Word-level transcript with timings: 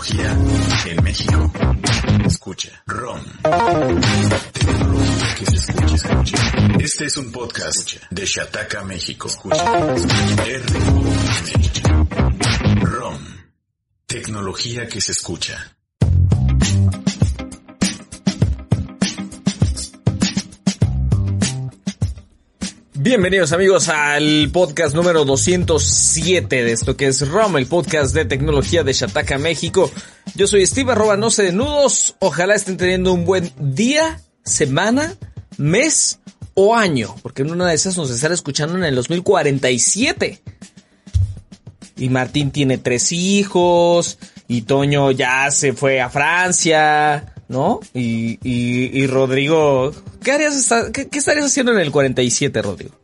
tecnología 0.00 0.36
en 0.86 1.04
México. 1.04 1.52
Escucha. 2.24 2.82
ROM. 2.86 3.20
Que 5.36 5.46
se 5.46 5.56
escucha, 5.56 5.94
escucha. 5.94 6.36
Este 6.78 7.04
es 7.04 7.16
un 7.18 7.30
podcast 7.30 7.96
de 8.10 8.24
Shataka 8.24 8.82
México. 8.84 9.28
Escucha. 9.28 9.62
R 10.46 10.64
ROM. 12.82 13.18
Tecnología 14.06 14.88
que 14.88 15.00
se 15.00 15.12
escucha. 15.12 15.76
Bienvenidos 23.02 23.52
amigos 23.52 23.88
al 23.88 24.50
podcast 24.52 24.94
número 24.94 25.24
207 25.24 26.64
de 26.64 26.70
esto 26.70 26.98
que 26.98 27.06
es 27.06 27.26
ROM, 27.26 27.56
el 27.56 27.64
podcast 27.64 28.14
de 28.14 28.26
tecnología 28.26 28.84
de 28.84 28.92
Shataka 28.92 29.38
México. 29.38 29.90
Yo 30.34 30.46
soy 30.46 30.66
Steve 30.66 30.92
arroba 30.92 31.16
no 31.16 31.28
nudos. 31.54 32.14
Ojalá 32.18 32.54
estén 32.54 32.76
teniendo 32.76 33.14
un 33.14 33.24
buen 33.24 33.54
día, 33.58 34.20
semana, 34.44 35.16
mes 35.56 36.20
o 36.52 36.76
año, 36.76 37.14
porque 37.22 37.40
en 37.40 37.52
una 37.52 37.68
de 37.68 37.74
esas 37.74 37.96
nos 37.96 38.10
están 38.10 38.32
escuchando 38.32 38.76
en 38.76 38.84
el 38.84 38.94
2047. 38.94 40.42
Y 41.96 42.08
Martín 42.10 42.50
tiene 42.50 42.76
tres 42.76 43.12
hijos, 43.12 44.18
y 44.46 44.60
Toño 44.62 45.10
ya 45.10 45.50
se 45.50 45.72
fue 45.72 46.02
a 46.02 46.10
Francia, 46.10 47.32
¿no? 47.50 47.80
Y, 47.92 48.38
y, 48.48 48.96
y 48.96 49.06
Rodrigo, 49.08 49.92
¿qué, 50.22 50.30
harías 50.32 50.72
qué, 50.92 51.08
qué, 51.08 51.18
estarías 51.18 51.46
haciendo 51.46 51.72
en 51.72 51.80
el 51.80 51.90
47, 51.90 52.62
Rodrigo? 52.62 52.99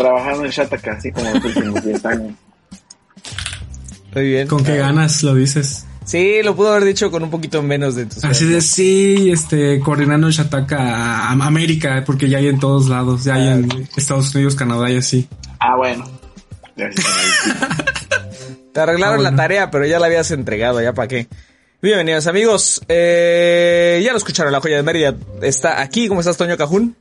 Trabajando 0.00 0.44
en 0.46 0.50
Shataka, 0.50 0.92
así 0.92 1.12
como 1.12 1.30
los 1.30 1.44
últimos 1.44 1.84
10 1.84 2.04
años. 2.06 2.32
Muy 4.14 4.24
bien. 4.28 4.48
¿Con 4.48 4.64
qué 4.64 4.76
ganas 4.78 5.22
lo 5.22 5.34
dices? 5.34 5.84
Sí, 6.06 6.42
lo 6.42 6.56
pudo 6.56 6.70
haber 6.72 6.84
dicho 6.84 7.10
con 7.10 7.22
un 7.22 7.30
poquito 7.30 7.62
menos 7.62 7.94
de 7.96 8.02
entusiasmo. 8.02 8.30
Así 8.30 8.46
de 8.46 8.60
sí, 8.62 9.30
este, 9.30 9.78
coordinando 9.80 10.30
Shataka 10.30 10.78
a 10.78 11.30
América, 11.32 12.02
porque 12.06 12.28
ya 12.30 12.38
hay 12.38 12.48
en 12.48 12.58
todos 12.58 12.88
lados, 12.88 13.24
ya 13.24 13.34
hay 13.34 13.48
en 13.48 13.88
Estados 13.96 14.34
Unidos, 14.34 14.54
Canadá 14.56 14.90
y 14.90 14.96
así. 14.96 15.28
Ah, 15.60 15.76
bueno. 15.76 16.08
Te 18.72 18.80
arreglaron 18.80 19.14
Ah, 19.14 19.22
bueno. 19.22 19.30
la 19.30 19.36
tarea, 19.36 19.70
pero 19.70 19.84
ya 19.86 19.98
la 19.98 20.06
habías 20.06 20.30
entregado, 20.30 20.80
ya 20.80 20.94
para 20.94 21.08
qué. 21.08 21.28
Bienvenidos 21.82 22.26
amigos, 22.26 22.82
eh, 22.88 24.00
ya 24.04 24.12
lo 24.12 24.18
escucharon, 24.18 24.52
la 24.52 24.60
joya 24.60 24.76
de 24.76 24.82
Mérida 24.82 25.14
está 25.42 25.80
aquí, 25.80 26.08
¿cómo 26.08 26.20
estás 26.20 26.36
Toño 26.36 26.56
Cajún? 26.56 26.96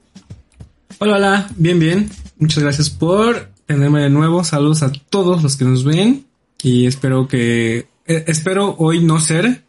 Hola, 1.01 1.15
hola, 1.15 1.49
bien, 1.55 1.79
bien. 1.79 2.09
Muchas 2.39 2.61
gracias 2.61 2.89
por 2.89 3.47
tenerme 3.65 4.01
de 4.01 4.09
nuevo. 4.09 4.43
Saludos 4.43 4.83
a 4.83 4.91
todos 5.09 5.41
los 5.41 5.55
que 5.55 5.63
nos 5.63 5.85
ven 5.85 6.25
y 6.61 6.87
espero 6.87 7.25
que, 7.25 7.87
eh, 8.05 8.23
espero 8.27 8.75
hoy 8.77 9.01
no 9.01 9.17
ser 9.19 9.63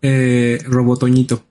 eh, 0.00 0.58
Robotoñito. 0.64 1.44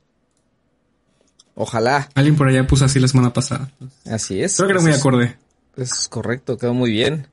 Ojalá, 1.53 2.09
Alguien 2.15 2.37
por 2.37 2.47
allá 2.47 2.65
puso 2.65 2.85
así 2.85 2.99
la 2.99 3.07
semana 3.07 3.31
pasada. 3.31 3.69
así 4.09 4.41
es. 4.41 4.55
Creo 4.55 4.67
que 4.67 4.73
era 4.73 4.81
muy 4.81 4.93
acorde. 4.93 5.35
Es 5.77 6.07
correcto, 6.07 6.57
quedó 6.57 6.73
muy 6.73 6.89
bien. 6.89 7.27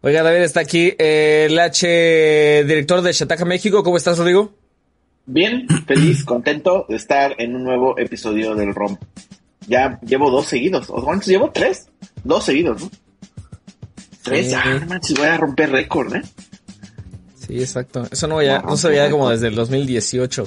Oiga, 0.00 0.22
David 0.22 0.44
está 0.44 0.60
aquí, 0.60 0.94
eh, 0.98 1.48
el 1.50 1.58
H 1.58 2.64
director 2.66 3.02
de 3.02 3.12
Shataka 3.12 3.44
México, 3.44 3.82
¿cómo 3.82 3.98
estás 3.98 4.16
Rodrigo? 4.16 4.54
Bien, 5.26 5.66
feliz, 5.86 6.24
contento 6.24 6.86
de 6.88 6.96
estar 6.96 7.34
en 7.36 7.54
un 7.56 7.64
nuevo 7.64 7.98
episodio 7.98 8.54
del 8.54 8.74
ROM. 8.74 8.96
Ya 9.66 9.98
llevo 10.02 10.30
dos 10.30 10.46
seguidos. 10.46 10.86
¿O 10.88 11.02
cuántos 11.02 11.28
llevo? 11.28 11.50
¿Tres? 11.50 11.86
Dos 12.24 12.44
seguidos, 12.44 12.82
¿no? 12.82 12.90
Tres. 14.22 14.48
Sí. 14.48 14.54
Ah, 14.54 14.78
no 14.80 14.86
manches, 14.86 15.16
voy 15.16 15.26
a 15.26 15.36
romper 15.36 15.70
récord, 15.70 16.14
¿eh? 16.14 16.22
Sí, 17.46 17.60
exacto. 17.60 18.06
Eso 18.10 18.26
no, 18.28 18.42
ya, 18.42 18.60
no 18.60 18.76
se 18.76 18.88
veía 18.88 19.10
como 19.10 19.30
desde 19.30 19.48
el 19.48 19.54
2018. 19.54 20.44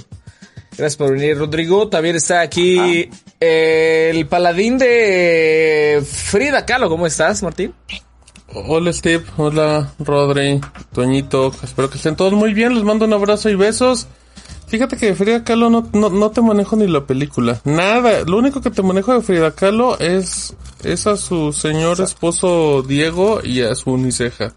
Gracias 0.78 0.98
por 0.98 1.12
venir, 1.12 1.38
Rodrigo. 1.38 1.88
También 1.88 2.16
está 2.16 2.42
aquí 2.42 3.10
el 3.40 4.28
paladín 4.28 4.78
de 4.78 6.04
Frida 6.06 6.66
Kahlo. 6.66 6.90
¿Cómo 6.90 7.08
estás, 7.08 7.44
Martín? 7.44 7.74
Hola 8.58 8.94
Steve, 8.94 9.26
hola 9.36 9.92
Rodri, 10.00 10.62
Toñito, 10.94 11.52
espero 11.62 11.90
que 11.90 11.98
estén 11.98 12.16
todos 12.16 12.32
muy 12.32 12.54
bien, 12.54 12.74
les 12.74 12.86
mando 12.86 13.04
un 13.04 13.12
abrazo 13.12 13.50
y 13.50 13.56
besos. 13.56 14.08
Fíjate 14.68 14.98
que 14.98 15.08
de 15.08 15.16
Frida 15.16 15.44
Kahlo 15.44 15.70
no, 15.70 15.88
no, 15.94 16.10
no 16.10 16.32
te 16.32 16.42
manejo 16.42 16.76
ni 16.76 16.88
la 16.88 17.06
película, 17.06 17.62
nada, 17.66 18.22
lo 18.26 18.38
único 18.38 18.62
que 18.62 18.72
te 18.72 18.82
manejo 18.82 19.14
de 19.14 19.22
Frida 19.22 19.52
Kahlo 19.52 19.98
es, 20.00 20.56
es 20.84 21.08
a 21.08 21.18
su 21.18 21.54
señor 21.54 22.02
esposo 22.02 22.82
Diego 22.82 23.40
y 23.44 23.62
a 23.62 23.76
su 23.76 23.92
uniceja. 23.92 24.54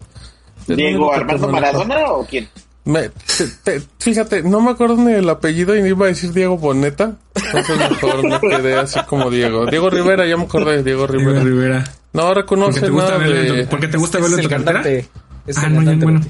Es 0.67 0.75
¿Diego 0.77 1.13
Armando. 1.13 1.47
Maradona 1.47 2.05
o 2.11 2.25
quién? 2.25 2.47
Me- 2.85 3.09
te- 3.09 3.47
te- 3.79 3.81
fíjate, 3.99 4.41
no 4.41 4.61
me 4.61 4.71
acuerdo 4.71 4.95
ni 4.97 5.11
el 5.13 5.29
apellido 5.29 5.75
y 5.75 5.87
iba 5.87 6.05
a 6.05 6.09
decir 6.09 6.33
Diego 6.33 6.57
Boneta, 6.57 7.15
entonces 7.35 7.77
mejor 7.77 8.23
me 8.27 8.39
quedé 8.57 8.79
así 8.79 8.99
como 9.07 9.29
Diego. 9.29 9.67
Diego 9.67 9.89
Rivera, 9.91 10.25
ya 10.25 10.37
me 10.37 10.43
acordé, 10.45 10.81
Diego 10.81 11.05
Rivera. 11.05 11.41
Rivera. 11.43 11.43
Rivera. 11.79 11.83
No 12.13 12.33
reconoce 12.33 12.89
gusta 12.89 13.11
nada 13.11 13.17
verlo, 13.19 13.53
de... 13.55 13.67
porque 13.67 13.87
te 13.87 13.97
gusta 13.97 14.17
verlo 14.19 14.37
es 14.37 14.39
en 14.39 14.39
el 14.39 14.45
tu 14.45 14.49
cartera. 14.65 14.81
cantante. 14.81 15.09
Es 15.45 15.57
el 15.57 15.63
Ah, 15.65 15.67
cantante, 15.75 16.05
bueno. 16.05 16.21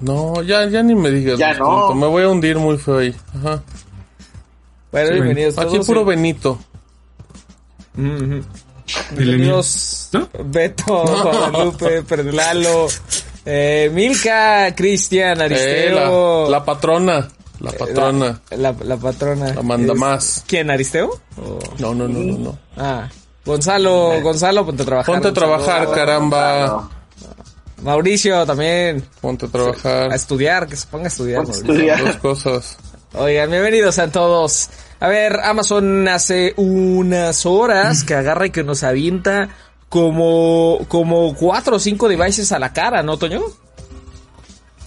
No, 0.00 0.42
ya, 0.42 0.66
ya 0.68 0.82
ni 0.82 0.94
me 0.94 1.10
digas. 1.10 1.38
Ya 1.38 1.54
no. 1.54 1.92
Me 1.94 2.06
voy 2.06 2.22
a 2.22 2.28
hundir 2.28 2.56
muy 2.58 2.78
feo 2.78 2.98
ahí. 2.98 3.14
Ajá. 3.36 3.62
Bueno, 4.92 5.08
Sí, 5.08 5.14
bienvenidos 5.14 5.58
Aquí 5.58 5.72
todos. 5.74 5.86
puro 5.86 6.04
Benito. 6.04 6.58
Bienvenidos 9.10 10.08
¿No? 10.12 10.28
Beto, 10.44 10.84
Guadalupe, 11.22 12.02
Perdulalo, 12.04 12.86
eh, 13.44 13.90
Milka, 13.92 14.74
Cristian, 14.74 15.40
Eh, 15.40 15.44
Aristeo. 15.44 16.44
la, 16.44 16.50
la 16.58 16.64
patrona. 16.64 17.28
La 17.60 17.72
patrona. 17.72 18.40
La, 18.56 18.72
la 18.80 18.96
patrona. 18.96 19.52
La 19.52 19.62
manda 19.62 19.92
Es- 19.94 19.98
más. 19.98 20.44
¿Quién, 20.46 20.70
Aristeo? 20.70 21.10
No, 21.78 21.92
no, 21.94 22.06
no, 22.08 22.18
no, 22.20 22.38
no. 22.38 22.58
Ah, 22.76 23.08
Gonzalo, 23.44 24.20
Gonzalo, 24.22 24.64
ponte 24.64 24.82
a 24.84 24.86
trabajar. 24.86 25.12
Ponte 25.14 25.28
a 25.28 25.32
trabajar, 25.32 25.86
Gonzalo. 25.86 25.92
caramba. 25.94 26.88
Mauricio 27.82 28.44
también. 28.46 29.04
Ponte 29.20 29.46
a 29.46 29.48
A 29.48 29.52
trabajar. 29.52 30.12
estudiar, 30.12 30.66
que 30.66 30.76
se 30.76 30.86
ponga 30.86 31.04
a 31.04 31.08
estudiar. 31.08 31.44
Ponte 31.44 31.58
a 31.58 31.62
Mauricio. 31.62 31.92
estudiar. 31.94 32.04
Dos 32.04 32.16
cosas. 32.16 32.76
Oigan, 33.14 33.50
bienvenidos 33.50 33.98
a 33.98 34.10
todos. 34.10 34.68
A 35.00 35.08
ver, 35.08 35.40
Amazon 35.40 36.08
hace 36.08 36.54
unas 36.56 37.46
horas 37.46 38.04
que 38.04 38.14
agarra 38.14 38.46
y 38.46 38.50
que 38.50 38.64
nos 38.64 38.82
avienta 38.82 39.48
como, 39.88 40.84
como 40.88 41.34
cuatro 41.34 41.76
o 41.76 41.78
cinco 41.78 42.08
devices 42.08 42.50
a 42.52 42.58
la 42.58 42.72
cara, 42.72 43.02
¿no, 43.02 43.16
Toño? 43.16 43.40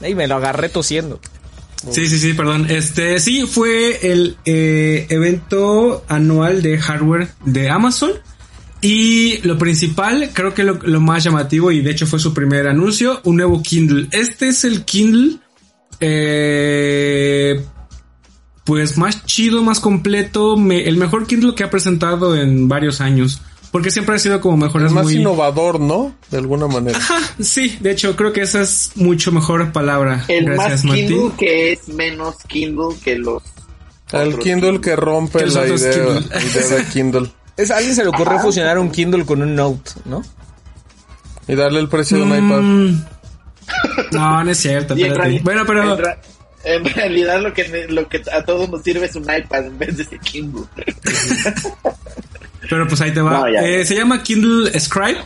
Y 0.05 0.13
me 0.15 0.27
lo 0.27 0.35
agarré 0.35 0.69
tosiendo. 0.69 1.19
Sí, 1.89 2.07
sí, 2.07 2.19
sí, 2.19 2.33
perdón. 2.33 2.67
Este, 2.69 3.19
sí, 3.19 3.47
fue 3.47 4.11
el 4.11 4.37
eh, 4.45 5.07
evento 5.09 6.03
anual 6.07 6.61
de 6.61 6.77
hardware 6.77 7.29
de 7.45 7.69
Amazon. 7.69 8.11
Y 8.81 9.37
lo 9.43 9.57
principal, 9.59 10.31
creo 10.33 10.53
que 10.55 10.63
lo, 10.63 10.73
lo 10.81 10.99
más 10.99 11.23
llamativo, 11.23 11.71
y 11.71 11.81
de 11.81 11.91
hecho 11.91 12.07
fue 12.07 12.17
su 12.19 12.33
primer 12.33 12.67
anuncio, 12.67 13.21
un 13.25 13.37
nuevo 13.37 13.61
Kindle. 13.61 14.07
Este 14.11 14.49
es 14.49 14.63
el 14.63 14.83
Kindle, 14.85 15.37
eh, 15.99 17.63
pues 18.65 18.97
más 18.97 19.25
chido, 19.25 19.61
más 19.63 19.79
completo, 19.79 20.57
me- 20.57 20.87
el 20.87 20.97
mejor 20.97 21.27
Kindle 21.27 21.53
que 21.55 21.63
ha 21.63 21.69
presentado 21.69 22.35
en 22.35 22.67
varios 22.67 23.01
años. 23.01 23.41
Porque 23.71 23.89
siempre 23.89 24.15
ha 24.15 24.19
sido 24.19 24.41
como 24.41 24.57
mejor. 24.57 24.83
Es 24.85 24.91
más 24.91 25.05
muy- 25.05 25.13
innovador, 25.15 25.79
¿no? 25.79 26.13
De 26.29 26.37
alguna 26.39 26.67
manera. 26.67 26.97
Ajá, 26.97 27.19
sí, 27.39 27.77
de 27.79 27.91
hecho 27.91 28.17
creo 28.17 28.33
que 28.33 28.41
esa 28.41 28.61
es 28.61 28.91
mucho 28.95 29.31
mejor 29.31 29.71
palabra. 29.71 30.25
El 30.27 30.43
Gracias, 30.45 30.83
más 30.83 30.95
Kindle 30.95 31.15
Martín. 31.17 31.37
que 31.37 31.71
es 31.71 31.87
menos 31.87 32.35
Kindle 32.47 32.95
que 33.01 33.15
los. 33.17 33.41
El 34.11 34.37
Kindle 34.39 34.81
que 34.81 34.97
rompe 34.97 35.39
Que 35.39 35.45
idea, 35.45 35.61
la 35.61 36.43
idea 36.43 36.67
de 36.79 36.85
Kindle. 36.91 37.31
Es, 37.57 37.69
a 37.71 37.77
alguien 37.77 37.95
se 37.95 38.03
le 38.03 38.09
ocurrió 38.09 38.39
fusionar 38.39 38.77
un 38.79 38.89
Kindle 38.91 39.25
con 39.25 39.41
un 39.41 39.55
Note, 39.55 39.91
¿no? 40.05 40.23
Y 41.47 41.55
darle 41.55 41.79
el 41.79 41.89
precio 41.89 42.17
de 42.17 42.23
un 42.23 42.29
iPad. 42.29 42.61
Mm. 42.61 43.05
No, 44.11 44.43
no 44.43 44.51
es 44.51 44.57
cierto. 44.57 44.93
Y 44.97 45.01
en, 45.03 45.07
espérate. 45.11 45.29
reali- 45.31 45.43
Bueno, 45.43 45.63
pero 45.65 45.93
en, 45.93 45.97
ra- 46.03 46.21
en 46.63 46.85
realidad 46.85 47.41
lo 47.41 47.53
que, 47.53 47.87
lo 47.89 48.07
que 48.07 48.21
a 48.31 48.43
todos 48.45 48.69
nos 48.69 48.81
sirve 48.83 49.05
es 49.05 49.15
un 49.15 49.23
iPad 49.23 49.65
en 49.67 49.77
vez 49.77 49.97
de 49.97 50.03
ese 50.03 50.19
Kindle. 50.19 50.63
Pero 52.69 52.87
pues 52.87 53.01
ahí 53.01 53.11
te 53.13 53.21
va. 53.21 53.31
No, 53.31 53.51
ya. 53.51 53.61
Eh, 53.67 53.85
se 53.85 53.95
llama 53.95 54.21
Kindle 54.23 54.79
Scribe 54.79 55.17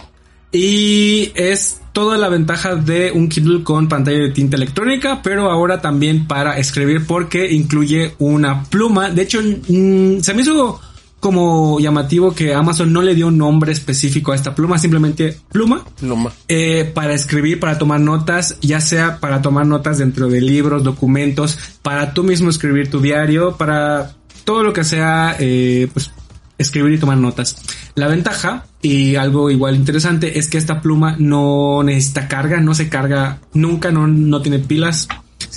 y 0.52 1.32
es 1.36 1.82
toda 1.94 2.18
la 2.18 2.30
ventaja 2.30 2.76
de 2.76 3.12
un 3.12 3.30
Kindle 3.30 3.64
con 3.64 3.88
pantalla 3.88 4.20
de 4.20 4.30
tinta 4.32 4.56
electrónica, 4.58 5.22
pero 5.22 5.50
ahora 5.52 5.82
también 5.82 6.28
para 6.28 6.58
escribir 6.58 7.06
porque 7.06 7.52
incluye 7.52 8.16
una 8.20 8.64
pluma. 8.64 9.10
De 9.10 9.22
hecho, 9.24 9.42
mm, 9.42 10.20
se 10.22 10.34
me 10.34 10.42
hizo 10.42 10.82
como 11.26 11.80
llamativo 11.80 12.36
que 12.36 12.54
Amazon 12.54 12.94
no 12.94 13.02
le 13.02 13.16
dio 13.16 13.30
un 13.30 13.40
nombre 13.40 13.72
específico 13.72 14.32
a 14.32 14.36
esta 14.36 14.54
pluma, 14.54 14.78
simplemente 14.78 15.36
pluma. 15.52 15.84
Loma. 16.04 16.32
eh, 16.48 16.92
para 16.94 17.16
escribir, 17.16 17.60
para 17.60 17.80
tomar 17.80 18.00
notas, 18.00 18.60
ya 18.62 18.80
sea 18.80 19.20
para 19.20 19.42
tomar 19.42 19.66
notas 19.66 19.98
dentro 19.98 20.30
de 20.30 20.40
libros, 20.40 20.84
documentos, 20.84 21.58
para 21.82 22.14
tú 22.14 22.24
mismo 22.24 22.52
escribir 22.52 22.92
tu 22.92 23.02
diario, 23.02 23.58
para 23.58 24.12
todo 24.44 24.62
lo 24.62 24.72
que 24.72 24.84
sea, 24.84 25.36
eh, 25.40 25.90
pues 25.92 26.12
escribir 26.60 26.94
y 26.94 27.00
tomar 27.00 27.18
notas. 27.18 27.56
La 27.96 28.08
ventaja 28.08 28.68
y 28.84 29.16
algo 29.16 29.50
igual 29.50 29.76
interesante 29.78 30.38
es 30.38 30.48
que 30.48 30.60
esta 30.60 30.80
pluma 30.80 31.16
no 31.18 31.82
necesita 31.82 32.28
carga, 32.28 32.62
no 32.62 32.76
se 32.76 32.88
carga 32.88 33.40
nunca, 33.52 33.90
no, 33.90 34.06
no 34.06 34.44
tiene 34.44 34.60
pilas. 34.60 35.08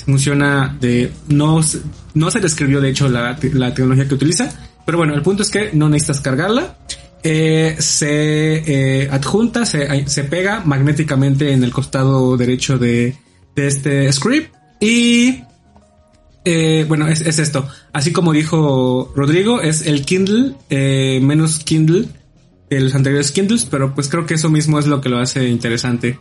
funciona 0.06 0.75
de 0.81 1.12
no 1.29 1.61
no 2.15 2.31
se 2.31 2.41
describió 2.41 2.81
de 2.81 2.88
hecho 2.88 3.06
la, 3.11 3.38
la 3.53 3.75
tecnología 3.75 4.09
que 4.09 4.15
utiliza 4.15 4.50
pero 4.88 4.96
bueno 4.96 5.12
el 5.12 5.20
punto 5.20 5.43
es 5.43 5.50
que 5.50 5.69
no 5.75 5.90
necesitas 5.90 6.23
cargarla. 6.23 6.79
Eh, 7.23 7.76
se 7.79 9.02
eh, 9.02 9.08
adjunta 9.11 9.67
se, 9.67 10.08
se 10.08 10.25
pega 10.25 10.62
magnéticamente 10.64 11.52
en 11.52 11.62
el 11.62 11.73
costado 11.73 12.38
derecho 12.38 12.79
de, 12.79 13.14
de 13.55 13.67
este 13.67 14.11
script. 14.11 14.55
Y 14.81 15.43
eh, 16.46 16.87
bueno 16.88 17.06
es, 17.06 17.20
es 17.20 17.38
esto. 17.38 17.69
Así 17.93 18.12
como 18.12 18.32
dijo 18.32 19.12
Rodrigo 19.14 19.61
es 19.61 19.87
el 19.87 20.06
Kindle 20.06 20.55
menos 21.20 21.58
Kindle 21.58 22.06
de 22.70 22.81
los 22.81 22.94
anteriores 22.94 23.31
Kindles 23.31 23.67
pero 23.67 23.94
pues 23.94 24.08
creo 24.08 24.25
que 24.25 24.32
eso 24.32 24.49
mismo 24.49 24.79
es 24.79 24.87
lo 24.87 25.02
que 25.02 25.11
lo 25.11 25.19
hace 25.19 25.50
interesante. 25.50 26.19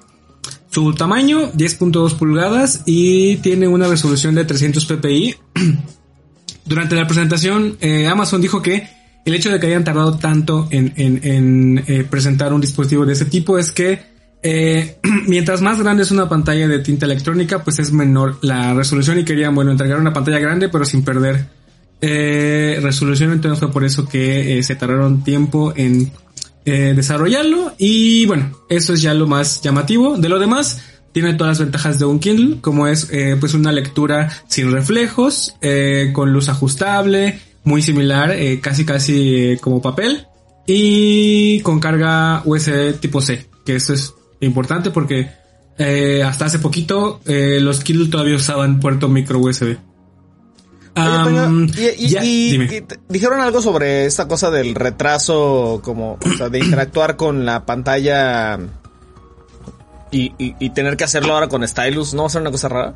Su 0.70 0.94
tamaño 0.94 1.54
10.2 1.54 2.18
pulgadas 2.18 2.84
y 2.86 3.38
tiene 3.38 3.70
una 3.70 3.88
resolución 3.88 4.36
de 4.36 4.44
300 4.44 4.86
ppi. 4.86 5.36
Durante 6.68 6.96
la 6.96 7.08
presentación, 7.08 7.78
eh, 7.82 8.08
Amazon 8.08 8.42
dijo 8.42 8.62
que 8.62 8.88
el 9.26 9.34
hecho 9.36 9.52
de 9.52 9.60
que 9.60 9.68
hayan 9.68 9.84
tardado 9.84 10.18
tanto 10.18 10.68
en, 10.72 10.94
en- 10.96 11.20
en, 11.24 11.84
eh, 11.88 12.06
presentar 12.10 12.54
un 12.54 12.62
dispositivo 12.62 13.06
de 13.06 13.14
ese 13.14 13.26
tipo 13.26 13.58
es 13.58 13.72
que 13.72 14.00
eh, 14.44 14.98
mientras 15.28 15.62
más 15.62 15.82
grande 15.82 16.04
es 16.04 16.12
una 16.12 16.30
pantalla 16.30 16.68
de 16.68 16.80
tinta 16.80 17.06
electrónica, 17.06 17.64
pues 17.64 17.80
es 17.80 17.92
menor 17.92 18.38
la 18.42 18.74
resolución 18.74 19.20
y 19.20 19.26
querían, 19.26 19.54
bueno, 19.56 19.72
entregar 19.72 20.00
una 20.00 20.14
pantalla 20.14 20.40
grande 20.40 20.70
pero 20.70 20.86
sin 20.86 21.04
perder 21.04 21.48
eh, 22.02 22.80
resolución. 22.82 23.32
Entonces 23.32 23.60
fue 23.60 23.72
por 23.72 23.84
eso 23.84 24.08
que 24.08 24.60
eh, 24.60 24.64
se 24.64 24.76
tardaron 24.76 25.24
tiempo 25.24 25.74
en 25.76 26.12
eh, 26.66 26.94
desarrollarlo 26.96 27.74
y 27.78 28.26
bueno, 28.26 28.52
eso 28.70 28.94
es 28.94 29.02
ya 29.02 29.14
lo 29.14 29.28
más 29.28 29.62
llamativo. 29.62 30.18
De 30.18 30.30
lo 30.30 30.40
demás, 30.40 30.82
tiene 31.22 31.34
todas 31.38 31.52
las 31.58 31.60
ventajas 31.68 32.00
de 32.00 32.06
un 32.06 32.20
Kindle, 32.20 32.58
como 32.62 32.88
es 32.88 33.10
eh, 33.12 33.36
pues 33.40 33.54
una 33.54 33.72
lectura 33.72 34.30
sin 34.48 34.72
reflejos, 34.72 35.56
eh, 35.62 36.12
con 36.14 36.32
luz 36.34 36.50
ajustable, 36.50 37.40
muy 37.64 37.82
similar, 37.82 38.32
eh, 38.32 38.60
casi 38.62 38.86
casi 38.86 39.58
como 39.62 39.82
papel 39.82 40.26
y 40.66 41.60
con 41.62 41.80
carga 41.80 42.42
USB 42.46 43.00
tipo 43.00 43.22
C, 43.22 43.46
que 43.66 43.76
eso 43.76 43.94
es 43.94 44.14
importante 44.42 44.92
porque 44.92 45.30
hasta 46.26 46.46
hace 46.46 46.60
poquito 46.60 47.22
los 47.26 47.84
Kindle 47.84 48.10
todavía 48.10 48.36
usaban 48.36 48.80
puerto 48.80 49.08
micro 49.10 49.40
USB. 49.40 49.78
Oye, 50.96 51.24
Toño, 51.24 51.42
Am, 51.44 51.68
y, 51.78 52.06
y- 52.06 52.10
ya, 52.10 52.24
y- 52.26 52.56
y 52.56 52.84
dijeron 53.08 53.40
algo 53.40 53.62
sobre 53.62 54.06
esta 54.08 54.28
cosa 54.28 54.50
del 54.50 54.74
retraso, 54.74 55.80
como, 55.84 56.14
o 56.14 56.38
sea, 56.38 56.50
de 56.50 56.58
interactuar 56.58 57.16
con 57.18 57.46
la 57.46 57.66
pantalla 57.68 58.58
y, 60.12 60.34
y- 60.38 60.56
y 60.60 60.70
tener 60.72 60.98
que 60.98 61.04
hacerlo 61.04 61.34
ahora 61.34 61.48
con 61.48 61.68
stylus, 61.68 62.14
¿no 62.14 62.24
va 62.24 62.28
a 62.28 62.32
ser 62.32 62.42
una 62.42 62.52
cosa 62.52 62.70
rara? 62.70 62.96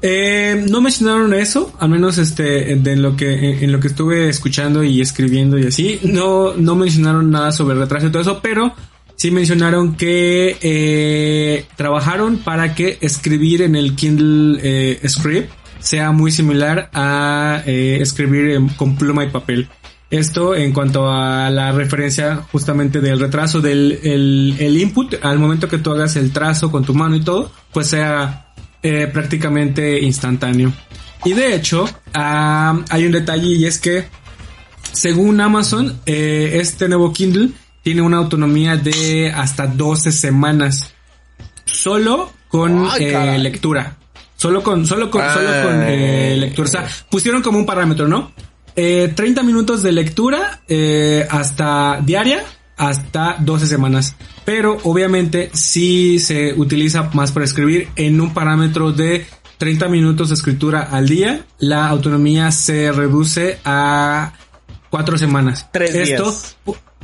Eh, 0.00 0.64
no 0.70 0.80
mencionaron 0.80 1.34
eso, 1.34 1.72
al 1.80 1.88
menos 1.88 2.18
este, 2.18 2.76
de 2.76 2.96
lo 2.96 3.16
que, 3.16 3.64
en, 3.64 3.72
lo 3.72 3.80
que 3.80 3.88
estuve 3.88 4.28
escuchando 4.28 4.84
y 4.84 5.00
escribiendo 5.00 5.58
y 5.58 5.66
así. 5.66 5.98
No, 6.04 6.54
no 6.54 6.76
mencionaron 6.76 7.30
nada 7.30 7.50
sobre 7.50 7.74
el 7.74 7.80
retraso 7.80 8.06
y 8.06 8.10
todo 8.10 8.22
eso, 8.22 8.38
pero 8.40 8.72
sí 9.16 9.32
mencionaron 9.32 9.96
que 9.96 10.56
eh, 10.60 11.64
trabajaron 11.76 12.38
para 12.38 12.76
que 12.76 12.98
escribir 13.00 13.62
en 13.62 13.74
el 13.74 13.96
Kindle 13.96 14.60
eh, 14.62 15.00
Script 15.08 15.50
sea 15.80 16.12
muy 16.12 16.30
similar 16.30 16.90
a 16.92 17.62
eh, 17.66 17.98
escribir 18.00 18.60
con 18.76 18.96
pluma 18.96 19.24
y 19.24 19.30
papel. 19.30 19.68
Esto 20.10 20.54
en 20.54 20.72
cuanto 20.72 21.10
a 21.10 21.50
la 21.50 21.72
referencia 21.72 22.36
justamente 22.50 23.00
del 23.00 23.20
retraso 23.20 23.60
del 23.60 24.00
el, 24.02 24.56
el 24.58 24.76
input 24.78 25.22
al 25.22 25.38
momento 25.38 25.68
que 25.68 25.78
tú 25.78 25.90
hagas 25.90 26.16
el 26.16 26.32
trazo 26.32 26.70
con 26.70 26.84
tu 26.84 26.94
mano 26.94 27.14
y 27.16 27.20
todo, 27.20 27.52
pues 27.72 27.88
sea 27.88 28.54
eh, 28.82 29.06
prácticamente 29.12 30.00
instantáneo. 30.00 30.72
Y 31.24 31.34
de 31.34 31.54
hecho, 31.54 31.88
hay 32.14 33.04
un 33.04 33.12
detalle 33.12 33.48
y 33.48 33.66
es 33.66 33.78
que 33.78 34.06
según 34.92 35.40
Amazon, 35.40 36.00
eh, 36.06 36.58
este 36.60 36.88
nuevo 36.88 37.12
Kindle 37.12 37.50
tiene 37.82 38.02
una 38.02 38.18
autonomía 38.18 38.76
de 38.76 39.30
hasta 39.34 39.66
12 39.66 40.12
semanas. 40.12 40.92
Solo 41.64 42.32
con 42.48 42.88
Ay, 42.90 43.06
eh, 43.06 43.38
lectura. 43.38 43.96
Solo 44.36 44.62
con, 44.62 44.86
solo 44.86 45.10
con, 45.10 45.22
solo 45.22 45.50
con 45.62 45.82
eh, 45.82 46.36
lectura. 46.36 46.68
O 46.68 46.70
sea, 46.70 46.88
pusieron 47.10 47.42
como 47.42 47.58
un 47.58 47.66
parámetro, 47.66 48.08
¿no? 48.08 48.32
Eh, 48.80 49.12
30 49.12 49.42
minutos 49.42 49.82
de 49.82 49.90
lectura 49.90 50.60
eh, 50.68 51.26
hasta 51.28 52.00
diaria 52.00 52.44
hasta 52.76 53.34
12 53.40 53.66
semanas. 53.66 54.14
Pero 54.44 54.78
obviamente 54.84 55.50
si 55.52 56.20
se 56.20 56.54
utiliza 56.54 57.10
más 57.12 57.32
para 57.32 57.44
escribir 57.44 57.88
en 57.96 58.20
un 58.20 58.32
parámetro 58.32 58.92
de 58.92 59.26
30 59.58 59.88
minutos 59.88 60.28
de 60.28 60.36
escritura 60.36 60.82
al 60.92 61.08
día, 61.08 61.44
la 61.58 61.88
autonomía 61.88 62.52
se 62.52 62.92
reduce 62.92 63.58
a 63.64 64.34
4 64.90 65.18
semanas. 65.18 65.68
Tres 65.72 65.92
Esto, 65.96 66.30
días. 66.30 66.56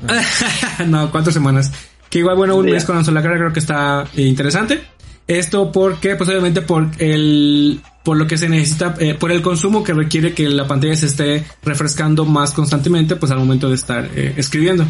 no, 0.87 1.11
cuatro 1.11 1.33
semanas. 1.33 1.73
Que 2.09 2.21
igual, 2.21 2.37
bueno, 2.37 2.55
un 2.55 2.67
mes 2.67 2.85
con 2.85 2.97
la 2.97 3.03
sola 3.03 3.21
carga 3.21 3.39
creo 3.39 3.53
que 3.53 3.59
está 3.59 4.07
interesante. 4.15 4.81
Esto 5.27 5.73
porque, 5.73 6.17
pues 6.17 6.29
obviamente 6.29 6.61
por 6.63 6.89
el, 6.99 7.81
por 8.03 8.17
lo 8.19 8.27
que 8.27 8.37
se 8.37 8.49
necesita, 8.49 8.95
eh, 8.99 9.15
por 9.15 9.33
el 9.33 9.41
consumo 9.41 9.83
que 9.83 9.95
requiere 9.95 10.35
que 10.35 10.49
la 10.51 10.67
pantalla 10.67 10.95
se 10.97 11.07
esté 11.07 11.45
refrescando 11.63 12.25
más 12.27 12.53
constantemente, 12.53 13.17
pues 13.17 13.33
al 13.33 13.39
momento 13.39 13.69
de 13.71 13.75
estar 13.77 14.09
eh, 14.15 14.35
escribiendo. 14.37 14.85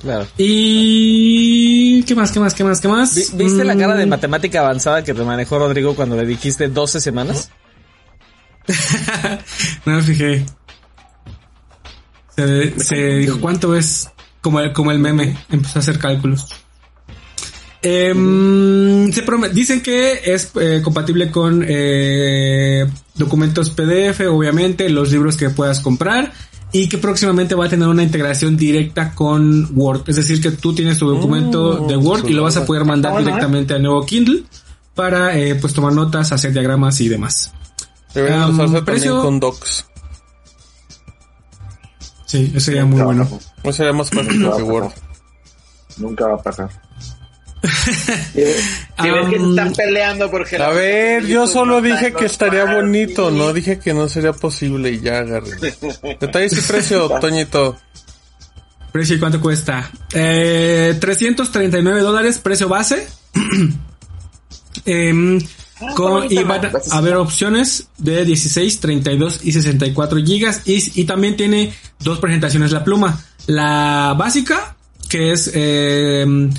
Claro. 0.00 0.26
Y, 0.36 2.02
¿qué 2.04 2.14
más, 2.14 2.30
qué 2.30 2.38
más, 2.38 2.54
qué 2.54 2.62
más, 2.62 2.80
qué 2.80 2.88
más? 2.88 3.14
Vi- 3.16 3.44
¿Viste 3.44 3.64
la 3.64 3.76
cara 3.76 3.94
de 3.94 4.06
Mm, 4.06 4.10
matemática 4.10 4.60
avanzada 4.60 5.02
que 5.02 5.14
te 5.14 5.22
manejó 5.24 5.58
Rodrigo 5.58 5.94
cuando 5.96 6.14
le 6.16 6.26
dijiste 6.26 6.68
12 6.68 7.00
semanas? 7.00 7.50
No 9.86 9.96
me 9.96 10.02
fijé. 10.02 10.46
Se, 12.36 12.78
se 12.80 12.96
dijo, 13.18 13.40
¿cuánto 13.40 13.74
es? 13.74 14.10
Como 14.40 14.60
el, 14.60 14.72
como 14.72 14.90
el 14.90 14.98
meme. 14.98 15.36
Empezó 15.50 15.78
a 15.78 15.82
hacer 15.82 15.98
cálculos. 15.98 16.46
Em, 17.86 19.12
se 19.12 19.22
dicen 19.52 19.82
que 19.82 20.20
es 20.24 20.50
eh, 20.58 20.80
compatible 20.82 21.30
con 21.30 21.62
eh, 21.68 22.86
documentos 23.14 23.68
PDF, 23.70 24.20
obviamente, 24.30 24.88
los 24.88 25.12
libros 25.12 25.36
que 25.36 25.50
puedas 25.50 25.80
comprar 25.80 26.32
y 26.72 26.88
que 26.88 26.96
próximamente 26.96 27.54
va 27.54 27.66
a 27.66 27.68
tener 27.68 27.86
una 27.86 28.02
integración 28.02 28.56
directa 28.56 29.14
con 29.14 29.68
Word. 29.74 30.04
Es 30.08 30.16
decir, 30.16 30.40
que 30.40 30.50
tú 30.52 30.74
tienes 30.74 30.98
tu 30.98 31.06
documento 31.08 31.82
Mm, 31.82 31.86
de 31.88 31.96
Word 31.98 32.28
y 32.28 32.32
lo 32.32 32.42
vas 32.44 32.56
a 32.56 32.64
poder 32.64 32.86
mandar 32.86 33.12
bueno, 33.12 33.28
¿eh? 33.28 33.30
directamente 33.32 33.74
al 33.74 33.82
nuevo 33.82 34.04
Kindle 34.06 34.44
para 34.94 35.36
eh, 35.38 35.54
pues 35.56 35.74
tomar 35.74 35.92
notas, 35.92 36.32
hacer 36.32 36.52
diagramas 36.54 37.00
y 37.02 37.08
demás. 37.08 37.52
Deberían 38.14 38.44
Um, 38.44 38.54
usarse 38.60 38.82
precio- 38.82 39.10
también 39.12 39.24
con 39.24 39.40
docs. 39.40 39.84
Sí, 42.24 42.50
eso 42.54 42.60
sería 42.64 42.84
muy 42.86 43.02
bueno. 43.02 43.28
No 43.62 43.72
sería 43.72 43.92
más 43.92 44.10
Nunca 44.12 44.56
que 44.56 44.62
Word. 44.62 44.90
Nunca 45.98 46.26
va 46.28 46.34
a 46.34 46.42
pasar. 46.42 46.70
Si 47.84 48.40
ves 48.40 48.64
si 49.00 49.10
ves 49.10 49.28
que 49.28 49.36
se 49.36 49.42
Um, 49.42 49.50
están 49.50 49.72
peleando 49.72 50.30
por 50.30 50.46
A 50.62 50.70
ver, 50.70 51.22
yo 51.22 51.40
Benito, 51.40 51.46
solo 51.46 51.80
dije 51.82 52.12
que 52.12 52.24
estaría 52.24 52.64
bonito, 52.64 53.30
no 53.30 53.52
dije 53.52 53.78
que 53.78 53.92
no 53.92 54.08
sería 54.08 54.32
posible 54.32 54.90
y 54.90 55.00
ya 55.00 55.18
agarré. 55.18 55.50
Detalles 56.20 56.52
y 56.58 56.60
precio, 56.62 57.08
Toñito. 57.20 57.76
Precio 58.92 59.16
y 59.16 59.18
cuánto 59.18 59.40
cuesta. 59.40 59.90
Eh, 60.12 60.96
339 61.00 62.00
dólares, 62.00 62.38
precio 62.38 62.68
base. 62.68 63.06
Em, 64.86 65.40
con, 65.94 66.30
y 66.30 66.42
van 66.42 66.66
a 66.66 66.96
haber 66.98 67.16
opciones 67.16 67.88
de 67.96 68.24
16, 68.24 68.80
32 68.80 69.40
y 69.44 69.52
64 69.52 70.18
gigas. 70.18 70.62
Y, 70.66 71.00
y 71.00 71.04
también 71.04 71.36
tiene 71.36 71.72
dos 72.00 72.18
presentaciones 72.18 72.70
la 72.72 72.84
pluma. 72.84 73.24
La 73.46 74.14
básica, 74.16 74.76
que 75.08 75.32
es 75.32 75.50
em, 75.54 76.50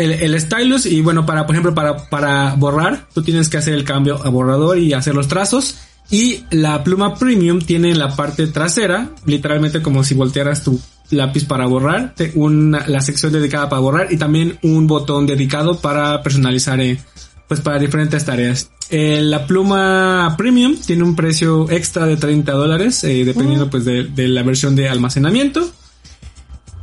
el, 0.00 0.12
el 0.12 0.40
stylus. 0.40 0.86
Y 0.86 1.02
bueno, 1.02 1.26
para, 1.26 1.46
por 1.46 1.54
ejemplo, 1.54 1.74
para, 1.74 2.08
para 2.08 2.54
borrar, 2.54 3.06
tú 3.14 3.22
tienes 3.22 3.48
que 3.48 3.58
hacer 3.58 3.74
el 3.74 3.84
cambio 3.84 4.20
a 4.24 4.28
borrador 4.28 4.78
y 4.78 4.92
hacer 4.92 5.14
los 5.14 5.28
trazos. 5.28 5.76
Y 6.10 6.44
la 6.50 6.82
pluma 6.82 7.14
premium 7.14 7.60
tiene 7.60 7.90
en 7.90 7.98
la 7.98 8.16
parte 8.16 8.48
trasera, 8.48 9.10
literalmente 9.26 9.80
como 9.80 10.02
si 10.02 10.14
voltearas 10.14 10.64
tu 10.64 10.80
lápiz 11.10 11.44
para 11.44 11.66
borrar, 11.66 12.14
una, 12.34 12.86
la 12.88 13.00
sección 13.00 13.32
dedicada 13.32 13.68
para 13.68 13.80
borrar 13.80 14.12
y 14.12 14.16
también 14.16 14.58
un 14.62 14.86
botón 14.86 15.26
dedicado 15.26 15.78
para 15.78 16.22
personalizar, 16.22 16.80
eh, 16.80 16.98
pues 17.46 17.60
para 17.60 17.78
diferentes 17.78 18.24
tareas. 18.24 18.70
Eh, 18.90 19.20
la 19.22 19.46
pluma 19.46 20.34
premium 20.36 20.76
tiene 20.76 21.04
un 21.04 21.14
precio 21.14 21.70
extra 21.70 22.06
de 22.06 22.16
30 22.16 22.52
dólares, 22.52 23.04
eh, 23.04 23.24
dependiendo 23.24 23.70
pues 23.70 23.84
de, 23.84 24.04
de 24.04 24.26
la 24.26 24.42
versión 24.42 24.74
de 24.74 24.88
almacenamiento. 24.88 25.70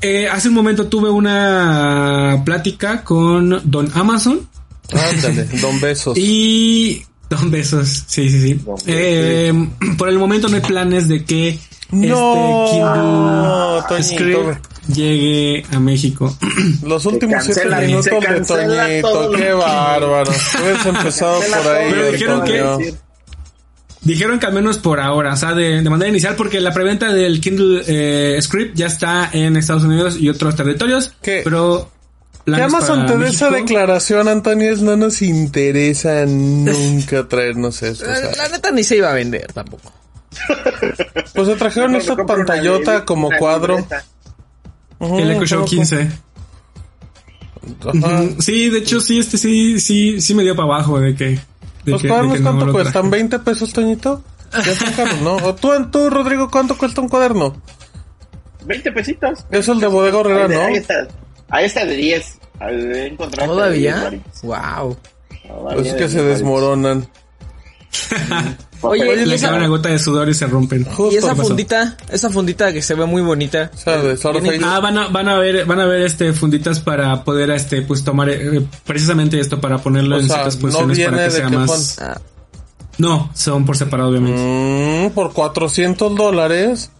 Eh, 0.01 0.27
hace 0.29 0.49
un 0.49 0.53
momento 0.53 0.87
tuve 0.87 1.09
una 1.09 2.41
plática 2.45 3.03
con 3.03 3.61
Don 3.63 3.89
Amazon, 3.95 4.47
Ándale, 4.93 5.43
don 5.61 5.79
besos. 5.81 6.17
y 6.17 7.03
Don 7.29 7.51
Besos, 7.51 8.05
sí, 8.07 8.29
sí, 8.29 8.41
sí. 8.41 8.61
Eh, 8.85 9.53
por 9.97 10.07
el 10.07 10.17
momento 10.17 10.47
no 10.47 10.55
hay 10.55 10.61
planes 10.61 11.07
de 11.09 11.25
que 11.25 11.59
No, 11.91 13.79
este 13.79 13.97
Kindle 13.97 14.13
Toñito. 14.15 14.43
Script 14.53 14.65
llegue 14.95 15.65
a 15.73 15.79
México. 15.79 16.37
Los 16.83 17.05
últimos 17.05 17.43
siete 17.43 17.63
cancela- 17.63 17.81
minutos 17.85 18.05
se 18.47 18.55
de 18.55 19.01
Toñito, 19.01 19.31
qué 19.31 19.51
bárbaro. 19.51 20.31
Hubieras 20.61 20.85
empezado 20.85 21.39
por 21.41 21.75
ahí, 21.75 21.91
que 21.93 22.11
dijeron 22.11 22.43
que- 22.45 22.93
Dijeron 24.01 24.39
que 24.39 24.45
al 24.45 24.53
menos 24.53 24.77
por 24.77 24.99
ahora, 24.99 25.33
o 25.33 25.37
sea, 25.37 25.53
de, 25.53 25.81
de 25.81 25.89
manera 25.89 26.09
inicial, 26.09 26.35
porque 26.35 26.61
la 26.61 26.71
preventa 26.71 27.11
del 27.11 27.41
Kindle 27.41 27.83
eh, 27.87 28.39
Script 28.41 28.75
ya 28.75 28.85
está 28.87 29.29
en 29.33 29.57
Estados 29.57 29.83
Unidos 29.83 30.17
y 30.19 30.29
otros 30.29 30.55
territorios. 30.55 31.13
¿Qué? 31.21 31.41
Pero. 31.43 31.91
¿Qué 32.45 32.51
planes 32.53 32.71
más 32.71 32.85
para 32.85 33.01
ante 33.01 33.17
de 33.17 33.27
esa 33.29 33.49
declaración, 33.49 34.27
Antonio? 34.29 34.71
Es 34.71 34.81
no 34.81 34.95
nos 34.95 35.21
interesa 35.21 36.25
nunca 36.25 37.27
traernos 37.27 37.83
eso. 37.83 38.05
o 38.09 38.15
sea. 38.15 38.31
La, 38.37 38.47
neta 38.49 38.71
ni 38.71 38.83
se 38.83 38.97
iba 38.97 39.09
a 39.09 39.13
vender 39.13 39.51
tampoco. 39.51 39.91
pues 41.33 41.47
se 41.47 41.55
trajeron 41.55 41.95
esta 41.95 42.13
una 42.13 42.25
pantallota 42.25 43.03
como 43.03 43.27
una 43.27 43.37
cuadro. 43.37 43.85
El 45.01 45.31
Echo 45.31 45.45
Show 45.45 45.59
como- 45.59 45.69
15. 45.69 46.09
Ajá. 47.85 48.21
Ujú. 48.23 48.41
Sí, 48.41 48.69
de 48.69 48.79
hecho, 48.79 49.01
sí, 49.01 49.19
este 49.19 49.37
sí, 49.37 49.79
sí, 49.79 50.21
sí 50.21 50.33
me 50.33 50.43
dio 50.43 50.55
para 50.55 50.75
abajo 50.75 50.99
de 50.99 51.15
que. 51.15 51.39
De 51.87 51.91
¿Los 51.93 52.01
que- 52.01 52.07
de 52.07 52.13
cuadernos 52.13 52.41
cuánto 52.41 52.71
cuestan? 52.71 53.09
traje. 53.09 53.23
¿20 53.23 53.39
pesos, 53.43 53.73
Toñito? 53.73 54.21
Ya 54.53 54.71
está 54.71 54.91
caro, 54.91 55.15
¿no? 55.23 55.35
O 55.37 55.55
tú, 55.55 55.69
tú, 55.89 56.09
Rodrigo, 56.09 56.49
¿cuánto 56.51 56.77
cuesta 56.77 57.01
un 57.01 57.07
cuaderno? 57.09 57.55
20 58.65 58.91
pesitos. 58.91 59.45
Es 59.49 59.67
el 59.69 59.79
de 59.79 59.87
Bodega 59.87 60.17
Horrera, 60.17 60.45
Ahí, 60.45 60.49
¿no? 60.55 60.61
ahí 60.61 60.75
está. 60.75 61.07
Ahí 61.49 61.65
está 61.65 61.85
de 61.85 61.95
10. 61.95 62.39
Ahí 62.59 62.75
he 62.75 63.07
encontrado 63.07 63.53
hasta 63.53 63.69
de 63.71 63.77
10 63.77 63.93
¿Todavía? 63.95 64.03
varitos. 64.03 64.41
Wow. 64.41 64.97
Todavía 65.47 65.75
Pues 65.75 65.87
es 65.87 65.93
que 65.93 66.01
de 66.03 66.09
se 66.09 66.13
10 66.15 66.25
varitos. 66.25 66.39
desmoronan. 66.39 67.07
Oye, 68.81 69.25
Le 69.25 69.35
esa- 69.35 69.49
cae 69.49 69.57
una 69.57 69.67
gota 69.67 69.89
de 69.89 69.99
sudor 69.99 70.29
y 70.29 70.33
se 70.33 70.45
rompen. 70.47 70.83
Justo. 70.83 71.11
Y 71.13 71.17
esa 71.17 71.35
fundita, 71.35 71.97
esa 72.11 72.29
fundita 72.29 72.71
que 72.73 72.81
se 72.81 72.93
ve 72.95 73.05
muy 73.05 73.21
bonita. 73.21 73.71
Ah, 73.85 74.79
van 74.79 74.97
a, 74.97 75.07
van 75.07 75.27
a 75.27 75.37
ver, 75.37 75.65
van 75.65 75.79
a 75.79 75.85
ver 75.85 76.01
este 76.01 76.33
funditas 76.33 76.79
para 76.79 77.23
poder 77.23 77.49
este 77.51 77.81
pues 77.81 78.03
tomar 78.03 78.29
eh, 78.29 78.65
precisamente 78.85 79.39
esto 79.39 79.59
para 79.59 79.77
ponerlo 79.79 80.17
O 80.17 80.19
en 80.19 80.27
sea, 80.27 80.35
ciertas 80.49 80.55
no 80.55 80.61
posiciones 80.61 80.99
para 81.05 81.23
que 81.25 81.31
sea 81.31 81.49
más. 81.49 81.99
Ah, 81.99 82.21
No, 82.97 83.29
son 83.33 83.65
por 83.65 83.77
separado 83.77 84.09
obviamente. 84.09 85.09
Mm, 85.09 85.11
por 85.13 85.33
400 85.33 86.15
dólares. 86.15 86.91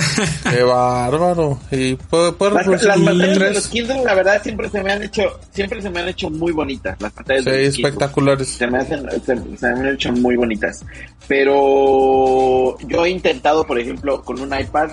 Qué 0.50 0.62
bárbaro. 0.62 1.58
Y 1.70 1.94
puede, 1.94 2.32
puede 2.32 2.54
Las, 2.54 2.66
pantallas 2.66 3.38
de 3.38 3.54
los 3.54 3.68
Kindle, 3.68 4.04
la 4.04 4.14
verdad, 4.14 4.42
siempre 4.42 4.68
se 4.70 4.82
me 4.82 4.92
han 4.92 5.02
hecho, 5.02 5.40
siempre 5.52 5.80
se 5.82 5.90
me 5.90 6.00
han 6.00 6.08
hecho 6.08 6.30
muy 6.30 6.52
bonitas. 6.52 7.00
Las 7.00 7.12
pantallas 7.12 7.44
Sí, 7.44 7.50
de 7.50 7.64
los 7.66 7.74
Kindle. 7.74 7.88
espectaculares. 7.90 8.48
Se 8.48 8.66
me, 8.66 8.78
hacen, 8.78 9.06
se, 9.10 9.20
se 9.56 9.66
me 9.74 9.80
han 9.80 9.86
hecho 9.94 10.12
muy 10.12 10.36
bonitas. 10.36 10.84
Pero 11.28 12.78
yo 12.88 13.04
he 13.04 13.10
intentado, 13.10 13.66
por 13.66 13.78
ejemplo, 13.78 14.22
con 14.22 14.40
un 14.40 14.58
iPad, 14.58 14.90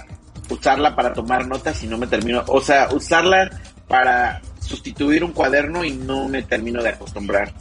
usarla 0.50 0.96
para 0.96 1.14
tomar 1.14 1.48
notas 1.48 1.82
y 1.84 1.88
no 1.88 1.98
me 1.98 2.08
termino. 2.08 2.44
O 2.48 2.62
sea, 2.62 2.90
usarla 2.92 3.50
para 3.88 4.42
sustituir 4.60 5.24
un 5.24 5.32
cuaderno 5.32 5.84
y 5.84 5.92
no 5.92 6.28
me 6.28 6.44
termino 6.44 6.82
de 6.82 6.90
acostumbrar. 6.90 7.54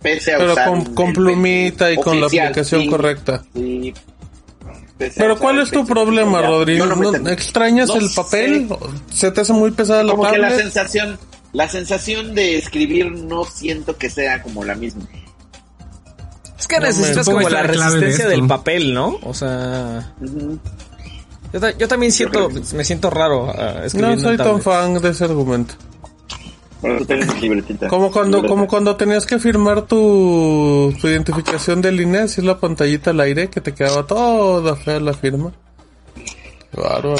Pese 0.00 0.34
a 0.34 0.38
Pero 0.38 0.52
usar 0.52 0.68
con, 0.94 1.12
plumita 1.12 1.90
y 1.90 1.96
con 1.96 2.20
la 2.20 2.26
aplicación 2.26 2.82
sí, 2.82 2.88
correcta. 2.88 3.42
sí. 3.54 3.92
Pero 5.16 5.38
¿cuál 5.38 5.58
es 5.60 5.70
tu 5.70 5.84
problema, 5.86 6.40
ya, 6.40 6.46
Rodrigo? 6.48 6.86
no 6.86 6.96
¿No-. 6.96 7.28
¿Extrañas 7.28 7.88
No 7.88 7.96
el 7.96 8.08
papel? 8.14 8.68
sé. 8.68 9.16
¿Se 9.16 9.30
te 9.30 9.40
hace 9.40 9.52
muy 9.52 9.70
pesada 9.70 10.02
la 10.02 10.12
Como 10.12 10.30
que 10.30 10.38
la 10.38 10.50
sensación, 10.56 11.18
la 11.52 11.68
sensación 11.68 12.34
de 12.34 12.56
escribir 12.58 13.10
no 13.10 13.44
siento 13.44 13.96
que 13.96 14.08
sea 14.10 14.42
como 14.42 14.64
la 14.64 14.74
misma. 14.74 15.02
Es 16.58 16.66
que 16.68 16.76
No, 16.78 16.86
necesitas 16.86 17.26
me- 17.26 17.34
como 17.34 17.36
¿cómo 17.38 17.48
la 17.50 17.62
de 17.62 17.68
resistencia 17.68 18.28
del 18.28 18.46
papel, 18.46 18.94
¿no? 18.94 19.18
O 19.22 19.34
sea, 19.34 20.12
yo, 21.52 21.60
ta- 21.60 21.76
yo 21.76 21.88
también 21.88 22.12
siento, 22.12 22.48
me 22.74 22.84
siento 22.84 23.10
raro 23.10 23.46
No 23.52 23.84
escribiendo 23.84 24.22
soy 24.22 24.32
en 24.32 24.36
tan 24.38 24.62
fan 24.62 24.94
de 25.00 25.08
ese 25.10 25.24
argumento. 25.24 25.74
Bueno, 26.82 26.98
tú 26.98 27.04
tienes 27.06 27.40
libretita. 27.40 27.88
Como 27.88 28.10
cuando, 28.10 28.38
Libreta. 28.38 28.52
como 28.54 28.66
cuando 28.68 28.96
tenías 28.96 29.24
que 29.24 29.38
firmar 29.38 29.82
tu, 29.82 30.92
tu 31.00 31.08
identificación 31.08 31.80
de 31.80 31.92
línea, 31.92 32.24
así 32.24 32.42
la 32.42 32.58
pantallita 32.58 33.10
al 33.10 33.20
aire, 33.20 33.48
que 33.48 33.60
te 33.60 33.72
quedaba 33.72 34.04
toda 34.06 34.74
fea 34.76 34.98
la 35.00 35.14
firma. 35.14 35.52
Qué 36.14 36.80
bárbaro. 36.80 37.16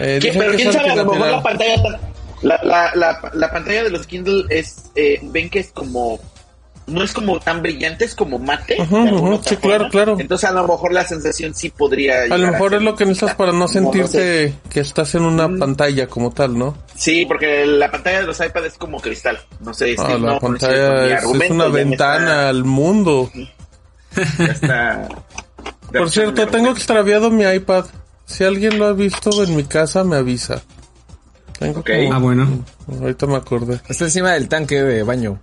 Eh, 0.00 0.18
Pero 0.22 0.50
que 0.50 0.56
quién 0.56 0.72
sabe, 0.72 0.90
a 0.90 0.96
lo 0.96 1.04
mejor 1.12 1.30
la 1.30 1.42
pantalla, 1.42 1.82
ta- 1.82 2.00
la, 2.42 2.60
la, 2.62 2.90
la, 2.94 3.30
la 3.32 3.50
pantalla 3.50 3.84
de 3.84 3.90
los 3.90 4.06
Kindle 4.06 4.44
es, 4.50 4.90
eh, 4.94 5.20
ven 5.22 5.48
que 5.48 5.60
es 5.60 5.72
como, 5.72 6.20
no 6.86 7.02
es 7.02 7.12
como 7.12 7.40
tan 7.40 7.62
brillante, 7.62 8.04
es 8.04 8.14
como 8.14 8.38
mate. 8.38 8.76
Ujú, 8.80 9.32
otra 9.34 9.50
sí, 9.50 9.56
claro, 9.56 9.76
forma. 9.84 9.90
claro. 9.90 10.16
Entonces 10.20 10.48
a 10.48 10.52
lo 10.52 10.62
mejor 10.68 10.92
la 10.92 11.04
sensación 11.06 11.54
sí 11.54 11.70
podría. 11.70 12.22
A 12.24 12.36
lo 12.38 12.50
mejor 12.52 12.74
es 12.74 12.82
lo 12.82 12.94
que 12.94 13.04
necesitas 13.06 13.34
para 13.36 13.52
no 13.52 13.58
no 13.60 13.68
sé. 13.68 13.74
sentirte 13.80 14.54
que 14.70 14.80
estás 14.80 15.14
en 15.14 15.22
una 15.22 15.48
pantalla 15.58 16.06
como 16.06 16.30
tal, 16.32 16.58
¿no? 16.58 16.76
Sí, 16.94 17.24
porque 17.26 17.64
la 17.66 17.90
pantalla 17.90 18.20
de 18.20 18.26
los 18.26 18.38
iPads 18.40 18.66
es 18.66 18.74
como 18.78 19.00
cristal. 19.00 19.38
No 19.60 19.72
sé, 19.74 19.94
Ah, 19.98 20.08
la 20.10 20.18
no, 20.34 20.38
pantalla 20.40 21.16
es, 21.18 21.24
es 21.24 21.50
una 21.50 21.68
ventana 21.68 22.24
está- 22.24 22.48
al 22.50 22.64
mundo. 22.64 23.30
ya 24.38 24.44
está- 24.44 25.08
Por 25.92 26.10
cierto, 26.10 26.46
tengo 26.48 26.70
extraviado 26.70 27.30
mi 27.30 27.44
iPad. 27.44 27.84
Si 28.26 28.42
alguien 28.42 28.78
lo 28.78 28.86
ha 28.86 28.92
visto 28.92 29.42
en 29.44 29.54
mi 29.54 29.64
casa, 29.64 30.02
me 30.02 30.16
avisa. 30.16 30.62
Tengo 31.58 31.84
como- 31.84 32.12
Ah, 32.12 32.18
bueno. 32.18 32.64
Ahorita 33.00 33.26
me 33.26 33.36
acordé. 33.36 33.80
Está 33.88 34.04
encima 34.04 34.32
del 34.32 34.48
tanque 34.48 34.82
de 34.82 35.02
baño. 35.02 35.40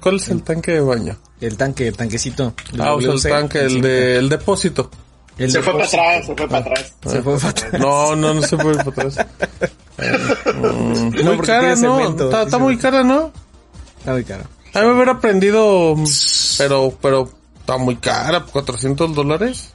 ¿Cuál 0.00 0.16
es 0.16 0.28
el 0.28 0.42
tanque 0.42 0.72
de 0.72 0.80
baño? 0.80 1.16
El 1.40 1.56
tanque, 1.56 1.88
el 1.88 1.96
tanquecito. 1.96 2.54
El 2.72 2.80
Ah, 2.80 2.94
o 2.94 3.00
sea, 3.00 3.12
el 3.12 3.22
tanque, 3.22 3.60
el 3.60 3.80
de, 3.80 4.16
el 4.18 4.28
depósito. 4.28 4.90
El 5.38 5.50
Se 5.50 5.62
fue 5.62 5.72
para 5.72 5.86
atrás, 5.86 6.26
se 6.26 6.34
fue 6.34 6.48
para 6.48 6.58
atrás. 6.58 6.92
Se 7.06 7.22
fue 7.22 7.36
para 7.38 7.48
atrás. 7.48 7.80
No, 7.80 8.14
no, 8.16 8.34
no 8.34 8.42
se 8.42 8.56
ir 8.56 8.60
para 8.60 8.90
atrás. 8.90 9.16
Mm, 10.00 11.10
No, 11.24 11.34
muy 11.34 11.46
cara, 11.46 11.76
¿no? 11.76 12.00
Está, 12.40 12.58
muy 12.58 12.78
cara, 12.78 13.04
¿no? 13.04 13.30
Está 13.98 14.12
muy 14.12 14.24
caro. 14.24 14.44
A 14.72 14.80
mí 14.80 14.86
me 14.86 14.94
hubiera 14.94 15.12
aprendido, 15.12 15.94
pero, 16.56 16.96
pero 17.02 17.30
está 17.58 17.76
muy 17.76 17.96
cara, 17.96 18.42
400 18.50 19.14
dólares. 19.14 19.74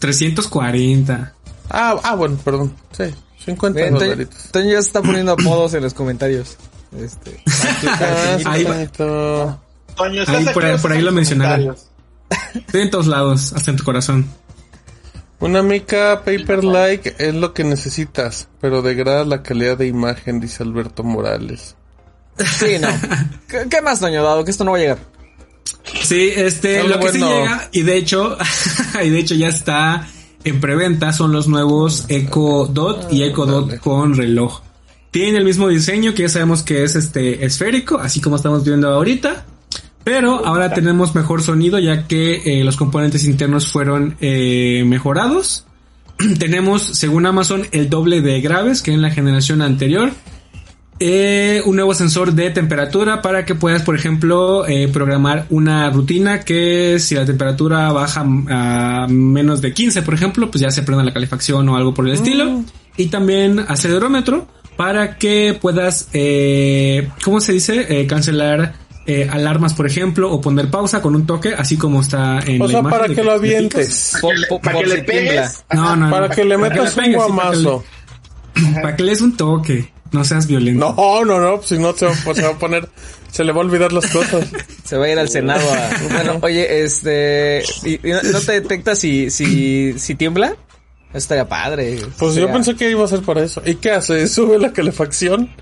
340. 0.00 1.34
Ah, 1.70 2.00
ah, 2.02 2.14
bueno, 2.16 2.36
perdón. 2.44 2.74
Sí, 2.90 3.04
50 3.44 3.80
Ven, 3.80 3.94
Toño, 3.94 4.04
dolaritos. 4.04 4.48
Toño 4.50 4.70
ya 4.70 4.82
se 4.82 4.88
está 4.88 5.02
poniendo 5.02 5.32
apodos 5.32 5.74
en 5.74 5.82
los 5.84 5.94
comentarios. 5.94 6.56
Este, 6.96 7.42
Ah, 7.86 8.38
Ahí. 8.46 8.64
Toño, 9.96 10.24
por 10.52 10.64
ahí- 10.64 10.78
por 10.78 10.96
lo 11.00 11.12
mencionaron. 11.12 11.76
Estoy 12.54 12.82
en 12.82 12.90
todos 12.90 13.06
lados, 13.06 13.52
hasta 13.52 13.70
en 13.70 13.76
tu 13.76 13.84
corazón. 13.84 14.26
Una 15.40 15.62
mica 15.62 16.22
paper 16.24 16.64
like 16.64 17.16
es 17.18 17.34
lo 17.34 17.54
que 17.54 17.64
necesitas, 17.64 18.48
pero 18.60 18.82
degrada 18.82 19.24
la 19.24 19.42
calidad 19.42 19.78
de 19.78 19.86
imagen, 19.86 20.38
dice 20.40 20.62
Alberto 20.62 21.02
Morales. 21.02 21.76
sí, 22.38 22.78
no. 22.80 22.88
¿Qué, 23.48 23.66
qué 23.70 23.80
más, 23.82 24.00
Toño, 24.00 24.22
dado 24.22 24.44
que 24.44 24.50
esto 24.50 24.64
no 24.64 24.72
va 24.72 24.76
a 24.78 24.80
llegar? 24.80 24.98
Sí, 26.02 26.30
este, 26.34 26.82
lo 26.84 27.00
que 27.00 27.12
sí 27.12 27.18
llega, 27.20 27.68
y 27.72 27.82
de 27.82 27.96
hecho, 27.96 28.36
y 29.02 29.08
de 29.10 29.18
hecho 29.18 29.34
ya 29.34 29.48
está 29.48 30.06
en 30.44 30.60
preventa, 30.60 31.12
son 31.12 31.32
los 31.32 31.48
nuevos 31.48 32.04
Echo 32.08 32.66
Dot 32.66 33.12
y 33.12 33.22
Echo 33.24 33.46
Dot 33.46 33.78
con 33.78 34.14
reloj. 34.16 34.60
Tienen 35.10 35.36
el 35.36 35.44
mismo 35.44 35.68
diseño 35.68 36.14
que 36.14 36.22
ya 36.22 36.28
sabemos 36.28 36.62
que 36.62 36.84
es 36.84 36.94
este 36.94 37.44
esférico, 37.44 37.98
así 37.98 38.20
como 38.20 38.36
estamos 38.36 38.64
viendo 38.64 38.88
ahorita. 38.88 39.44
Pero 40.04 40.46
ahora 40.46 40.72
tenemos 40.72 41.14
mejor 41.14 41.42
sonido 41.42 41.78
ya 41.78 42.06
que 42.06 42.42
eh, 42.44 42.64
los 42.64 42.76
componentes 42.76 43.24
internos 43.24 43.70
fueron 43.70 44.16
eh, 44.20 44.84
mejorados. 44.86 45.66
tenemos, 46.38 46.82
según 46.82 47.26
Amazon, 47.26 47.66
el 47.72 47.90
doble 47.90 48.20
de 48.22 48.40
graves 48.40 48.82
que 48.82 48.92
en 48.92 49.02
la 49.02 49.10
generación 49.10 49.62
anterior. 49.62 50.12
Eh, 51.02 51.62
un 51.64 51.76
nuevo 51.76 51.94
sensor 51.94 52.34
de 52.34 52.50
temperatura 52.50 53.22
para 53.22 53.46
que 53.46 53.54
puedas, 53.54 53.80
por 53.82 53.96
ejemplo, 53.96 54.66
programar 54.92 55.46
una 55.48 55.88
rutina 55.88 56.40
que 56.40 56.98
si 57.00 57.14
la 57.14 57.24
temperatura 57.24 57.90
baja 57.90 58.20
a 58.20 59.06
menos 59.08 59.62
de 59.62 59.72
15, 59.72 60.02
por 60.02 60.12
ejemplo, 60.12 60.50
pues 60.50 60.60
ya 60.60 60.70
se 60.70 60.82
prenda 60.82 61.02
la 61.02 61.14
calefacción 61.14 61.66
o 61.70 61.76
algo 61.76 61.94
por 61.94 62.06
el 62.06 62.12
estilo. 62.12 62.62
Y 62.98 63.06
también 63.06 63.60
acelerómetro 63.60 64.46
para 64.76 65.16
que 65.18 65.56
puedas, 65.60 66.08
eh, 66.12 67.08
¿cómo 67.24 67.40
se 67.40 67.52
dice? 67.52 67.86
Eh, 68.00 68.06
cancelar 68.06 68.74
eh, 69.06 69.28
alarmas, 69.30 69.74
por 69.74 69.86
ejemplo, 69.86 70.30
o 70.32 70.40
poner 70.40 70.70
pausa 70.70 71.02
con 71.02 71.14
un 71.16 71.26
toque, 71.26 71.52
así 71.56 71.76
como 71.76 72.00
está 72.00 72.38
en 72.46 72.60
O 72.62 72.66
la 72.66 72.70
sea, 72.70 72.80
imagen 72.80 72.98
para 73.00 73.14
que 73.14 73.24
lo 73.24 73.32
avientes. 73.32 74.12
Para 74.62 74.78
que 74.78 74.86
le 74.86 75.02
pegues. 75.02 75.64
No, 75.74 75.96
no, 75.96 76.10
Para 76.10 76.28
no. 76.28 76.34
que 76.34 76.44
le 76.44 76.56
metas 76.58 76.96
un 76.96 77.02
pegues, 77.04 77.22
sí, 77.24 77.32
para 77.32 77.50
que 77.50 77.56
le- 77.56 77.62
guamazo. 77.62 77.84
Para 78.82 78.96
que 78.96 79.02
le 79.04 79.10
des 79.10 79.20
un 79.20 79.36
toque. 79.36 79.92
No 80.12 80.24
seas 80.24 80.46
violento. 80.46 80.92
No, 80.96 81.24
no, 81.24 81.38
no, 81.40 81.56
pues 81.56 81.68
si 81.68 81.78
no 81.78 81.92
se 81.94 82.06
va, 82.06 82.12
pues 82.24 82.36
se 82.36 82.42
va 82.42 82.50
a 82.50 82.58
poner, 82.58 82.88
se 83.30 83.44
le 83.44 83.52
va 83.52 83.58
a 83.58 83.64
olvidar 83.64 83.92
las 83.92 84.06
cosas. 84.08 84.44
Se 84.84 84.96
va 84.96 85.04
a 85.04 85.08
ir 85.08 85.18
al 85.20 85.28
Senado 85.28 85.62
a... 85.72 85.88
Bueno, 86.12 86.38
oye, 86.42 86.82
este... 86.82 87.62
¿y, 87.84 87.94
y 88.08 88.12
no, 88.12 88.20
no 88.22 88.40
te 88.40 88.52
detecta 88.60 88.96
si, 88.96 89.30
si, 89.30 89.94
si 90.00 90.16
tiembla? 90.16 90.56
Estaría 91.12 91.48
padre. 91.48 91.98
Pues 92.18 92.36
yo 92.36 92.50
pensé 92.52 92.76
que 92.76 92.88
iba 92.90 93.04
a 93.04 93.08
ser 93.08 93.20
para 93.22 93.42
eso. 93.42 93.60
¿Y 93.66 93.74
qué 93.76 93.90
hace? 93.90 94.28
¿Sube 94.28 94.58
la 94.58 94.72
calefacción? 94.72 95.50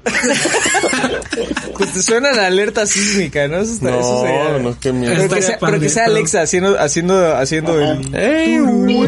Pues 1.79 1.93
te 1.93 2.03
suena 2.03 2.33
la 2.33 2.49
alerta 2.49 2.85
sísmica, 2.87 3.47
¿no? 3.47 3.59
Eso, 3.59 3.75
está- 3.75 3.91
No, 3.91 4.01
eso 4.01 4.21
sería- 4.23 4.59
no, 4.59 4.81
qué 4.81 4.93
miedo. 4.93 5.15
Pero 5.17 5.29
que, 5.29 5.43
sea, 5.43 5.59
pero 5.61 5.79
que 5.79 5.89
sea 5.89 6.07
Alexa 6.07 6.43
haciendo, 6.43 6.77
haciendo, 6.81 7.37
haciendo 7.37 7.81
el... 7.81 8.15
¡Ey! 8.17 8.59
uh, 8.59 9.07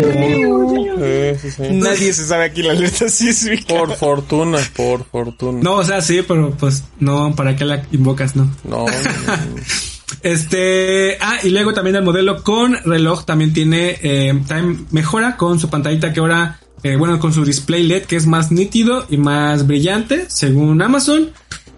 eh, 1.03 1.37
sí, 1.43 1.51
sí. 1.51 1.63
Nadie 1.73 2.13
se 2.13 2.27
sabe 2.27 2.45
aquí 2.45 2.63
la 2.63 2.73
alerta 2.73 3.09
sísmica. 3.09 3.75
Por 3.75 3.97
fortuna, 3.97 4.59
por 4.77 5.05
fortuna. 5.05 5.59
No, 5.61 5.75
o 5.77 5.85
sea, 5.85 6.01
sí, 6.01 6.23
pero 6.27 6.53
pues 6.53 6.85
no, 7.01 7.35
¿para 7.35 7.57
qué 7.57 7.65
la 7.65 7.83
invocas, 7.91 8.37
no? 8.37 8.49
No, 8.63 8.87
Este, 10.23 11.17
ah, 11.21 11.39
y 11.43 11.51
luego 11.51 11.73
también 11.73 11.97
el 11.97 12.03
modelo 12.03 12.43
con 12.43 12.75
reloj 12.85 13.25
también 13.25 13.53
tiene, 13.53 13.99
eh, 14.03 14.39
también 14.47 14.87
mejora 14.91 15.37
con 15.37 15.59
su 15.59 15.69
pantallita 15.71 16.13
que 16.13 16.21
ahora, 16.21 16.61
eh, 16.83 16.97
bueno, 16.97 17.19
con 17.19 17.33
su 17.33 17.45
display 17.45 17.83
LED 17.85 18.05
que 18.05 18.17
es 18.17 18.27
más 18.27 18.51
nítido 18.53 19.07
y 19.09 19.17
más 19.17 19.67
brillante, 19.67 20.27
según 20.29 20.81
Amazon. 20.83 21.31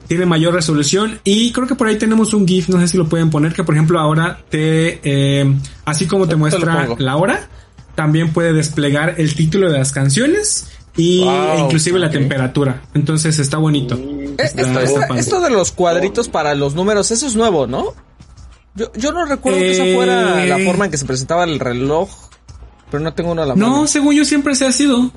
Tiene 0.08 0.26
mayor 0.26 0.52
resolución 0.52 1.20
y 1.24 1.52
creo 1.52 1.66
que 1.66 1.74
por 1.74 1.86
ahí 1.86 1.96
tenemos 1.96 2.34
un 2.34 2.46
GIF, 2.46 2.68
no 2.68 2.78
sé 2.80 2.88
si 2.88 2.98
lo 2.98 3.08
pueden 3.08 3.30
poner, 3.30 3.54
que 3.54 3.64
por 3.64 3.74
ejemplo 3.74 3.98
ahora 3.98 4.40
te, 4.50 5.00
eh, 5.04 5.54
así 5.86 6.06
como 6.06 6.28
te 6.28 6.36
muestra 6.36 6.88
la 6.98 7.16
hora, 7.16 7.48
también 7.94 8.30
puede 8.32 8.52
desplegar 8.52 9.14
el 9.18 9.34
título 9.34 9.70
de 9.70 9.78
las 9.78 9.92
canciones 9.92 10.66
y 10.96 11.20
Wow, 11.24 11.30
e 11.56 11.60
inclusive 11.60 11.98
la 11.98 12.10
temperatura. 12.10 12.82
Entonces 12.92 13.38
está 13.38 13.56
bonito. 13.56 13.94
Eh, 13.94 14.34
Está- 14.38 14.44
esto, 14.44 14.60
está 14.60 14.82
esto- 14.82 15.00
padre. 15.08 15.20
esto 15.20 15.40
de 15.40 15.50
los 15.50 15.72
cuadritos 15.72 16.28
para 16.28 16.54
los 16.54 16.74
números, 16.74 17.10
eso 17.10 17.26
es 17.26 17.34
nuevo, 17.36 17.66
¿no? 17.66 17.94
Yo, 18.74 18.90
yo 18.94 19.12
no 19.12 19.24
recuerdo 19.26 19.58
que 19.58 19.72
esa 19.72 19.84
Eh, 19.84 19.94
fuera 19.94 20.44
la 20.46 20.58
forma 20.60 20.86
en 20.86 20.90
que 20.90 20.96
se 20.98 21.04
presentaba 21.04 21.44
el 21.44 21.58
reloj, 21.60 22.08
pero 22.90 23.02
no 23.02 23.12
tengo 23.14 23.32
uno 23.32 23.42
a 23.42 23.46
la 23.46 23.54
No, 23.54 23.68
mano. 23.70 23.86
según 23.86 24.14
yo 24.14 24.24
siempre 24.24 24.54
se 24.54 24.66
ha 24.66 24.72
sido. 24.72 25.10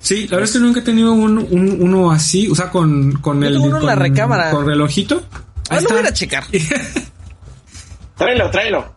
Sí, 0.00 0.24
la 0.24 0.36
verdad 0.36 0.44
es 0.44 0.52
que 0.52 0.58
nunca 0.58 0.80
he 0.80 0.82
tenido 0.82 1.12
un, 1.12 1.38
un- 1.38 1.76
uno 1.80 2.10
así, 2.10 2.48
o 2.48 2.54
sea, 2.56 2.70
con, 2.70 3.12
con 3.20 3.40
Yo 3.40 3.46
el 3.46 3.52
tengo 3.54 3.66
uno 3.66 3.78
en 3.78 3.86
la 3.86 3.94
con, 3.94 4.02
recámara. 4.02 4.50
con 4.50 4.66
relojito. 4.66 5.22
Ah, 5.70 5.80
lo 5.80 5.88
voy 5.88 5.98
a 5.98 6.00
ir 6.00 6.06
a 6.06 6.08
está. 6.08 6.12
checar. 6.14 6.44
Tráelo, 8.16 8.50
tráelo. 8.50 8.92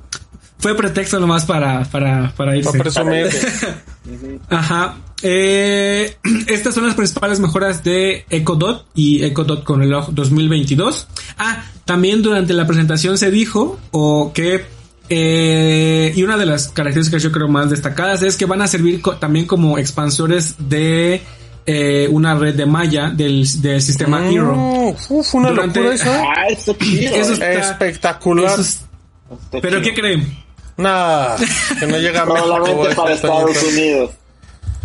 Fue 0.65 0.75
pretexto 0.75 1.19
nomás 1.19 1.45
para, 1.45 1.83
para, 1.83 2.33
para 2.35 2.57
irse. 2.57 2.71
para 2.71 2.83
presumir. 2.85 3.27
Ajá. 4.49 4.97
Eh, 5.21 6.15
estas 6.47 6.73
son 6.73 6.87
las 6.87 6.95
principales 6.95 7.39
mejoras 7.39 7.83
de 7.83 8.25
Echo 8.31 8.55
Dot 8.55 8.87
y 8.95 9.23
Echo 9.23 9.43
Dot 9.43 9.63
con 9.63 9.81
reloj 9.81 10.09
2022. 10.09 11.07
Ah, 11.37 11.65
también 11.85 12.23
durante 12.23 12.53
la 12.53 12.65
presentación 12.65 13.15
se 13.19 13.29
dijo 13.29 13.79
o 13.91 14.31
que 14.33 14.65
eh, 15.09 16.11
y 16.15 16.23
una 16.23 16.35
de 16.35 16.47
las 16.47 16.69
características 16.69 17.21
yo 17.21 17.31
creo 17.31 17.47
más 17.47 17.69
destacadas 17.69 18.23
es 18.23 18.35
que 18.35 18.45
van 18.45 18.63
a 18.63 18.67
servir 18.67 19.01
co- 19.03 19.17
también 19.17 19.45
como 19.45 19.77
expansores 19.77 20.55
de 20.57 21.21
eh, 21.67 22.07
una 22.09 22.33
red 22.33 22.55
de 22.55 22.65
malla 22.65 23.11
del, 23.11 23.45
del 23.61 23.83
sistema 23.83 24.27
Hero. 24.27 24.55
Mm, 24.55 24.95
uf, 25.13 25.35
una 25.35 25.49
Durante- 25.51 25.79
locura 25.79 25.95
eso. 25.95 26.11
Ah, 26.11 26.47
está 26.49 26.75
chido. 26.79 27.15
Eso 27.17 27.33
está- 27.33 27.51
Espectacular. 27.53 28.45
Eso 28.51 28.61
es- 28.61 28.81
¿Pero 29.61 29.79
qué 29.83 29.93
creen? 29.93 30.43
Nah, 30.77 31.35
que 31.79 31.87
no 31.87 31.97
llega 31.97 32.21
a 32.23 32.25
México. 32.25 32.47
Solamente 32.47 32.95
para 32.95 33.13
Estados. 33.13 33.63
Unidos. 33.63 34.11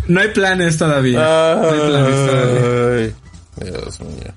No 0.07 0.19
hay 0.21 0.29
planes 0.29 0.77
todavía. 0.77 1.19
No 1.19 1.69
hay 1.69 1.79
planes 1.79 2.15
todavía. 2.31 3.13
Ay, 3.61 3.69
Dios 3.69 3.99
mío. 3.99 4.33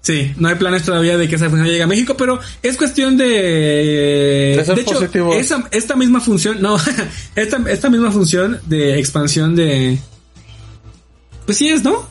Sí, 0.00 0.32
no 0.36 0.48
hay 0.48 0.56
planes 0.56 0.82
todavía 0.82 1.16
de 1.16 1.28
que 1.28 1.36
esa 1.36 1.48
función 1.48 1.68
llegue 1.68 1.82
a 1.84 1.86
México, 1.86 2.16
pero 2.16 2.40
es 2.60 2.76
cuestión 2.76 3.16
de... 3.16 4.54
De 4.58 4.62
ser 4.64 4.78
hecho, 4.80 4.94
positivos. 4.94 5.36
esa- 5.36 5.68
esta 5.70 5.94
misma 5.94 6.20
función, 6.20 6.60
no, 6.60 6.76
esta, 7.36 7.58
esta 7.68 7.88
misma 7.88 8.10
función 8.10 8.60
de 8.66 8.98
expansión 8.98 9.54
de... 9.54 9.98
Pues 11.46 11.58
sí 11.58 11.68
es, 11.68 11.84
¿no? 11.84 12.08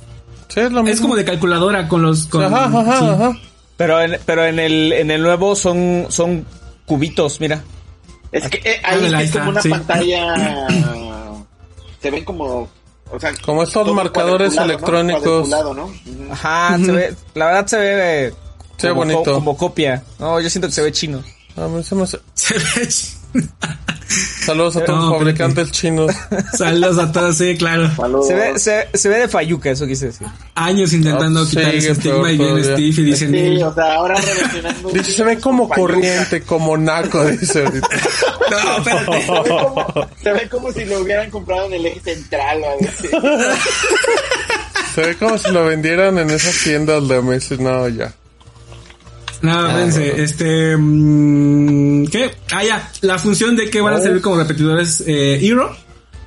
Sí, 0.47 0.61
es 0.61 0.71
lo 0.71 0.83
mismo. 0.83 0.93
Es 0.93 1.01
como 1.01 1.15
de 1.17 1.25
calculadora 1.25 1.89
con 1.89 2.01
los... 2.01 2.27
Con, 2.27 2.43
Ajá, 2.45 2.65
ajá, 2.65 2.99
sí. 2.99 3.05
ajá. 3.05 3.31
Pero 3.75 4.01
en, 4.01 4.17
pero 4.25 4.45
en 4.45 4.59
el, 4.59 4.93
en 4.93 5.11
el 5.11 5.21
nuevo 5.21 5.55
son, 5.57 6.05
son 6.09 6.45
cubitos, 6.85 7.41
mira. 7.41 7.61
Es 8.31 8.47
que 8.49 8.57
eh, 8.63 8.81
ahí 8.83 9.23
es 9.25 9.31
como 9.31 9.49
una 9.49 9.61
sí. 9.61 9.69
pantalla. 9.69 10.67
se 12.01 12.11
ven 12.11 12.23
como. 12.25 12.69
O 13.13 13.19
sea, 13.19 13.33
Como 13.45 13.63
estos 13.63 13.93
marcadores 13.93 14.55
¿no? 14.55 14.63
electrónicos. 14.63 15.49
¿no? 15.49 15.85
Ujú. 15.85 15.91
Ajá, 16.31 16.77
se 16.77 16.91
ve, 16.93 17.15
la 17.35 17.45
verdad 17.47 17.67
se 17.67 17.77
ve, 17.77 18.27
eh, 18.27 18.33
Se 18.77 18.87
ve 18.87 18.93
como, 18.93 19.01
bonito. 19.05 19.23
co- 19.25 19.33
como 19.33 19.57
copia. 19.57 20.01
No, 20.17 20.39
yo 20.39 20.49
siento 20.49 20.69
que 20.69 20.73
se 20.73 20.81
ve 20.81 20.91
chino. 20.93 21.21
A 21.57 21.67
mí 21.67 21.83
se 21.83 21.93
me 21.95 22.03
hace- 22.03 22.19
Se 22.33 22.53
ve 22.53 22.87
ch- 22.87 23.17
Saludos 24.45 24.75
a 24.77 24.85
todos 24.85 24.99
No, 24.99 25.09
los 25.09 25.17
fabricantes 25.19 25.71
chinos. 25.71 26.11
Saludos 26.57 26.97
a 26.97 27.11
todos, 27.11 27.37
sí, 27.37 27.55
claro. 27.57 27.89
Se 28.23 28.33
ve, 28.33 28.59
se, 28.59 28.87
se 28.93 29.09
ve 29.09 29.19
de 29.19 29.27
fayuca, 29.27 29.69
eso 29.71 29.85
quise 29.87 30.07
decir. 30.07 30.27
Años 30.55 30.93
intentando 30.93 31.41
Ah, 31.41 31.45
quitar 31.49 31.75
ese 31.75 31.79
sigue 31.79 31.91
estigma 31.91 32.31
y 32.31 32.37
viene. 32.37 32.63
Steve 32.63 32.79
y 32.79 33.03
dice... 33.03 33.27
Sí, 33.29 33.63
o 33.63 33.73
sea, 33.73 33.93
ahora. 33.95 34.15
Dice, 34.93 35.11
se 35.11 35.23
ve 35.23 35.39
como 35.39 35.69
corriente, 35.69 36.41
como 36.41 36.75
naco, 36.77 37.23
dice 37.31 37.63
ahorita. 37.65 37.87
No, 38.49 38.77
espérate. 38.77 39.21
Se 39.21 39.31
ve, 39.31 39.47
como, 39.47 40.09
se 40.23 40.33
ve 40.33 40.49
como 40.49 40.71
si 40.71 40.85
lo 40.85 40.99
hubieran 41.01 41.29
comprado 41.29 41.65
en 41.67 41.73
el 41.73 41.85
eje 41.85 41.99
central 42.15 42.61
o 42.63 42.71
algo 42.71 42.87
así. 42.89 43.07
Se 44.95 45.01
ve 45.01 45.15
como 45.15 45.37
si 45.37 45.51
lo 45.51 45.65
vendieran 45.65 46.17
en 46.17 46.29
esas 46.31 46.55
tiendas 46.63 47.07
de 47.07 47.21
meses. 47.21 47.59
No, 47.59 47.87
ya. 47.87 48.13
No, 49.41 49.67
fíjense, 49.69 50.21
este, 50.21 50.77
mm, 50.77 52.05
¿qué? 52.07 52.31
Ah, 52.53 52.63
ya, 52.63 52.91
la 53.01 53.17
función 53.17 53.55
de 53.55 53.69
que 53.69 53.81
van 53.81 53.93
a 53.95 53.97
Oh. 53.97 54.01
servir 54.01 54.21
como 54.21 54.37
repetidores 54.37 55.03
eh, 55.07 55.39
Hero. 55.41 55.75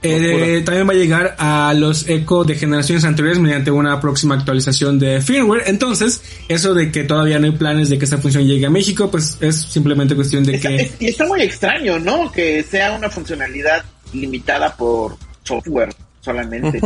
eh, 0.02 0.62
también 0.66 0.86
va 0.86 0.92
a 0.92 0.96
llegar 0.96 1.34
a 1.38 1.72
los 1.74 2.06
Echo 2.08 2.44
de 2.44 2.56
generaciones 2.56 3.04
anteriores 3.04 3.38
mediante 3.38 3.70
una 3.70 4.00
próxima 4.00 4.34
actualización 4.34 4.98
de 4.98 5.22
firmware. 5.22 5.62
Entonces, 5.66 6.22
eso 6.48 6.74
de 6.74 6.90
que 6.92 7.04
todavía 7.04 7.38
no 7.38 7.46
hay 7.46 7.52
planes 7.52 7.88
de 7.88 7.98
que 7.98 8.04
esta 8.04 8.18
función 8.18 8.44
llegue 8.46 8.66
a 8.66 8.70
México, 8.70 9.10
pues 9.10 9.38
es 9.40 9.62
simplemente 9.62 10.14
cuestión 10.14 10.44
de 10.44 10.56
Está- 10.56 10.68
que... 10.68 10.76
es- 10.76 10.92
y 11.00 11.06
está 11.06 11.24
muy 11.26 11.40
extraño, 11.40 11.98
¿no? 11.98 12.30
Que 12.30 12.62
sea 12.62 12.92
una 12.92 13.08
funcionalidad 13.08 13.82
limitada 14.12 14.76
por 14.76 15.16
software 15.42 15.94
solamente. 16.20 16.80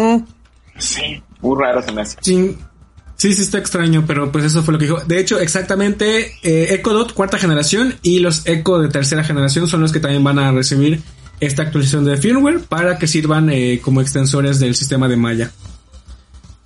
Sí, 0.76 1.20
muy 1.40 1.60
raro 1.60 1.82
se 1.82 1.90
me 1.92 2.02
hace. 2.02 2.16
Sí, 2.20 2.56
sí, 3.18 3.34
sí 3.34 3.42
está 3.42 3.58
extraño, 3.58 4.04
pero 4.06 4.32
pues 4.32 4.44
eso 4.46 4.62
fue 4.62 4.72
lo 4.72 4.78
que 4.78 4.86
dijo. 4.86 5.00
De 5.06 5.18
hecho, 5.20 5.38
exactamente, 5.38 6.32
eh, 6.42 6.68
Echo 6.70 6.94
Dot 6.94 7.12
cuarta 7.12 7.36
generación 7.36 7.94
y 8.02 8.20
los 8.20 8.46
Echo 8.46 8.78
de 8.78 8.88
tercera 8.88 9.22
generación 9.22 9.68
son 9.68 9.82
los 9.82 9.92
que 9.92 10.00
también 10.00 10.24
van 10.24 10.38
a 10.38 10.50
recibir 10.52 11.02
esta 11.40 11.62
actualización 11.62 12.04
de 12.06 12.16
firmware 12.16 12.60
para 12.60 12.98
que 12.98 13.06
sirvan 13.06 13.50
eh, 13.50 13.80
como 13.82 14.00
extensores 14.00 14.58
del 14.58 14.74
sistema 14.74 15.06
de 15.08 15.16
Maya. 15.16 15.52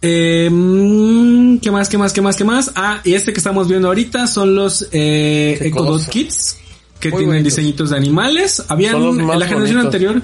Eh, 0.01 0.49
mm, 0.51 1.59
¿Qué 1.59 1.71
más, 1.71 1.89
qué 1.89 1.97
más, 1.99 2.13
qué 2.13 2.21
más, 2.23 2.37
qué 2.37 2.45
más? 2.45 2.73
Ah, 2.75 3.01
y 3.05 3.15
este 3.15 3.33
que 3.33 3.39
estamos 3.39 3.69
viendo 3.69 3.89
ahorita 3.89 4.27
son 4.27 4.55
los 4.55 4.89
eh, 4.93 5.59
Echo 5.61 5.83
Dot. 5.85 6.09
Kits 6.09 6.59
que 6.99 7.11
Muy 7.11 7.19
tienen 7.21 7.37
bonitos. 7.39 7.57
diseñitos 7.57 7.91
de 7.91 7.97
animales. 7.97 8.63
Habían, 8.69 8.97
en 8.97 9.19
la 9.27 9.47
generación 9.47 9.57
bonitos. 9.59 9.85
anterior 9.85 10.23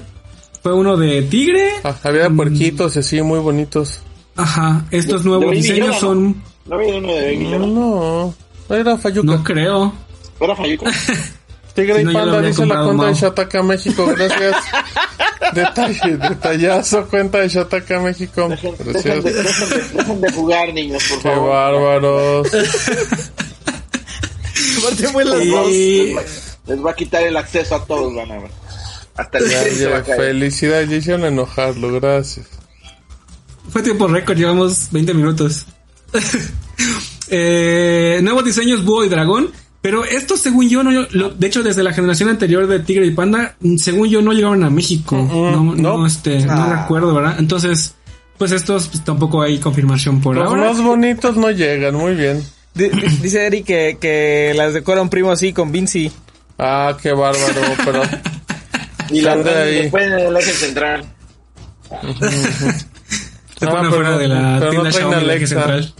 fue 0.63 0.73
uno 0.73 0.97
de 0.97 1.21
tigre. 1.23 1.69
Ah, 1.83 1.95
había 2.03 2.29
Mm. 2.29 2.35
puerquitos 2.37 2.95
y 2.95 2.99
así, 2.99 3.21
muy 3.21 3.39
bonitos. 3.39 3.99
Ajá, 4.41 4.85
estos 4.91 5.25
nuevos 5.25 5.45
Baby 5.47 5.57
diseños 5.57 5.87
Yoda, 5.87 5.93
¿no? 5.95 5.99
son... 5.99 6.43
¿No 6.65 6.75
había 6.75 6.95
uno 6.95 7.13
de 7.13 7.21
Baby 7.33 7.49
Yoda? 7.49 7.65
No, 7.67 8.33
era 8.69 8.97
Fayuca. 8.97 9.25
No 9.25 9.43
creo. 9.43 9.93
¿Era 10.39 10.55
Fayuca? 10.55 10.91
Tigre 11.75 11.95
Si 11.97 12.01
y 12.01 12.05
no, 12.05 12.13
Panda 12.13 12.41
dice 12.41 12.65
la 12.65 12.83
cuenta 12.83 13.05
de. 13.05 13.13
Shataka 13.13 13.63
México, 13.63 14.05
gracias. 14.07 14.55
Detalle, 15.53 16.17
detallazo, 16.17 17.07
cuenta 17.07 17.39
de 17.39 17.47
Shataka 17.49 17.99
México. 18.01 18.47
Dejen, 18.49 18.75
dejen 18.77 18.93
Gracias. 18.93 19.23
de, 19.23 19.33
dejen 19.33 19.69
de- 19.69 19.97
dejen 19.97 20.21
de 20.21 20.31
jugar, 20.31 20.73
niños, 20.73 21.03
por 21.09 21.17
Qué 21.21 21.29
favor. 21.29 21.49
bárbaros. 21.49 22.47
Fue 25.11 25.25
las 25.25 25.41
Y- 25.41 26.13
dos. 26.13 26.23
Les 26.67 26.85
va 26.85 26.91
a 26.91 26.95
quitar 26.95 27.23
el 27.23 27.35
acceso 27.35 27.75
a 27.75 27.85
todos, 27.85 28.13
van 28.13 28.31
a 28.31 28.39
ver. 28.39 28.51
Hasta 29.15 29.37
el 29.39 29.49
Ya, 29.49 29.61
tren 29.63 29.75
se 29.75 29.85
va 29.87 29.91
ya, 29.91 29.97
a 29.97 30.03
caer. 30.03 30.17
felicidades, 30.19 30.89
ya 30.89 30.95
hicieron 30.97 31.25
enojarlo, 31.25 31.91
gracias. 31.99 32.47
Fue 33.71 33.81
tiempo 33.83 34.07
récord, 34.07 34.37
llevamos 34.37 34.87
20 34.91 35.13
minutos. 35.13 35.65
eh, 37.29 38.19
nuevos 38.23 38.43
diseños 38.45 38.83
Búho 38.83 39.03
y 39.05 39.09
Dragón. 39.09 39.51
Pero 39.81 40.03
estos, 40.03 40.41
según 40.41 40.67
yo, 40.67 40.83
no, 40.83 40.91
lo- 41.11 41.29
de 41.29 41.47
hecho, 41.47 41.63
desde 41.63 41.83
la 41.83 41.93
generación 41.93 42.27
anterior 42.27 42.67
de 42.67 42.79
Tigre 42.81 43.05
y 43.05 43.11
Panda, 43.11 43.55
mm, 43.61 43.77
según 43.77 44.09
yo, 44.09 44.21
no 44.21 44.33
llegaron 44.33 44.61
a 44.65 44.69
México. 44.69 45.15
Mm, 45.15 45.27
no, 45.31 45.63
no, 45.63 45.97
no. 45.97 46.05
este, 46.05 46.39
no 46.45 46.51
Ah. 46.51 46.81
recuerdo, 46.81 47.13
¿verdad? 47.13 47.35
Entonces, 47.39 47.95
pues 48.37 48.51
estos 48.51 48.89
pues, 48.89 49.05
tampoco 49.05 49.41
hay 49.41 49.57
confirmación 49.57 50.19
por 50.19 50.35
Los 50.35 50.47
ahora. 50.47 50.65
más 50.73 50.81
bonitos 50.81 51.37
no 51.37 51.49
llegan, 51.51 51.95
muy 51.95 52.13
bien. 52.15 52.43
Di- 52.73 52.89
Dice 53.21 53.45
Eric 53.47 53.65
que, 53.65 53.97
que 54.01 54.53
las 54.55 54.73
decora 54.73 55.01
un 55.01 55.09
primo 55.09 55.31
así 55.31 55.53
con 55.53 55.71
Vinci. 55.71 56.11
Ah, 56.57 56.97
qué 57.01 57.13
bárbaro, 57.13 57.61
pero 57.85 58.01
Y 59.11 59.21
la 59.21 59.35
Sale 59.41 59.49
ahí. 59.57 59.75
después 59.83 60.03
en 60.07 60.13
el 60.19 60.35
eje 60.35 60.51
central. 60.51 61.05
Se 63.59 63.65
Ah, 63.65 63.69
pone 63.71 63.89
pero 63.89 63.93
fuera 63.95 64.11
no- 64.11 64.17
de 64.17 64.27
la 64.27 64.55
pero 64.59 64.65
no 64.65 64.69
tienda 64.71 64.91
Xiaomi 64.91 65.15
del 65.15 65.29
eje 65.31 65.47
central. 65.47 65.93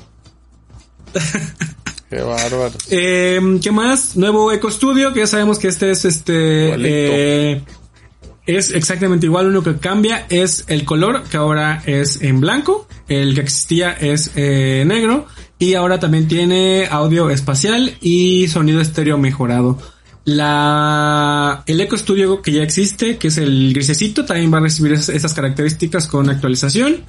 qué 2.09 2.21
bárbaro. 2.21 2.73
Eh, 2.89 3.59
¿Qué 3.61 3.71
más? 3.71 4.15
Nuevo 4.17 4.51
Eco 4.51 4.71
Studio, 4.71 5.13
que 5.13 5.21
ya 5.21 5.27
sabemos 5.27 5.59
que 5.59 5.67
este 5.67 5.91
es 5.91 6.05
este 6.05 6.73
eh, 7.55 7.61
es 8.45 8.71
exactamente 8.71 9.25
igual, 9.27 9.45
lo 9.51 9.59
único 9.59 9.73
que 9.73 9.79
cambia 9.79 10.25
es 10.29 10.65
el 10.67 10.83
color, 10.85 11.23
que 11.29 11.37
ahora 11.37 11.83
es 11.85 12.21
en 12.21 12.39
blanco, 12.39 12.87
el 13.07 13.35
que 13.35 13.41
existía 13.41 13.91
es 13.91 14.31
eh, 14.35 14.83
negro, 14.87 15.27
y 15.59 15.75
ahora 15.75 15.99
también 15.99 16.27
tiene 16.27 16.87
audio 16.89 17.29
espacial 17.29 17.95
y 18.01 18.47
sonido 18.47 18.81
estéreo 18.81 19.17
mejorado. 19.19 19.77
La, 20.25 21.63
el 21.67 21.79
Eco 21.81 21.97
Studio 21.97 22.41
que 22.41 22.51
ya 22.51 22.63
existe, 22.63 23.17
que 23.17 23.27
es 23.29 23.37
el 23.37 23.71
grisecito, 23.73 24.25
también 24.25 24.51
va 24.53 24.57
a 24.57 24.61
recibir 24.61 24.93
esas, 24.93 25.09
esas 25.09 25.33
características 25.33 26.07
con 26.07 26.29
actualización. 26.29 27.03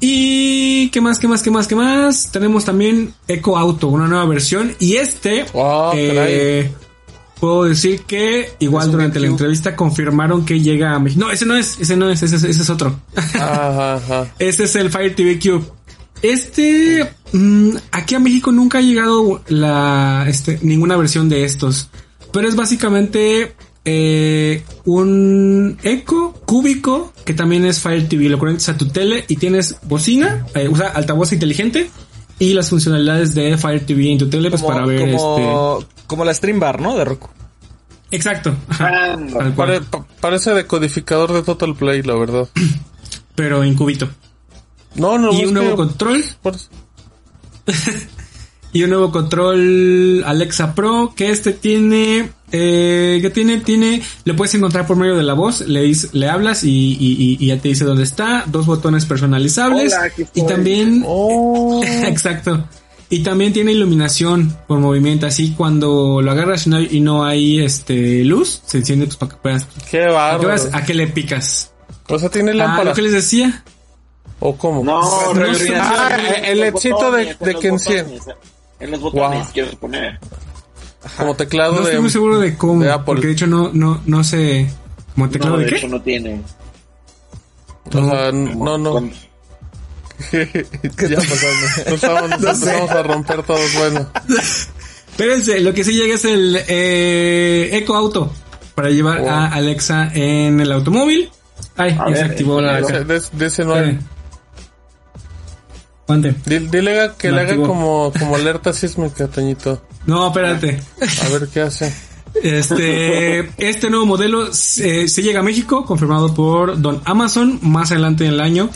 Y 0.00 0.90
qué 0.90 1.00
más, 1.00 1.18
qué 1.18 1.26
más, 1.28 1.42
qué 1.42 1.50
más, 1.50 1.66
qué 1.66 1.74
más. 1.74 2.30
Tenemos 2.30 2.64
también 2.64 3.14
Eco 3.26 3.58
Auto, 3.58 3.88
una 3.88 4.06
nueva 4.06 4.26
versión. 4.26 4.72
Y 4.78 4.94
este, 4.96 5.44
Ah, 5.54 5.92
eh, 5.96 6.70
puedo 7.40 7.64
decir 7.64 8.02
que 8.02 8.50
igual 8.60 8.90
durante 8.92 9.18
la 9.18 9.26
entrevista 9.26 9.74
confirmaron 9.74 10.44
que 10.44 10.60
llega 10.60 10.94
a 10.94 10.98
México. 10.98 11.24
No, 11.24 11.30
ese 11.32 11.46
no 11.46 11.56
es, 11.56 11.78
ese 11.80 11.96
no 11.96 12.08
es, 12.10 12.22
ese, 12.22 12.36
es- 12.36 12.44
ese 12.44 12.62
es 12.62 12.70
otro. 12.70 13.00
Ajá, 13.16 13.94
ajá. 13.96 14.34
Este 14.38 14.64
es 14.64 14.76
el 14.76 14.90
Fire 14.90 15.14
TV 15.16 15.38
Cube. 15.38 15.64
Este, 16.22 17.08
mm, 17.32 17.70
aquí 17.92 18.14
a 18.14 18.18
México 18.20 18.50
nunca 18.52 18.78
ha 18.78 18.82
llegado 18.82 19.42
la, 19.48 20.24
este, 20.28 20.58
ninguna 20.62 20.96
versión 20.96 21.28
de 21.28 21.44
estos. 21.44 21.88
Pero 22.32 22.48
es 22.48 22.56
básicamente 22.56 23.54
eh, 23.84 24.62
un 24.84 25.78
eco 25.82 26.27
cúbico 26.48 27.12
que 27.26 27.34
también 27.34 27.66
es 27.66 27.78
Fire 27.80 28.08
TV. 28.08 28.30
Lo 28.30 28.38
conectas 28.38 28.70
a 28.70 28.76
tu 28.78 28.88
tele 28.88 29.26
y 29.28 29.36
tienes 29.36 29.76
bocina, 29.82 30.46
eh, 30.54 30.66
usa 30.66 30.88
altavoz 30.88 31.30
inteligente 31.34 31.90
y 32.38 32.54
las 32.54 32.70
funcionalidades 32.70 33.34
de 33.34 33.58
Fire 33.58 33.84
TV 33.84 34.10
en 34.12 34.16
tu 34.18 34.30
tele 34.30 34.48
pues 34.48 34.62
Como, 34.62 34.72
para 34.72 34.86
ver 34.86 35.00
como, 35.12 35.84
como 36.06 36.24
la 36.24 36.32
Stream 36.32 36.58
Bar, 36.58 36.80
¿no? 36.80 36.96
De 36.96 37.04
Roku. 37.04 37.28
este. 38.10 38.16
Exacto. 38.16 38.56
ajá, 38.70 39.18
Pare- 39.54 39.82
pa- 39.82 40.06
parece 40.22 40.54
decodificador 40.54 41.34
de 41.34 41.42
Total 41.42 41.74
Play, 41.74 42.00
la 42.02 42.14
verdad. 42.14 42.48
pero 43.34 43.62
en 43.62 43.74
cubito. 43.74 44.08
No, 44.94 45.18
no, 45.18 45.30
y 45.34 45.44
un 45.44 45.52
nuevo 45.52 45.70
que- 45.72 45.76
control 45.76 46.24
por- 46.40 46.56
y 48.72 48.82
un 48.82 48.90
nuevo 48.90 49.10
control 49.10 50.22
Alexa 50.26 50.74
Pro 50.74 51.12
que 51.16 51.30
este 51.30 51.52
tiene 51.52 52.30
eh, 52.52 53.18
que 53.22 53.30
tiene 53.30 53.58
tiene 53.58 54.02
le 54.24 54.34
puedes 54.34 54.54
encontrar 54.54 54.86
por 54.86 54.96
medio 54.96 55.16
de 55.16 55.22
la 55.22 55.34
voz 55.34 55.62
le 55.62 55.90
le 56.12 56.28
hablas 56.28 56.64
y, 56.64 56.70
y- 56.70 57.16
y- 57.18 57.36
y 57.40 57.46
ya 57.48 57.58
te 57.58 57.68
dice 57.68 57.84
dónde 57.84 58.04
está 58.04 58.44
dos 58.46 58.66
botones 58.66 59.04
personalizables 59.06 59.92
Hola, 59.94 60.12
y 60.34 60.42
también 60.46 61.02
Oh. 61.06 61.82
exacto 61.84 62.64
y 63.10 63.20
también 63.22 63.54
tiene 63.54 63.72
iluminación 63.72 64.54
por 64.66 64.80
movimiento 64.80 65.26
así 65.26 65.54
cuando 65.56 66.20
lo 66.20 66.30
agarras 66.30 66.66
y 66.66 66.70
no 66.70 66.76
hay, 66.76 66.88
y 66.90 67.00
no 67.00 67.24
hay, 67.24 67.60
este 67.60 68.22
luz 68.24 68.60
se 68.66 68.78
enciende 68.78 69.06
pues 69.06 69.16
para 69.16 69.30
que 69.32 69.36
puedas 69.38 69.66
Qué 69.90 70.02
¿a 70.02 70.06
qué, 70.08 70.12
bárbaro. 70.12 70.48
vas- 70.48 70.68
a 70.72 70.84
qué 70.84 70.92
le 70.94 71.06
picas 71.08 71.72
O 72.08 72.18
sea, 72.18 72.28
tiene 72.28 72.50
ah, 72.52 72.54
lámpara. 72.54 72.90
lo 72.90 72.94
que 72.94 73.02
les 73.02 73.12
decía 73.12 73.64
¿O 74.40 74.56
cómo? 74.56 74.84
No, 74.84 75.00
No. 75.34 75.42
Ah, 75.80 76.16
el 76.44 76.60
de- 76.60 77.36
de 77.40 77.54
que 77.56 77.68
enciende. 77.68 78.20
En 78.80 78.90
los 78.90 79.00
botones, 79.00 79.40
Wow. 79.44 79.52
quiero 79.52 79.70
poner. 79.78 80.18
Como 81.16 81.34
teclado 81.34 81.72
no 81.74 81.78
de... 81.80 81.84
estoy 81.86 82.00
muy 82.00 82.10
seguro 82.10 82.38
de 82.38 82.56
cómo 82.56 82.82
de 82.82 82.90
Apple. 82.90 83.04
porque 83.06 83.26
de 83.28 83.32
hecho 83.32 83.46
no 83.46 83.70
no 83.72 84.00
no 84.06 84.24
sé 84.24 84.68
como 85.14 85.28
teclado 85.30 85.54
No, 85.54 85.58
de 85.60 85.64
de 85.66 85.70
qué 85.70 85.76
hecho 85.78 85.88
no 85.88 86.02
tiene. 86.02 86.42
O 87.86 87.90
sea, 87.92 88.32
no, 88.32 88.78
no. 88.78 88.92
Con- 88.92 89.10
ya 90.32 91.16
pasando. 91.16 91.90
Nos 91.90 92.00
vamos, 92.02 92.40
nos 92.62 92.66
a 92.66 93.02
romper 93.02 93.42
todos. 93.44 93.74
Bueno. 93.74 94.06
Espérense, 95.10 95.60
lo 95.60 95.72
que 95.74 95.82
sí 95.84 95.92
llega 95.94 96.14
es 96.14 96.24
el 96.24 96.58
eh, 96.68 97.70
Eco 97.72 97.94
Auto 97.96 98.32
para 98.74 98.90
llevar 98.90 99.20
Wow. 99.20 99.28
a 99.30 99.46
Alexa 99.48 100.10
en 100.14 100.60
el 100.60 100.70
automóvil. 100.72 101.30
Ay, 101.76 101.90
A 101.98 102.08
ya 102.10 102.16
se 102.16 102.22
ver, 102.22 102.30
activó 102.32 102.60
la 102.60 102.78
eh, 102.78 102.82
De, 102.82 103.04
de- 103.04 103.22
de 103.32 103.46
ese 103.46 103.64
no 103.64 103.74
hay. 103.74 103.98
Aguante. 106.08 106.34
Dile, 106.46 106.68
dile 106.70 107.10
que 107.18 107.30
le 107.30 107.40
haga 107.42 107.56
como, 107.66 108.12
como 108.18 108.34
alerta 108.36 108.72
sísmica, 108.72 109.28
Toñito. 109.28 109.82
No, 110.06 110.28
espérate. 110.28 110.80
A 111.24 111.28
ver 111.28 111.48
qué 111.52 111.60
hace. 111.60 111.92
Este, 112.42 113.50
este 113.58 113.90
nuevo 113.90 114.06
modelo 114.06 114.46
eh, 114.48 115.08
se 115.08 115.22
llega 115.22 115.40
a 115.40 115.42
México, 115.42 115.84
confirmado 115.84 116.32
por 116.34 116.80
Don 116.80 117.00
Amazon 117.04 117.58
más 117.62 117.90
adelante 117.92 118.24
en 118.26 118.32
el 118.34 118.40
año, 118.40 118.70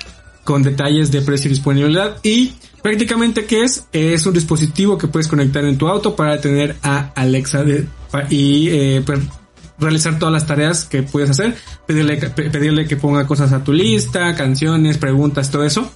con 0.45 0.63
detalles 0.63 1.11
de 1.11 1.23
precio 1.23 1.49
y 1.49 1.55
disponibilidad. 1.55 2.17
Y 2.23 2.53
prácticamente, 2.83 3.47
¿qué 3.47 3.63
es? 3.65 3.85
Es 3.93 4.27
un 4.27 4.35
dispositivo 4.35 4.99
que 4.99 5.07
puedes 5.09 5.27
conectar 5.29 5.65
en 5.65 5.79
tu 5.79 5.89
auto 5.89 6.15
para 6.17 6.41
tener 6.41 6.77
a 6.83 7.13
Alexa 7.15 7.65
de- 7.65 7.87
y 8.29 8.69
eh, 8.69 9.03
realizar 9.79 10.19
todas 10.19 10.33
las 10.35 10.47
tareas 10.47 10.85
que 10.85 11.03
puedes 11.03 11.31
hacer. 11.31 11.57
Pedirle, 11.87 12.17
pe- 12.19 12.51
pedirle 12.51 12.87
que 12.87 12.97
ponga 12.97 13.27
cosas 13.27 13.53
a 13.53 13.65
tu 13.65 13.73
lista, 13.73 14.35
canciones, 14.35 14.99
preguntas, 14.99 15.51
todo 15.51 15.65
eso. 15.65 15.91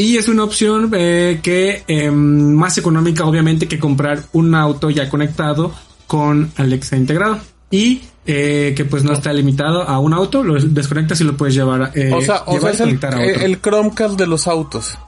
Y 0.00 0.16
es 0.16 0.28
una 0.28 0.44
opción 0.44 0.90
eh, 0.94 1.40
que 1.42 1.84
eh, 1.86 2.10
más 2.10 2.78
económica, 2.78 3.24
obviamente, 3.24 3.68
que 3.68 3.78
comprar 3.78 4.22
un 4.32 4.54
auto 4.54 4.88
ya 4.90 5.08
conectado 5.10 5.72
con 6.06 6.50
Alexa 6.56 6.96
integrado. 6.96 7.38
Y 7.70 8.02
eh, 8.26 8.72
que 8.76 8.84
pues 8.84 9.04
no 9.04 9.12
está 9.12 9.32
limitado 9.32 9.82
a 9.82 9.98
un 9.98 10.12
auto, 10.14 10.42
lo 10.42 10.54
desconectas 10.54 11.20
y 11.20 11.24
lo 11.24 11.36
puedes 11.36 11.54
llevar, 11.54 11.92
eh, 11.94 12.10
O 12.14 12.20
sea, 12.22 12.42
o 12.46 12.52
llevar 12.54 12.74
sea 12.76 12.86
es 12.86 12.92
el, 12.92 13.04
a 13.04 13.08
otro. 13.08 13.44
el 13.46 13.60
Chromecast 13.60 14.18
de 14.18 14.26
los 14.26 14.46
autos. 14.48 14.98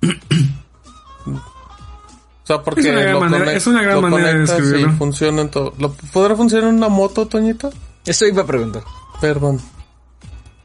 O 1.24 2.46
sea, 2.46 2.60
porque 2.60 2.80
Es 2.80 2.86
una 2.88 3.00
gran 3.02 3.12
lo 3.14 3.20
manera- 3.20 3.44
conec- 3.52 3.56
es 3.56 3.66
una 3.68 3.82
gran 3.82 3.94
lo 3.94 4.02
manera 4.02 4.26
de 4.26 4.32
conectas 4.32 4.58
y 4.58 4.62
describirlo. 4.62 4.92
funciona 4.98 5.42
en 5.42 5.48
todo. 5.50 5.74
¿Lo, 5.78 5.92
¿Podrá 6.12 6.34
funcionar 6.34 6.70
en 6.70 6.74
una 6.76 6.88
moto, 6.88 7.26
Toñito? 7.26 7.70
Eso 8.04 8.26
iba 8.26 8.42
a 8.42 8.46
preguntar. 8.46 8.82
Perdón. 9.20 9.60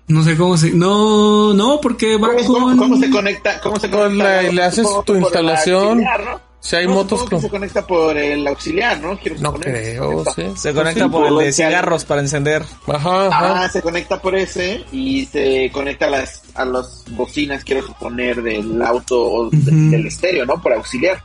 No 0.08 0.24
sé 0.24 0.38
cómo 0.38 0.56
se... 0.58 0.72
No, 0.72 1.54
no, 1.54 1.82
porque 1.82 2.16
va 2.18 2.30
¿Cómo, 2.46 2.66
con... 2.66 2.78
cómo 2.78 2.98
se 2.98 3.10
conecta? 3.10 3.60
¿Cómo 3.60 3.78
se 3.80 3.90
conecta? 3.90 4.42
le- 4.42 4.54
le 4.54 4.64
haces 4.64 4.88
tu 5.06 5.14
por 5.14 5.18
instalación. 5.18 5.84
auxiliar, 5.90 6.24
¿no? 6.24 6.48
Si 6.60 6.76
hay 6.76 6.88
No, 6.88 6.96
motos 6.96 7.24
con- 7.30 7.40
se 7.42 7.50
conecta 7.50 7.86
por 7.86 8.18
el 8.18 8.46
auxiliar, 8.48 9.00
¿no? 9.00 9.18
Quiero 9.20 9.38
No 9.40 9.52
suponer. 9.52 9.74
creo, 9.74 10.24
sí. 10.36 10.44
Se 10.56 10.74
conecta 10.74 11.04
sí, 11.06 11.10
por 11.10 11.24
el 11.28 11.34
por 11.34 11.42
de 11.44 11.48
el 11.50 11.54
cigarros 11.54 12.04
para 12.06 12.22
encender. 12.22 12.64
Ajá, 12.88 13.28
ajá. 13.28 13.64
Ah, 13.66 13.70
se 13.70 13.82
conecta 13.82 14.22
por 14.22 14.34
ese 14.36 14.84
y 14.92 15.26
se 15.26 15.70
conecta 15.72 16.08
a 16.08 16.10
las 16.10 16.42
a 16.56 16.66
las 16.66 17.04
bocinas, 17.12 17.64
quiero 17.64 17.86
suponer, 17.86 18.42
del 18.42 18.82
auto 18.82 19.22
o 19.22 19.50
del 19.52 20.08
estéreo, 20.08 20.46
¿no? 20.46 20.62
Por 20.62 20.74
auxiliar. 20.74 21.22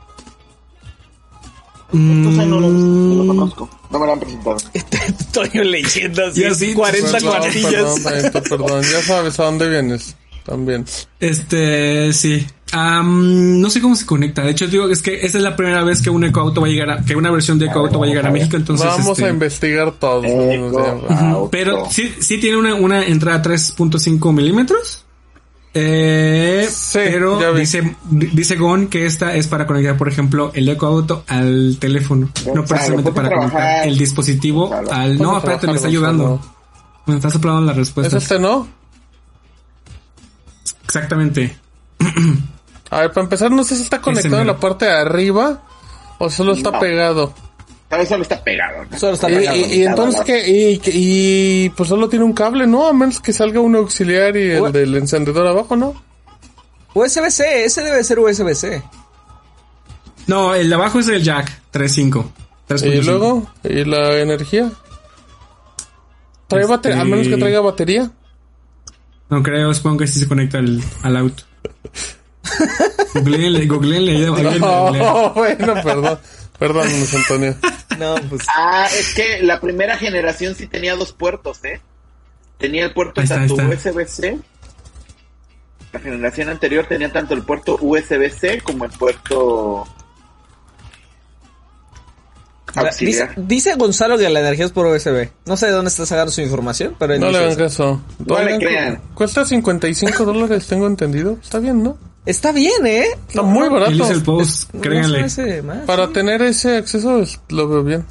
Mm, 1.93 2.11
Entonces 2.19 2.47
no 2.47 2.61
lo, 2.61 2.69
no 2.69 3.15
lo 3.23 3.27
conozco, 3.27 3.69
no 3.91 3.99
me 3.99 4.07
lo 4.07 4.13
han 4.13 4.21
presentado. 4.21 4.57
Toño 5.33 5.63
leyendo 5.65 6.27
así 6.27 6.41
Ya 6.41 6.55
sí, 6.55 6.73
40 6.75 7.13
Perdón, 7.13 7.29
cuartillas. 7.29 8.01
perdón, 8.01 8.43
perdón. 8.49 8.83
Ya 8.83 9.03
sabes 9.03 9.39
a 9.39 9.45
dónde 9.45 9.69
vienes. 9.69 10.17
También. 10.45 10.85
Este, 11.21 12.13
sí. 12.13 12.45
Am, 12.73 13.61
no 13.61 13.69
sé 13.71 13.81
cómo 13.81 13.95
se 13.95 14.07
conecta. 14.07 14.43
De 14.43 14.51
hecho, 14.51 14.67
digo, 14.67 14.89
es 14.89 15.03
que 15.03 15.25
esa 15.27 15.39
es 15.39 15.45
la 15.45 15.55
primera 15.55 15.85
vez 15.85 16.01
que 16.01 16.11
un 16.11 16.25
ecoauto 16.25 16.63
va 16.63 16.67
a 16.67 16.71
llegar 16.71 16.91
a, 16.91 17.05
que 17.05 17.15
una 17.15 17.31
versión 17.31 17.59
de 17.59 17.67
ecoauto 17.67 17.99
va 17.99 18.07
a 18.07 18.09
llegar 18.09 18.27
a 18.27 18.31
México. 18.31 18.57
Entonces, 18.57 18.87
Vamos 18.87 19.19
este, 19.19 19.27
a 19.27 19.31
investigar 19.31 19.93
todo. 19.93 20.21
Ujú, 20.23 20.79
auto. 20.79 21.49
Pero 21.51 21.89
sí, 21.91 22.15
sí 22.19 22.39
tiene 22.39 22.57
una, 22.57 22.75
una 22.75 23.05
entrada 23.07 23.43
3.5 23.43 24.33
milímetros. 24.33 25.05
Eh, 25.75 26.69
Sí, 26.71 26.99
pero 27.03 27.55
dice, 27.55 27.97
dice 28.11 28.57
Gon 28.57 28.89
que 28.89 29.07
esta 29.07 29.35
es 29.35 29.47
para 29.49 29.67
conectar, 29.67 29.97
por 29.97 30.09
ejemplo, 30.09 30.51
el 30.55 30.69
Eco 30.69 30.87
Auto 30.87 31.25
al 31.29 31.77
teléfono, 31.81 32.29
no 32.55 32.65
precisamente 32.65 33.11
para 33.13 33.29
trabajar. 33.29 33.51
conectar 33.53 33.89
el 33.89 33.97
dispositivo 33.99 34.69
Gonzalo, 34.69 34.93
al. 34.93 35.19
No, 35.19 35.39
espérate, 35.39 35.67
me 35.69 35.75
está 35.75 35.89
ayudando. 35.89 36.41
Me 37.07 37.17
está 37.17 37.31
soplando 37.31 37.63
la 37.63 37.73
¿Es 37.73 37.79
respuesta. 37.79 38.19
este, 38.19 38.39
no? 38.39 38.69
Exactamente. 40.85 41.57
A 42.91 43.01
ver, 43.01 43.13
para 43.13 43.25
empezar, 43.25 43.51
no 43.51 43.65
sé 43.65 43.77
si 43.77 43.83
está 43.83 44.01
conectado 44.03 44.41
en 44.43 44.47
la 44.47 44.59
parte 44.61 44.85
de 44.85 44.93
arriba 44.93 45.63
o 46.19 46.29
solo 46.29 46.53
está 46.53 46.71
No. 46.73 46.79
pegado. 46.81 47.35
Tal 47.93 48.01
vez 48.01 48.09
solo 48.09 48.23
está 48.23 48.43
pegado, 48.43 48.87
¿no? 48.91 48.99
Solo 48.99 49.13
está 49.13 49.31
Y, 49.31 49.35
pegado. 49.37 49.55
y- 49.59 49.61
y 49.65 49.85
entonces 49.85 50.23
que 50.23 50.49
y, 50.49 50.81
y, 50.87 51.69
pues 51.77 51.91
solo 51.91 52.09
tiene 52.09 52.25
un 52.25 52.33
cable, 52.33 52.67
¿no? 52.67 52.87
A 52.89 52.95
menos 52.95 53.21
que 53.21 53.35
salga 53.35 53.61
un 53.61 53.77
auxiliar 53.77 54.35
y 54.35 54.53
el 54.53 54.73
del 54.73 54.95
encendedor 54.97 55.47
abajo, 55.47 55.77
¿no? 55.77 56.03
USB-C, 56.95 57.67
ese 57.67 57.83
debe 57.83 58.03
ser 58.03 58.19
USB-C. 58.19 58.83
No, 60.27 60.55
el 60.55 60.71
de 60.71 60.75
abajo 60.75 61.01
es 61.01 61.09
el 61.09 61.23
jack 61.23 61.53
3.5. 61.71 62.25
3.5. 62.67 62.87
Y 62.95 63.03
luego, 63.03 63.47
¿y 63.63 63.85
la 63.85 64.19
energía? 64.21 64.71
¿Trae 66.49 66.63
Este- 66.63 66.73
batería? 66.73 67.01
A 67.03 67.05
menos 67.05 67.29
que 67.29 67.37
traiga 67.37 67.61
batería. 67.61 68.11
No 69.29 69.43
creo, 69.43 69.75
supongo 69.75 69.99
que 69.99 70.07
sí 70.07 70.19
se 70.19 70.27
conecta 70.27 70.57
al, 70.61 70.83
al 71.03 71.17
auto. 71.19 71.43
Googleenle, 73.15 73.67
googleenle. 73.67 74.29
Oh, 74.63 75.31
bueno, 75.35 75.75
perdón. 75.83 76.19
Perdón, 76.59 76.87
Antonio. 77.17 77.57
No, 77.99 78.15
pues. 78.29 78.43
Ah, 78.57 78.87
es 78.99 79.15
que 79.15 79.43
la 79.43 79.61
primera 79.61 79.97
generación 79.97 80.55
sí 80.55 80.67
tenía 80.67 80.95
dos 80.97 81.13
puertos, 81.13 81.65
¿eh? 81.65 81.81
Tenía 82.59 82.85
el 82.85 82.93
puerto 82.93 83.21
está, 83.21 83.37
tanto. 83.37 83.55
USB-C. 83.55 84.39
La 85.93 86.01
generación 86.01 86.49
anterior 86.49 86.87
tenía 86.89 87.13
tanto 87.13 87.35
el 87.35 87.43
puerto 87.43 87.77
USB-C 87.81 88.61
como 88.63 88.85
el 88.85 88.91
puerto. 88.93 89.85
Dice, 93.01 93.29
dice 93.37 93.75
Gonzalo 93.75 94.17
que 94.17 94.31
la 94.31 94.41
energía 94.41 94.65
es 94.65 94.73
por 94.73 94.87
USB. 94.87 95.29
No 95.45 95.59
sé 95.59 95.67
de 95.67 95.73
dónde 95.73 95.91
está 95.91 96.07
sacando 96.07 96.33
su 96.33 96.41
información, 96.41 96.97
pero 96.99 97.19
No 97.19 97.31
le 97.31 97.37
hagan 97.39 97.55
caso. 97.57 98.01
No 98.25 98.39
le 98.43 98.59
crean. 98.59 98.97
cu- 98.97 99.15
Cuesta 99.17 99.45
55 99.45 100.25
dólares, 100.25 100.67
tengo 100.67 100.87
entendido. 100.87 101.37
Está 101.43 101.59
bien, 101.59 101.83
¿no? 101.83 101.99
Está 102.25 102.53
bien, 102.53 102.87
¿eh? 102.87 103.07
Está 103.29 103.43
muy 103.43 103.69
barato. 103.69 103.91
hizo 103.93 104.11
el 104.13 104.23
post, 104.23 104.71
créanle. 104.81 105.27
Para 105.87 106.09
tener 106.11 106.41
ese 106.43 106.77
acceso 106.77 107.19
es- 107.21 107.41
lo 107.49 107.69
veo 107.69 107.83
bien. 107.83 108.05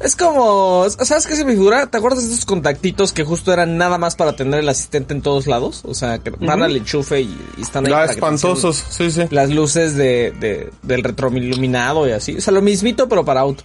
Es 0.00 0.16
como, 0.16 0.84
¿sabes 0.90 1.24
qué 1.24 1.36
se 1.36 1.44
me 1.44 1.52
figura? 1.52 1.86
¿Te 1.86 1.96
acuerdas 1.98 2.24
de 2.26 2.30
estos 2.30 2.44
contactitos 2.46 3.12
que 3.12 3.22
justo 3.22 3.52
eran 3.52 3.78
nada 3.78 3.96
más 3.96 4.16
para 4.16 4.34
tener 4.34 4.58
el 4.58 4.68
asistente 4.68 5.14
en 5.14 5.22
todos 5.22 5.46
lados? 5.46 5.82
O 5.84 5.94
sea, 5.94 6.18
que 6.18 6.30
van 6.30 6.64
al 6.64 6.76
enchufe 6.76 7.20
y, 7.20 7.38
y 7.56 7.62
están 7.62 7.86
ahí. 7.86 7.92
Ah, 7.92 8.06
te 8.06 8.14
espantosos, 8.14 8.84
sí, 8.90 9.12
sí. 9.12 9.22
Las 9.30 9.50
luces 9.50 9.94
de, 9.94 10.32
de- 10.40 10.70
del 10.82 11.04
retroiluminado 11.04 12.08
y 12.08 12.10
así. 12.10 12.36
O 12.36 12.40
sea, 12.40 12.52
lo 12.52 12.60
mismito, 12.60 13.08
pero 13.08 13.24
para 13.24 13.40
auto. 13.42 13.62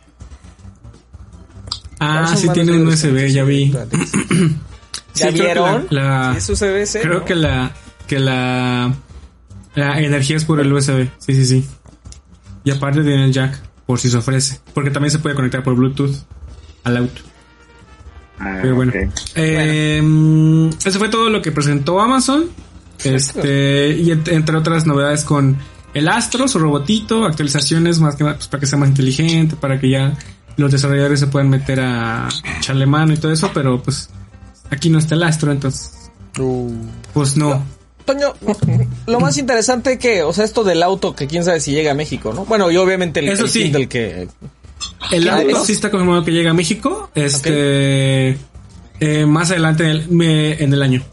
Ah, 1.99 2.33
sí 2.37 2.47
tiene 2.49 2.73
un 2.73 2.87
USB, 2.87 3.27
ya 3.31 3.43
vi. 3.43 3.71
¿Ya 5.15 5.31
Sí, 5.31 5.33
creo 5.33 5.33
que 5.33 5.41
vieron? 5.41 5.87
la- 5.89 6.01
la- 6.29 6.31
Sí, 6.33 6.37
es 6.53 6.61
USB-C, 6.61 7.01
Creo 7.01 7.19
¿no? 7.19 7.25
que 7.25 7.35
la, 7.35 7.71
que 8.07 8.19
la, 8.19 8.93
la 9.75 9.99
energía 9.99 10.37
es 10.37 10.45
por 10.45 10.59
el 10.59 10.71
USB. 10.71 11.07
Sí, 11.19 11.33
sí, 11.33 11.45
sí. 11.45 11.65
Y 12.63 12.71
aparte 12.71 13.01
tiene 13.03 13.25
el 13.25 13.31
jack, 13.31 13.59
por 13.85 13.99
si 13.99 14.09
se 14.09 14.17
ofrece. 14.17 14.59
Porque 14.73 14.91
también 14.91 15.11
se 15.11 15.19
puede 15.19 15.35
conectar 15.35 15.63
por 15.63 15.75
Bluetooth 15.75 16.15
al 16.83 16.97
auto. 16.97 17.21
Ah, 18.39 18.59
Pero 18.61 18.75
bueno. 18.75 18.91
Eh, 19.35 20.69
Eso 20.85 20.99
fue 20.99 21.09
todo 21.09 21.29
lo 21.29 21.41
que 21.41 21.51
presentó 21.51 21.99
Amazon. 21.99 22.45
Este, 23.03 23.89
y 23.97 24.07
ent- 24.07 24.31
entre 24.31 24.57
otras 24.57 24.85
novedades 24.85 25.23
con 25.23 25.57
el 25.93 26.07
Astro, 26.09 26.47
su 26.49 26.59
robotito, 26.59 27.23
actualizaciones 27.25 27.99
más 27.99 28.15
que 28.15 28.23
nada 28.25 28.35
pues, 28.35 28.47
para 28.49 28.59
que 28.59 28.65
sea 28.67 28.77
más 28.77 28.89
inteligente, 28.89 29.55
para 29.55 29.79
que 29.79 29.89
ya 29.89 30.17
los 30.57 30.69
desarrolladores 30.71 31.19
se 31.21 31.27
puedan 31.27 31.49
meter 31.49 31.79
a 31.79 32.27
echarle 32.57 32.85
mano 32.85 33.13
y 33.13 33.17
todo 33.17 33.31
eso, 33.31 33.51
pero 33.53 33.81
pues 33.81 34.09
aquí 34.69 34.89
no 34.89 34.99
está 34.99 35.15
el 35.15 35.23
Astro, 35.23 35.51
entonces, 35.51 35.95
Uh, 36.37 36.71
pues 37.13 37.35
no. 37.37 37.63
Toño, 38.13 38.33
lo 39.07 39.19
más 39.19 39.37
interesante 39.37 39.97
que, 39.99 40.23
o 40.23 40.33
sea, 40.33 40.45
esto 40.45 40.63
del 40.63 40.81
auto 40.83 41.15
que 41.15 41.27
quién 41.27 41.43
sabe 41.43 41.59
si 41.59 41.71
llega 41.71 41.91
a 41.91 41.95
México, 41.95 42.33
¿no? 42.33 42.45
Bueno, 42.45 42.71
y 42.71 42.77
obviamente 42.77 43.19
el, 43.19 43.29
Eso 43.29 43.43
el 43.45 43.49
sí. 43.49 43.63
Kindle 43.63 43.87
que... 43.87 44.27
El 45.11 45.29
Ah, 45.29 45.35
auto 45.37 45.49
eso- 45.49 45.65
sí 45.65 45.73
está 45.73 45.91
confirmado 45.91 46.23
que 46.25 46.31
llega 46.31 46.51
a 46.51 46.53
México, 46.53 47.09
este, 47.15 48.37
eh, 48.99 49.25
más 49.27 49.51
adelante 49.51 49.83
en 49.83 49.89
el, 49.91 50.09
me- 50.09 50.63
en 50.63 50.73
el 50.73 50.81
año. 50.81 51.03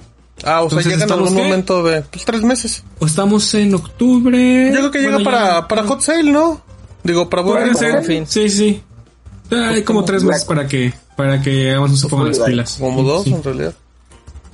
Ah, 0.45 0.63
o 0.63 0.71
sea, 0.71 0.81
llega 0.81 0.95
en 0.95 1.01
¿estamos 1.03 1.29
algún 1.29 1.37
qué? 1.37 1.43
momento 1.49 1.83
de 1.83 2.03
pues, 2.03 2.25
tres 2.25 2.43
meses. 2.43 2.83
O 2.99 3.07
estamos 3.07 3.53
en 3.55 3.75
octubre. 3.75 4.67
Yo 4.73 4.79
creo 4.79 4.91
que 4.91 4.99
llega 5.01 5.13
Bueno, 5.17 5.25
para, 5.31 5.61
ya- 5.61 5.69
para 5.69 5.83
Hot 5.85 6.01
Sale, 6.03 6.31
¿no? 6.31 6.61
Digo, 7.03 7.29
para 7.31 7.43
Puede 7.45 7.75
ser. 7.75 8.05
fin. 8.05 8.27
Sí, 8.27 8.49
sí. 8.51 8.83
Hay 9.51 9.83
como 9.83 10.05
tres 10.05 10.23
meses 10.25 10.45
para 10.45 10.67
que 10.67 10.93
para 11.17 11.41
que 11.41 11.73
Amazon 11.73 11.97
se 11.97 12.09
ponga 12.09 12.25
las 12.29 12.39
pilas. 12.41 12.77
Como 12.81 13.03
dos, 13.03 13.25
Sí. 13.25 13.33
en 13.33 13.43
realidad. 13.43 13.75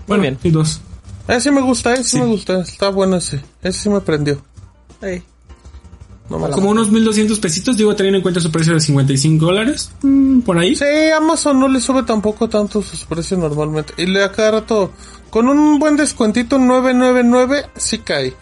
Bueno, 0.06 0.22
bien. 0.22 0.38
sí, 0.42 0.50
dos. 0.50 0.80
Ese 1.28 1.40
sí 1.40 1.50
me 1.50 1.60
gusta, 1.60 1.94
ese 1.94 2.04
sí. 2.04 2.10
Sí. 2.10 2.18
me 2.20 2.26
gusta. 2.26 2.60
Está 2.60 2.88
bueno 2.88 3.16
ese. 3.16 3.40
Ese 3.62 3.80
sí 3.80 3.88
me 3.88 4.00
prendió. 4.00 4.42
Ey. 5.00 5.22
No 6.28 6.38
me 6.38 6.48
Como 6.50 6.70
unos 6.70 6.90
1200 6.90 7.38
pesitos, 7.40 7.76
digo, 7.76 7.94
teniendo 7.94 8.18
en 8.18 8.22
cuenta 8.22 8.40
su 8.40 8.50
precio 8.50 8.74
de 8.74 8.80
55 8.80 9.44
dólares. 9.44 9.90
mm, 10.02 10.40
por 10.40 10.58
ahí. 10.58 10.74
Sí, 10.74 10.84
Amazon 11.16 11.60
no 11.60 11.68
le 11.68 11.80
sube 11.80 12.02
tampoco 12.04 12.48
tanto 12.48 12.80
sus 12.82 13.04
precios 13.04 13.38
normalmente. 13.38 13.92
Y 13.98 14.06
le 14.06 14.24
a 14.24 14.32
cada 14.32 14.52
rato, 14.52 14.92
con 15.30 15.48
un 15.48 15.78
buen 15.78 15.96
descuentito 15.96 16.58
999, 16.58 17.66
sí 17.76 17.98
cae. 17.98 18.34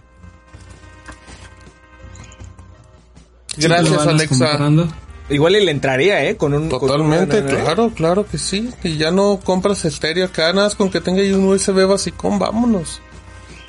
Gracias, 3.56 4.06
Alexa. 4.06 4.28
comprando. 4.48 4.88
Igual 5.30 5.56
y 5.56 5.64
le 5.64 5.70
entraría, 5.70 6.24
¿eh? 6.24 6.36
Con 6.36 6.54
un... 6.54 6.68
con 6.68 6.82
un 6.82 6.88
Totalmente, 6.88 7.40
999. 7.40 7.64
claro, 7.64 7.92
claro 7.94 8.26
que 8.26 8.36
sí. 8.36 8.70
Y 8.82 8.96
ya 8.96 9.10
no 9.10 9.40
compras 9.42 9.84
estéreo 9.84 10.26
acá, 10.26 10.52
nada 10.52 10.66
más 10.66 10.74
con 10.74 10.90
que 10.90 11.00
tenga 11.00 11.22
ahí 11.22 11.32
un 11.32 11.44
USB 11.44 11.86
basicón, 11.86 12.38
vámonos. 12.38 13.00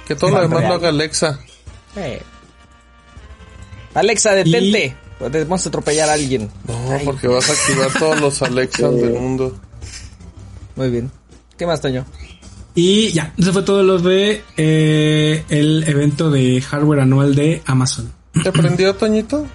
Que 0.07 0.15
todo 0.15 0.31
lo 0.31 0.41
demás 0.41 0.59
real. 0.59 0.69
lo 0.69 0.75
haga 0.75 0.89
Alexa. 0.89 1.39
Eh. 1.95 2.21
Alexa, 3.93 4.33
detente. 4.33 4.95
Vamos 5.19 5.65
a 5.65 5.69
atropellar 5.69 6.09
a 6.09 6.13
alguien. 6.13 6.49
No, 6.67 6.99
porque 7.05 7.27
vas 7.27 7.49
a 7.49 7.53
activar 7.53 7.91
todos 7.99 8.19
los 8.19 8.41
Alexas 8.41 8.95
del 8.95 9.13
mundo. 9.13 9.55
Muy 10.75 10.89
bien. 10.89 11.11
¿Qué 11.57 11.67
más, 11.67 11.79
Toño? 11.79 12.05
Y 12.73 13.11
ya, 13.11 13.33
eso 13.37 13.53
fue 13.53 13.63
todo 13.63 13.83
lo 13.83 13.99
de 13.99 14.43
eh, 14.57 15.43
el 15.49 15.83
evento 15.87 16.31
de 16.31 16.61
hardware 16.61 17.01
anual 17.01 17.35
de 17.35 17.61
Amazon. 17.65 18.11
¿Te 18.43 18.51
prendió, 18.51 18.95
Toñito? 18.95 19.45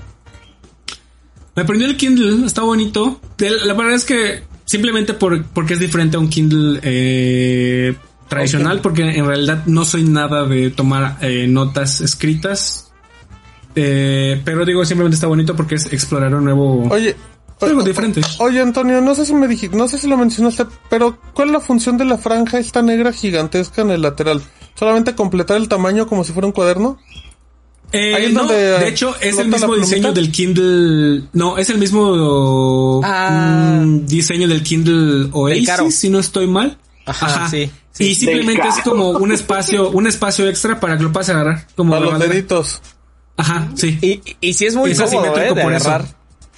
Me 1.57 1.64
prendió 1.64 1.88
el 1.88 1.97
Kindle, 1.97 2.45
está 2.45 2.62
bonito. 2.62 3.19
La 3.38 3.73
verdad 3.73 3.95
es 3.95 4.05
que 4.05 4.42
simplemente 4.66 5.14
por, 5.14 5.42
porque 5.47 5.73
es 5.73 5.81
diferente 5.81 6.19
a 6.19 6.21
un 6.21 6.29
Kindle 6.29 6.81
eh, 6.83 7.95
tradicional, 8.29 8.83
porque 8.83 9.03
en 9.03 9.25
realidad 9.27 9.64
no 9.64 9.87
soy 9.87 10.05
nada 10.05 10.45
de 10.45 10.71
tomar 10.71 11.16
eh, 11.23 11.47
notas 11.49 12.03
escritas. 12.03 12.92
Eh, 13.75 14.40
pero 14.45 14.66
digo, 14.66 14.85
simplemente 14.85 15.14
está 15.14 15.29
bonito 15.29 15.57
porque 15.57 15.77
es 15.77 15.90
explorar 15.92 16.35
un 16.35 16.45
nuevo... 16.45 16.88
Oye. 16.90 17.16
algo 17.62 17.83
diferente. 17.83 18.21
Oye, 18.38 18.61
Antonio, 18.61 19.01
no 19.01 19.14
sé 19.14 19.25
si 19.25 19.33
me 19.33 19.49
dijiste, 19.49 19.77
no 19.77 19.88
sé 19.88 19.97
si 19.97 20.09
lo 20.09 20.19
mencionaste, 20.19 20.66
pero 20.90 21.19
¿cuál 21.33 21.49
es 21.49 21.53
la 21.55 21.61
función 21.61 21.97
de 21.97 22.05
la 22.05 22.19
franja 22.19 22.59
esta 22.59 22.83
negra 22.83 23.14
gigantesca 23.14 23.81
en 23.81 23.90
el 23.92 24.03
lateral? 24.03 24.42
¿Solamente 24.75 25.14
completar 25.14 25.57
el 25.57 25.69
tamaño 25.69 26.07
como 26.07 26.23
si 26.23 26.35
fuera 26.35 26.47
un 26.47 26.53
cuaderno? 26.53 26.99
Eh, 27.92 28.14
Ahí 28.14 28.25
es 28.27 28.33
no, 28.33 28.40
donde, 28.40 28.55
de 28.57 28.88
hecho 28.88 29.14
es 29.20 29.38
el 29.38 29.49
mismo 29.49 29.75
diseño 29.77 30.12
del 30.12 30.33
Kindle. 30.33 31.25
No, 31.33 31.57
es 31.57 31.70
el 31.70 31.79
mismo 31.79 33.01
Ah. 33.05 33.81
mm, 33.83 34.07
diseño 34.07 34.49
del 34.49 34.62
Kindle 34.62 35.25
Del. 35.25 35.31
Oasis, 35.33 35.94
si 35.96 36.11
no 36.11 36.18
estoy 36.18 36.46
mal. 36.46 36.77
Ajá, 37.07 37.49
sí, 37.49 37.70
sí. 37.92 38.05
y 38.09 38.14
simplemente 38.16 38.62
Del 38.62 38.70
es 38.70 38.79
como 38.83 39.11
un 39.11 39.31
espacio, 39.33 39.90
un 39.90 40.07
espacio 40.09 40.49
extra 40.49 40.81
para 40.81 40.96
que 40.96 41.05
lo 41.05 41.12
puedas 41.12 41.29
agarrar. 41.29 41.66
Como 41.77 41.92
Para 41.92 42.07
los 42.07 42.18
deditos. 42.18 42.83
Ajá, 43.37 43.70
sí. 43.77 43.99
Y, 44.03 44.20
y 44.40 44.55
sí 44.55 44.66
es 44.66 44.75
muy 44.75 44.90
Es 44.90 44.99
cómodo, 45.01 45.18
asimétrico 45.20 45.53
¿eh? 45.53 45.55
De 45.55 45.62
por 45.62 45.72
eso. 45.75 45.88
agarrar. 45.88 46.09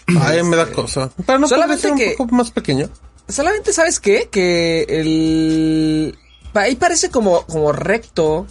Ay, 0.22 0.42
me 0.44 0.56
da 0.56 0.66
cosa. 0.72 1.10
Pero 1.26 1.38
no 1.38 1.48
Solamente 1.48 1.90
un 1.90 1.98
que- 1.98 2.14
poco 2.16 2.34
más 2.34 2.50
pequeño. 2.50 2.88
Solamente, 3.28 3.74
¿sabes 3.74 4.00
qué? 4.00 4.28
Que 4.32 4.84
el... 4.88 6.18
Ahí 6.54 6.76
parece 6.76 7.10
como, 7.10 7.42
como 7.42 7.72
recto. 7.72 8.46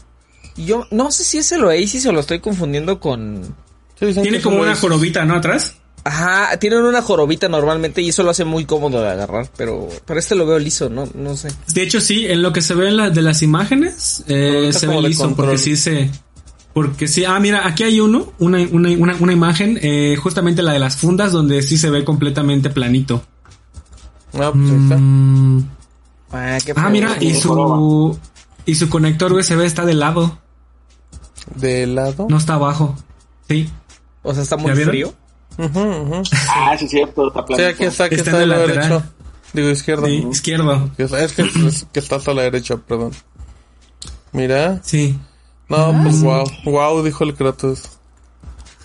Y 0.57 0.65
Yo 0.65 0.85
no 0.91 1.11
sé 1.11 1.23
si 1.23 1.37
es 1.37 1.51
el 1.51 1.63
Oasis 1.63 2.05
o 2.05 2.11
lo 2.11 2.19
estoy 2.19 2.39
confundiendo 2.39 2.99
con... 2.99 3.55
Sí, 3.99 4.13
Tiene 4.21 4.41
como 4.41 4.61
una 4.61 4.75
jorobita, 4.75 5.25
¿no? 5.25 5.35
Atrás. 5.35 5.75
Ajá, 6.03 6.57
tienen 6.57 6.83
una 6.83 7.01
jorobita 7.01 7.49
normalmente 7.49 8.01
y 8.01 8.09
eso 8.09 8.23
lo 8.23 8.29
hace 8.29 8.45
muy 8.45 8.65
cómodo 8.65 9.01
de 9.01 9.09
agarrar, 9.09 9.49
pero, 9.57 9.89
pero 10.05 10.19
este 10.19 10.35
lo 10.35 10.45
veo 10.45 10.57
liso, 10.59 10.87
no, 10.89 11.09
no 11.15 11.35
sé. 11.35 11.49
De 11.73 11.81
hecho, 11.81 11.99
sí, 11.99 12.25
en 12.27 12.41
lo 12.41 12.53
que 12.53 12.61
se 12.61 12.75
ve 12.75 12.87
en 12.89 12.97
la, 12.97 13.09
de 13.09 13.21
las 13.21 13.41
imágenes, 13.41 14.23
eh, 14.27 14.69
se 14.71 14.87
ve 14.87 15.01
liso, 15.01 15.23
control. 15.23 15.47
porque 15.47 15.57
sí 15.57 15.75
se... 15.75 16.09
Porque 16.73 17.07
sí, 17.07 17.25
ah, 17.25 17.39
mira, 17.39 17.67
aquí 17.67 17.83
hay 17.83 17.99
uno, 17.99 18.33
una, 18.37 18.59
una, 18.71 18.89
una, 18.91 19.15
una 19.19 19.33
imagen, 19.33 19.79
eh, 19.81 20.15
justamente 20.21 20.61
la 20.61 20.73
de 20.73 20.79
las 20.79 20.95
fundas, 20.95 21.31
donde 21.31 21.61
sí 21.63 21.77
se 21.77 21.89
ve 21.89 22.05
completamente 22.05 22.69
planito. 22.69 23.23
Ah, 24.33 24.51
pues 24.53 24.69
ahí 24.69 24.83
está. 24.83 24.97
Mm, 24.97 25.69
Ah, 26.31 26.57
qué 26.63 26.73
Ah, 26.75 26.89
mira, 26.89 27.17
y 27.19 27.33
su 27.33 28.17
y 28.65 28.75
su 28.75 28.89
conector 28.89 29.31
USB 29.31 29.61
está 29.61 29.85
de 29.85 29.93
lado, 29.93 30.39
De 31.55 31.87
lado. 31.87 32.27
no 32.29 32.37
está 32.37 32.55
abajo. 32.55 32.95
Sí, 33.47 33.69
O 34.23 34.33
sea, 34.33 34.43
está 34.43 34.57
muy 34.57 34.67
¿Ya 34.69 34.73
vieron? 34.75 34.91
frío. 34.91 35.13
Ujú, 35.57 35.79
ujú. 35.79 36.21
Ah, 36.49 36.75
sí, 36.77 36.85
es 36.85 36.91
cierto. 36.91 37.27
Está 37.29 37.39
Sí, 37.41 37.45
planito. 37.47 37.69
aquí 37.69 37.83
está, 37.85 38.03
aquí 38.05 38.15
Está 38.15 38.29
está, 38.31 38.43
en 38.43 38.49
del 38.49 38.51
el 38.51 38.57
lado 38.57 38.67
lateral. 38.67 38.89
derecho. 38.89 39.13
Digo 39.53 39.69
izquierdo. 39.69 40.05
sí, 40.07 40.27
izquierdo. 40.31 40.91
Es 40.97 41.33
que, 41.33 41.41
es 41.67 41.87
que 41.91 41.99
está 41.99 42.17
hasta 42.17 42.33
la 42.33 42.41
derecha, 42.43 42.75
perdón. 42.77 43.11
Mira. 44.33 44.79
Sí. 44.83 45.17
No, 45.69 45.97
pues 46.03 46.21
wow. 46.21 46.45
Wow, 46.65 47.03
dijo 47.03 47.23
el 47.23 47.33
Kratos. 47.33 47.83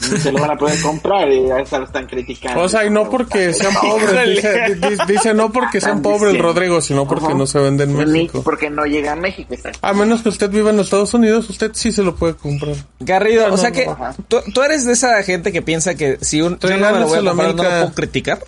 Se 0.23 0.33
lo 0.33 0.41
van 0.41 0.51
a 0.51 0.57
poder 0.57 0.81
comprar 0.83 1.31
y 1.31 1.47
ya 1.47 1.65
se 1.65 1.79
lo 1.79 1.85
están 1.85 2.07
criticando. 2.07 2.61
O 2.62 2.69
sea, 2.69 2.85
y 2.85 2.91
no 2.91 3.09
porque 3.09 3.53
sean 3.53 3.73
pobres. 3.81 4.29
Dice, 4.35 4.75
di- 4.75 5.12
dice 5.12 5.33
no 5.35 5.53
porque 5.53 5.81
sean 5.81 6.03
pobres. 6.03 6.37
Rodrigo, 6.38 6.81
sino 6.81 7.07
porque 7.07 7.27
Ajá. 7.27 7.35
no 7.35 7.47
se 7.47 7.59
vende 7.61 7.85
en 7.85 7.95
México. 7.95 8.43
Porque 8.43 8.69
no 8.69 8.85
llega 8.85 9.12
a 9.12 9.17
México. 9.17 9.55
A 9.81 9.93
menos 9.93 10.23
que 10.23 10.29
usted 10.31 10.51
viva 10.51 10.71
en 10.71 10.77
los 10.77 10.87
Estados 10.87 11.15
Unidos, 11.15 11.49
usted 11.49 11.71
sí 11.75 11.93
se 11.93 12.03
lo 12.03 12.15
puede 12.17 12.35
comprar. 12.35 12.75
Garrido, 13.01 13.49
No, 13.49 13.55
o 13.55 13.57
sea 13.57 13.71
no, 13.71 13.75
que 13.77 13.88
tú, 14.29 14.38
tú 14.53 14.62
eres 14.62 14.85
de 14.85 14.93
esa 14.95 15.23
gente 15.23 15.53
que 15.53 15.62
piensa 15.62 15.95
que 15.95 16.19
si 16.21 16.43
un, 16.43 16.59
yo 16.59 16.69
no 16.71 16.77
me 16.93 17.01
lo 17.01 17.07
voy 17.07 17.19
a 17.19 17.21
Regálaselo 17.21 17.31
a 17.31 17.33
comprar, 17.35 17.55
no 17.55 17.62
lo 17.62 17.69
puedo 17.69 17.95
criticar. 17.95 18.45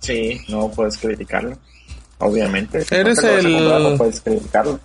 Sí, 0.00 0.40
no 0.48 0.70
puedes 0.70 0.96
criticarlo. 0.98 1.56
Obviamente. 2.18 2.84
Si 2.84 2.94
Eres 2.94 3.22
no 3.22 3.28
a 3.28 3.32
el- 3.32 3.52
comprar, 3.52 3.80
no 3.80 3.96
puedes 3.96 4.20
criticarlo. 4.20 4.80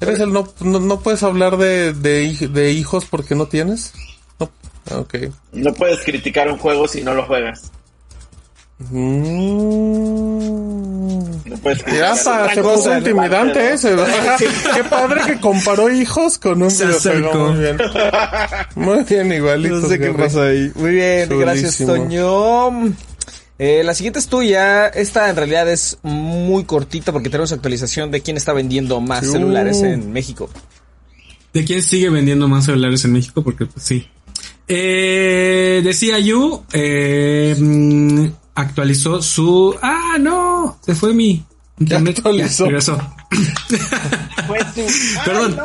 ¿Eres 0.00 0.20
el 0.20 0.32
no, 0.32 0.48
no, 0.60 0.80
no 0.80 1.00
puedes 1.00 1.22
hablar 1.22 1.56
de, 1.56 1.92
de 1.92 2.72
hijos 2.72 3.04
porque 3.06 3.34
no 3.34 3.46
tienes? 3.46 3.92
No. 4.90 4.96
Ah, 4.96 5.00
Ok. 5.00 5.14
No 5.52 5.72
puedes 5.74 6.04
criticar 6.04 6.50
un 6.50 6.58
juego 6.58 6.86
si 6.88 7.02
no 7.02 7.14
lo 7.14 7.24
juegas. 7.26 7.70
Mm. 9.74 11.48
No 11.48 11.56
puedes 11.58 11.78
Ya 11.78 11.84
criticar 11.84 12.12
otra 12.12 12.54
se 12.54 12.62
puso 12.62 12.98
intimidante 12.98 13.72
ese. 13.72 13.94
Qué 14.74 14.84
padre 14.84 15.20
que 15.26 15.40
comparó 15.40 15.90
hijos 15.90 16.38
con 16.38 16.62
un 16.62 16.70
Se 16.70 16.86
videojuego. 16.86 17.52
Muy 17.52 17.60
bien. 17.60 17.76
Muy 18.74 19.04
bien, 19.04 19.32
igualito. 19.32 19.76
No 19.76 19.88
sé 19.88 19.98
qué 19.98 20.10
pasa 20.10 20.46
ahí. 20.46 20.70
Muy 20.74 20.90
bien, 20.92 21.28
Chulísimo. 21.28 21.40
gracias, 21.40 21.78
Toño. 21.78 22.94
Eh, 23.58 23.82
la 23.84 23.94
siguiente 23.94 24.18
es 24.18 24.26
tuya. 24.26 24.88
Esta 24.88 25.30
en 25.30 25.36
realidad 25.36 25.68
es 25.70 25.98
muy 26.02 26.64
cortita 26.64 27.12
porque 27.12 27.30
tenemos 27.30 27.52
actualización 27.52 28.10
de 28.10 28.20
quién 28.20 28.36
está 28.36 28.52
vendiendo 28.52 29.00
más 29.00 29.24
Uh. 29.28 29.32
celulares 29.32 29.80
en 29.82 30.12
México. 30.12 30.50
¿De 31.52 31.64
quién 31.64 31.82
sigue 31.82 32.10
vendiendo 32.10 32.48
más 32.48 32.64
celulares 32.64 33.04
en 33.04 33.12
México? 33.12 33.44
Porque 33.44 33.66
pues, 33.66 33.84
sí. 33.84 34.08
Eh, 34.66 35.80
decía 35.84 36.18
Yu, 36.18 36.62
eh, 36.72 37.54
mm, 37.58 38.26
actualizó 38.54 39.20
su... 39.20 39.74
Ah, 39.82 40.16
no, 40.18 40.78
se 40.84 40.94
fue 40.94 41.12
mi 41.12 41.44
internet. 41.78 42.18
actualizó? 42.18 42.64
Ya, 42.64 42.70
regresó. 42.70 42.98
Perdón. 45.24 45.56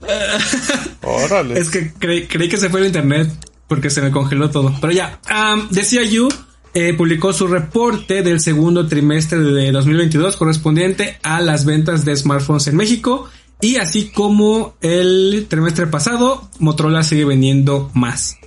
Órale. 1.02 1.58
Es 1.58 1.70
que 1.70 1.92
creí, 1.92 2.26
creí 2.26 2.48
que 2.48 2.56
se 2.56 2.68
fue 2.68 2.80
el 2.80 2.86
internet 2.86 3.30
porque 3.68 3.90
se 3.90 4.00
me 4.02 4.10
congeló 4.10 4.50
todo. 4.50 4.74
Pero 4.80 4.92
ya, 4.92 5.20
am, 5.28 5.68
decía 5.70 6.02
Yu, 6.04 6.28
eh, 6.74 6.94
publicó 6.94 7.32
su 7.32 7.46
reporte 7.46 8.22
del 8.22 8.40
segundo 8.40 8.86
trimestre 8.86 9.38
de 9.38 9.72
2022 9.72 10.36
correspondiente 10.36 11.18
a 11.22 11.40
las 11.40 11.64
ventas 11.64 12.04
de 12.04 12.14
smartphones 12.16 12.66
en 12.66 12.76
México. 12.76 13.28
Y 13.60 13.76
así 13.76 14.10
como 14.10 14.74
el 14.80 15.46
trimestre 15.48 15.86
pasado, 15.86 16.48
Motorola 16.58 17.02
sigue 17.02 17.24
vendiendo 17.24 17.90
más. 17.94 18.38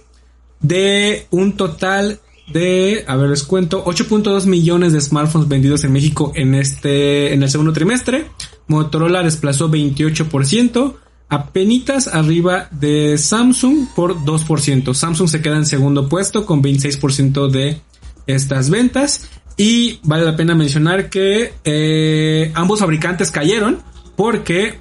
De 0.59 1.25
un 1.31 1.53
total 1.53 2.19
de, 2.51 3.05
a 3.07 3.15
ver, 3.15 3.29
les 3.29 3.43
cuento, 3.43 3.83
8.2 3.85 4.45
millones 4.45 4.93
de 4.93 5.01
smartphones 5.01 5.47
vendidos 5.47 5.83
en 5.83 5.93
México 5.93 6.31
en 6.35 6.55
este, 6.55 7.33
en 7.33 7.43
el 7.43 7.49
segundo 7.49 7.73
trimestre. 7.73 8.27
Motorola 8.67 9.23
desplazó 9.23 9.69
28%, 9.69 10.95
apenitas 11.29 12.07
arriba 12.07 12.67
de 12.71 13.17
Samsung 13.17 13.87
por 13.95 14.15
2%. 14.17 14.93
Samsung 14.93 15.27
se 15.27 15.41
queda 15.41 15.57
en 15.57 15.65
segundo 15.65 16.07
puesto 16.07 16.45
con 16.45 16.61
26% 16.61 17.49
de 17.49 17.81
estas 18.27 18.69
ventas. 18.69 19.27
Y 19.57 19.99
vale 20.03 20.23
la 20.23 20.37
pena 20.37 20.55
mencionar 20.55 21.09
que 21.09 21.53
eh, 21.65 22.51
ambos 22.55 22.79
fabricantes 22.79 23.29
cayeron 23.29 23.79
porque 24.19 24.77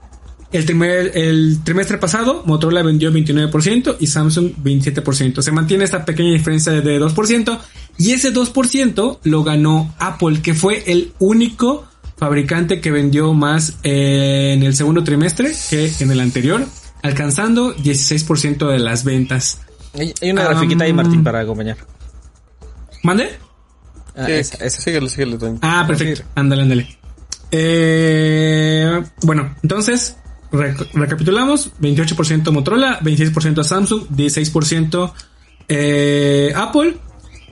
el, 0.52 0.66
trimer- 0.66 1.12
el 1.14 1.60
trimestre 1.64 1.96
pasado 1.96 2.42
Motorola 2.44 2.82
vendió 2.82 3.10
29% 3.10 3.96
y 4.00 4.06
Samsung 4.06 4.52
27%. 4.62 5.40
Se 5.40 5.50
mantiene 5.50 5.84
esta 5.84 6.04
pequeña 6.04 6.32
diferencia 6.32 6.72
de 6.72 7.00
2% 7.00 7.58
y 7.96 8.10
ese 8.10 8.34
2% 8.34 9.18
lo 9.22 9.44
ganó 9.44 9.94
Apple, 9.98 10.42
que 10.42 10.52
fue 10.52 10.82
el 10.92 11.14
único 11.20 11.86
fabricante 12.18 12.82
que 12.82 12.90
vendió 12.90 13.32
más 13.32 13.78
eh, 13.82 14.52
en 14.54 14.62
el 14.62 14.76
segundo 14.76 15.02
trimestre 15.04 15.54
que 15.70 15.90
en 16.00 16.10
el 16.10 16.20
anterior, 16.20 16.66
alcanzando 17.02 17.74
16% 17.74 18.68
de 18.70 18.78
las 18.78 19.04
ventas. 19.04 19.62
Hay, 19.94 20.12
una 20.30 20.44
grafiquita 20.44 20.84
ahí, 20.84 20.92
Martín, 20.92 21.24
para 21.24 21.40
acompañar. 21.40 21.78
¿Mande? 23.02 23.30
Ah, 24.14 24.26
Sí, 24.26 24.32
esa, 24.32 24.68
síguele, 24.68 25.38
Toño. 25.38 25.60
Ah, 25.62 25.84
perfecto. 25.86 26.24
Ándale, 26.34 26.60
ándale. 26.62 26.98
Eh, 27.52 29.02
bueno, 29.22 29.54
entonces, 29.62 30.16
rec- 30.50 30.88
recapitulamos. 30.94 31.70
28% 31.80 32.50
Motorola, 32.50 32.98
26% 33.00 33.62
Samsung, 33.62 34.04
16% 34.08 35.12
eh, 35.68 36.52
Apple. 36.56 36.96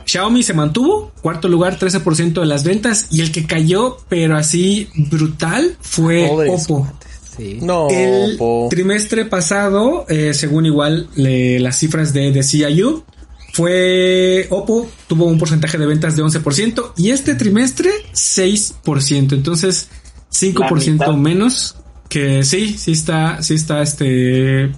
Xiaomi 0.06 0.42
se 0.42 0.54
mantuvo, 0.54 1.12
cuarto 1.22 1.46
lugar, 1.48 1.78
13% 1.78 2.40
de 2.40 2.46
las 2.46 2.64
ventas. 2.64 3.06
Y 3.12 3.20
el 3.20 3.30
que 3.30 3.46
cayó, 3.46 3.98
pero 4.08 4.36
así 4.36 4.88
brutal, 5.10 5.76
fue 5.80 6.28
Oppo. 6.48 6.90
Sí. 7.36 7.58
No, 7.62 7.88
El 7.88 8.36
po. 8.36 8.66
trimestre 8.70 9.24
pasado, 9.24 10.04
eh, 10.08 10.34
según 10.34 10.66
igual 10.66 11.08
le- 11.14 11.60
las 11.60 11.76
cifras 11.78 12.12
de, 12.12 12.32
de 12.32 12.42
CIU, 12.42 13.04
fue 13.52 14.46
Oppo 14.50 14.88
tuvo 15.06 15.26
un 15.26 15.38
porcentaje 15.38 15.78
de 15.78 15.86
ventas 15.86 16.16
de 16.16 16.22
11% 16.22 16.92
y 16.96 17.10
este 17.10 17.34
trimestre 17.34 17.90
6%. 18.12 19.32
Entonces 19.32 19.88
5% 20.32 20.98
La 20.98 21.06
mitad. 21.06 21.12
menos 21.14 21.76
que 22.08 22.44
sí, 22.44 22.76
sí 22.78 22.92
está, 22.92 23.42
sí 23.42 23.54
está 23.54 23.82
este, 23.82 24.72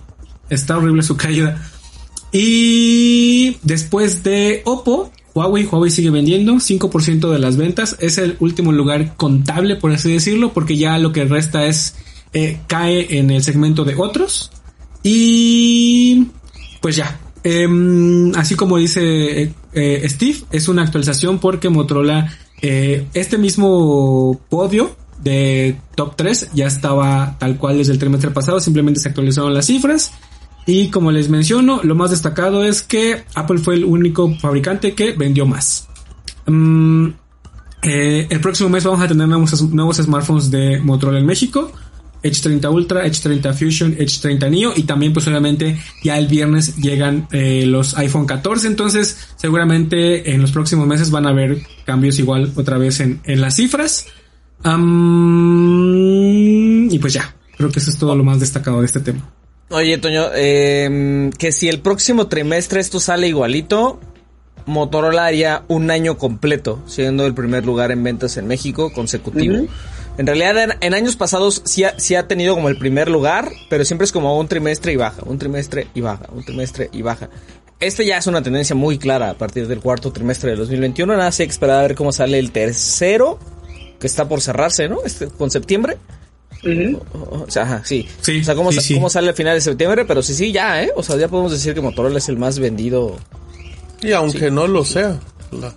está 0.48 0.78
horrible 0.78 1.02
su 1.02 1.16
caída. 1.16 1.68
Y 2.30 3.58
después 3.62 4.22
de 4.22 4.62
Oppo, 4.64 5.12
Huawei, 5.34 5.66
Huawei 5.66 5.90
sigue 5.90 6.10
vendiendo 6.10 6.54
5% 6.54 7.30
de 7.30 7.38
las 7.38 7.56
ventas. 7.56 7.96
Es 8.00 8.18
el 8.18 8.36
último 8.40 8.72
lugar 8.72 9.16
contable, 9.16 9.76
por 9.76 9.92
así 9.92 10.12
decirlo, 10.12 10.52
porque 10.52 10.76
ya 10.76 10.98
lo 10.98 11.12
que 11.12 11.24
resta 11.24 11.66
es 11.66 11.94
eh, 12.32 12.60
cae 12.66 13.18
en 13.18 13.30
el 13.30 13.42
segmento 13.42 13.84
de 13.84 13.96
otros. 13.96 14.50
Y 15.02 16.28
pues 16.80 16.96
ya. 16.96 17.18
Em, 17.44 18.32
así 18.36 18.54
como 18.54 18.78
dice 18.78 19.42
eh, 19.42 19.54
eh, 19.72 20.08
Steve, 20.08 20.38
es 20.50 20.68
una 20.68 20.82
actualización 20.82 21.38
porque 21.38 21.68
Motorola, 21.68 22.32
eh, 22.60 23.06
este 23.14 23.38
mismo 23.38 24.40
podio 24.48 24.94
de 25.22 25.76
top 25.96 26.14
3 26.16 26.50
ya 26.54 26.66
estaba 26.66 27.36
tal 27.38 27.56
cual 27.56 27.78
desde 27.78 27.92
el 27.92 27.98
trimestre 27.98 28.30
pasado, 28.30 28.60
simplemente 28.60 29.00
se 29.00 29.08
actualizaron 29.08 29.54
las 29.54 29.66
cifras. 29.66 30.12
Y 30.64 30.90
como 30.90 31.10
les 31.10 31.28
menciono, 31.28 31.80
lo 31.82 31.96
más 31.96 32.10
destacado 32.10 32.64
es 32.64 32.82
que 32.82 33.24
Apple 33.34 33.58
fue 33.58 33.74
el 33.74 33.84
único 33.84 34.32
fabricante 34.36 34.94
que 34.94 35.12
vendió 35.12 35.44
más. 35.44 35.88
Eh, 37.82 38.28
el 38.30 38.40
próximo 38.40 38.68
mes 38.68 38.84
vamos 38.84 39.00
a 39.00 39.08
tener 39.08 39.26
nuevos, 39.26 39.60
nuevos 39.72 39.96
smartphones 39.96 40.50
de 40.50 40.80
Motorola 40.80 41.18
en 41.18 41.26
México. 41.26 41.72
Edge 42.22 42.40
30 42.42 42.70
Ultra, 42.70 43.04
Edge 43.06 43.20
30 43.20 43.52
Fusion, 43.52 43.96
Edge 43.98 44.20
30 44.20 44.48
Neo 44.50 44.72
y 44.76 44.82
también 44.84 45.12
pues 45.12 45.26
obviamente 45.26 45.78
ya 46.02 46.18
el 46.18 46.28
viernes 46.28 46.76
llegan 46.76 47.26
eh, 47.32 47.64
los 47.66 47.96
iPhone 47.98 48.26
14 48.26 48.66
entonces 48.68 49.28
seguramente 49.36 50.32
en 50.32 50.40
los 50.40 50.52
próximos 50.52 50.86
meses 50.86 51.10
van 51.10 51.26
a 51.26 51.30
haber 51.30 51.58
cambios 51.84 52.18
igual 52.18 52.52
otra 52.56 52.78
vez 52.78 53.00
en, 53.00 53.20
en 53.24 53.40
las 53.40 53.56
cifras. 53.56 54.06
Am, 54.62 55.82
y 56.90 56.98
pues 56.98 57.12
ya. 57.14 57.34
Creo 57.56 57.70
que 57.70 57.80
eso 57.80 57.90
es 57.90 57.98
todo 57.98 58.14
lo 58.16 58.24
más 58.24 58.40
destacado 58.40 58.80
de 58.80 58.86
este 58.86 59.00
tema. 59.00 59.30
Oye, 59.70 59.98
Toño, 59.98 60.26
eh, 60.34 61.30
que 61.38 61.52
si 61.52 61.68
el 61.68 61.80
próximo 61.80 62.26
trimestre 62.26 62.80
esto 62.80 62.98
sale 63.00 63.28
igualito, 63.28 64.00
Motorola 64.66 65.26
haría 65.26 65.64
un 65.68 65.90
año 65.90 66.18
completo, 66.18 66.82
siendo 66.86 67.26
el 67.26 67.34
primer 67.34 67.64
lugar 67.64 67.90
en 67.90 68.02
ventas 68.02 68.36
en 68.36 68.46
México 68.46 68.92
consecutivo. 68.92 69.66
En 70.18 70.26
realidad, 70.26 70.62
en, 70.62 70.72
en 70.80 70.94
años 70.94 71.16
pasados 71.16 71.62
sí 71.64 71.84
ha, 71.84 71.98
sí 71.98 72.14
ha 72.14 72.28
tenido 72.28 72.54
como 72.54 72.68
el 72.68 72.76
primer 72.76 73.08
lugar, 73.10 73.50
pero 73.70 73.84
siempre 73.84 74.04
es 74.04 74.12
como 74.12 74.38
un 74.38 74.46
trimestre 74.46 74.92
y 74.92 74.96
baja, 74.96 75.22
un 75.24 75.38
trimestre 75.38 75.86
y 75.94 76.00
baja, 76.02 76.26
un 76.32 76.44
trimestre 76.44 76.90
y 76.92 77.00
baja. 77.02 77.30
Este 77.80 78.04
ya 78.04 78.18
es 78.18 78.26
una 78.26 78.42
tendencia 78.42 78.76
muy 78.76 78.98
clara 78.98 79.30
a 79.30 79.34
partir 79.34 79.66
del 79.66 79.80
cuarto 79.80 80.12
trimestre 80.12 80.50
de 80.50 80.56
2021. 80.56 81.16
Nada, 81.16 81.30
que 81.30 81.42
esperar 81.44 81.78
a 81.78 81.82
ver 81.82 81.94
cómo 81.96 82.12
sale 82.12 82.38
el 82.38 82.52
tercero, 82.52 83.38
que 83.98 84.06
está 84.06 84.28
por 84.28 84.40
cerrarse, 84.40 84.88
¿no? 84.88 84.98
Este, 85.04 85.26
con 85.28 85.50
septiembre. 85.50 85.96
O 87.12 87.46
sea, 87.48 87.62
ajá, 87.64 87.82
sí. 87.84 88.06
Sí, 88.20 88.40
O 88.40 88.44
sea, 88.44 88.54
cómo, 88.54 88.70
sí, 88.70 88.76
sa- 88.76 88.82
sí. 88.82 88.94
cómo 88.94 89.10
sale 89.10 89.30
al 89.30 89.34
final 89.34 89.54
de 89.56 89.60
septiembre, 89.62 90.04
pero 90.04 90.22
sí, 90.22 90.32
sí, 90.34 90.52
ya, 90.52 90.82
¿eh? 90.84 90.90
O 90.94 91.02
sea, 91.02 91.16
ya 91.16 91.26
podemos 91.26 91.50
decir 91.50 91.74
que 91.74 91.80
Motorola 91.80 92.18
es 92.18 92.28
el 92.28 92.36
más 92.36 92.58
vendido. 92.60 93.16
Y 94.00 94.12
aunque 94.12 94.50
no 94.50 94.66
lo 94.68 94.84
sea. 94.84 95.18
la- 95.50 95.74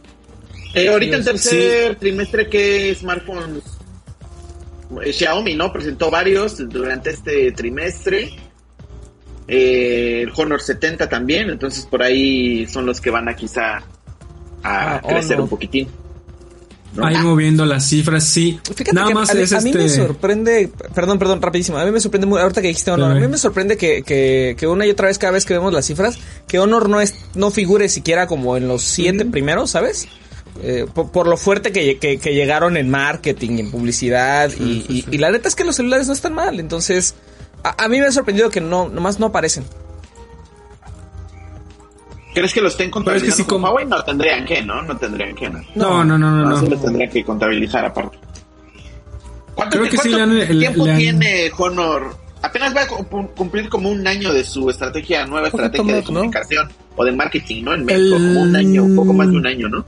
Eh, 0.76 0.90
ahorita 0.90 1.16
en 1.18 1.24
Sí. 1.24 1.30
tercer 1.32 1.96
trimestre, 1.96 2.50
¿qué 2.50 2.94
smartphones? 3.00 3.64
Eh, 5.04 5.14
Xiaomi, 5.14 5.56
¿no? 5.56 5.72
Presentó 5.72 6.10
varios 6.12 6.58
durante 6.70 7.12
este 7.12 7.52
trimestre. 7.52 8.32
Eh, 9.48 10.22
el 10.24 10.32
Honor 10.36 10.62
70 10.62 11.08
también, 11.08 11.50
entonces 11.50 11.86
por 11.86 12.02
ahí 12.02 12.66
son 12.68 12.86
los 12.86 13.00
que 13.00 13.12
van 13.12 13.30
a 13.30 13.36
quizá 13.36 13.78
a 14.64 14.96
Ah, 14.96 15.02
crecer 15.08 15.40
un 15.40 15.48
poquitín. 15.48 15.88
¿no? 16.96 17.06
ahí 17.06 17.18
moviendo 17.18 17.66
las 17.66 17.90
cifras 17.90 18.24
sí 18.24 18.58
Fíjate 18.64 18.94
nada 18.94 19.10
que 19.10 19.14
más 19.14 19.30
a, 19.30 19.40
es 19.40 19.52
a 19.52 19.60
mí 19.60 19.74
me 19.74 19.86
este 19.86 19.98
sorprende, 19.98 20.72
perdón, 20.94 21.20
perdón, 21.20 21.42
rapidísimo, 21.42 21.78
a 21.78 21.84
mí 21.86 21.92
me 21.92 22.00
sorprende 22.00 22.26
muy, 22.26 22.40
ahorita 22.40 22.62
que 22.62 22.70
dijiste 22.70 22.90
Honor, 22.90 23.12
a 23.12 23.16
mí 23.16 23.28
me 23.28 23.38
sorprende 23.38 23.78
que, 23.78 24.02
que, 24.02 24.56
que 24.58 24.66
una 24.66 24.86
y 24.86 24.92
otra 24.92 25.08
vez 25.08 25.18
cada 25.18 25.34
vez 25.34 25.46
que 25.46 25.54
vemos 25.54 25.74
las 25.74 25.86
cifras, 25.86 26.18
que 26.48 26.58
Honor 26.58 26.90
no 26.90 27.02
es, 27.02 27.14
no 27.36 27.52
figure 27.52 27.90
siquiera 27.90 28.28
como 28.28 28.56
en 28.56 28.68
los 28.68 28.82
siete 28.82 29.26
primeros, 29.26 29.72
¿sabes? 29.72 30.08
Eh, 30.62 30.86
por, 30.94 31.12
por 31.12 31.28
lo 31.28 31.36
fuerte 31.38 31.72
que, 31.72 31.98
que- 32.00 32.18
que 32.18 32.34
llegaron 32.34 32.78
en 32.78 32.90
marketing, 32.90 33.58
en 33.60 33.72
publicidad, 33.72 34.50
y, 34.58 34.86
y- 34.88 35.06
y 35.12 35.18
la 35.18 35.30
neta 35.32 35.48
es 35.50 35.56
que 35.56 35.66
los 35.66 35.76
celulares 35.76 36.08
no 36.08 36.14
están 36.14 36.34
mal, 36.34 36.60
entonces, 36.60 37.14
a, 37.64 37.84
a 37.84 37.88
mí 37.90 38.00
me 38.00 38.06
ha 38.06 38.12
sorprendido 38.12 38.50
que 38.50 38.62
no, 38.62 38.88
nomás 38.88 39.20
no 39.20 39.26
aparecen. 39.28 39.66
¿Crees 42.34 42.54
que 42.54 42.62
lo 42.62 42.68
estén 42.68 42.92
contabilizando 42.92 43.36
sí, 43.36 43.44
con 43.44 43.62
como- 43.62 43.68
Huawei? 43.68 43.86
No 43.86 44.04
tendrían 44.04 44.46
que, 44.46 44.62
¿no? 44.62 44.82
No 44.82 44.98
tendrían 44.98 45.36
que, 45.36 45.50
¿no? 45.50 45.62
no 45.76 46.04
no 46.04 46.18
no 46.18 46.32
no, 46.32 46.50
No, 46.50 46.58
sí 46.60 46.66
no. 46.66 46.72
lo 46.76 46.82
tendrían 46.82 47.10
que 47.10 47.24
contabilizar 47.24 47.86
aparte. 47.86 48.18
¿Cuánto, 49.56 49.78
Creo 49.78 49.90
que 49.90 49.98
sí 49.98 50.10
cuánto 50.10 50.28
le 50.34 50.44
han- 50.44 50.60
tiempo 50.60 50.84
tiene 50.86 51.52
Honor? 51.58 52.18
Apenas 52.42 52.76
va 52.76 52.82
a 52.82 52.88
cum- 52.88 53.28
cumplir 53.36 53.70
como 53.70 53.90
un 53.90 54.06
año 54.06 54.34
de 54.34 54.44
su 54.44 54.70
estrategia, 54.70 55.26
nueva 55.26 55.48
estrategia 55.48 55.96
de 55.96 56.04
comunicación 56.04 56.70
o 56.98 57.06
de 57.06 57.12
marketing, 57.14 57.64
¿no? 57.64 57.74
En 57.74 57.86
México, 57.86 58.16
El- 58.18 58.28
como 58.28 58.42
un 58.42 58.56
año, 58.56 58.84
un 58.84 58.96
poco 58.98 59.14
más 59.14 59.30
de 59.30 59.38
un 59.38 59.48
año, 59.48 59.70
¿no? 59.70 59.86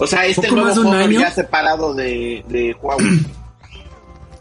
O 0.00 0.06
sea, 0.06 0.26
este 0.26 0.48
Poco 0.48 0.62
nuevo 0.62 0.80
Honor 0.80 1.02
año. 1.02 1.20
ya 1.20 1.30
separado 1.30 1.94
de, 1.94 2.42
de 2.48 2.74
Huawei. 2.82 3.20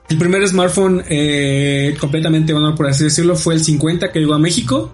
El 0.09 0.17
primer 0.17 0.47
smartphone 0.47 1.03
eh, 1.07 1.95
completamente 1.99 2.51
Honor, 2.51 2.73
por 2.73 2.87
así 2.87 3.03
decirlo, 3.03 3.35
fue 3.35 3.53
el 3.53 3.63
50 3.63 4.11
que 4.11 4.19
llegó 4.19 4.33
a 4.33 4.39
México. 4.39 4.91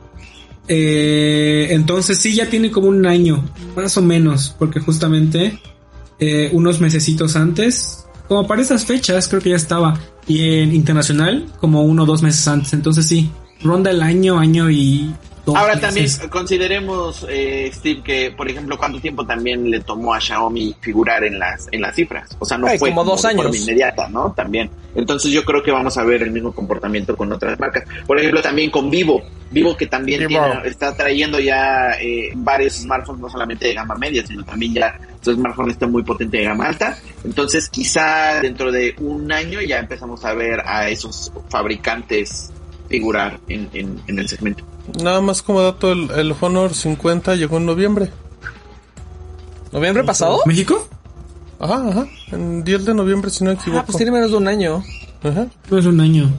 Eh, 0.68 1.68
entonces 1.70 2.20
sí, 2.20 2.36
ya 2.36 2.50
tiene 2.50 2.70
como 2.70 2.90
un 2.90 3.06
año, 3.06 3.46
más 3.78 3.96
o 3.96 4.02
menos, 4.02 4.54
porque 4.60 4.82
justamente 4.82 5.58
eh, 6.20 6.50
unos 6.52 6.82
mesecitos 6.82 7.38
antes, 7.38 8.06
como 8.28 8.46
para 8.46 8.62
esas 8.62 8.86
fechas, 8.86 9.30
creo 9.30 9.42
que 9.42 9.52
ya 9.52 9.56
estaba. 9.56 9.98
Y 10.28 10.60
en 10.60 10.76
internacional, 10.76 11.46
como 11.62 11.84
uno 11.84 12.04
o 12.04 12.06
dos 12.06 12.22
meses 12.22 12.46
antes. 12.50 12.74
Entonces 12.74 13.08
sí, 13.08 13.32
ronda 13.62 13.92
el 13.92 14.02
año, 14.02 14.38
año 14.38 14.70
y 14.70 15.16
Ahora 15.54 15.76
meses. 15.76 16.18
también 16.18 16.30
consideremos, 16.32 17.26
eh, 17.30 17.70
Steve, 17.74 18.02
que 18.02 18.32
por 18.32 18.50
ejemplo, 18.50 18.78
cuánto 18.78 19.00
tiempo 19.00 19.26
también 19.26 19.70
le 19.70 19.82
tomó 19.82 20.14
a 20.14 20.20
Xiaomi 20.22 20.76
figurar 20.80 21.24
en 21.24 21.38
las 21.38 21.68
en 21.72 21.82
las 21.82 21.94
cifras. 21.96 22.36
O 22.40 22.46
sea, 22.46 22.58
no 22.58 22.68
Ay, 22.68 22.80
fue 22.80 22.90
como 22.90 23.04
dos 23.04 23.22
forma 23.22 23.44
años. 23.44 23.62
inmediata, 23.62 24.08
¿no? 24.10 24.32
También. 24.36 24.70
Entonces 24.96 25.32
yo 25.32 25.44
creo 25.44 25.62
que 25.62 25.72
vamos 25.72 25.98
a 25.98 26.04
ver 26.04 26.24
el 26.24 26.32
mismo 26.32 26.54
comportamiento 26.54 27.16
con 27.18 27.32
otras 27.32 27.60
marcas. 27.60 27.84
Por 28.08 28.18
ejemplo, 28.18 28.42
también 28.42 28.72
con 28.72 28.90
Vivo. 28.90 29.22
Vivo 29.52 29.76
que 29.78 29.86
también 29.88 30.26
Vivo. 30.28 30.42
tiene- 30.44 30.68
está 30.68 30.96
trayendo 30.96 31.40
ya 31.40 31.92
eh, 32.02 32.32
varios 32.36 32.74
smartphones, 32.76 33.22
no 33.22 33.30
solamente 33.30 33.68
de 33.68 33.74
gama 33.74 33.96
media, 33.96 34.26
sino 34.26 34.44
también 34.44 34.74
ya 34.74 35.00
su 35.22 35.34
smartphone 35.34 35.70
está 35.72 35.86
muy 35.86 36.02
potente 36.04 36.38
de 36.38 36.44
gama 36.46 36.68
alta. 36.68 36.98
Entonces 37.24 37.70
quizá 37.70 38.40
dentro 38.42 38.72
de 38.72 38.96
un 39.00 39.32
año 39.32 39.62
ya 39.62 39.80
empezamos 39.80 40.24
a 40.26 40.34
ver 40.34 40.62
a 40.66 40.88
esos 40.90 41.32
fabricantes 41.50 42.52
figurar 42.90 43.40
en, 43.48 43.70
en, 43.74 44.02
en 44.08 44.20
el 44.20 44.28
segmento. 44.28 44.64
Nada 45.02 45.22
más 45.22 45.42
como 45.42 45.62
dato, 45.62 45.92
el, 45.92 46.12
el 46.12 46.36
Honor 46.40 46.74
50 46.74 47.36
llegó 47.36 47.58
en 47.58 47.66
noviembre. 47.66 48.12
¿Noviembre 49.72 50.04
pasado? 50.04 50.40
¿México? 50.46 50.88
Ajá, 51.60 51.90
ajá. 51.90 52.08
En 52.32 52.64
10 52.64 52.86
de 52.86 52.94
noviembre, 52.94 53.30
si 53.30 53.44
no 53.44 53.52
me 53.52 53.56
equivoco. 53.56 53.80
Ah, 53.82 53.86
pues 53.86 53.98
tiene 53.98 54.12
menos 54.12 54.32
de 54.32 54.38
un 54.38 54.48
año. 54.48 54.84
Ajá. 55.24 55.48
No 55.70 55.78
es 55.78 55.86
un 55.86 56.00
año. 56.00 56.30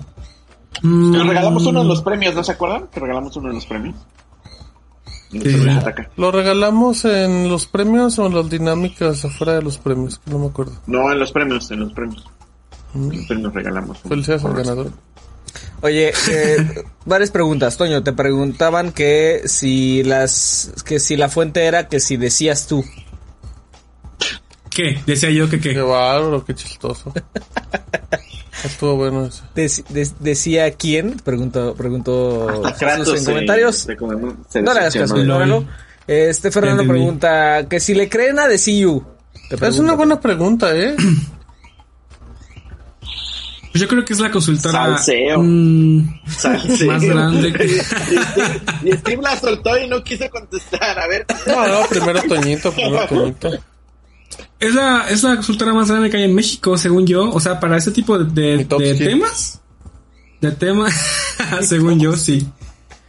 Mm, 0.82 1.12
Nos 1.12 1.26
regalamos 1.26 1.66
uno 1.66 1.82
de 1.82 1.88
los 1.88 2.02
premios, 2.02 2.34
¿no 2.34 2.44
se 2.44 2.52
acuerdan? 2.52 2.86
Que 2.88 3.00
regalamos 3.00 3.36
uno 3.36 3.48
de 3.48 3.54
los 3.54 3.66
premios. 3.66 3.96
Sí. 5.32 5.68
ataca. 5.68 6.08
¿Lo 6.16 6.30
regalamos 6.30 7.04
en 7.04 7.48
los 7.48 7.66
premios 7.66 8.18
o 8.18 8.26
en 8.26 8.34
las 8.34 8.48
dinámicas 8.48 9.24
afuera 9.24 9.54
de 9.54 9.62
los 9.62 9.76
premios? 9.78 10.20
No 10.26 10.38
me 10.38 10.46
acuerdo. 10.46 10.72
No, 10.86 11.10
en 11.10 11.18
los 11.18 11.32
premios, 11.32 11.70
en 11.70 11.80
los 11.80 11.92
premios. 11.92 12.24
En 12.94 13.10
los 13.10 13.26
premios 13.26 13.52
regalamos. 13.52 13.98
Felicidades 13.98 14.44
al 14.44 14.54
ganador. 14.54 14.90
Oye, 15.82 16.12
eh, 16.30 16.84
varias 17.04 17.30
preguntas, 17.30 17.76
Toño. 17.76 18.02
Te 18.02 18.12
preguntaban 18.12 18.92
que 18.92 19.42
si 19.46 20.02
las, 20.02 20.72
que 20.84 21.00
si 21.00 21.16
la 21.16 21.28
fuente 21.28 21.64
era 21.64 21.88
que 21.88 22.00
si 22.00 22.16
decías 22.16 22.66
tú. 22.66 22.84
¿Qué? 24.70 25.00
Decía 25.06 25.30
yo 25.30 25.48
que 25.48 25.58
Qué 25.60 25.72
qué. 25.74 25.80
bárbaro, 25.80 26.44
qué 26.44 26.54
chistoso. 26.54 27.12
Estuvo 28.64 28.96
bueno 28.96 29.28
de- 29.54 30.10
decía 30.18 30.70
quién, 30.72 31.18
preguntó, 31.22 31.74
preguntó 31.74 32.62
Kratos 32.78 33.08
en 33.10 33.18
se- 33.20 33.24
comentarios. 33.30 33.86
se 34.48 34.62
No 34.62 34.72
le 34.74 34.80
hagas 34.80 34.94
caso, 34.94 35.16
ignóralo. 35.18 35.64
Este 36.06 36.50
Fernando 36.50 36.86
pregunta 36.86 37.66
que 37.68 37.80
si 37.80 37.94
le 37.94 38.08
creen 38.08 38.38
a 38.38 38.46
DCU. 38.48 39.04
Te 39.50 39.66
Es 39.68 39.78
una 39.78 39.94
buena 39.94 40.20
pregunta, 40.20 40.74
¿eh? 40.76 40.96
Pues 43.76 43.80
yo 43.82 43.88
creo 43.88 44.04
que 44.06 44.12
es 44.14 44.20
la 44.20 44.30
consultora 44.30 44.72
Salseo. 44.96 45.42
mm, 45.42 46.20
Salseo. 46.28 46.86
más 46.92 47.02
grande 47.04 47.52
que... 47.52 47.64
Y 48.84 48.92
Steve- 48.92 49.18
y 49.20 49.22
la 49.22 49.38
soltó 49.38 49.76
y 49.78 49.86
no 49.86 50.02
quiso 50.02 50.28
contestar. 50.30 50.98
A 50.98 51.06
ver. 51.06 51.26
No, 51.46 51.68
no, 51.68 51.86
primero 51.88 52.22
Toñito, 52.22 52.72
primero 52.72 53.06
Toñito. 53.06 53.50
Es 54.58 54.74
la, 54.74 55.06
es 55.10 55.22
la 55.22 55.34
consultora 55.34 55.74
más 55.74 55.90
grande 55.90 56.08
que 56.08 56.16
hay 56.16 56.22
en 56.24 56.34
México, 56.34 56.78
según 56.78 57.06
yo. 57.06 57.30
O 57.30 57.38
sea, 57.38 57.60
para 57.60 57.76
ese 57.76 57.90
tipo 57.90 58.18
de, 58.18 58.24
de- 58.24 58.56
Mitofsky. 58.58 58.88
de 58.92 58.94
temas. 59.10 59.60
De 60.40 60.52
temas, 60.52 60.94
según 61.62 62.00
yo, 62.00 62.16
sí. 62.16 62.46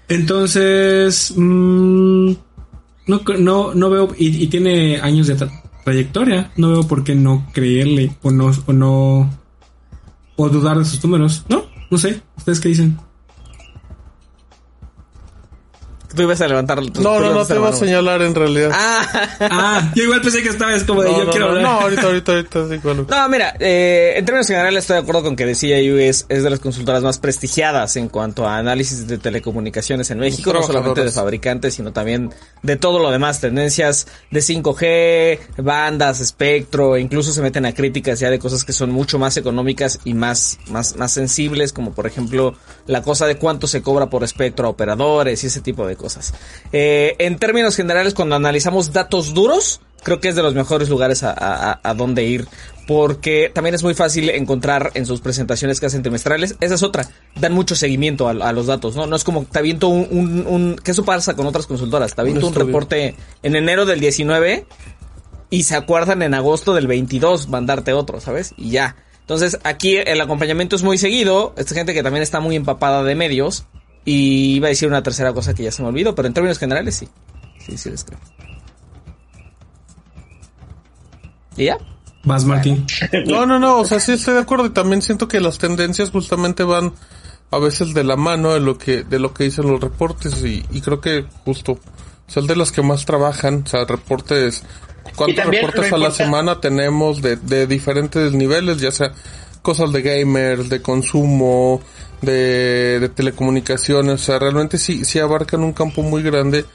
Entonces, 0.10 1.34
mm, 1.36 2.32
no, 3.08 3.22
no, 3.40 3.74
no 3.74 3.90
veo, 3.90 4.14
y, 4.18 4.44
y 4.44 4.48
tiene 4.48 5.00
años 5.00 5.28
de 5.28 5.38
tra- 5.38 5.62
trayectoria. 5.86 6.52
No 6.58 6.70
veo 6.72 6.84
por 6.88 7.04
qué 7.06 7.16
no 7.16 7.48
creerle 7.54 8.12
o 8.22 8.32
no, 8.32 8.52
o 8.66 8.74
no, 8.74 9.30
o 10.38 10.50
dudar 10.50 10.78
de 10.78 10.86
sus 10.86 11.04
números. 11.04 11.44
No, 11.50 11.66
no 11.92 11.98
sé. 11.98 12.22
¿Ustedes 12.38 12.62
qué 12.62 12.70
dicen? 12.70 12.98
Tú 16.16 16.22
ibas 16.22 16.40
a 16.42 16.48
levantar. 16.48 16.80
tú- 16.80 17.02
No, 17.02 17.18
tú 17.18 17.22
no, 17.26 17.34
no 17.34 17.46
te 17.46 17.58
voy 17.58 17.70
a 17.70 17.74
señalar 17.74 18.22
en 18.22 18.34
realidad. 18.34 18.72
Ah, 18.74 19.28
Ah, 19.40 19.92
yo 19.96 20.04
igual 20.04 20.22
pensé 20.22 20.42
que 20.42 20.50
esta 20.50 20.66
vez 20.68 20.84
como 20.84 21.04
de 21.04 21.12
no, 21.12 21.18
yo 21.20 21.24
no, 21.26 21.32
quiero 21.32 21.46
no, 21.48 21.52
hablar. 21.58 21.64
no, 21.64 21.82
ahorita, 21.82 22.02
ahorita, 22.08 22.32
ahorita, 22.32 22.70
sí, 22.70 22.80
cuál. 22.82 23.06
No, 23.08 23.30
mira, 23.30 23.54
eh, 23.60 24.14
en 24.16 24.26
términos 24.26 24.48
generales 24.48 24.84
estoy 24.84 24.96
de 24.96 25.02
acuerdo 25.02 25.24
con 25.24 25.36
que 25.36 25.46
DCIU 25.46 25.98
es, 25.98 26.26
es 26.30 26.44
de 26.44 26.50
las 26.50 26.60
consultoras 26.60 27.04
más 27.04 27.20
prestigiadas 27.20 27.96
en 27.98 28.08
cuanto 28.10 28.48
a 28.48 28.58
análisis 28.58 29.08
de 29.08 29.18
telecomunicaciones 29.18 30.10
en 30.12 30.20
México, 30.20 30.54
no 30.54 30.64
solamente 30.64 31.04
de 31.04 31.12
fabricantes, 31.12 31.74
sino 31.76 31.92
también 31.92 32.32
de 32.64 32.76
todo 32.78 33.00
lo 33.00 33.12
demás, 33.12 33.42
tendencias 33.42 34.08
de 34.32 34.40
5G, 34.42 35.40
bandas, 35.64 36.20
espectro, 36.22 36.98
incluso 36.98 37.32
se 37.32 37.42
meten 37.42 37.66
a 37.66 37.74
críticas 37.74 38.20
ya 38.20 38.30
de 38.30 38.40
cosas 38.40 38.64
que 38.64 38.74
son 38.74 38.92
mucho 38.92 39.20
más 39.20 39.38
económicas 39.38 40.00
y 40.06 40.14
más, 40.14 40.58
más, 40.70 40.96
más 40.96 41.12
sensibles, 41.12 41.74
como 41.74 41.92
por 41.94 42.08
ejemplo 42.08 42.56
la 42.86 43.02
cosa 43.02 43.26
de 43.28 43.36
cuánto 43.38 43.68
se 43.68 43.82
cobra 43.82 44.10
por 44.10 44.24
espectro 44.24 44.68
a 44.68 44.70
operadores 44.70 45.44
y 45.44 45.48
ese 45.48 45.62
tipo 45.62 45.86
de 45.86 45.96
cosas. 45.96 46.07
Eh, 46.72 47.16
en 47.20 47.38
términos 47.38 47.76
generales, 47.76 48.14
cuando 48.14 48.36
analizamos 48.36 48.94
datos 48.94 49.34
duros, 49.34 49.82
creo 50.04 50.20
que 50.20 50.30
es 50.30 50.36
de 50.36 50.44
los 50.44 50.54
mejores 50.54 50.88
lugares 50.90 51.24
a, 51.24 51.32
a, 51.34 51.80
a 51.84 51.94
donde 51.94 52.24
ir. 52.24 52.48
Porque 52.88 53.52
también 53.54 53.76
es 53.76 53.84
muy 53.84 53.94
fácil 53.96 54.30
encontrar 54.30 54.92
en 54.94 55.06
sus 55.06 55.20
presentaciones 55.20 55.82
que 55.82 55.88
hacen 55.88 56.04
trimestrales. 56.04 56.56
Esa 56.62 56.76
es 56.76 56.84
otra. 56.84 57.06
Dan 57.36 57.52
mucho 57.52 57.76
seguimiento 57.76 58.30
a, 58.30 58.32
a 58.32 58.54
los 58.54 58.68
datos, 58.68 58.96
¿no? 58.96 59.06
No 59.08 59.18
es 59.18 59.26
como 59.26 59.44
te 59.44 59.60
aviento 59.60 59.90
un, 59.90 60.08
un, 60.10 60.48
un- 60.48 60.76
que 60.82 60.92
eso 60.92 61.04
pasa 61.04 61.36
con 61.36 61.46
otras 61.48 61.68
consultoras. 61.68 62.16
Te 62.16 62.22
aviento 62.22 62.48
un, 62.48 62.54
estudio. 62.54 62.68
reporte 62.68 63.16
en 63.44 63.56
enero 63.58 63.86
del 63.86 64.00
19 64.00 64.66
y 65.50 65.64
se 65.64 65.76
acuerdan 65.76 66.22
en 66.22 66.34
agosto 66.34 66.74
del 66.74 66.88
22 66.88 67.50
mandarte 67.50 67.92
otro, 67.92 68.22
¿sabes? 68.22 68.54
Y 68.56 68.70
ya. 68.72 68.96
Entonces 69.20 69.60
aquí 69.66 69.98
el 69.98 70.22
acompañamiento 70.22 70.78
es 70.78 70.84
muy 70.84 70.98
seguido. 70.98 71.54
Esta 71.58 71.76
gente 71.76 71.94
que 71.94 72.04
también 72.04 72.24
está 72.24 72.40
muy 72.40 72.56
empapada 72.56 73.04
de 73.04 73.16
medios. 73.16 73.66
Y 74.08 74.56
iba 74.56 74.68
a 74.68 74.70
decir 74.70 74.88
una 74.88 75.04
tercera 75.04 75.34
cosa 75.34 75.54
que 75.54 75.64
ya 75.64 75.72
se 75.72 75.82
me 75.82 75.90
olvidó, 75.90 76.16
pero 76.16 76.30
en 76.30 76.34
términos 76.34 76.58
generales 76.58 76.96
sí. 76.96 77.10
Sí, 77.60 77.78
sí 77.78 77.90
les 77.90 78.06
creo. 78.06 78.18
¿Y 81.58 81.66
ya? 81.66 81.78
Vas, 82.24 82.46
Martín. 82.46 82.88
No, 83.28 83.46
no, 83.46 83.60
no, 83.60 83.80
o 83.80 83.86
sea, 83.86 84.00
sí 84.00 84.14
estoy 84.14 84.36
de 84.36 84.40
acuerdo 84.40 84.68
y 84.68 84.70
también 84.70 85.02
siento 85.02 85.28
que 85.28 85.42
las 85.42 85.58
tendencias 85.58 86.10
justamente 86.10 86.64
van 86.64 86.94
a 87.52 87.58
veces 87.60 87.94
de 87.94 88.06
la 88.06 88.16
mano 88.16 88.54
de 88.54 88.62
lo 88.62 88.78
que 88.78 89.04
de 89.04 89.20
lo 89.20 89.34
que 89.34 89.44
dicen 89.44 89.68
los 89.68 89.82
reportes 89.82 90.42
y, 90.42 90.66
y 90.72 90.80
creo 90.80 91.02
que 91.02 91.26
justo 91.44 91.78
son 92.28 92.48
de 92.48 92.56
las 92.56 92.72
que 92.72 92.82
más 92.82 93.04
trabajan, 93.04 93.64
o 93.66 93.70
sea, 93.70 93.84
reportes 93.84 94.64
cuántos 95.18 95.46
reportes 95.48 95.92
a 95.92 95.98
la 95.98 96.12
semana 96.12 96.62
tenemos 96.62 97.22
de, 97.22 97.36
de 97.36 97.68
diferentes 97.68 98.32
niveles, 98.32 98.80
ya 98.80 98.92
sea 98.92 99.12
cosas 99.62 99.92
de 99.92 100.02
gamers, 100.02 100.70
de 100.70 100.82
consumo, 100.82 101.82
de, 102.22 103.00
de 103.00 103.10
telecomunicaciones, 103.10 104.16
o 104.16 104.18
sea, 104.18 104.40
realmente 104.40 104.78
sí 104.78 105.06
sí 105.06 105.20
abarcan 105.20 105.62
un 105.64 105.74
campo 105.74 106.02
muy 106.02 106.24
grande 106.24 106.66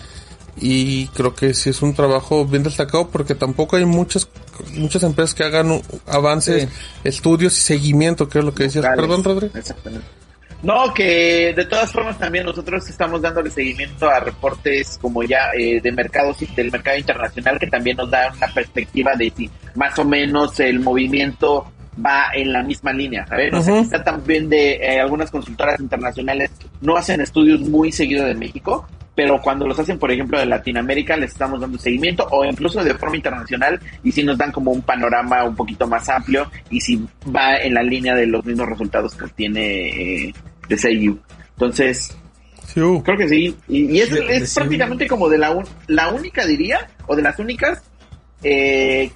y 0.61 1.07
creo 1.09 1.35
que 1.35 1.55
sí 1.55 1.71
es 1.71 1.81
un 1.83 1.95
trabajo 1.95 2.45
bien 2.45 2.63
destacado 2.63 3.09
porque 3.09 3.35
tampoco 3.35 3.77
hay 3.77 3.85
muchas 3.87 4.29
muchas 4.75 5.03
empresas 5.03 5.35
que 5.35 5.45
hagan 5.45 5.81
avances, 6.07 6.65
Sí. 6.65 6.69
estudios 7.05 7.57
y 7.57 7.61
seguimiento, 7.61 8.29
que 8.29 8.39
es 8.41 8.45
lo 8.45 8.55
que 8.55 8.65
decías. 8.65 8.85
locales. 8.85 9.01
Perdón, 9.07 9.25
Rodri. 9.25 9.51
Exactamente. 9.59 10.07
No, 10.63 10.95
que 10.95 11.53
de 11.57 11.65
todas 11.65 11.91
formas 11.91 12.17
también 12.21 12.47
nosotros 12.47 12.89
estamos 12.89 13.21
dándole 13.21 13.51
seguimiento 13.51 14.09
a 14.09 14.21
reportes 14.21 14.97
como 15.03 15.25
ya 15.25 15.51
eh, 15.59 15.81
de 15.81 15.91
mercados 15.91 16.41
y 16.41 16.47
del 16.47 16.71
mercado 16.71 16.97
internacional 16.99 17.59
que 17.59 17.67
también 17.67 17.97
nos 17.97 18.09
da 18.09 18.33
una 18.37 18.47
perspectiva 18.55 19.13
de 19.17 19.33
si 19.37 19.51
más 19.75 19.99
o 19.99 20.05
menos 20.05 20.61
el 20.61 20.79
movimiento 20.79 21.67
va 22.05 22.27
en 22.35 22.53
la 22.53 22.63
misma 22.63 22.93
línea, 22.93 23.27
¿sabes? 23.27 23.53
O 23.53 23.63
sea, 23.63 23.83
quizá 23.83 24.03
también 24.03 24.49
de 24.49 24.75
eh, 24.77 25.01
algunas 25.01 25.31
consultoras 25.31 25.79
internacionales 25.81 26.51
no 26.81 26.97
hacen 26.97 27.21
estudios 27.21 27.61
muy 27.61 27.93
seguido 27.93 28.25
de 28.25 28.35
México, 28.35 28.87
pero 29.15 29.41
cuando 29.43 29.67
los 29.67 29.79
hacen, 29.79 29.99
por 29.99 30.11
ejemplo, 30.11 30.39
de 30.39 30.47
Latinoamérica, 30.47 31.17
les 31.19 31.33
estamos 31.33 31.61
dando 31.61 31.77
seguimiento 31.79 32.27
o 32.31 32.45
incluso 32.47 32.83
de 32.83 32.95
forma 32.95 33.17
internacional 33.17 33.79
y 34.03 34.11
sí 34.11 34.23
nos 34.23 34.39
dan 34.39 34.51
como 34.53 34.71
un 34.71 34.81
panorama 34.81 35.45
un 35.45 35.55
poquito 35.55 35.87
más 35.87 36.09
amplio 36.09 36.51
y 36.71 36.81
si 36.81 36.99
va 37.35 37.57
en 37.59 37.75
la 37.75 37.83
línea 37.83 38.15
de 38.15 38.27
los 38.27 38.43
mismos 38.45 38.69
resultados 38.71 39.15
que 39.15 39.25
obtiene 39.25 40.29
eh, 40.29 40.35
de 40.69 40.79
Seiyu. 40.79 41.19
Entonces, 41.53 42.17
Sí, 42.67 42.81
uh. 42.81 43.03
creo 43.03 43.19
que 43.19 43.29
sí. 43.29 43.55
Y, 43.69 43.97
y 43.97 44.01
es, 44.01 44.11
De- 44.11 44.35
es 44.37 44.55
prácticamente 44.55 45.07
como 45.07 45.29
de 45.29 45.37
la, 45.37 45.51
un- 45.51 45.67
la 45.89 46.09
única, 46.11 46.47
diría, 46.47 46.89
o 47.07 47.15
de 47.15 47.21
las 47.21 47.39
únicas 47.39 47.83
eh, 48.43 49.11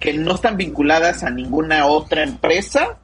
que 0.00 0.14
no 0.14 0.34
están 0.34 0.56
vinculadas 0.56 1.22
a 1.22 1.30
ninguna 1.30 1.86
otra 1.86 2.24
empresa 2.24 2.98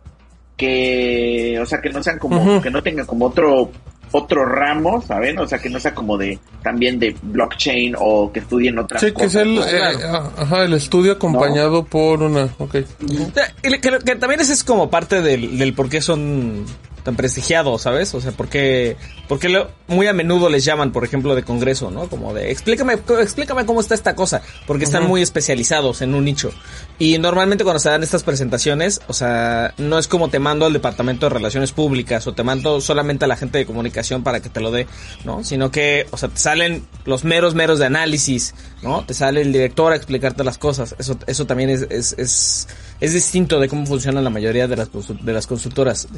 que, 0.57 1.59
o 1.61 1.67
sea, 1.67 1.81
que 1.81 1.91
no 1.91 2.03
sean 2.03 2.19
como, 2.19 2.61
que 2.63 2.71
no 2.71 2.83
tengan 2.83 3.07
como 3.07 3.27
otro 3.27 3.71
otro 4.13 4.47
ramo, 4.47 5.03
¿saben? 5.03 5.39
O 5.39 5.47
sea, 5.47 5.59
que 5.59 5.69
no 5.69 5.79
sea 5.79 5.95
como 5.95 6.17
de 6.17 6.39
también 6.63 6.99
de 6.99 7.15
blockchain 7.23 7.95
o 7.99 8.33
que 8.33 8.41
estudien 8.41 8.79
otras 8.79 9.01
Sí, 9.03 9.09
que 9.09 9.25
es 9.25 9.35
cosas. 9.35 9.43
el, 9.43 9.59
eh, 9.59 9.63
claro. 9.69 9.99
ah, 10.05 10.43
ajá, 10.43 10.65
el 10.65 10.73
estudio 10.75 11.13
acompañado 11.13 11.85
por 11.85 12.23
una, 12.23 12.49
ok. 12.59 12.77
Y 13.09 13.79
Que, 13.81 13.99
que 14.05 14.17
también 14.17 14.41
ese 14.41 14.55
es 14.55 14.65
como 14.65 14.89
parte 14.91 15.21
del, 15.21 15.59
del 15.59 15.75
por 15.75 15.89
qué 15.89 16.01
son 16.01 16.65
tan 17.07 17.15
prestigiado, 17.15 17.79
¿sabes? 17.79 18.13
O 18.15 18.21
sea, 18.21 18.33
porque, 18.33 18.97
porque 19.29 19.49
lo, 19.49 19.71
muy 19.87 20.09
a 20.09 20.13
menudo 20.13 20.49
les 20.49 20.65
llaman, 20.65 20.91
por 20.91 21.05
ejemplo, 21.05 21.37
de 21.37 21.45
congreso, 21.45 21.93
¿no? 21.93 22.09
Como 22.09 22.35
de, 22.35 22.51
explícame, 22.51 22.95
explícame 23.21 23.65
cómo 23.65 23.81
está 23.81 23.95
esta 23.95 24.17
cosa, 24.17 24.43
porque 24.67 24.85
están 24.85 25.07
muy 25.07 25.23
especializados 25.23 26.03
en 26.03 26.15
un 26.15 26.25
nicho. 26.25 26.51
Y 26.99 27.17
normalmente 27.19 27.63
cuando 27.63 27.79
se 27.79 27.91
dan 27.91 28.03
estas 28.03 28.25
presentaciones, 28.25 29.01
o 29.07 29.13
sea, 29.13 29.73
no 29.79 30.01
es 30.01 30.09
como 30.09 30.29
te 30.31 30.41
mando 30.41 30.67
al 30.67 30.73
departamento 30.73 31.27
de 31.27 31.31
relaciones 31.31 31.71
públicas 31.71 32.27
o 32.27 32.35
te 32.35 32.43
mando 32.43 32.81
solamente 32.81 33.25
a 33.25 33.29
la 33.29 33.37
gente 33.37 33.59
de 33.59 33.67
comunicación 33.67 34.25
para 34.25 34.41
que 34.41 34.49
te 34.49 34.61
lo 34.61 34.73
dé, 34.73 34.89
¿no? 35.25 35.45
Sino 35.45 35.71
que, 35.71 36.09
o 36.11 36.17
sea, 36.17 36.29
te 36.29 36.39
salen 36.39 36.85
los 37.05 37.23
meros, 37.23 37.55
meros 37.55 37.79
de 37.79 37.87
análisis, 37.87 38.53
¿no? 38.83 39.05
Te 39.05 39.15
sale 39.15 39.43
el 39.43 39.53
director 39.53 39.93
a 39.93 39.97
explicarte 39.97 40.43
las 40.43 40.59
cosas. 40.59 40.97
Eso, 40.99 41.17
eso 41.29 41.47
también 41.47 41.71
es, 41.71 41.83
es, 41.89 42.17
es, 42.19 42.67
es 43.01 43.13
distinto 43.13 43.61
de 43.61 43.69
cómo 43.69 43.87
funcionan 43.87 44.25
la 44.25 44.31
mayoría 44.31 44.67
de 44.67 44.77
las, 44.77 44.91
de 44.91 45.33
las 45.33 45.47
consultoras. 45.47 46.09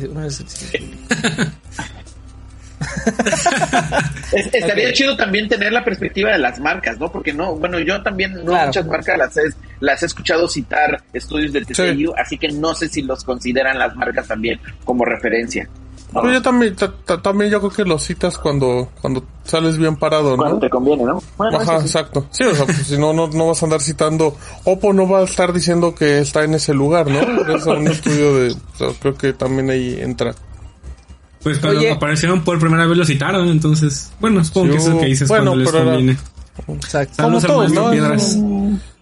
estaría 4.52 4.92
chido 4.92 5.16
también 5.16 5.48
tener 5.48 5.72
la 5.72 5.84
perspectiva 5.84 6.32
de 6.32 6.38
las 6.38 6.60
marcas, 6.60 6.98
¿no? 6.98 7.10
Porque 7.10 7.32
no, 7.32 7.56
bueno, 7.56 7.78
yo 7.80 8.02
también 8.02 8.44
no 8.44 8.66
muchas 8.66 8.86
marcas 8.86 9.18
las 9.18 9.36
he, 9.36 9.42
las 9.80 10.02
he 10.02 10.06
escuchado 10.06 10.48
citar 10.48 11.02
estudios 11.12 11.52
del 11.52 11.66
TCU, 11.66 12.14
así 12.16 12.38
que 12.38 12.48
no 12.48 12.74
sé 12.74 12.88
si 12.88 13.02
los 13.02 13.24
consideran 13.24 13.78
las 13.78 13.94
marcas 13.96 14.28
también 14.28 14.60
como 14.84 15.04
referencia. 15.04 15.68
Pero 16.12 16.32
yo 16.32 16.42
también, 16.42 16.74
también 17.22 17.50
yo 17.50 17.58
creo 17.60 17.70
que 17.70 17.84
lo 17.84 17.98
citas 17.98 18.38
cuando, 18.38 18.88
cuando 19.00 19.22
sales 19.44 19.76
bien 19.76 19.96
parado, 19.96 20.30
¿no? 20.30 20.36
Cuando 20.38 20.58
te 20.58 20.70
conviene, 20.70 21.04
¿no? 21.04 21.22
Ajá, 21.38 21.76
exacto. 21.76 22.26
Sí, 22.30 22.44
o 22.44 22.54
sea, 22.54 22.64
pues, 22.64 22.78
si 22.78 22.96
no, 22.96 23.12
no, 23.12 23.28
no 23.28 23.48
vas 23.48 23.62
a 23.62 23.66
andar 23.66 23.80
citando, 23.80 24.34
Oppo 24.64 24.92
no 24.92 25.06
va 25.06 25.20
a 25.20 25.24
estar 25.24 25.52
diciendo 25.52 25.94
que 25.94 26.20
está 26.20 26.44
en 26.44 26.54
ese 26.54 26.72
lugar, 26.72 27.08
¿no? 27.10 27.20
Es 27.54 27.66
un 27.66 27.86
estudio 27.86 28.34
de, 28.36 28.56
creo 29.00 29.14
que 29.16 29.32
también 29.34 29.68
ahí 29.70 29.98
entra. 30.00 30.34
Pues 31.42 31.58
cuando 31.58 31.92
aparecieron 31.92 32.42
por 32.42 32.58
primera 32.58 32.86
vez 32.86 32.96
lo 32.96 33.04
citaron, 33.04 33.48
entonces, 33.48 34.10
bueno, 34.18 34.42
supongo 34.44 34.72
que 34.72 34.76
es 34.76 34.88
lo 34.88 34.98
que 34.98 35.06
dices 35.06 35.28
bueno, 35.28 35.52
cuando 35.52 35.64
les 35.64 35.72
conviene. 35.72 36.18
Exacto. 36.68 37.22
Como 37.22 37.40
todos, 37.40 37.72
¿no? 37.72 37.90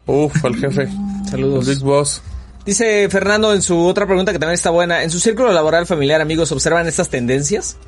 Uf, 0.06 0.44
al 0.44 0.56
jefe. 0.56 0.88
Saludos. 1.28 1.66
Big 1.66 1.80
Boss. 1.80 2.22
Dice 2.66 3.08
Fernando 3.08 3.54
en 3.54 3.62
su 3.62 3.78
otra 3.78 4.06
pregunta 4.06 4.32
que 4.32 4.40
también 4.40 4.54
está 4.54 4.70
buena. 4.70 5.04
¿En 5.04 5.10
su 5.10 5.20
círculo 5.20 5.52
laboral 5.52 5.86
familiar, 5.86 6.20
amigos, 6.20 6.50
observan 6.50 6.88
estas 6.88 7.08
tendencias? 7.08 7.78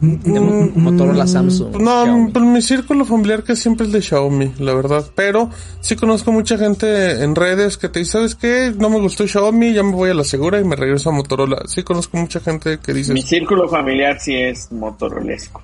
Mm, 0.00 0.78
Motorola, 0.78 1.26
Samsung. 1.26 1.80
No, 1.80 2.28
pero 2.32 2.44
mi 2.44 2.60
círculo 2.60 3.06
familiar 3.06 3.42
que 3.42 3.56
siempre 3.56 3.86
es 3.86 3.92
de 3.92 4.02
Xiaomi, 4.02 4.52
la 4.58 4.74
verdad. 4.74 5.06
Pero 5.14 5.50
sí 5.80 5.96
conozco 5.96 6.32
mucha 6.32 6.58
gente 6.58 7.22
en 7.22 7.34
redes 7.34 7.78
que 7.78 7.88
te 7.88 8.00
dice, 8.00 8.12
¿sabes 8.12 8.34
qué? 8.34 8.74
No 8.76 8.90
me 8.90 9.00
gustó 9.00 9.26
Xiaomi, 9.26 9.72
ya 9.72 9.82
me 9.82 9.92
voy 9.92 10.10
a 10.10 10.14
la 10.14 10.24
segura 10.24 10.60
y 10.60 10.64
me 10.64 10.76
regreso 10.76 11.08
a 11.08 11.12
Motorola. 11.12 11.62
Sí 11.66 11.82
conozco 11.82 12.18
mucha 12.18 12.40
gente 12.40 12.78
que 12.78 12.92
dice... 12.92 13.14
Mi 13.14 13.22
círculo 13.22 13.68
familiar 13.68 14.20
sí 14.20 14.36
es 14.36 14.70
motorolesco. 14.70 15.62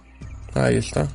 Ahí 0.54 0.76
está. 0.76 1.06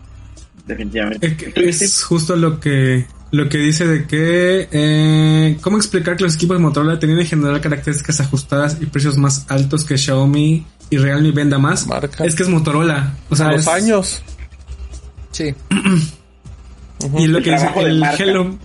Definitivamente. 0.68 1.36
Es 1.56 2.04
justo 2.04 2.36
lo 2.36 2.60
que 2.60 3.06
lo 3.36 3.50
que 3.50 3.58
dice 3.58 3.86
de 3.86 4.06
que 4.06 4.68
eh, 4.72 5.58
cómo 5.62 5.78
explicar 5.78 6.16
que 6.16 6.24
los 6.24 6.36
equipos 6.36 6.58
de 6.58 6.64
Motorola 6.64 7.00
tenían 7.00 7.20
en 7.20 7.28
general 7.28 7.60
características 7.62 8.22
ajustadas 8.22 8.78
y 8.82 8.86
precios 8.86 9.18
más 9.18 9.46
altos 9.50 9.84
que 9.84 9.98
Xiaomi 9.98 10.66
y 10.90 10.98
Realme 10.98 11.32
venda 11.32 11.58
más. 11.58 11.86
Es 12.24 12.36
que 12.36 12.44
es 12.44 12.50
Motorola. 12.50 13.14
O 13.30 13.36
sea, 13.36 13.52
los 13.52 13.68
años. 13.68 14.22
Sí. 15.32 15.54
Y 17.18 17.28
lo 17.28 17.42
que 17.42 17.52
dice 17.52 17.70
el 17.82 18.04
Hello, 18.04 18.58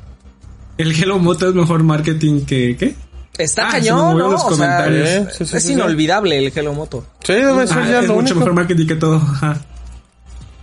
el 0.79 0.93
Hello 0.93 1.19
Moto 1.19 1.49
es 1.49 1.55
mejor 1.55 1.83
marketing 1.83 2.47
que 2.47 2.77
¿qué? 2.77 2.95
Está 3.37 3.69
ah, 3.69 3.73
cañón, 3.73 4.17
¿no? 4.17 4.29
O 4.37 4.55
sea, 4.55 4.87
es 4.89 5.69
inolvidable 5.69 6.39
el 6.39 6.53
Hello 6.55 6.73
Moto. 6.73 7.07
Sí, 7.23 7.35
ser 7.35 7.89
ya 7.89 8.01
es 8.01 8.09
mucho 8.09 8.35
mejor 8.35 8.55
marketing 8.55 8.87
que 8.87 8.95
todo. 8.95 9.21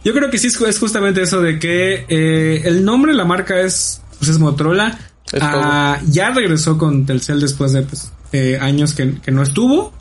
Yo 0.07 0.13
creo 0.13 0.29
que 0.29 0.37
sí 0.37 0.47
es 0.47 0.79
justamente 0.79 1.21
eso 1.21 1.41
de 1.41 1.59
que 1.59 2.05
eh, 2.07 2.61
el 2.63 2.85
nombre 2.85 3.11
de 3.11 3.17
la 3.17 3.25
marca 3.25 3.59
es, 3.59 4.01
pues 4.17 4.31
es 4.31 4.39
Motorola. 4.39 4.97
Ah, 5.41 5.99
ya 6.07 6.29
regresó 6.29 6.77
con 6.77 7.05
Telcel 7.05 7.41
después 7.41 7.73
de 7.73 7.81
pues, 7.81 8.13
eh, 8.31 8.57
años 8.61 8.93
que, 8.93 9.19
no 9.29 9.43
estuvo. 9.43 9.91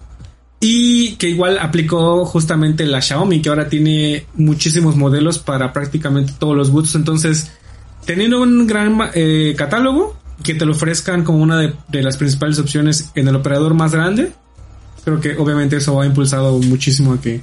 Y 0.61 1.17
que 1.17 1.29
igual 1.29 1.59
aplicó 1.59 2.25
justamente 2.25 2.87
la 2.87 3.03
Xiaomi, 3.03 3.43
que 3.43 3.49
ahora 3.49 3.69
tiene 3.69 4.27
muchísimos 4.35 4.95
modelos 4.95 5.41
para 5.41 5.73
prácticamente 5.73 6.35
todos 6.39 6.57
los 6.57 6.71
gustos. 6.71 6.95
Entonces, 6.95 7.51
teniendo 8.05 8.41
un 8.41 8.69
gran 8.69 9.11
eh, 9.13 9.57
catálogo, 9.59 10.17
que 10.41 10.55
te 10.55 10.67
lo 10.67 10.71
ofrezcan 10.71 11.25
como 11.25 11.39
una 11.39 11.59
de, 11.59 11.75
de, 11.89 12.05
las 12.05 12.17
principales 12.17 12.61
opciones 12.61 13.11
en 13.17 13.27
el 13.27 13.35
operador 13.35 13.75
más 13.75 13.91
grande, 13.91 14.31
creo 15.05 15.21
que 15.21 15.37
obviamente 15.37 15.79
eso 15.79 16.01
ha 16.01 16.07
impulsado 16.07 16.61
muchísimo 16.61 17.15
a 17.15 17.21
que, 17.21 17.43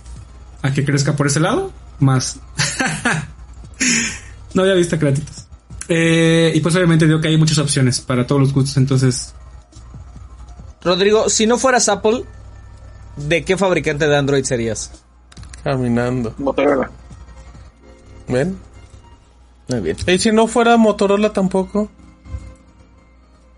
a 0.61 0.73
que 0.73 0.85
crezca 0.85 1.17
por 1.17 1.27
ese 1.27 1.41
lado 1.41 1.82
más. 1.99 2.39
no 4.53 4.61
había 4.61 4.73
visto 4.75 4.97
créditos. 4.97 5.47
Eh, 5.89 6.51
y 6.55 6.59
pues 6.61 6.75
obviamente 6.75 7.05
digo 7.05 7.19
que 7.19 7.27
hay 7.27 7.37
muchas 7.37 7.57
opciones 7.57 7.99
para 8.01 8.25
todos 8.25 8.41
los 8.41 8.53
gustos, 8.53 8.77
entonces... 8.77 9.33
Rodrigo, 10.81 11.29
si 11.29 11.45
no 11.47 11.57
fueras 11.57 11.89
Apple, 11.89 12.23
¿de 13.15 13.43
qué 13.43 13.57
fabricante 13.57 14.07
de 14.07 14.15
Android 14.15 14.43
serías? 14.43 14.91
Caminando. 15.63 16.33
Motorola. 16.37 16.89
¿Ven? 18.27 18.57
Muy 19.69 19.79
bien. 19.79 19.97
¿Y 20.07 20.17
si 20.19 20.31
no 20.31 20.47
fuera 20.47 20.75
Motorola 20.77 21.31
tampoco? 21.31 21.89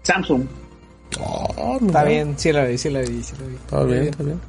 Samsung. 0.03 0.45
Oh, 1.19 1.79
está 1.85 2.03
bien, 2.03 2.37
sí 2.37 2.51
la 2.51 2.65
vi, 2.65 2.77
sí 2.77 2.89
la 2.89 3.01
vi, 3.01 3.23
sí 3.23 3.33
la 3.39 3.47
vi. 3.47 3.55
Está 3.55 3.83
bien, 3.83 4.03
está 4.03 4.23
bien. 4.23 4.41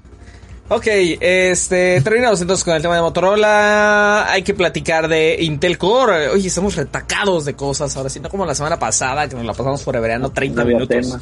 Ok, 0.68 0.86
este, 0.88 2.00
terminamos 2.00 2.40
entonces 2.40 2.64
con 2.64 2.74
el 2.74 2.82
tema 2.82 2.96
de 2.96 3.00
Motorola. 3.00 4.32
Hay 4.32 4.42
que 4.42 4.52
platicar 4.52 5.06
de 5.06 5.36
Intel 5.40 5.78
Core. 5.78 6.28
Oye, 6.28 6.48
estamos 6.48 6.74
retacados 6.74 7.44
de 7.44 7.54
cosas 7.54 7.96
ahora 7.96 8.10
sí, 8.10 8.18
no 8.18 8.28
como 8.28 8.44
la 8.44 8.54
semana 8.54 8.76
pasada 8.76 9.28
que 9.28 9.36
nos 9.36 9.44
la 9.44 9.52
pasamos 9.52 9.84
forevereando 9.84 10.30
30 10.30 10.64
minutos. 10.64 11.18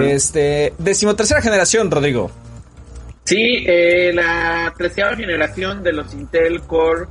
Este, 0.00 0.74
decimotercera 0.78 1.40
generación, 1.40 1.90
Rodrigo. 1.90 2.30
Sí, 3.24 3.64
eh, 3.66 4.12
la 4.14 4.72
treceava 4.78 5.16
generación 5.16 5.82
de 5.82 5.92
los 5.92 6.14
Intel 6.14 6.60
Core 6.62 7.06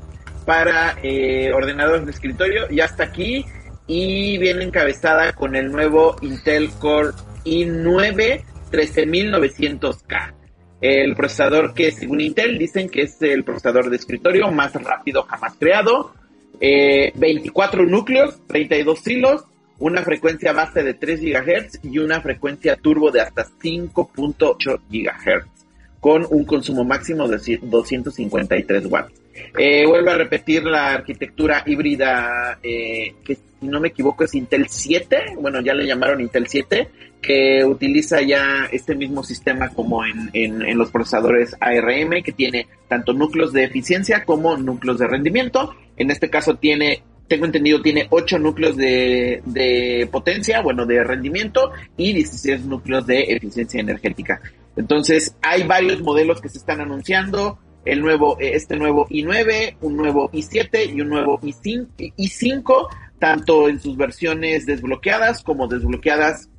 para 0.46 0.98
eh, 1.04 1.52
ordenadores 1.54 2.06
de 2.06 2.12
escritorio 2.12 2.70
ya 2.70 2.86
está 2.86 3.04
aquí 3.04 3.46
y 3.88 4.38
viene 4.38 4.64
encabezada 4.64 5.34
con 5.34 5.56
el 5.58 5.70
nuevo 5.70 6.16
Intel 6.22 6.72
Core 6.80 7.10
i9 7.44 8.42
13900K. 8.72 10.37
El 10.80 11.16
procesador 11.16 11.74
que 11.74 11.92
según 11.92 12.22
Intel 12.22 12.58
dicen 12.58 12.90
que 12.90 13.04
es 13.04 13.22
el 13.22 13.44
procesador 13.44 13.90
de 13.90 13.96
escritorio 13.96 14.52
más 14.52 14.74
rápido 14.74 15.24
jamás 15.24 15.56
creado. 15.60 16.14
24 16.60 17.84
eh, 17.84 17.86
núcleos, 17.86 18.40
32 18.48 19.08
hilos, 19.08 19.44
una 19.80 20.02
frecuencia 20.02 20.54
base 20.54 20.84
de 20.84 20.94
3 20.94 21.22
GHz 21.22 21.80
y 21.84 22.00
una 22.00 22.22
frecuencia 22.22 22.76
turbo 22.76 23.12
de 23.12 23.22
hasta 23.22 23.46
5.8 23.46 24.80
GHz 24.90 25.58
con 26.00 26.26
un 26.30 26.46
consumo 26.46 26.84
máximo 26.84 27.28
de 27.28 27.60
253 27.62 28.86
watts. 28.86 29.14
Eh, 29.58 29.86
vuelvo 29.86 30.12
a 30.12 30.16
repetir 30.16 30.64
la 30.64 30.94
arquitectura 30.94 31.64
híbrida, 31.66 32.60
eh, 32.64 33.16
que 33.24 33.36
si 33.36 33.68
no 33.68 33.80
me 33.80 33.90
equivoco 33.90 34.24
es 34.24 34.34
Intel 34.34 34.68
7, 34.68 35.36
bueno, 35.40 35.62
ya 35.62 35.74
le 35.74 35.86
llamaron 35.86 36.22
Intel 36.22 36.48
7, 36.48 36.90
que 37.22 37.66
utiliza 37.66 38.22
ya 38.22 38.68
este 38.72 38.96
mismo 38.96 39.24
sistema 39.24 39.70
como 39.70 40.06
en, 40.06 40.30
en, 40.34 40.78
los 40.78 40.92
procesadores 40.92 41.56
ARM, 41.60 42.24
que 42.24 42.32
tiene 42.32 42.68
tanto 42.88 43.14
núcleos 43.14 43.54
de 43.54 43.64
eficiencia 43.64 44.24
como 44.24 44.56
núcleos 44.58 45.00
de 45.00 45.08
rendimiento. 45.08 45.76
En 45.98 46.12
este 46.12 46.30
caso 46.30 46.56
tiene 46.56 47.04
tengo 47.28 47.46
entendido, 47.46 47.82
tiene 47.82 48.08
8 48.10 48.40
núcleos 48.40 48.78
de, 48.78 49.42
de, 49.46 50.08
potencia, 50.10 50.62
bueno, 50.62 50.86
de 50.86 51.04
rendimiento 51.04 51.72
y 51.98 52.14
16 52.14 52.66
núcleos 52.66 53.06
de 53.06 53.24
eficiencia 53.24 53.82
energética. 53.82 54.42
Entonces, 54.78 55.36
hay 55.42 55.64
varios 55.64 56.02
modelos 56.02 56.40
que 56.40 56.48
se 56.48 56.58
están 56.58 56.80
anunciando 56.80 57.60
el 57.88 58.02
nuevo, 58.02 58.40
eh, 58.40 58.52
este 58.54 58.76
nuevo 58.76 59.08
i9, 59.08 59.78
un 59.82 59.98
nuevo 59.98 60.30
i7 60.32 60.94
y 60.94 61.02
un 61.02 61.10
nuevo 61.10 61.40
i5, 61.40 62.14
i5, 62.18 62.88
tanto 63.20 63.70
en 63.70 63.80
sus 63.80 63.98
versiones 63.98 64.66
desbloqueadas 64.66 65.44
como 65.44 65.68
desbloqueadas, 65.68 66.50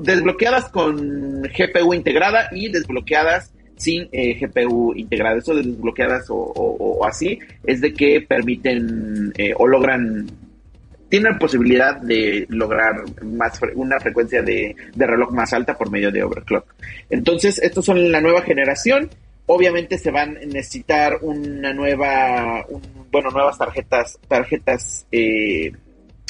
desbloqueadas 0.00 0.70
con 0.70 1.42
GPU 1.42 1.94
integrada 1.94 2.48
y 2.52 2.70
desbloqueadas 2.70 3.52
sin 3.76 4.08
eh, 4.12 4.38
GPU 4.38 4.94
integrada. 4.94 5.38
Eso 5.38 5.54
de 5.54 5.62
desbloqueadas 5.62 6.26
o, 6.28 7.04
así 7.04 7.38
es 7.64 7.80
de 7.80 7.92
que 7.92 8.20
permiten 8.20 9.32
eh, 9.36 9.54
o 9.56 9.66
logran 9.66 10.26
tienen 11.08 11.38
posibilidad 11.38 12.00
de 12.00 12.46
lograr 12.48 12.94
más 13.22 13.60
una 13.74 14.00
frecuencia 14.00 14.40
de, 14.40 14.74
de, 14.94 15.06
reloj 15.06 15.30
más 15.30 15.52
alta 15.52 15.76
por 15.76 15.90
medio 15.90 16.10
de 16.10 16.22
overclock. 16.22 16.64
Entonces, 17.10 17.58
estos 17.58 17.84
son 17.84 18.10
la 18.10 18.22
nueva 18.22 18.40
generación 18.40 19.10
Obviamente 19.46 19.98
se 19.98 20.10
van 20.10 20.36
a 20.36 20.40
necesitar 20.40 21.18
una 21.20 21.72
nueva, 21.72 22.64
bueno, 23.10 23.30
nuevas 23.30 23.58
tarjetas, 23.58 24.18
tarjetas, 24.28 25.06
eh, 25.10 25.72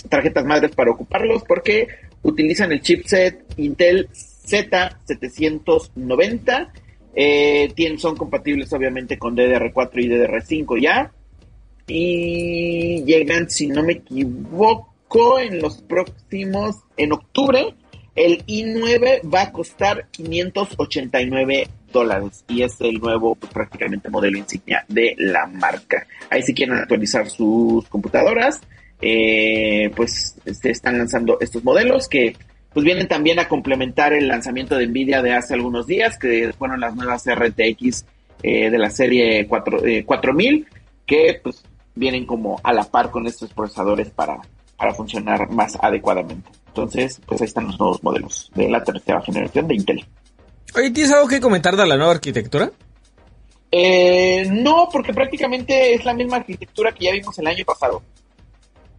tarjetas 0.08 0.44
madres 0.46 0.74
para 0.74 0.90
ocuparlos 0.90 1.44
porque 1.44 1.88
utilizan 2.22 2.72
el 2.72 2.80
chipset 2.80 3.44
Intel 3.56 4.08
Z790 4.10 6.72
Eh, 7.14 7.74
son 7.98 8.16
compatibles 8.16 8.72
obviamente 8.72 9.18
con 9.18 9.36
DDR4 9.36 10.02
y 10.02 10.08
DDR5 10.08 10.80
ya. 10.80 11.12
Y 11.86 13.04
llegan, 13.04 13.50
si 13.50 13.66
no 13.66 13.82
me 13.82 13.92
equivoco, 13.94 15.38
en 15.38 15.60
los 15.60 15.82
próximos, 15.82 16.76
en 16.96 17.12
octubre, 17.12 17.74
el 18.14 18.46
i9 18.46 19.20
va 19.32 19.42
a 19.42 19.52
costar 19.52 20.08
589 20.10 21.68
dólares 21.92 22.44
y 22.48 22.62
es 22.62 22.80
el 22.80 22.98
nuevo 22.98 23.34
pues, 23.34 23.52
prácticamente 23.52 24.08
modelo 24.08 24.38
insignia 24.38 24.84
de 24.88 25.14
la 25.18 25.46
marca. 25.46 26.06
Ahí 26.30 26.42
si 26.42 26.54
quieren 26.54 26.76
actualizar 26.76 27.28
sus 27.28 27.86
computadoras, 27.88 28.60
eh, 29.02 29.90
pues 29.96 30.36
se 30.44 30.70
están 30.70 30.96
lanzando 30.96 31.38
estos 31.40 31.64
modelos 31.64 32.08
que 32.08 32.36
pues 32.72 32.84
vienen 32.84 33.08
también 33.08 33.38
a 33.38 33.48
complementar 33.48 34.12
el 34.12 34.28
lanzamiento 34.28 34.76
de 34.76 34.86
Nvidia 34.86 35.20
de 35.22 35.34
hace 35.34 35.54
algunos 35.54 35.86
días, 35.86 36.18
que 36.18 36.52
fueron 36.56 36.80
las 36.80 36.94
nuevas 36.94 37.24
RTX 37.26 38.06
eh, 38.42 38.70
de 38.70 38.78
la 38.78 38.90
serie 38.90 39.46
4, 39.46 39.80
4000, 40.06 40.54
eh, 40.54 40.64
que 41.04 41.40
pues 41.42 41.62
vienen 41.94 42.24
como 42.24 42.60
a 42.62 42.72
la 42.72 42.84
par 42.84 43.10
con 43.10 43.26
estos 43.26 43.52
procesadores 43.52 44.08
para, 44.10 44.40
para 44.76 44.94
funcionar 44.94 45.50
más 45.50 45.76
adecuadamente. 45.82 46.50
Entonces, 46.68 47.20
pues 47.26 47.42
ahí 47.42 47.46
están 47.46 47.66
los 47.66 47.78
nuevos 47.78 48.02
modelos 48.02 48.50
de 48.54 48.70
la 48.70 48.82
tercera 48.82 49.20
generación 49.20 49.68
de 49.68 49.74
Intel. 49.74 50.06
Oye, 50.74 50.90
¿tienes 50.90 51.12
algo 51.12 51.28
que 51.28 51.40
comentar 51.40 51.76
de 51.76 51.86
la 51.86 51.96
nueva 51.96 52.12
arquitectura? 52.12 52.72
Eh, 53.70 54.46
no, 54.50 54.88
porque 54.90 55.12
prácticamente 55.12 55.94
es 55.94 56.04
la 56.04 56.14
misma 56.14 56.36
arquitectura 56.36 56.92
que 56.92 57.06
ya 57.06 57.12
vimos 57.12 57.38
el 57.38 57.46
año 57.46 57.64
pasado. 57.66 58.02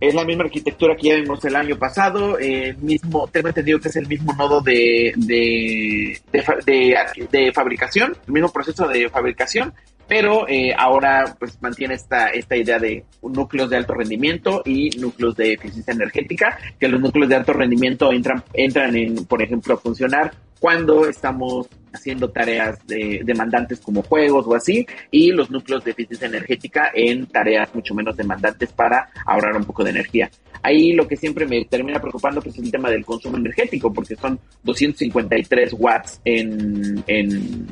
Es 0.04 0.14
la 0.14 0.26
misma 0.26 0.44
arquitectura 0.44 0.98
que 0.98 1.08
ya 1.08 1.16
vimos 1.16 1.46
el 1.46 1.56
año 1.56 1.78
pasado. 1.78 2.38
Eh, 2.38 2.76
mismo, 2.82 3.26
tengo 3.30 3.48
entendido 3.48 3.80
que 3.80 3.88
es 3.88 3.96
el 3.96 4.06
mismo 4.06 4.34
nodo 4.34 4.60
de, 4.60 5.14
de, 5.16 6.20
de, 6.30 7.52
fabricación, 7.54 8.14
el 8.28 8.34
mismo 8.34 8.52
proceso 8.52 8.86
de 8.86 9.08
fabricación, 9.08 9.74
pero 10.08 10.48
eh, 10.48 10.74
ahora 10.78 11.36
pues 11.40 11.62
mantiene 11.62 11.96
esta, 11.96 12.30
esta 12.30 12.56
idea 12.56 12.80
de 12.80 13.06
núcleos 13.22 13.70
de 13.70 13.78
alto 13.78 13.94
rendimiento 13.94 14.62
y 14.66 14.90
núcleos 15.00 15.36
de 15.36 15.54
eficiencia 15.54 15.94
energética, 15.94 16.58
que 16.80 16.88
los 16.88 17.00
núcleos 17.00 17.30
de 17.30 17.36
alto 17.36 17.54
rendimiento 17.54 18.12
entran, 18.12 18.44
entran 18.54 18.96
en, 18.96 19.26
por 19.26 19.42
ejemplo, 19.42 19.76
a 19.76 19.78
funcionar 19.78 20.32
cuando 20.60 21.06
estamos 21.08 21.68
haciendo 21.94 22.30
tareas 22.30 22.80
de, 22.88 23.22
demandantes 23.26 23.82
como 23.82 24.02
juegos 24.02 24.46
o 24.48 24.56
así, 24.56 24.88
y 25.12 25.32
los 25.32 25.52
núcleos 25.52 25.84
de 25.84 25.92
eficiencia 25.92 26.28
energética 26.28 26.90
en 26.94 27.26
tareas 27.28 27.76
mucho 27.76 27.94
menos 27.94 28.16
demandantes 28.16 28.72
para 28.72 29.10
ahorrar 29.26 29.58
un 29.58 29.66
poco 29.66 29.84
de 29.84 29.90
energía. 29.90 30.32
Ahí 30.62 30.94
lo 30.94 31.06
que 31.06 31.18
siempre 31.18 31.46
me 31.46 31.66
termina 31.66 32.00
preocupando 32.00 32.42
pues, 32.42 32.56
es 32.58 32.64
el 32.64 32.72
tema 32.72 32.90
del 32.90 33.06
consumo 33.06 33.36
energético, 33.36 33.92
porque 33.92 34.16
son 34.16 34.40
253 34.64 35.76
watts 35.78 36.22
en, 36.24 37.04
en, 37.08 37.68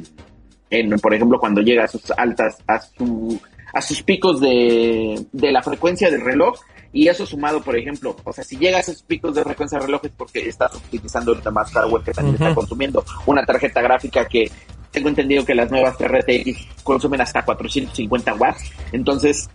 en 0.71 0.89
por 0.99 1.13
ejemplo, 1.13 1.39
cuando 1.39 1.61
llega 1.61 1.83
a 1.83 1.87
sus 1.87 2.09
altas, 2.11 2.57
a, 2.67 2.79
su, 2.79 3.39
a 3.73 3.81
sus 3.81 4.01
picos 4.01 4.39
de, 4.39 5.23
de 5.31 5.51
la 5.51 5.61
frecuencia 5.61 6.09
del 6.09 6.21
reloj, 6.21 6.59
y 6.93 7.07
eso 7.07 7.25
sumado, 7.25 7.61
por 7.61 7.77
ejemplo, 7.77 8.15
o 8.23 8.33
sea, 8.33 8.43
si 8.43 8.57
llega 8.57 8.77
a 8.77 8.81
esos 8.81 9.01
picos 9.03 9.35
de 9.35 9.43
frecuencia 9.43 9.79
de 9.79 9.85
relojes 9.85 10.11
porque 10.17 10.47
estás 10.47 10.75
utilizando 10.75 11.31
ahorita 11.31 11.51
más 11.51 11.71
hardware 11.71 12.03
que 12.03 12.11
también 12.11 12.35
está 12.35 12.53
consumiendo 12.53 13.03
una 13.25 13.45
tarjeta 13.45 13.81
gráfica 13.81 14.25
que 14.25 14.51
tengo 14.91 15.07
entendido 15.07 15.45
que 15.45 15.55
las 15.55 15.71
nuevas 15.71 15.95
RTX 15.97 16.83
consumen 16.83 17.21
hasta 17.21 17.43
450 17.43 18.33
watts. 18.35 18.71
Entonces, 18.91 19.49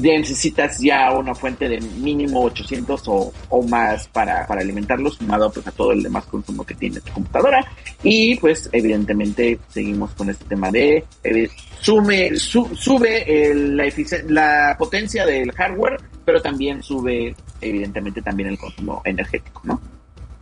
necesitas 0.00 0.78
ya 0.78 1.12
una 1.12 1.34
fuente 1.34 1.68
de 1.68 1.80
mínimo 1.80 2.42
800 2.44 3.02
o, 3.08 3.32
o 3.48 3.62
más 3.62 4.08
para, 4.08 4.46
para 4.46 4.60
alimentarlo, 4.60 5.10
sumado 5.10 5.50
pues 5.50 5.66
a 5.66 5.72
todo 5.72 5.92
el 5.92 6.02
demás 6.02 6.24
consumo 6.26 6.64
que 6.64 6.74
tiene 6.74 7.00
tu 7.00 7.12
computadora. 7.12 7.64
Y 8.02 8.36
pues 8.36 8.68
evidentemente 8.72 9.58
seguimos 9.68 10.12
con 10.12 10.30
este 10.30 10.44
tema 10.46 10.70
de 10.70 11.04
eh, 11.24 11.48
sume, 11.80 12.36
sube 12.36 13.54
la, 13.54 13.84
la 14.28 14.76
potencia 14.78 15.26
del 15.26 15.52
hardware, 15.52 15.98
pero 16.24 16.40
también 16.40 16.82
sube 16.82 17.34
evidentemente 17.60 18.22
también 18.22 18.50
el 18.50 18.58
consumo 18.58 19.02
energético, 19.04 19.62
¿no? 19.64 19.80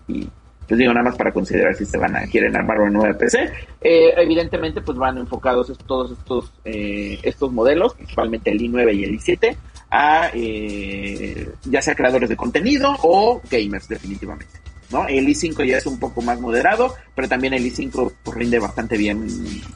Y 0.09 0.28
pues 0.71 0.79
digo, 0.79 0.95
nada 0.95 1.07
más 1.11 1.16
para 1.16 1.33
considerar 1.33 1.75
si 1.75 1.85
se 1.85 1.99
van 1.99 2.14
a, 2.14 2.21
quieren 2.29 2.55
armar 2.55 2.79
una 2.79 2.91
nueva 2.91 3.18
PC. 3.18 3.51
Eh, 3.81 4.14
evidentemente, 4.16 4.81
pues 4.81 4.97
van 4.97 5.18
enfocados 5.18 5.77
todos 5.85 6.12
estos, 6.12 6.53
eh, 6.64 7.18
estos 7.25 7.51
modelos, 7.51 7.95
principalmente 7.95 8.53
el 8.53 8.61
i9 8.61 8.95
y 8.95 9.03
el 9.03 9.18
i7, 9.18 9.57
a 9.91 10.31
eh, 10.33 11.51
ya 11.64 11.83
sea 11.83 11.97
creadores 11.97 12.29
de 12.29 12.37
contenido 12.37 12.95
o 13.03 13.43
gamers, 13.51 13.89
definitivamente. 13.89 14.61
¿no? 14.93 15.09
El 15.09 15.27
i5 15.27 15.66
ya 15.66 15.79
es 15.79 15.87
un 15.87 15.99
poco 15.99 16.23
más 16.23 16.41
moderado, 16.41 16.95
pero 17.16 17.27
también 17.27 17.53
el 17.55 17.64
i5 17.64 18.12
pues, 18.23 18.37
rinde 18.37 18.61
bastante 18.61 18.97
bien 18.97 19.27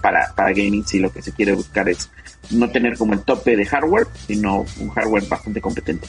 para, 0.00 0.32
para 0.36 0.50
gaming 0.50 0.86
si 0.86 1.00
lo 1.00 1.12
que 1.12 1.22
se 1.22 1.32
quiere 1.32 1.54
buscar 1.54 1.88
es 1.88 2.08
no 2.52 2.70
tener 2.70 2.96
como 2.96 3.14
el 3.14 3.24
tope 3.24 3.56
de 3.56 3.66
hardware, 3.66 4.06
sino 4.28 4.64
un 4.78 4.90
hardware 4.90 5.24
bastante 5.28 5.60
competente. 5.60 6.06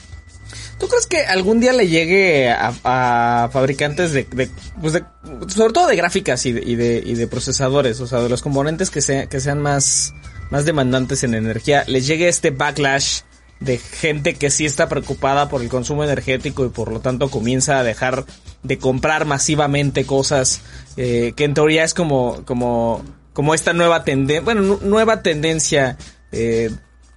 ¿Tú 0.80 0.88
crees 0.88 1.07
que 1.07 1.19
algún 1.26 1.59
día 1.59 1.71
le 1.71 1.88
llegue 1.88 2.49
a, 2.51 3.49
fabricantes 3.51 4.11
de, 4.11 4.26
pues 4.26 4.93
de, 4.93 5.03
sobre 5.47 5.73
todo 5.73 5.88
de 5.88 5.95
gráficas 5.95 6.45
y 6.45 6.51
de, 6.51 6.61
y 6.65 6.76
de, 6.76 7.01
y 7.05 7.13
de 7.13 7.28
procesadores, 7.28 8.01
o 8.01 8.07
sea, 8.07 8.19
de 8.19 8.30
los 8.30 8.41
componentes 8.41 8.89
que, 8.89 9.01
sea, 9.01 9.28
que 9.28 9.39
sean 9.39 9.61
más, 9.61 10.13
más 10.49 10.65
demandantes 10.65 11.23
en 11.23 11.34
energía, 11.34 11.86
les 11.88 12.07
llegue 12.07 12.28
este 12.28 12.51
backlash 12.51 13.21
de 13.59 13.78
gente 13.78 14.36
que 14.36 14.49
sí 14.49 14.65
está 14.65 14.89
preocupada 14.89 15.47
por 15.47 15.61
el 15.61 15.69
consumo 15.69 16.03
energético 16.03 16.65
y 16.65 16.69
por 16.69 16.91
lo 16.91 16.99
tanto 16.99 17.30
comienza 17.30 17.80
a 17.80 17.84
dejar 17.84 18.26
de 18.63 18.78
comprar 18.78 19.26
masivamente 19.26 20.05
cosas 20.05 20.61
eh, 20.97 21.34
que 21.36 21.45
en 21.45 21.53
teoría 21.53 21.86
es 21.86 21.93
como, 21.93 22.43
como, 22.43 23.03
como 23.32 23.53
esta 23.53 23.73
nueva 23.73 24.03
tendencia, 24.03 24.41
bueno, 24.41 24.80
nueva 24.82 25.21
tendencia 25.21 25.97
eh, 26.32 26.69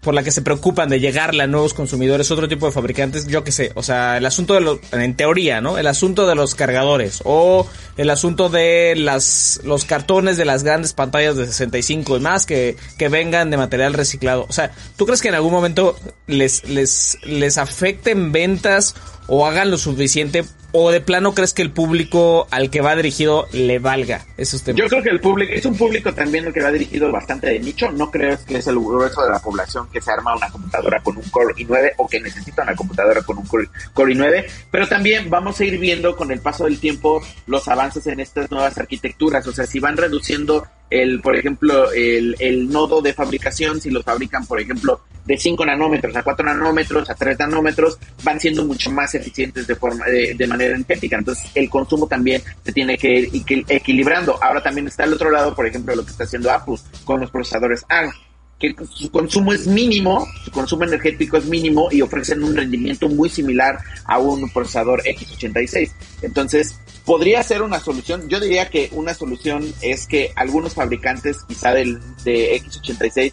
por 0.08 0.14
la 0.14 0.22
que 0.22 0.30
se 0.30 0.40
preocupan 0.40 0.88
de 0.88 1.00
llegarle 1.00 1.42
a 1.42 1.46
nuevos 1.46 1.74
consumidores, 1.74 2.30
otro 2.30 2.48
tipo 2.48 2.64
de 2.64 2.72
fabricantes, 2.72 3.26
yo 3.26 3.44
que 3.44 3.52
sé, 3.52 3.72
o 3.74 3.82
sea, 3.82 4.16
el 4.16 4.24
asunto 4.24 4.54
de 4.54 4.62
los, 4.62 4.78
en 4.90 5.14
teoría, 5.14 5.60
¿no? 5.60 5.76
El 5.76 5.86
asunto 5.86 6.26
de 6.26 6.34
los 6.34 6.54
cargadores 6.54 7.20
o 7.26 7.68
el 7.98 8.08
asunto 8.08 8.48
de 8.48 8.94
las, 8.96 9.60
los 9.64 9.84
cartones 9.84 10.38
de 10.38 10.46
las 10.46 10.62
grandes 10.62 10.94
pantallas 10.94 11.36
de 11.36 11.44
65 11.44 12.16
y 12.16 12.20
más 12.20 12.46
que, 12.46 12.78
que 12.96 13.10
vengan 13.10 13.50
de 13.50 13.58
material 13.58 13.92
reciclado. 13.92 14.46
O 14.48 14.52
sea, 14.54 14.72
¿tú 14.96 15.04
crees 15.04 15.20
que 15.20 15.28
en 15.28 15.34
algún 15.34 15.52
momento 15.52 15.94
les, 16.26 16.66
les, 16.66 17.18
les 17.24 17.58
afecten 17.58 18.32
ventas 18.32 18.94
o 19.26 19.46
hagan 19.46 19.70
lo 19.70 19.76
suficiente 19.76 20.42
o 20.72 20.90
de 20.90 21.00
plano 21.00 21.34
crees 21.34 21.54
que 21.54 21.62
el 21.62 21.70
público 21.70 22.46
al 22.50 22.70
que 22.70 22.80
va 22.80 22.94
dirigido 22.94 23.46
le 23.52 23.78
valga 23.78 24.26
esos 24.36 24.62
temas? 24.62 24.80
Yo 24.80 24.88
creo 24.88 25.02
que 25.02 25.10
el 25.10 25.20
público 25.20 25.52
es 25.52 25.64
un 25.64 25.76
público 25.76 26.12
también 26.12 26.46
el 26.46 26.52
que 26.52 26.62
va 26.62 26.70
dirigido 26.70 27.10
bastante 27.10 27.48
de 27.48 27.60
nicho. 27.60 27.90
No 27.90 28.10
creo 28.10 28.38
que 28.46 28.58
es 28.58 28.66
el 28.66 28.78
grueso 28.78 29.22
de 29.22 29.30
la 29.30 29.38
población 29.38 29.88
que 29.92 30.00
se 30.00 30.12
arma 30.12 30.36
una 30.36 30.50
computadora 30.50 31.00
con 31.02 31.16
un 31.16 31.22
Core 31.24 31.54
i9 31.54 31.92
o 31.96 32.08
que 32.08 32.20
necesita 32.20 32.62
una 32.62 32.74
computadora 32.74 33.22
con 33.22 33.38
un 33.38 33.46
Core, 33.46 33.68
i9. 34.14 34.44
Pero 34.70 34.88
también 34.88 35.30
vamos 35.30 35.58
a 35.60 35.64
ir 35.64 35.78
viendo 35.78 36.16
con 36.16 36.30
el 36.30 36.40
paso 36.40 36.64
del 36.64 36.78
tiempo 36.78 37.22
los 37.46 37.66
avances 37.68 38.06
en 38.06 38.20
estas 38.20 38.50
nuevas 38.50 38.76
arquitecturas. 38.78 39.46
O 39.46 39.52
sea, 39.52 39.66
si 39.66 39.80
van 39.80 39.96
reduciendo 39.96 40.66
el, 40.90 41.20
por 41.20 41.36
ejemplo, 41.36 41.90
el, 41.92 42.36
el 42.38 42.68
nodo 42.68 43.00
de 43.00 43.12
fabricación, 43.12 43.80
si 43.80 43.90
los 43.90 44.04
fabrican, 44.04 44.46
por 44.46 44.60
ejemplo, 44.60 45.00
de 45.24 45.36
5 45.36 45.66
nanómetros 45.66 46.16
a 46.16 46.22
4 46.22 46.46
nanómetros 46.46 47.10
a 47.10 47.14
3 47.14 47.38
nanómetros, 47.38 47.98
van 48.22 48.40
siendo 48.40 48.64
mucho 48.64 48.90
más 48.90 49.14
eficientes 49.14 49.66
de 49.66 49.74
forma 49.74 50.06
de, 50.06 50.34
de 50.34 50.46
manera 50.46 50.74
energética. 50.74 51.18
Entonces, 51.18 51.50
el 51.54 51.68
consumo 51.68 52.06
también 52.06 52.42
se 52.64 52.72
tiene 52.72 52.96
que 52.96 53.28
ir 53.32 53.64
equilibrando. 53.68 54.42
Ahora 54.42 54.62
también 54.62 54.86
está 54.86 55.04
al 55.04 55.12
otro 55.12 55.30
lado, 55.30 55.54
por 55.54 55.66
ejemplo, 55.66 55.94
lo 55.94 56.04
que 56.04 56.12
está 56.12 56.24
haciendo 56.24 56.50
Apple 56.50 56.76
con 57.04 57.20
los 57.20 57.30
procesadores 57.30 57.84
ARM 57.88 58.10
que 58.58 58.74
su 58.90 59.10
consumo 59.10 59.52
es 59.52 59.66
mínimo, 59.66 60.26
su 60.44 60.50
consumo 60.50 60.84
energético 60.84 61.36
es 61.36 61.46
mínimo 61.46 61.88
y 61.92 62.02
ofrecen 62.02 62.42
un 62.42 62.56
rendimiento 62.56 63.08
muy 63.08 63.28
similar 63.28 63.78
a 64.04 64.18
un 64.18 64.50
procesador 64.50 65.02
X86. 65.04 65.92
Entonces, 66.22 66.78
podría 67.04 67.42
ser 67.42 67.62
una 67.62 67.78
solución. 67.78 68.28
Yo 68.28 68.40
diría 68.40 68.68
que 68.68 68.90
una 68.92 69.14
solución 69.14 69.64
es 69.80 70.06
que 70.06 70.32
algunos 70.34 70.74
fabricantes, 70.74 71.44
quizá 71.44 71.72
del, 71.72 72.00
de 72.24 72.60
X86, 72.60 73.32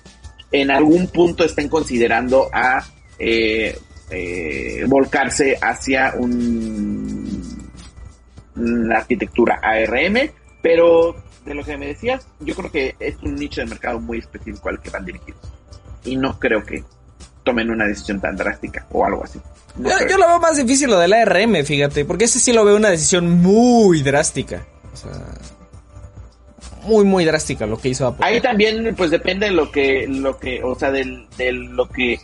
en 0.52 0.72
algún 0.72 1.08
punto 1.08 1.44
estén 1.44 1.70
considerando 1.70 2.50
a 2.54 2.86
eh, 3.18 3.78
eh, 4.12 4.86
volcarse 4.88 5.58
hacia 5.60 6.14
un, 6.16 7.70
una 8.56 8.98
arquitectura 9.00 9.60
ARM, 9.62 10.30
pero 10.62 11.16
de 11.46 11.54
lo 11.54 11.64
que 11.64 11.78
me 11.78 11.88
decías, 11.88 12.28
yo 12.40 12.56
creo 12.56 12.72
que 12.72 12.96
es 13.00 13.16
un 13.22 13.36
nicho 13.36 13.62
de 13.62 13.68
mercado 13.68 14.00
muy 14.00 14.20
específico 14.20 14.70
al 14.70 14.82
que 14.82 14.90
van 14.90 15.06
dirigidos. 15.06 15.42
Y 16.04 16.18
no 16.18 16.40
creo 16.40 16.64
que 16.64 16.84
tomen 17.44 17.70
una 17.70 17.86
decisión 17.86 18.20
tan 18.20 18.36
drástica 18.36 18.86
o 18.92 19.06
algo 19.06 19.24
así. 19.24 19.40
yo, 19.78 20.18
lo 20.18 20.28
veo 20.28 20.40
más 20.40 20.58
difícil 20.58 20.90
lo 20.90 21.00
del 21.00 21.14
ARM, 21.14 21.64
fíjate, 21.64 22.04
porque 22.06 22.26
ese 22.26 22.40
sí 22.40 22.52
lo 22.52 22.66
veo 22.66 22.76
una 22.76 22.90
decisión 22.90 23.30
muy 23.30 24.02
drástica. 24.02 24.66
O 24.94 24.98
sea, 24.98 25.12
muy 26.86 27.06
muy 27.06 27.26
drástica 27.26 27.66
lo 27.66 27.78
que 27.78 27.90
hizo 27.90 28.08
Apple. 28.08 28.26
Ahí 28.26 28.42
también 28.42 28.96
pues 28.96 29.12
depende 29.12 29.48
de 29.48 29.52
lo 29.52 29.72
que 29.72 30.08
lo 30.08 30.38
que, 30.38 30.64
o 30.64 30.76
sea, 30.76 30.92
del, 30.92 31.28
de 31.38 31.52
lo 31.52 31.90
que 31.90 32.20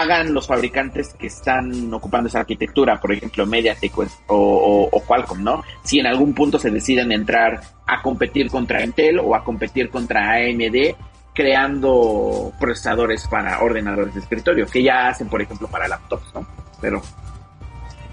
hagan 0.00 0.34
los 0.34 0.46
fabricantes 0.46 1.14
que 1.14 1.28
están 1.28 1.92
ocupando 1.92 2.28
esa 2.28 2.40
arquitectura, 2.40 3.00
por 3.00 3.12
ejemplo 3.12 3.46
Mediatek 3.46 3.92
o, 4.28 5.02
Qualcomm, 5.06 5.42
¿no? 5.42 5.62
Si 5.82 5.98
en 5.98 6.06
algún 6.06 6.34
punto 6.34 6.58
se 6.58 6.70
deciden 6.70 7.12
entrar 7.12 7.60
a 7.86 8.02
competir 8.02 8.50
contra 8.50 8.82
Intel 8.82 9.18
o 9.18 9.34
a 9.34 9.44
competir 9.44 9.90
contra 9.90 10.32
AMD, 10.32 10.94
creando 11.34 12.52
procesadores 12.58 13.26
para 13.28 13.60
ordenadores 13.62 14.14
de 14.14 14.20
escritorio, 14.20 14.66
que 14.66 14.82
ya 14.82 15.08
hacen, 15.08 15.28
por 15.28 15.42
ejemplo, 15.42 15.68
para 15.68 15.88
laptops, 15.88 16.34
¿no? 16.34 16.46
Pero, 16.80 17.02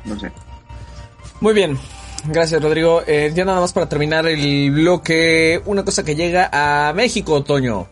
no 0.05 0.19
sé. 0.19 0.31
Muy 1.39 1.53
bien. 1.53 1.77
Gracias, 2.25 2.61
Rodrigo. 2.61 3.01
Eh, 3.07 3.31
ya 3.33 3.45
nada 3.45 3.59
más 3.59 3.73
para 3.73 3.89
terminar 3.89 4.27
el 4.27 4.71
bloque, 4.71 5.61
una 5.65 5.83
cosa 5.83 6.03
que 6.03 6.15
llega 6.15 6.49
a 6.51 6.93
México, 6.93 7.33
Otoño. 7.33 7.87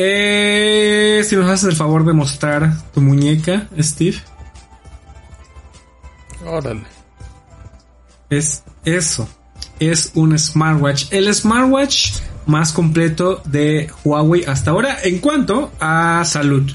Eh, 0.00 1.22
si 1.24 1.34
nos 1.34 1.50
haces 1.50 1.70
el 1.70 1.76
favor 1.76 2.06
de 2.06 2.12
mostrar 2.12 2.72
tu 2.92 3.00
muñeca, 3.00 3.68
Steve. 3.80 4.16
Órale. 6.46 6.84
Es 8.30 8.62
eso. 8.84 9.28
Es 9.80 10.12
un 10.14 10.38
smartwatch. 10.38 11.06
El 11.10 11.34
smartwatch 11.34 12.12
más 12.46 12.72
completo 12.72 13.42
de 13.44 13.90
Huawei 14.04 14.44
hasta 14.44 14.70
ahora 14.70 14.98
en 15.02 15.18
cuanto 15.18 15.72
a 15.80 16.24
salud. 16.24 16.70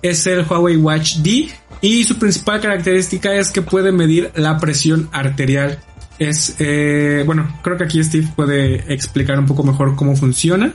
Es 0.00 0.26
el 0.26 0.44
Huawei 0.44 0.76
Watch 0.76 1.16
D 1.18 1.50
y 1.82 2.04
su 2.04 2.18
principal 2.18 2.60
característica 2.62 3.34
es 3.34 3.50
que 3.50 3.60
puede 3.60 3.92
medir 3.92 4.32
la 4.34 4.56
presión 4.56 5.10
arterial. 5.12 5.78
Es, 6.18 6.56
eh, 6.58 7.22
bueno, 7.26 7.60
creo 7.62 7.76
que 7.76 7.84
aquí 7.84 8.02
Steve 8.02 8.28
puede 8.34 8.92
explicar 8.92 9.38
un 9.38 9.46
poco 9.46 9.62
mejor 9.62 9.94
cómo 9.94 10.16
funciona. 10.16 10.74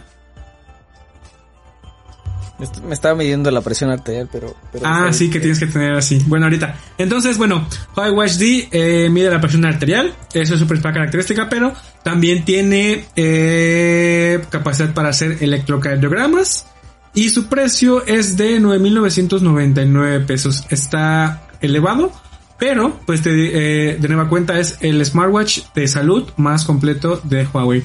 Me 2.84 2.93
estaba 2.93 3.14
midiendo 3.14 3.51
la 3.51 3.62
presión 3.62 3.91
arterial, 3.91 4.28
pero... 4.32 4.55
ah, 4.84 5.14
sí, 5.14 5.30
que 5.30 5.39
tienes 5.39 5.60
que 5.60 5.68
tener 5.68 5.93
así. 5.93 6.20
Bueno, 6.26 6.47
ahorita. 6.47 6.76
Entonces, 6.97 7.38
bueno, 7.38 7.68
Huawei 7.95 8.14
Watch 8.14 8.34
D 8.34 8.70
eh, 8.72 9.10
mide 9.10 9.30
la 9.30 9.39
presión 9.39 9.64
arterial. 9.66 10.16
Eso 10.34 10.55
es 10.55 10.60
su 10.60 10.66
principal 10.66 10.93
característica, 10.93 11.47
pero 11.49 11.74
también 12.03 12.45
tiene 12.45 13.05
eh, 13.16 14.41
capacidad 14.49 14.91
para 14.93 15.10
hacer 15.10 15.38
electrocardiogramas. 15.41 16.66
Y 17.14 17.30
su 17.30 17.47
precio 17.47 18.03
es 18.05 18.38
de 18.38 18.60
9.999 18.60 20.26
pesos. 20.26 20.66
Está 20.70 21.47
elevado, 21.62 22.12
pero 22.58 22.99
pues 23.05 23.24
de 23.24 23.97
nueva 24.08 24.30
cuenta 24.30 24.60
es 24.60 24.78
el 24.82 25.03
smartwatch 25.05 25.62
de 25.76 25.88
salud 25.88 26.28
más 26.38 26.66
completo 26.66 27.22
de 27.24 27.47
Huawei. 27.51 27.84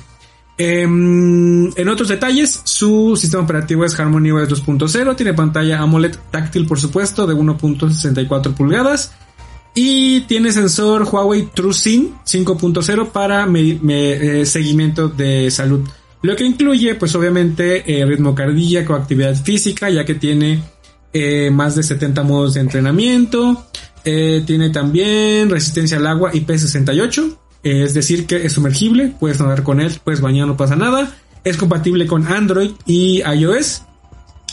Em, 0.58 1.66
en 1.76 1.88
otros 1.88 2.08
detalles, 2.08 2.60
su 2.64 3.16
sistema 3.16 3.42
operativo 3.42 3.84
es 3.84 3.98
Harmony 3.98 4.30
OS 4.32 4.48
2.0, 4.48 5.16
tiene 5.16 5.34
pantalla 5.34 5.80
AMOLED 5.80 6.16
táctil 6.30 6.66
por 6.66 6.78
supuesto 6.78 7.26
de 7.26 7.34
1.64 7.34 8.54
pulgadas 8.54 9.12
y 9.74 10.20
tiene 10.22 10.52
sensor 10.52 11.08
Huawei 11.10 11.48
TrueSync 11.54 12.22
5.0 12.24 13.10
para 13.10 13.48
eh, 13.54 14.44
seguimiento 14.44 15.08
de 15.08 15.50
salud. 15.50 15.88
Lo 16.20 16.36
que 16.36 16.44
incluye 16.44 16.94
pues 16.96 17.14
obviamente 17.14 18.00
eh, 18.00 18.04
ritmo 18.04 18.34
cardíaco, 18.34 18.94
actividad 18.94 19.34
física, 19.34 19.88
ya 19.88 20.04
que 20.04 20.14
tiene 20.14 20.62
eh, 21.14 21.50
más 21.50 21.74
de 21.74 21.82
70 21.82 22.22
modos 22.22 22.54
de 22.54 22.60
entrenamiento, 22.60 23.66
tiene 24.04 24.70
también 24.70 25.48
resistencia 25.48 25.96
al 25.96 26.08
agua 26.08 26.32
IP68 26.32 27.38
es 27.62 27.94
decir, 27.94 28.26
que 28.26 28.44
es 28.44 28.52
sumergible, 28.52 29.14
puedes 29.18 29.40
nadar 29.40 29.62
con 29.62 29.80
él, 29.80 29.98
puedes 30.02 30.20
bañar, 30.20 30.46
no 30.46 30.56
pasa 30.56 30.76
nada. 30.76 31.14
Es 31.44 31.56
compatible 31.56 32.06
con 32.06 32.26
Android 32.26 32.72
y 32.86 33.22
iOS. 33.22 33.82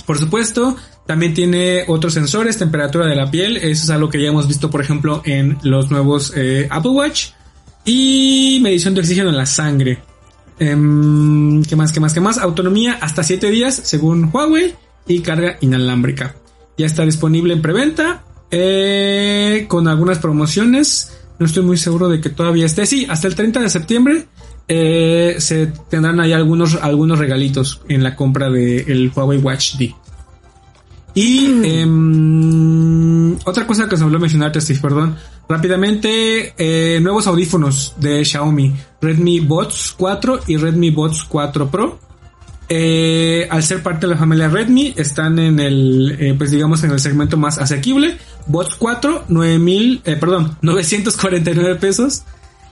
Por 0.06 0.18
supuesto, 0.18 0.76
también 1.06 1.34
tiene 1.34 1.86
otros 1.88 2.14
sensores, 2.14 2.58
temperatura 2.58 3.08
de 3.08 3.16
la 3.16 3.30
piel, 3.32 3.58
eso 3.58 3.84
es 3.84 3.90
algo 3.90 4.10
que 4.10 4.22
ya 4.22 4.30
hemos 4.30 4.48
visto, 4.48 4.70
por 4.70 4.82
ejemplo, 4.82 5.22
en 5.26 5.58
los 5.64 5.90
nuevos 5.90 6.34
eh, 6.36 6.68
Apple 6.70 6.92
Watch. 6.92 7.30
Y 7.86 8.60
medición 8.62 8.94
de 8.94 9.02
oxígeno 9.02 9.30
en 9.30 9.38
la 9.38 9.46
sangre. 9.46 10.00
Em, 10.60 11.64
¿Qué 11.64 11.76
más? 11.76 11.92
¿Qué 11.92 12.00
más? 12.00 12.14
¿Qué 12.14 12.20
más? 12.20 12.38
Autonomía 12.38 13.00
hasta 13.02 13.24
7 13.24 13.50
días, 13.50 13.74
según 13.74 14.30
Huawei. 14.32 14.76
Y 15.08 15.22
carga 15.22 15.58
inalámbrica. 15.62 16.36
Ya 16.78 16.86
está 16.86 17.06
disponible 17.06 17.54
en 17.54 17.62
preventa. 17.62 18.24
Eh, 18.52 19.66
con 19.68 19.88
algunas 19.88 20.20
promociones. 20.20 21.19
No 21.40 21.46
estoy 21.46 21.64
muy 21.64 21.78
seguro 21.78 22.10
de 22.10 22.20
que 22.20 22.30
todavía 22.30 22.66
esté. 22.66 22.86
Sí, 22.86 23.08
hasta 23.10 23.28
el 23.28 23.36
30 23.36 23.62
de 23.62 23.70
septiembre 23.70 24.26
eh, 24.68 25.36
se 25.40 25.68
tendrán 25.90 26.20
ahí 26.20 26.34
algunos, 26.34 26.76
algunos 26.76 27.18
regalitos 27.18 27.82
en 27.88 28.04
la 28.04 28.16
compra 28.16 28.50
del 28.50 29.12
Huawei 29.16 29.40
Watch 29.40 29.78
D. 29.78 29.96
Y 31.16 31.48
mm. 31.48 31.66
em, 31.66 33.36
otra 33.46 33.66
cosa 33.66 33.90
que 33.90 33.98
se 33.98 34.04
me 34.04 34.08
olvidó 34.08 34.20
mencionarte, 34.20 34.62
Steve, 34.62 34.80
perdón. 34.80 35.16
Rápidamente, 35.48 36.54
eh, 36.58 37.00
nuevos 37.02 37.26
audífonos 37.26 37.96
de 37.98 38.24
Xiaomi. 38.24 38.76
Redmi 39.02 39.40
Buds 39.40 39.96
4 39.98 40.42
y 40.48 40.58
Redmi 40.58 40.92
Buds 40.92 41.24
4 41.24 41.72
Pro. 41.72 42.00
Eh, 42.72 43.48
al 43.50 43.64
ser 43.64 43.82
parte 43.82 44.06
de 44.06 44.14
la 44.14 44.20
familia 44.20 44.48
Redmi, 44.48 44.94
están 44.96 45.40
en 45.40 45.60
el, 45.60 46.16
eh, 46.20 46.36
pues 46.38 46.52
digamos, 46.52 46.84
en 46.84 46.92
el 46.92 47.00
segmento 47.00 47.36
más 47.36 47.58
asequible. 47.58 48.18
Bots 48.46 48.76
4, 48.76 49.26
9000, 49.28 50.02
eh, 50.06 50.16
perdón, 50.16 50.58
949 50.62 51.76
pesos. 51.76 52.24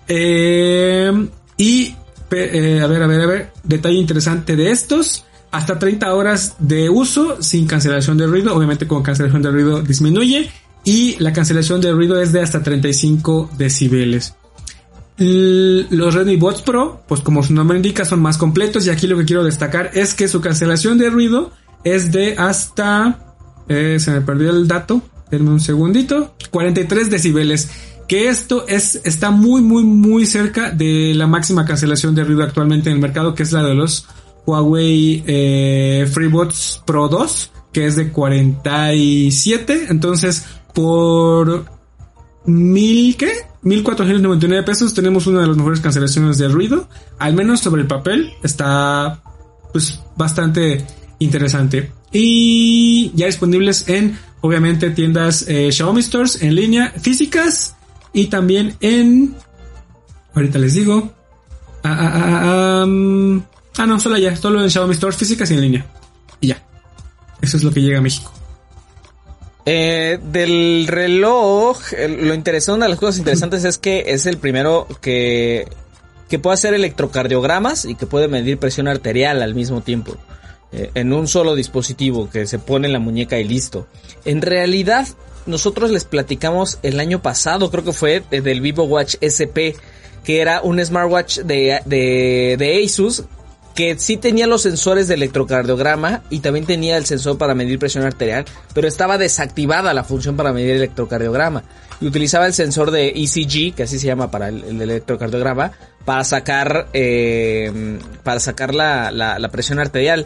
Eh, 0.07 1.11
y, 1.57 1.95
eh, 2.31 2.81
a 2.83 2.87
ver, 2.87 3.03
a 3.03 3.07
ver, 3.07 3.21
a 3.21 3.25
ver, 3.25 3.51
detalle 3.63 3.97
interesante 3.97 4.55
de 4.55 4.71
estos. 4.71 5.25
Hasta 5.49 5.79
30 5.79 6.13
horas 6.13 6.55
de 6.59 6.89
uso 6.89 7.41
sin 7.41 7.65
cancelación 7.67 8.17
de 8.17 8.27
ruido. 8.27 8.55
Obviamente 8.55 8.85
con 8.85 9.01
cancelación 9.01 9.41
de 9.41 9.49
ruido 9.49 9.81
disminuye. 9.81 10.51
Y 10.83 11.15
la 11.19 11.33
cancelación 11.33 11.81
de 11.81 11.91
ruido 11.91 12.21
es 12.21 12.31
de 12.31 12.41
hasta 12.41 12.61
35 12.61 13.49
decibeles. 13.57 14.35
Los 15.17 16.13
Redmi 16.13 16.35
Bots 16.35 16.61
Pro, 16.61 17.03
pues 17.07 17.21
como 17.21 17.41
su 17.41 17.53
nombre 17.53 17.77
indica, 17.77 18.05
son 18.05 18.21
más 18.21 18.37
completos 18.37 18.85
y 18.85 18.91
aquí 18.91 19.07
lo 19.07 19.17
que 19.17 19.25
quiero 19.25 19.43
destacar 19.43 19.91
es 19.95 20.13
que 20.13 20.27
su 20.27 20.41
cancelación 20.41 20.97
de 20.97 21.09
ruido 21.09 21.51
es 21.83 22.11
de 22.11 22.35
hasta... 22.37 23.35
Eh, 23.69 23.97
se 23.99 24.11
me 24.11 24.21
perdió 24.21 24.51
el 24.51 24.67
dato, 24.67 25.01
denme 25.29 25.49
un 25.49 25.59
segundito, 25.59 26.35
43 26.51 27.09
decibeles. 27.09 27.69
Que 28.07 28.29
esto 28.29 28.65
es, 28.67 29.01
está 29.03 29.31
muy, 29.31 29.61
muy, 29.61 29.83
muy 29.83 30.25
cerca 30.25 30.71
de 30.71 31.13
la 31.13 31.27
máxima 31.27 31.65
cancelación 31.65 32.15
de 32.15 32.23
ruido 32.23 32.43
actualmente 32.43 32.89
en 32.89 32.95
el 32.95 33.01
mercado, 33.01 33.35
que 33.35 33.43
es 33.43 33.51
la 33.51 33.63
de 33.63 33.73
los 33.73 34.07
Huawei 34.45 35.23
eh, 35.27 36.07
FreeBots 36.09 36.83
Pro 36.85 37.09
2, 37.09 37.51
que 37.73 37.85
es 37.85 37.97
de 37.97 38.11
47. 38.11 39.87
Entonces, 39.89 40.45
por 40.73 41.65
mil, 42.45 43.17
¿qué? 43.17 43.33
1499 43.61 44.63
pesos 44.63 44.93
tenemos 44.93 45.27
una 45.27 45.41
de 45.41 45.47
las 45.47 45.57
mejores 45.57 45.79
cancelaciones 45.79 46.37
de 46.37 46.47
ruido. 46.47 46.87
Al 47.19 47.33
menos 47.33 47.59
sobre 47.61 47.81
el 47.81 47.87
papel 47.87 48.33
está 48.43 49.21
pues 49.73 49.99
bastante 50.15 50.85
interesante. 51.19 51.91
Y 52.11 53.11
ya 53.15 53.25
disponibles 53.25 53.89
en 53.89 54.17
obviamente 54.41 54.89
tiendas 54.91 55.45
eh, 55.47 55.71
Xiaomi 55.71 56.01
Stores 56.01 56.41
en 56.41 56.55
línea 56.55 56.93
físicas 57.01 57.75
y 58.13 58.27
también 58.27 58.75
en 58.79 59.35
ahorita 60.33 60.59
les 60.59 60.73
digo 60.73 61.11
ah, 61.83 61.97
ah, 61.99 62.83
ah, 62.83 62.85
ah 63.77 63.85
no 63.85 63.99
solo 63.99 64.17
ya 64.17 64.35
solo 64.35 64.61
en 64.61 64.69
Xiaomi 64.69 64.93
Stores 64.93 65.17
físicas 65.17 65.49
y 65.51 65.55
en 65.55 65.61
línea 65.61 65.85
y 66.39 66.47
ya 66.47 66.63
eso 67.41 67.57
es 67.57 67.63
lo 67.63 67.71
que 67.71 67.81
llega 67.81 67.97
a 67.97 68.01
México 68.01 68.31
eh, 69.69 70.17
del 70.23 70.87
reloj, 70.87 71.77
lo 72.07 72.33
interesante, 72.33 72.77
una 72.77 72.85
de 72.85 72.91
las 72.91 72.99
cosas 72.99 73.17
interesantes 73.17 73.65
es 73.65 73.77
que 73.77 74.05
es 74.07 74.25
el 74.25 74.37
primero 74.37 74.87
que, 75.01 75.67
que 76.29 76.39
puede 76.39 76.53
hacer 76.53 76.73
electrocardiogramas 76.73 77.83
y 77.83 77.95
que 77.95 78.05
puede 78.05 78.29
medir 78.29 78.59
presión 78.59 78.87
arterial 78.87 79.41
al 79.41 79.55
mismo 79.55 79.81
tiempo. 79.81 80.15
Eh, 80.71 80.91
en 80.95 81.11
un 81.11 81.27
solo 81.27 81.53
dispositivo 81.53 82.29
que 82.29 82.47
se 82.47 82.59
pone 82.59 82.87
en 82.87 82.93
la 82.93 82.99
muñeca 82.99 83.39
y 83.39 83.43
listo. 83.43 83.87
En 84.23 84.41
realidad, 84.41 85.05
nosotros 85.45 85.91
les 85.91 86.05
platicamos 86.05 86.79
el 86.81 87.01
año 87.01 87.21
pasado, 87.21 87.69
creo 87.69 87.83
que 87.83 87.91
fue 87.91 88.23
eh, 88.31 88.39
del 88.39 88.61
Vivo 88.61 88.83
Watch 88.83 89.15
SP, 89.19 89.75
que 90.23 90.39
era 90.39 90.61
un 90.61 90.79
smartwatch 90.83 91.39
de, 91.39 91.81
de, 91.83 92.55
de 92.57 92.85
Asus 92.85 93.25
que 93.77 93.95
sí 93.99 94.17
tenía 94.17 94.47
los 94.47 94.63
sensores 94.63 95.07
de 95.07 95.13
electrocardiograma 95.13 96.23
y 96.31 96.39
también 96.39 96.65
tenía 96.65 96.97
el 96.97 97.05
sensor 97.05 97.37
para 97.37 97.53
medir 97.53 97.77
presión 97.77 98.05
arterial, 98.05 98.43
pero 98.73 98.87
estaba 98.87 99.19
desactivada 99.19 99.93
la 99.93 100.03
función 100.03 100.35
para 100.35 100.51
medir 100.51 100.71
electrocardiograma. 100.71 101.61
Y 102.01 102.07
utilizaba 102.07 102.47
el 102.47 102.53
sensor 102.53 102.89
de 102.89 103.09
ECG, 103.09 103.75
que 103.75 103.83
así 103.83 103.99
se 103.99 104.07
llama 104.07 104.31
para 104.31 104.47
el, 104.47 104.81
electrocardiograma, 104.81 105.73
para 106.05 106.23
sacar, 106.23 106.87
eh, 106.93 107.99
para 108.23 108.39
sacar 108.39 108.73
la, 108.73 109.11
la, 109.11 109.49
presión 109.49 109.77
arterial. 109.77 110.25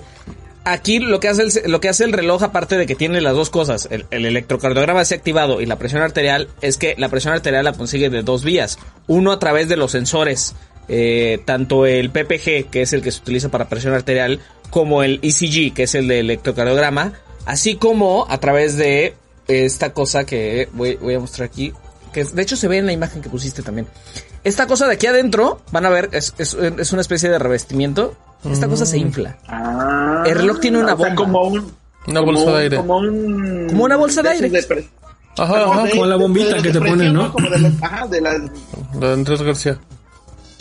Aquí 0.64 1.00
lo 1.00 1.20
que 1.20 1.28
hace 1.28 1.42
el, 1.42 1.52
lo 1.70 1.82
que 1.82 1.90
hace 1.90 2.06
el 2.06 2.14
reloj, 2.14 2.44
aparte 2.44 2.78
de 2.78 2.86
que 2.86 2.96
tiene 2.96 3.20
las 3.20 3.36
dos 3.36 3.50
cosas, 3.50 3.90
el, 3.92 4.06
el 4.12 4.26
electrocardiograma 4.28 5.04
se 5.04 5.16
activado 5.16 5.60
y 5.60 5.66
la 5.66 5.78
presión 5.78 6.04
arterial, 6.04 6.48
es 6.62 6.78
que 6.78 6.96
la 6.98 7.10
presión 7.10 7.34
arterial 7.34 7.66
la 7.66 7.74
consigue 7.74 8.10
de 8.10 8.24
dos 8.24 8.46
vías. 8.46 8.80
Uno 9.08 9.34
a 9.34 9.40
través 9.40 9.68
de 9.68 9.76
los 9.76 9.92
sensores 9.92 10.56
eh, 10.94 11.40
tanto 11.46 11.86
el 11.86 12.12
PPG, 12.12 12.70
que 12.70 12.82
es 12.82 12.92
el 12.94 13.02
que 13.02 13.12
se 13.12 13.22
utiliza 13.22 13.50
para 13.50 13.70
presión 13.70 13.94
arterial, 13.94 14.40
como 14.70 15.02
el 15.04 15.20
ECG, 15.24 15.74
que 15.74 15.84
es 15.84 15.96
el 15.96 16.08
de 16.08 16.20
electrocardiograma, 16.20 17.14
así 17.46 17.76
como 17.78 18.26
a 18.30 18.38
través 18.40 18.76
de 18.78 19.16
esta 19.48 19.94
cosa 19.94 20.26
que 20.26 20.68
voy, 20.74 20.96
voy 21.02 21.16
a 21.16 21.20
mostrar 21.20 21.48
aquí, 21.48 21.74
que 22.14 22.24
de 22.26 22.42
hecho 22.42 22.56
se 22.58 22.68
ve 22.68 22.78
en 22.78 22.86
la 22.86 22.92
imagen 22.94 23.22
que 23.22 23.30
pusiste 23.30 23.64
también. 23.64 23.88
Esta 24.44 24.68
cosa 24.68 24.88
de 24.88 24.94
aquí 24.96 25.08
adentro, 25.08 25.62
van 25.72 25.86
a 25.86 25.90
ver, 25.90 26.10
es, 26.12 26.34
es, 26.38 26.54
es 26.56 26.92
una 26.92 27.02
especie 27.02 27.30
de 27.30 27.40
revestimiento. 27.40 28.16
Esta 28.50 28.68
cosa 28.68 28.86
se 28.88 28.98
infla. 28.98 29.38
Ah, 29.48 30.24
El 30.26 30.36
reloj 30.36 30.60
tiene 30.60 30.80
una 30.80 30.96
o 30.96 30.98
sea, 30.98 31.06
bomba. 31.10 31.16
como 31.16 31.42
un, 31.48 31.72
Una 32.08 32.20
como 32.22 32.32
bolsa 32.34 32.46
un- 32.48 32.54
de 32.58 32.60
aire. 32.64 32.78
Como, 32.78 32.98
un, 32.98 33.68
Como 33.70 33.84
una 33.86 33.96
bolsa 33.98 34.22
de 34.24 34.30
aire. 34.30 34.52
Ajá, 35.38 35.64
ajá. 35.64 35.84
de- 35.84 35.92
como 35.92 36.06
la 36.08 36.16
bombita 36.16 36.56
de 36.56 36.62
que 36.64 36.72
te 36.72 36.80
ponen, 36.82 37.14
¿no? 37.14 37.32
Como 37.32 37.50
de 37.50 37.60
las, 37.60 37.84
ajá, 37.84 38.08
de. 38.08 38.20
La 38.20 38.32
de 39.08 39.14
Andrés 39.14 39.42
García. 39.44 39.78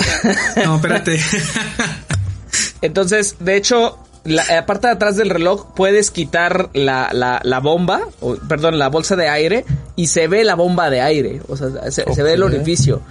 No, 0.65 0.77
espérate. 0.77 1.19
Entonces, 2.83 3.37
de 3.41 3.57
hecho, 3.57 3.99
la 4.25 4.43
eh, 4.45 4.63
parte 4.67 4.87
de 4.87 4.93
atrás 4.95 5.17
del 5.17 5.31
reloj 5.31 5.75
puedes 5.75 6.11
quitar 6.11 6.71
la, 6.75 7.11
la, 7.13 7.41
la 7.43 7.61
bomba, 7.61 8.01
o, 8.21 8.37
perdón, 8.37 8.79
la 8.79 8.89
bolsa 8.89 9.17
de 9.17 9.29
aire 9.29 9.65
y 9.97 10.07
se 10.09 10.29
ve 10.29 10.45
la 10.45 10.55
bomba 10.55 10.91
de 10.91 11.01
aire, 11.01 11.41
o 11.49 11.57
sea, 11.57 11.69
se, 11.91 12.05
se 12.13 12.23
ve 12.23 12.35
el 12.35 12.43
orificio. 12.43 13.03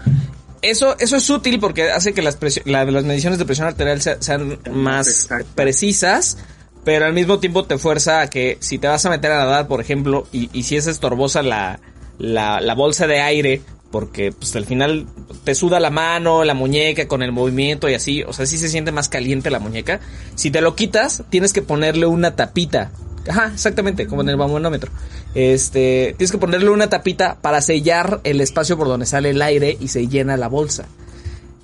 Eso, 0.61 0.97
eso 0.99 1.15
es 1.15 1.29
útil 1.29 1.59
porque 1.59 1.89
hace 1.91 2.13
que 2.13 2.21
las, 2.21 2.37
las 2.65 3.03
mediciones 3.05 3.39
de 3.39 3.45
presión 3.45 3.67
arterial 3.67 4.01
se- 4.01 4.21
sean 4.21 4.59
más 4.71 5.29
precisas, 5.55 6.37
pero 6.83 7.05
al 7.05 7.13
mismo 7.13 7.39
tiempo 7.39 7.63
te 7.65 7.77
fuerza 7.77 8.21
a 8.21 8.27
que 8.29 8.57
si 8.59 8.77
te 8.77 8.87
vas 8.87 9.05
a 9.05 9.09
meter 9.09 9.31
a 9.31 9.37
nadar, 9.37 9.67
por 9.67 9.79
ejemplo, 9.81 10.27
y, 10.33 10.49
y 10.51 10.63
si 10.63 10.75
es 10.75 10.87
estorbosa 10.87 11.43
la, 11.43 11.79
la, 12.17 12.59
la 12.59 12.73
bolsa 12.75 13.07
de 13.07 13.21
aire, 13.21 13.61
porque 13.91 14.31
pues 14.31 14.55
al 14.55 14.65
final 14.65 15.07
te 15.43 15.55
suda 15.55 15.79
la 15.79 15.89
mano, 15.89 16.43
la 16.43 16.53
muñeca 16.53 17.07
con 17.07 17.23
el 17.23 17.31
movimiento 17.31 17.89
y 17.89 17.95
así, 17.95 18.23
o 18.23 18.33
sea, 18.33 18.45
sí 18.45 18.57
se 18.57 18.69
siente 18.69 18.91
más 18.91 19.09
caliente 19.09 19.49
la 19.49 19.59
muñeca. 19.59 19.99
Si 20.35 20.51
te 20.51 20.61
lo 20.61 20.75
quitas, 20.75 21.23
tienes 21.29 21.53
que 21.53 21.61
ponerle 21.61 22.05
una 22.05 22.35
tapita. 22.35 22.91
Ajá, 23.27 23.51
exactamente, 23.53 24.07
como 24.07 24.21
en 24.21 24.29
el 24.29 24.37
manómetro. 24.37 24.91
Este, 25.35 26.15
tienes 26.17 26.31
que 26.31 26.37
ponerle 26.37 26.69
una 26.69 26.89
tapita 26.89 27.37
para 27.41 27.61
sellar 27.61 28.21
el 28.23 28.41
espacio 28.41 28.77
por 28.77 28.87
donde 28.87 29.05
sale 29.05 29.31
el 29.31 29.41
aire 29.41 29.77
y 29.79 29.87
se 29.89 30.07
llena 30.07 30.37
la 30.37 30.47
bolsa. 30.47 30.85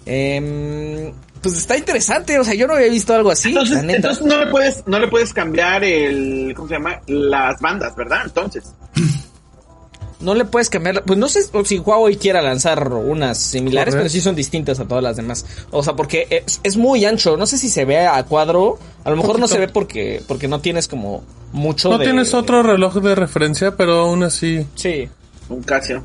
Em, 0.06 1.12
pues 1.42 1.58
está 1.58 1.78
interesante, 1.78 2.38
o 2.38 2.44
sea, 2.44 2.54
yo 2.54 2.68
no 2.68 2.74
había 2.74 2.90
visto 2.90 3.14
algo 3.14 3.32
así, 3.32 3.50
Entonces, 3.50 3.84
entonces 3.84 4.26
no 4.26 4.44
le 4.44 4.52
puedes, 4.52 4.84
no 4.88 5.00
le 5.00 5.08
puedes 5.08 5.34
cambiar 5.34 5.84
el, 5.84 6.54
¿cómo 6.56 6.68
se 6.68 6.76
llama? 6.76 7.02
Las 7.08 7.60
bandas, 7.60 7.96
¿verdad? 7.96 8.22
Entonces. 8.26 8.64
No 10.26 10.36
le 10.36 10.44
puedes 10.46 10.70
cambiar. 10.70 11.04
Pues 11.04 11.18
no 11.18 11.30
sé 11.30 11.42
si 11.64 11.78
Huawei 11.80 12.18
quiera 12.18 12.42
lanzar 12.42 12.92
unas 12.92 13.38
similares, 13.38 13.96
pero 13.96 14.10
sí 14.10 14.20
son 14.20 14.36
distintas 14.36 14.80
a 14.80 14.86
todas 14.88 15.04
las 15.04 15.16
demás. 15.16 15.46
O 15.72 15.84
sea, 15.84 15.94
porque 15.94 16.28
es, 16.30 16.60
es 16.64 16.76
muy 16.78 17.06
ancho. 17.06 17.38
No 17.38 17.46
sé 17.46 17.58
si 17.58 17.70
se 17.70 17.86
ve 17.86 18.06
a 18.06 18.22
cuadro. 18.24 18.78
A 19.04 19.12
lo 19.12 19.16
mejor 19.16 19.40
no 19.40 19.48
se 19.48 19.60
ve 19.60 19.68
porque, 19.68 20.22
porque 20.28 20.48
no 20.48 20.60
tienes 20.60 20.88
como 20.88 21.24
mucho 21.54 21.90
No 21.90 21.98
de- 21.98 22.06
tienes 22.06 22.34
otro 22.34 22.64
reloj 22.64 22.96
de 22.96 23.16
referencia, 23.16 23.78
pero 23.78 24.00
aún 24.00 24.24
así. 24.24 24.66
Sí. 24.76 25.08
Un 25.48 25.62
Casio. 25.64 26.04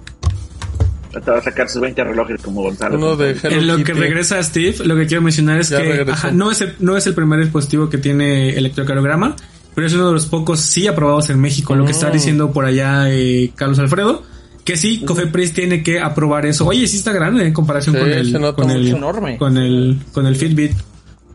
Te 1.13 1.19
va 1.31 1.39
a 1.39 1.43
sacar 1.43 1.69
sus 1.69 1.81
20 1.81 2.05
relojes 2.05 2.41
como 2.41 2.63
Gonzalo. 2.63 2.97
Uno 2.97 3.17
de 3.17 3.33
Hello 3.33 3.57
En 3.57 3.67
lo 3.67 3.85
que 3.85 3.95
regresa 3.95 4.41
Steve, 4.43 4.77
lo 4.85 4.95
que 4.95 5.07
quiero 5.07 5.23
mencionar 5.23 5.59
es 5.59 5.71
Ya 5.71 5.83
que 5.83 6.07
ajá, 6.09 6.31
no, 6.31 6.53
es 6.53 6.61
el, 6.61 6.77
no 6.79 6.97
es 6.97 7.05
el 7.09 7.15
primer 7.15 7.41
dispositivo 7.41 7.89
que 7.91 7.99
tiene 7.99 8.51
electrocardiograma, 8.51 9.35
pero 9.81 9.87
es 9.87 9.95
uno 9.95 10.09
de 10.09 10.13
los 10.13 10.27
pocos 10.27 10.61
sí 10.61 10.87
aprobados 10.87 11.31
en 11.31 11.41
México. 11.41 11.75
Lo 11.75 11.87
que 11.87 11.93
está 11.93 12.11
Mm. 12.11 12.13
diciendo 12.13 12.53
por 12.53 12.67
allá 12.67 13.07
eh, 13.09 13.51
Carlos 13.55 13.79
Alfredo, 13.79 14.23
que 14.63 14.77
sí, 14.77 15.01
Cofepris 15.07 15.55
tiene 15.55 15.83
que 15.83 15.99
aprobar 16.01 16.45
eso. 16.45 16.67
Oye, 16.67 16.87
sí 16.87 16.99
está 16.99 17.13
grande 17.13 17.47
en 17.47 17.55
comparación 17.55 17.95
Sí, 17.95 18.01
con, 18.03 18.11
el, 18.13 18.55
con, 18.55 18.71
el, 18.71 18.89
enorme. 18.89 19.39
con 19.39 19.57
el 19.57 19.99
con 20.13 20.27
el 20.27 20.37
Fitbit. 20.37 20.73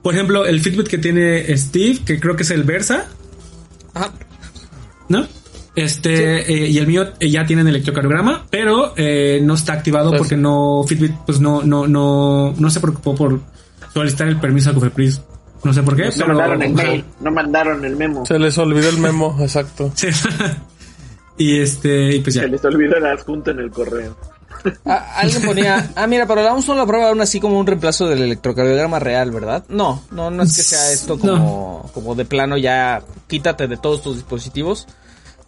Por 0.04 0.14
ejemplo, 0.14 0.46
el 0.46 0.60
Fitbit 0.62 0.88
que 0.88 1.00
tiene 1.00 1.58
Steve, 1.58 2.02
que 2.06 2.20
creo 2.20 2.36
que 2.36 2.44
es 2.44 2.52
el 2.52 2.64
Versa, 2.66 3.08
Ajá. 3.96 4.12
¿no? 5.10 5.26
Este, 5.76 6.54
eh, 6.54 6.70
y 6.70 6.78
el 6.78 6.86
mío 6.86 7.08
eh, 7.20 7.32
ya 7.32 7.48
tienen 7.48 7.68
electrocardiograma, 7.68 8.46
pero 8.52 8.94
eh, 8.96 9.40
no 9.44 9.56
está 9.56 9.74
activado 9.74 10.10
Pues- 10.12 10.20
porque 10.20 10.38
no, 10.38 10.84
Fitbit, 10.88 11.14
pues 11.26 11.40
no, 11.40 11.64
no, 11.64 11.88
no, 11.88 12.54
no 12.56 12.70
se 12.70 12.80
preocupó 12.80 13.16
por 13.16 13.42
solicitar 13.92 14.28
el 14.28 14.40
permiso 14.40 14.70
a 14.70 14.74
Cofepris. 14.76 15.20
No 15.66 15.74
sé 15.74 15.84
por 15.84 15.96
qué, 15.96 16.06
No 16.06 16.12
pero. 16.16 16.28
mandaron 16.28 16.62
el 16.64 16.74
mail, 16.74 17.06
no 17.20 17.32
mandaron 17.32 17.84
el 17.86 17.96
memo. 17.98 18.26
Se 18.26 18.40
les 18.40 18.58
olvidó 18.58 18.88
el 18.90 18.98
memo, 19.00 19.36
exacto. 19.42 19.92
Sí. 19.96 20.08
y 21.38 21.60
este, 21.60 22.16
y 22.16 22.20
pues 22.22 22.36
ya. 22.36 22.44
Se 22.44 22.48
les 22.48 22.64
olvidó 22.64 22.96
el 22.98 23.06
adjunto 23.06 23.52
en 23.52 23.60
el 23.60 23.72
correo. 23.72 24.16
Ah, 24.86 25.18
alguien 25.18 25.42
ponía, 25.44 25.92
ah, 25.96 26.08
mira, 26.08 26.26
pero 26.26 26.42
la 26.42 26.50
vamos 26.50 26.68
a 26.70 26.76
la 26.76 26.86
prueba 26.86 27.10
aún 27.10 27.22
así 27.22 27.40
como 27.40 27.60
un 27.60 27.68
reemplazo 27.68 28.08
del 28.08 28.22
electrocardiograma 28.22 29.00
real, 29.00 29.30
¿verdad? 29.32 29.64
No, 29.70 30.02
no, 30.12 30.32
no 30.32 30.44
es 30.44 30.56
que 30.56 30.64
sea 30.64 30.92
esto 30.92 31.20
como, 31.20 31.90
como 31.94 32.16
de 32.16 32.26
plano 32.26 32.58
ya 32.58 33.02
quítate 33.28 33.68
de 33.68 33.78
todos 33.78 34.02
tus 34.02 34.16
dispositivos. 34.16 34.88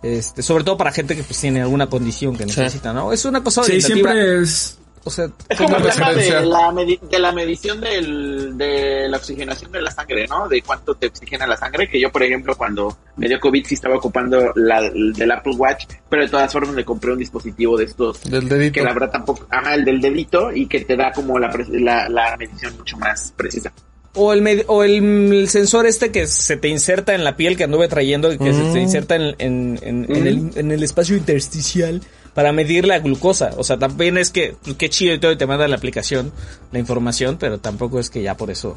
Este, 0.04 0.44
sobre 0.44 0.64
todo 0.64 0.78
para 0.78 0.92
gente 0.92 1.16
que 1.16 1.24
pues 1.24 1.40
tiene 1.40 1.62
alguna 1.62 1.88
condición 1.88 2.36
que 2.38 2.46
necesita, 2.46 2.94
¿no? 2.94 3.12
Es 3.12 3.26
una 3.26 3.44
cosa 3.44 3.64
Sí, 3.64 3.72
orientativa. 3.74 4.12
siempre 4.12 4.42
es. 4.44 4.78
O 5.04 5.10
sea, 5.10 5.30
Es 5.48 5.58
como 5.58 5.78
el 5.78 5.84
tema 5.84 6.12
de 6.14 6.30
la, 6.46 6.72
medi- 6.72 7.00
de 7.00 7.20
la 7.20 7.32
medición 7.32 7.80
del, 7.80 8.58
de 8.58 9.08
la 9.08 9.18
oxigenación 9.18 9.72
de 9.72 9.82
la 9.82 9.92
sangre, 9.92 10.28
¿no? 10.28 10.48
De 10.50 10.62
cuánto 10.62 10.96
te 10.96 11.08
oxigena 11.08 11.48
la 11.48 11.56
sangre. 11.56 11.88
Que 11.90 12.00
yo, 12.00 12.12
por 12.12 12.24
ejemplo, 12.24 12.56
cuando 12.58 12.98
me 13.16 13.28
dio 13.28 13.40
COVID, 13.40 13.66
sí 13.66 13.76
estaba 13.76 13.96
ocupando 13.96 14.52
la 14.56 14.82
del 14.82 15.32
Apple 15.32 15.54
Watch, 15.56 15.86
pero 16.10 16.24
de 16.24 16.30
todas 16.30 16.52
formas 16.52 16.74
me 16.76 16.84
compré 16.84 17.12
un 17.14 17.20
dispositivo 17.20 17.78
de 17.78 17.86
estos 17.86 18.22
Del 18.24 18.50
dedito. 18.50 18.74
que 18.74 18.82
la 18.84 18.94
verdad 18.94 19.12
tampoco, 19.12 19.48
ajá, 19.50 19.76
el 19.76 19.86
del 19.86 20.02
dedito 20.02 20.52
y 20.54 20.68
que 20.68 20.82
te 20.82 20.96
da 20.98 21.12
como 21.14 21.40
la, 21.40 21.50
la, 21.70 22.10
la 22.10 22.36
medición 22.38 22.76
mucho 22.78 22.98
más 22.98 23.34
precisa. 23.38 23.72
O 24.20 24.34
el, 24.34 24.42
med- 24.42 24.64
o 24.68 24.84
el, 24.84 25.32
el 25.32 25.48
sensor 25.48 25.86
este 25.86 26.12
que 26.12 26.26
se 26.26 26.58
te 26.58 26.68
inserta 26.70 27.14
en 27.14 27.24
la 27.24 27.38
piel 27.38 27.56
que 27.56 27.66
anduve 27.66 27.88
trayendo 27.88 28.34
y 28.34 28.38
que 28.40 28.52
se 28.52 28.62
te 28.64 28.70
Mm. 28.72 28.78
inserta 28.78 29.16
en, 29.16 29.36
en, 29.38 29.80
en, 29.84 30.06
en 30.16 30.28
el, 30.28 30.50
en 30.56 30.72
el 30.72 30.82
espacio 30.82 31.16
intersticial 31.16 32.02
para 32.38 32.52
medir 32.52 32.86
la 32.86 33.00
glucosa. 33.00 33.50
O 33.58 33.64
sea, 33.64 33.80
también 33.80 34.16
es 34.16 34.30
que, 34.30 34.56
pues, 34.62 34.76
qué 34.78 34.92
chido 34.92 35.12
y 35.16 35.20
todo, 35.20 35.32
y 35.32 35.38
te 35.38 35.48
manda 35.48 35.68
la 35.68 35.76
aplicación, 35.76 36.32
la 36.72 36.78
información, 36.78 37.38
pero 37.40 37.58
tampoco 37.58 38.00
es 38.00 38.12
que 38.12 38.22
ya 38.22 38.38
por 38.38 38.52
eso 38.52 38.76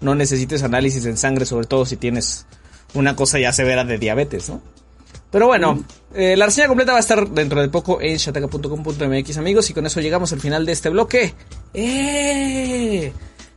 no 0.00 0.14
necesites 0.14 0.62
análisis 0.62 1.04
en 1.04 1.18
sangre, 1.18 1.44
sobre 1.44 1.66
todo 1.66 1.84
si 1.84 1.98
tienes 1.98 2.46
una 2.94 3.14
cosa 3.14 3.38
ya 3.38 3.52
severa 3.52 3.84
de 3.84 3.98
diabetes, 3.98 4.48
¿no? 4.48 4.62
Pero 5.30 5.46
bueno, 5.46 5.84
eh, 6.14 6.38
la 6.38 6.46
reseña 6.46 6.68
completa 6.68 6.92
va 6.92 6.96
a 6.96 7.00
estar 7.02 7.28
dentro 7.28 7.60
de 7.60 7.68
poco 7.68 8.00
en 8.00 8.16
shataka.com.mx 8.16 9.36
amigos 9.36 9.68
y 9.68 9.74
con 9.74 9.84
eso 9.84 10.00
llegamos 10.00 10.32
al 10.32 10.40
final 10.40 10.64
de 10.64 10.72
este 10.72 10.88
bloque. 10.88 11.34
¡Eh! 11.74 13.12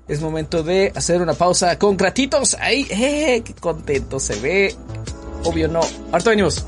Es 0.09 0.19
momento 0.19 0.63
de 0.63 0.91
hacer 0.93 1.21
una 1.21 1.33
pausa 1.33 1.79
con 1.79 1.95
gratitos. 1.95 2.57
¡Ay! 2.59 2.85
¡Eh! 2.89 3.41
¡Qué 3.45 3.53
contento 3.53 4.19
se 4.19 4.37
ve! 4.41 4.75
Obvio 5.45 5.69
no. 5.69 5.79
Ahorita 6.11 6.31
venimos. 6.31 6.65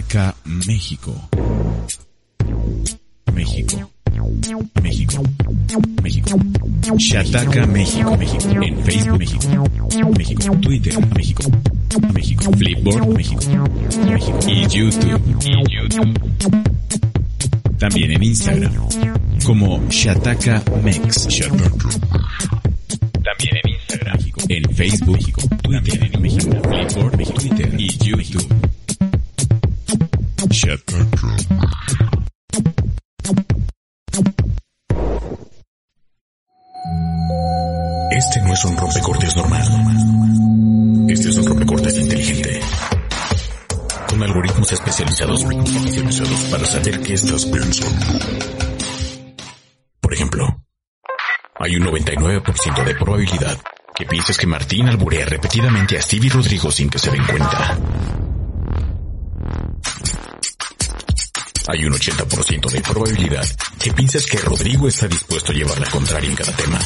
Shataka, 0.00 0.34
México. 0.66 1.12
México. 3.34 3.90
México. 4.82 5.22
México. 6.02 6.38
Shataka, 6.96 7.66
México. 7.66 8.16
México. 8.16 8.62
En 8.62 8.82
Facebook, 8.82 9.18
México. 9.18 9.68
México. 10.16 10.56
Twitter, 10.62 10.94
México. 11.14 11.50
México. 12.14 12.52
Flipboard, 12.52 13.08
México. 13.14 13.42
México. 14.06 14.38
Y 14.48 14.66
YouTube. 14.68 15.20
YouTube. 15.68 16.18
También 17.78 18.12
en 18.12 18.22
Instagram. 18.22 18.72
Como 19.44 19.86
Shataka 19.90 20.62
Mex. 20.82 21.28
También 23.22 23.56
en 23.62 23.68
Instagram. 23.68 24.18
En 24.48 24.64
Facebook, 24.74 25.16
México. 25.16 25.42
Twitter, 25.62 26.10
en 26.10 26.22
México. 26.22 26.50
Flipboard. 26.62 27.18
Twitter 27.34 27.74
y 27.78 27.88
YouTube. 27.98 28.79
Este 38.10 38.40
no 38.40 38.52
es 38.54 38.64
un 38.64 38.76
rompecortes 38.76 39.36
normal. 39.36 39.62
Este 41.10 41.28
es 41.28 41.36
un 41.36 41.46
rompecortes 41.46 41.98
inteligente. 41.98 42.60
Con 44.08 44.22
algoritmos 44.22 44.72
especializados, 44.72 45.42
especializados 45.42 46.44
para 46.50 46.64
saber 46.64 47.00
qué 47.00 47.14
estás 47.14 47.44
pensando. 47.44 48.06
Por 50.00 50.14
ejemplo, 50.14 50.64
hay 51.58 51.76
un 51.76 51.82
99% 51.82 52.84
de 52.84 52.94
probabilidad 52.94 53.58
que 53.94 54.06
pienses 54.06 54.38
que 54.38 54.46
Martín 54.46 54.88
alburea 54.88 55.26
repetidamente 55.26 55.98
a 55.98 56.02
Stevie 56.02 56.30
Rodrigo 56.30 56.70
sin 56.70 56.88
que 56.88 56.98
se 56.98 57.10
den 57.10 57.26
cuenta. 57.26 58.29
Hay 61.72 61.84
un 61.84 61.92
80% 61.92 62.68
de 62.68 62.80
probabilidad 62.80 63.46
que 63.78 63.92
pienses 63.92 64.26
que 64.26 64.38
Rodrigo 64.38 64.88
está 64.88 65.06
dispuesto 65.06 65.52
a 65.52 65.54
llevar 65.54 65.78
la 65.78 65.88
contraria 65.88 66.28
en 66.28 66.34
cada 66.34 66.50
tema. 66.50 66.80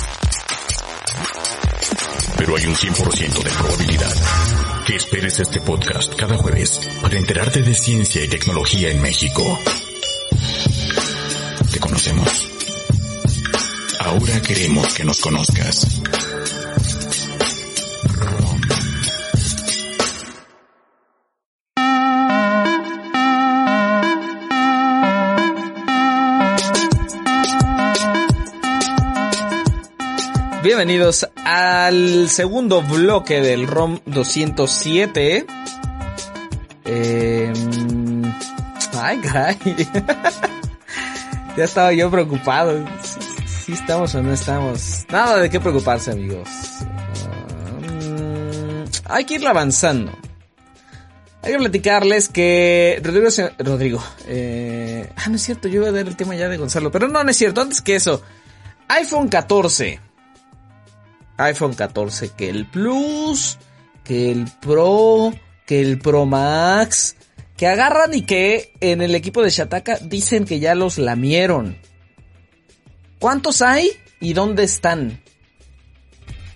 Pero 2.36 2.54
hay 2.54 2.66
un 2.66 2.74
100% 2.74 3.42
de 3.44 3.50
probabilidad 3.50 4.14
que 4.86 4.96
esperes 4.96 5.40
este 5.40 5.62
podcast 5.62 6.14
cada 6.16 6.36
jueves 6.36 6.78
para 7.00 7.16
enterarte 7.16 7.62
de 7.62 7.72
ciencia 7.72 8.22
y 8.24 8.28
tecnología 8.28 8.90
en 8.90 9.00
México. 9.00 9.58
te 11.72 11.80
conocemos. 11.80 12.50
Ahora 14.00 14.42
queremos 14.42 14.92
que 14.92 15.04
nos 15.04 15.18
conozcas. 15.18 15.86
Bienvenidos 30.76 31.28
al 31.44 32.28
segundo 32.28 32.82
bloque 32.82 33.40
del 33.40 33.68
ROM 33.68 34.00
207. 34.06 35.46
Eh, 36.84 37.52
ay, 39.00 39.18
caray. 39.18 39.56
ya 41.56 41.62
estaba 41.62 41.92
yo 41.92 42.10
preocupado. 42.10 42.84
Si 43.04 43.66
¿Sí, 43.66 43.72
estamos 43.74 44.16
o 44.16 44.22
no 44.24 44.32
estamos. 44.32 45.06
Nada 45.12 45.38
de 45.38 45.48
qué 45.48 45.60
preocuparse, 45.60 46.10
amigos. 46.10 46.48
Um, 47.78 48.84
hay 49.04 49.24
que 49.26 49.34
ir 49.34 49.46
avanzando. 49.46 50.10
Hay 51.42 51.52
que 51.52 51.58
platicarles 51.58 52.28
que 52.28 53.00
Rodrigo. 53.00 53.28
Rodrigo, 53.60 54.02
eh... 54.26 55.08
ah, 55.14 55.28
no 55.28 55.36
es 55.36 55.42
cierto, 55.42 55.68
yo 55.68 55.82
iba 55.82 55.90
a 55.90 55.92
dar 55.92 56.08
el 56.08 56.16
tema 56.16 56.34
ya 56.34 56.48
de 56.48 56.56
Gonzalo, 56.56 56.90
pero 56.90 57.06
no, 57.06 57.22
no 57.22 57.30
es 57.30 57.36
cierto, 57.36 57.60
antes 57.60 57.80
que 57.80 57.94
eso, 57.94 58.22
iPhone 58.88 59.28
14, 59.28 60.00
iPhone 61.36 61.74
14, 61.74 62.30
que 62.36 62.48
el 62.48 62.66
Plus, 62.66 63.58
que 64.04 64.30
el 64.30 64.46
Pro, 64.60 65.32
que 65.66 65.80
el 65.80 65.98
Pro 65.98 66.26
Max, 66.26 67.16
que 67.56 67.66
agarran 67.66 68.14
y 68.14 68.22
que 68.22 68.72
en 68.80 69.02
el 69.02 69.14
equipo 69.14 69.42
de 69.42 69.50
Shataka 69.50 69.98
dicen 70.02 70.44
que 70.44 70.60
ya 70.60 70.74
los 70.74 70.98
lamieron. 70.98 71.78
¿Cuántos 73.18 73.62
hay 73.62 73.90
y 74.20 74.32
dónde 74.32 74.64
están? 74.64 75.22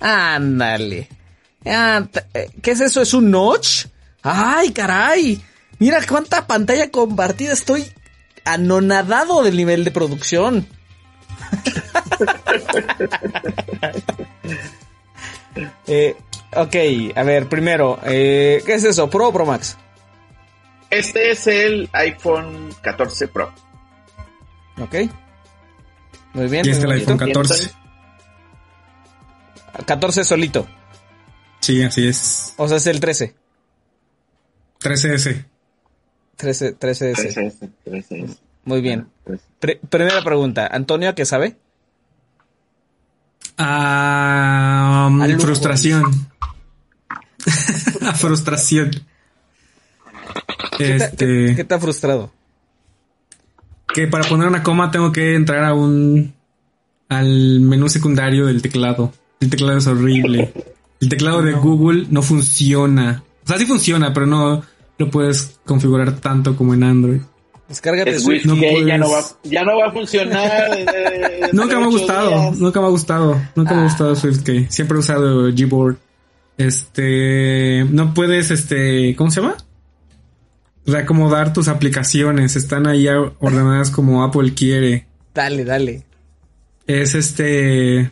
Ándale. 0.00 1.08
¿Qué 2.62 2.70
es 2.70 2.80
eso? 2.80 3.02
¿Es 3.02 3.14
un 3.14 3.30
notch? 3.30 3.86
¡Ay, 4.22 4.72
caray! 4.72 5.40
Mira 5.78 6.04
cuánta 6.06 6.46
pantalla 6.46 6.90
compartida. 6.90 7.52
Estoy 7.52 7.84
anonadado 8.44 9.42
del 9.42 9.56
nivel 9.56 9.84
de 9.84 9.90
producción. 9.90 10.66
eh, 15.86 16.16
ok, 16.54 16.76
a 17.14 17.22
ver, 17.22 17.48
primero, 17.48 17.98
eh, 18.04 18.62
¿qué 18.64 18.74
es 18.74 18.84
eso? 18.84 19.08
¿Pro 19.08 19.28
o 19.28 19.32
Pro 19.32 19.46
Max? 19.46 19.78
Este 20.90 21.30
es 21.30 21.46
el 21.46 21.88
iPhone 21.92 22.74
14 22.80 23.28
Pro. 23.28 23.52
Ok. 24.80 24.94
Muy 26.34 26.48
bien. 26.48 26.66
¿Y 26.66 26.70
este 26.70 26.78
es 26.78 26.84
el 26.84 26.92
iPhone 26.92 27.18
14? 27.18 27.70
14 29.84 30.24
solito. 30.24 30.66
Sí, 31.60 31.82
así 31.82 32.08
es. 32.08 32.54
O 32.56 32.66
sea, 32.68 32.78
es 32.78 32.86
el 32.86 33.00
13. 33.00 33.34
13S. 34.80 35.44
13, 36.36 36.78
13S. 36.78 36.78
13S, 36.78 37.70
13S. 37.84 38.38
Muy 38.68 38.82
bien. 38.82 39.08
Pr 39.60 39.78
primera 39.88 40.22
pregunta. 40.22 40.68
¿Antonio 40.70 41.14
qué 41.14 41.24
sabe? 41.24 41.56
Um, 43.58 45.38
frustración. 45.38 46.28
frustración. 48.16 48.90
¿Qué, 50.76 50.96
este, 50.96 51.16
¿qué, 51.16 51.54
¿Qué 51.56 51.64
te 51.64 51.74
ha 51.74 51.80
frustrado? 51.80 52.30
Que 53.94 54.06
para 54.06 54.28
poner 54.28 54.46
una 54.46 54.62
coma 54.62 54.90
tengo 54.90 55.12
que 55.12 55.34
entrar 55.34 55.64
a 55.64 55.72
un 55.72 56.34
al 57.08 57.60
menú 57.60 57.88
secundario 57.88 58.44
del 58.44 58.60
teclado. 58.60 59.14
El 59.40 59.48
teclado 59.48 59.78
es 59.78 59.86
horrible. 59.86 60.52
El 61.00 61.08
teclado 61.08 61.40
de 61.40 61.52
Google 61.52 62.06
no 62.10 62.20
funciona. 62.20 63.24
O 63.44 63.48
sea, 63.48 63.56
sí 63.56 63.64
funciona, 63.64 64.12
pero 64.12 64.26
no 64.26 64.62
lo 64.98 65.10
puedes 65.10 65.58
configurar 65.64 66.20
tanto 66.20 66.54
como 66.54 66.74
en 66.74 66.82
Android. 66.82 67.22
Descárgate 67.68 68.10
Es. 68.10 68.24
Wi-Fi, 68.24 68.48
no 68.48 68.56
ya, 68.86 68.96
no 68.96 69.10
va, 69.10 69.20
ya 69.44 69.62
no 69.62 69.76
va 69.76 69.86
a 69.88 69.92
funcionar. 69.92 70.70
eh, 70.78 71.40
Nunca 71.52 71.78
me 71.78 71.84
ha 71.84 71.88
gustado, 71.88 72.30
días. 72.30 72.58
nunca 72.58 72.80
me 72.80 72.86
ha 72.86 72.90
gustado, 72.90 73.42
nunca 73.54 73.74
me 73.74 73.80
ha 73.80 73.84
gustado 73.84 74.16
SwiftKey. 74.16 74.66
Siempre 74.70 74.96
he 74.96 75.00
usado 75.00 75.50
Gboard. 75.52 75.96
Este, 76.56 77.84
no 77.90 78.14
puedes, 78.14 78.50
este, 78.50 79.14
¿cómo 79.16 79.30
se 79.30 79.42
llama? 79.42 79.56
Reacomodar 80.86 81.52
tus 81.52 81.68
aplicaciones, 81.68 82.56
están 82.56 82.86
ahí 82.86 83.06
ordenadas 83.06 83.90
como 83.90 84.24
Apple 84.24 84.54
quiere. 84.54 85.06
Dale, 85.34 85.64
dale. 85.64 86.02
Es 86.86 87.14
este, 87.14 88.10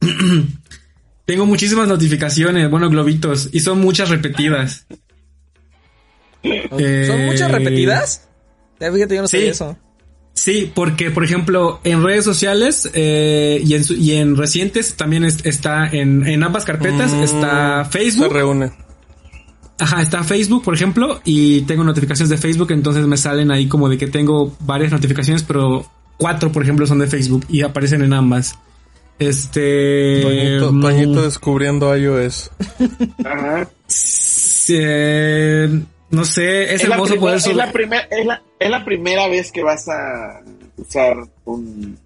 tengo 1.24 1.44
muchísimas 1.44 1.88
notificaciones, 1.88 2.70
bueno, 2.70 2.88
globitos, 2.88 3.48
y 3.52 3.60
son 3.60 3.80
muchas 3.80 4.10
repetidas. 4.10 4.86
Eh, 6.44 7.04
¿Son 7.08 7.26
muchas 7.26 7.50
repetidas? 7.50 8.28
Fíjate, 8.78 9.14
yo 9.14 9.22
no 9.22 9.28
sé 9.28 9.40
sí. 9.40 9.46
eso. 9.46 9.76
Sí, 10.36 10.72
porque 10.74 11.10
por 11.12 11.22
ejemplo 11.24 11.80
en 11.84 12.02
redes 12.02 12.24
sociales 12.24 12.90
eh, 12.92 13.62
y, 13.64 13.74
en, 13.74 13.84
y 13.98 14.12
en 14.14 14.36
recientes 14.36 14.94
también 14.96 15.24
es- 15.24 15.44
está 15.46 15.86
en, 15.86 16.26
en 16.26 16.42
ambas 16.42 16.64
carpetas 16.64 17.12
Mm, 17.12 17.22
está 17.22 17.84
Se 17.84 17.90
Facebook, 17.98 18.32
reúne. 18.32 18.72
ajá, 19.78 20.02
está 20.02 20.24
Facebook 20.24 20.64
por 20.64 20.74
ejemplo 20.74 21.20
y 21.24 21.62
tengo 21.62 21.84
notificaciones 21.84 22.30
de 22.30 22.36
Facebook, 22.36 22.72
entonces 22.72 23.06
me 23.06 23.16
salen 23.16 23.52
ahí 23.52 23.68
como 23.68 23.88
de 23.88 23.96
que 23.96 24.08
tengo 24.08 24.56
varias 24.60 24.90
notificaciones, 24.90 25.44
pero 25.44 25.86
cuatro 26.16 26.50
por 26.50 26.64
ejemplo 26.64 26.84
son 26.86 26.98
de 26.98 27.06
Facebook 27.06 27.44
y 27.48 27.62
aparecen 27.62 28.02
en 28.02 28.12
ambas. 28.12 28.58
Este, 29.20 30.20
Toñito, 30.22 30.80
Toñito 30.80 31.22
descubriendo 31.22 31.96
iOS. 31.96 32.50
Ajá. 33.24 33.68
sí, 33.86 34.76
eh, 34.80 35.80
no 36.14 36.24
sé, 36.24 36.74
es, 36.74 36.86
la 36.88 36.94
hermoso 36.94 37.16
poder 37.16 37.36
es, 37.36 37.54
la 37.54 37.72
primer- 37.72 38.08
es, 38.10 38.24
la, 38.26 38.42
es 38.58 38.70
la 38.70 38.84
primera 38.84 39.28
vez 39.28 39.50
que 39.52 39.62
vas 39.62 39.88
a 39.88 40.42
usar 40.76 41.16
un. 41.44 41.98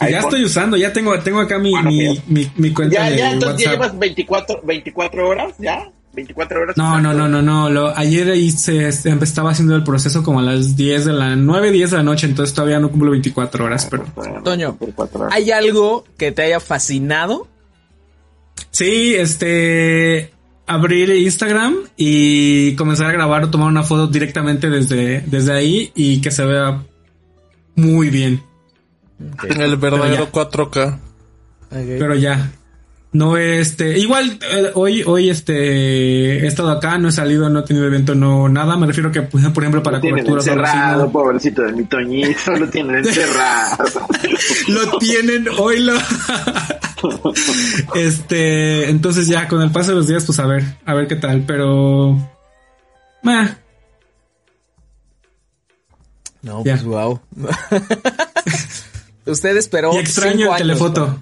Ya 0.00 0.06
iPhone. 0.06 0.24
estoy 0.24 0.44
usando, 0.44 0.76
ya 0.76 0.92
tengo, 0.92 1.16
tengo 1.20 1.40
acá 1.40 1.58
mi, 1.58 1.70
Bueno, 1.70 1.90
mi, 1.90 2.14
ya. 2.16 2.22
mi, 2.26 2.50
mi 2.56 2.72
cuenta 2.72 2.94
Ya, 2.96 3.10
de 3.10 3.16
ya, 3.18 3.30
entonces 3.32 3.64
ya 3.66 3.72
llevas 3.72 3.96
24, 3.98 4.60
24 4.64 5.28
horas, 5.28 5.54
¿ya? 5.58 5.90
24 6.14 6.60
horas. 6.60 6.76
No, 6.76 7.00
no, 7.00 7.14
no, 7.14 7.28
no, 7.28 7.40
no. 7.40 7.70
Lo, 7.70 7.96
ayer 7.96 8.28
ahí 8.30 8.50
se, 8.50 8.90
se 8.92 9.10
estaba 9.10 9.52
haciendo 9.52 9.76
el 9.76 9.84
proceso 9.84 10.22
como 10.22 10.40
a 10.40 10.42
las 10.42 10.76
10 10.76 11.04
de 11.06 11.12
la 11.12 11.36
9, 11.36 11.70
10 11.70 11.90
de 11.92 11.96
la 11.98 12.02
noche, 12.02 12.26
entonces 12.26 12.54
todavía 12.54 12.80
no 12.80 12.90
cumplo 12.90 13.12
24 13.12 13.64
horas, 13.64 13.86
pero 13.90 14.04
Toño, 14.42 14.76
24 14.78 15.20
horas. 15.20 15.34
¿Hay 15.34 15.50
algo 15.52 16.04
que 16.18 16.32
te 16.32 16.42
haya 16.42 16.58
fascinado? 16.60 17.48
sí, 18.70 19.14
este 19.14 20.32
abrir 20.74 21.10
Instagram 21.10 21.74
y 21.96 22.74
comenzar 22.76 23.06
a 23.06 23.12
grabar 23.12 23.44
o 23.44 23.50
tomar 23.50 23.68
una 23.68 23.82
foto 23.82 24.06
directamente 24.06 24.70
desde, 24.70 25.20
desde 25.26 25.52
ahí 25.52 25.92
y 25.94 26.20
que 26.20 26.30
se 26.30 26.44
vea 26.44 26.82
muy 27.74 28.10
bien. 28.10 28.42
El 29.48 29.76
verdadero 29.76 30.24
ya. 30.24 30.32
4K. 30.32 30.98
Pero 31.70 32.14
ya. 32.14 32.52
No 33.12 33.36
este, 33.36 33.98
igual 33.98 34.38
eh, 34.50 34.70
hoy 34.72 35.02
hoy 35.02 35.28
este 35.28 36.44
he 36.44 36.46
estado 36.46 36.70
acá, 36.70 36.96
no 36.96 37.08
he 37.08 37.12
salido, 37.12 37.50
no 37.50 37.60
he 37.60 37.62
tenido 37.62 37.86
evento, 37.86 38.14
no 38.14 38.48
nada, 38.48 38.74
me 38.78 38.86
refiero 38.86 39.12
que 39.12 39.20
pues, 39.20 39.46
por 39.48 39.62
ejemplo 39.62 39.82
para 39.82 39.98
lo 39.98 40.00
tienen 40.00 40.24
cobertura 40.24 40.54
encerrado, 40.54 41.12
pobrecito 41.12 41.60
de 41.60 41.72
mi 41.72 41.84
Toñito, 41.84 42.52
lo 42.52 42.70
tienen 42.70 42.96
encerrado. 42.96 43.84
lo 44.68 44.98
tienen 44.98 45.46
hoy 45.58 45.80
lo 45.80 45.92
este 47.94 48.90
entonces 48.90 49.26
ya 49.26 49.48
con 49.48 49.60
el 49.62 49.70
paso 49.72 49.90
de 49.90 49.96
los 49.96 50.06
días 50.06 50.24
pues 50.24 50.38
a 50.38 50.46
ver 50.46 50.64
a 50.84 50.94
ver 50.94 51.06
qué 51.08 51.16
tal 51.16 51.44
pero 51.46 52.14
meh, 53.22 53.56
No, 56.42 56.64
Ya. 56.64 56.72
pues 56.74 56.84
wow. 56.84 57.20
Usted 59.26 59.56
esperó. 59.56 59.94
y 59.94 59.98
extraño 59.98 60.32
cinco 60.32 60.42
el 60.44 60.50
años, 60.54 60.58
telefoto 60.78 61.06
¿no? 61.06 61.20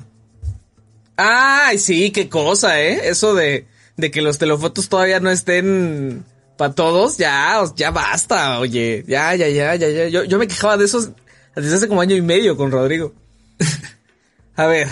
Ay, 1.17 1.77
sí, 1.79 2.11
qué 2.13 2.31
cosa, 2.31 2.81
¿eh? 2.81 3.11
Eso 3.11 3.35
de, 3.35 3.67
de 3.99 4.11
que 4.11 4.23
los 4.23 4.39
telefotos 4.39 4.89
todavía 4.89 5.21
no 5.21 5.31
estén 5.31 6.25
para 6.57 6.73
todos, 6.75 7.19
ya, 7.19 7.63
ya 7.77 7.91
basta, 7.91 8.59
oye. 8.59 9.05
Ya, 9.07 9.35
ya, 9.35 9.49
ya, 9.49 9.75
ya, 9.77 9.89
ya. 9.91 10.09
Yo, 10.09 10.25
yo 10.25 10.39
me 10.39 10.49
quejaba 10.49 10.79
de 10.79 10.87
esos 10.87 11.11
desde 11.55 11.77
hace 11.77 11.89
como 11.89 12.01
año 12.01 12.17
y 12.17 12.23
medio 12.23 12.57
con 12.57 12.71
Rodrigo. 12.71 13.13
A 14.57 14.65
ver, 14.65 14.89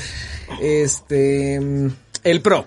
este, 0.60 1.60
mm, 1.60 1.88
el 2.24 2.40
Pro. 2.40 2.66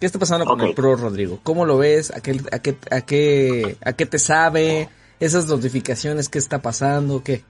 ¿Qué 0.00 0.06
está 0.06 0.18
pasando 0.18 0.44
con 0.44 0.60
el 0.60 0.74
Pro, 0.74 0.96
Rodrigo? 0.96 1.38
¿Cómo 1.42 1.64
lo 1.64 1.78
ves? 1.78 2.10
¿A 2.10 2.20
qué, 2.20 2.40
a 2.50 2.58
qué, 2.58 2.76
a 2.90 3.00
qué, 3.02 3.76
a 3.84 3.92
qué 3.92 4.06
te 4.06 4.18
sabe? 4.18 4.88
Esas 5.20 5.46
notificaciones, 5.46 6.28
¿qué 6.28 6.38
está 6.38 6.60
pasando? 6.60 7.22
¿Qué? 7.22 7.44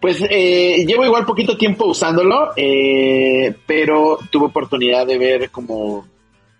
Pues 0.00 0.22
eh, 0.28 0.84
llevo 0.86 1.04
igual 1.06 1.24
poquito 1.24 1.56
tiempo 1.56 1.86
usándolo, 1.86 2.50
eh, 2.56 3.54
pero 3.66 4.18
tuve 4.30 4.46
oportunidad 4.46 5.06
de 5.06 5.16
ver 5.16 5.50
como 5.50 6.06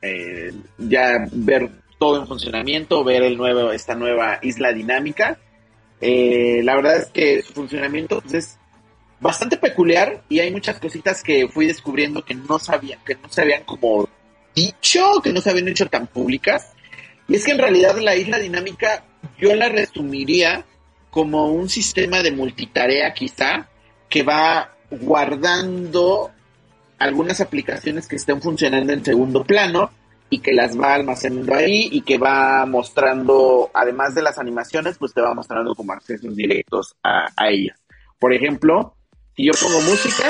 eh, 0.00 0.52
ya 0.78 1.12
ver 1.32 1.70
todo 1.98 2.20
en 2.20 2.26
funcionamiento, 2.26 3.04
ver 3.04 3.22
el 3.22 3.36
nuevo, 3.36 3.72
esta 3.72 3.94
nueva 3.94 4.38
isla 4.42 4.72
dinámica 4.72 5.38
Eh, 6.00 6.60
la 6.62 6.76
verdad 6.76 6.96
es 6.98 7.06
que 7.06 7.42
su 7.42 7.54
funcionamiento 7.54 8.20
pues, 8.20 8.34
es 8.34 8.58
bastante 9.20 9.56
peculiar 9.56 10.22
y 10.28 10.40
hay 10.40 10.50
muchas 10.50 10.78
cositas 10.78 11.22
que 11.22 11.48
fui 11.48 11.66
descubriendo 11.66 12.24
que 12.24 12.34
no 12.34 12.58
sabía, 12.58 12.98
que 13.04 13.14
no 13.14 13.28
se 13.28 13.42
habían 13.42 13.64
como 13.64 14.08
dicho, 14.54 15.20
que 15.22 15.32
no 15.32 15.40
se 15.40 15.50
habían 15.50 15.68
hecho 15.68 15.86
tan 15.86 16.06
públicas. 16.06 16.72
Y 17.28 17.36
es 17.36 17.44
que 17.44 17.52
en 17.52 17.58
realidad 17.58 17.96
la 17.98 18.16
isla 18.16 18.38
dinámica 18.38 19.04
yo 19.38 19.54
la 19.54 19.68
resumiría 19.68 20.64
como 21.10 21.46
un 21.46 21.68
sistema 21.68 22.22
de 22.22 22.30
multitarea 22.30 23.12
quizá 23.14 23.68
que 24.08 24.22
va 24.22 24.76
guardando 24.90 26.30
algunas 26.98 27.40
aplicaciones 27.40 28.06
que 28.06 28.16
estén 28.16 28.40
funcionando 28.40 28.92
en 28.92 29.04
segundo 29.04 29.44
plano 29.44 29.90
y 30.28 30.40
que 30.40 30.52
las 30.52 30.78
va 30.78 30.94
almacenando 30.94 31.54
ahí 31.54 31.88
y 31.92 32.02
que 32.02 32.18
va 32.18 32.66
mostrando, 32.66 33.70
además 33.74 34.14
de 34.14 34.22
las 34.22 34.38
animaciones, 34.38 34.98
pues 34.98 35.14
te 35.14 35.20
va 35.20 35.34
mostrando 35.34 35.74
como 35.74 35.92
accesos 35.92 36.34
directos 36.34 36.96
a, 37.02 37.26
a 37.36 37.48
ellas. 37.48 37.78
Por 38.18 38.32
ejemplo, 38.32 38.95
si 39.36 39.44
yo 39.44 39.52
pongo 39.60 39.80
música, 39.82 40.24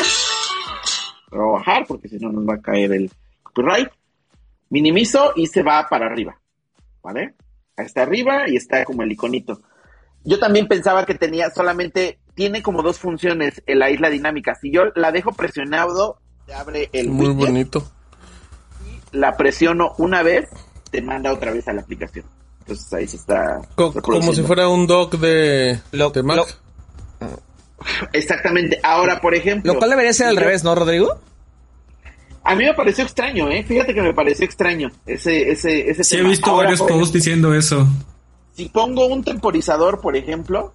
voy 1.30 1.40
a 1.40 1.52
bajar 1.58 1.86
porque 1.86 2.08
si 2.08 2.16
no 2.18 2.30
nos 2.32 2.46
va 2.48 2.54
a 2.54 2.60
caer 2.62 2.92
el 2.92 3.10
copyright, 3.42 3.88
minimizo 4.70 5.32
y 5.36 5.46
se 5.46 5.62
va 5.62 5.86
para 5.88 6.06
arriba, 6.06 6.38
¿vale? 7.02 7.34
Está 7.76 8.02
arriba 8.02 8.48
y 8.48 8.56
está 8.56 8.84
como 8.84 9.02
el 9.02 9.12
iconito. 9.12 9.60
Yo 10.24 10.38
también 10.38 10.66
pensaba 10.66 11.06
que 11.06 11.14
tenía 11.14 11.50
solamente, 11.50 12.18
tiene 12.34 12.62
como 12.62 12.82
dos 12.82 12.98
funciones 12.98 13.62
en 13.66 13.78
la 13.78 13.90
isla 13.90 14.10
dinámica. 14.10 14.54
Si 14.60 14.72
yo 14.72 14.86
la 14.96 15.12
dejo 15.12 15.32
presionado, 15.32 16.18
se 16.46 16.54
abre 16.54 16.88
el 16.92 17.08
Muy 17.10 17.28
widget, 17.28 17.46
bonito. 17.46 17.92
la 19.12 19.36
presiono 19.36 19.92
una 19.98 20.22
vez, 20.22 20.48
te 20.90 21.00
manda 21.00 21.32
otra 21.32 21.52
vez 21.52 21.68
a 21.68 21.72
la 21.72 21.82
aplicación. 21.82 22.24
Entonces 22.60 22.92
ahí 22.92 23.06
se 23.06 23.16
está. 23.18 23.60
Co- 23.76 23.92
como 24.02 24.32
si 24.32 24.42
fuera 24.42 24.68
un 24.68 24.86
dock 24.88 25.14
de, 25.14 25.80
Lo- 25.92 26.10
de 26.10 26.22
Mac. 26.24 26.36
lo- 26.38 26.46
Exactamente. 28.12 28.80
Ahora, 28.82 29.20
por 29.20 29.34
ejemplo. 29.34 29.72
Lo 29.72 29.78
cual 29.78 29.90
debería 29.90 30.12
ser 30.12 30.28
al 30.28 30.34
yo- 30.34 30.40
revés, 30.40 30.64
¿no, 30.64 30.74
Rodrigo? 30.74 31.20
A 32.44 32.54
mí 32.54 32.64
me 32.64 32.74
pareció 32.74 33.02
extraño, 33.04 33.50
¿eh? 33.50 33.64
Fíjate 33.64 33.92
que 33.92 34.02
me 34.02 34.14
pareció 34.14 34.44
extraño 34.44 34.90
ese, 35.04 35.50
ese, 35.50 35.90
ese 35.90 36.04
Sí, 36.04 36.16
he 36.16 36.22
visto 36.22 36.50
Ahora, 36.50 36.68
varios 36.68 36.80
posts 36.82 37.12
diciendo 37.12 37.52
eso. 37.52 37.86
Si 38.54 38.66
pongo 38.68 39.06
un 39.06 39.24
temporizador, 39.24 40.00
por 40.00 40.16
ejemplo, 40.16 40.72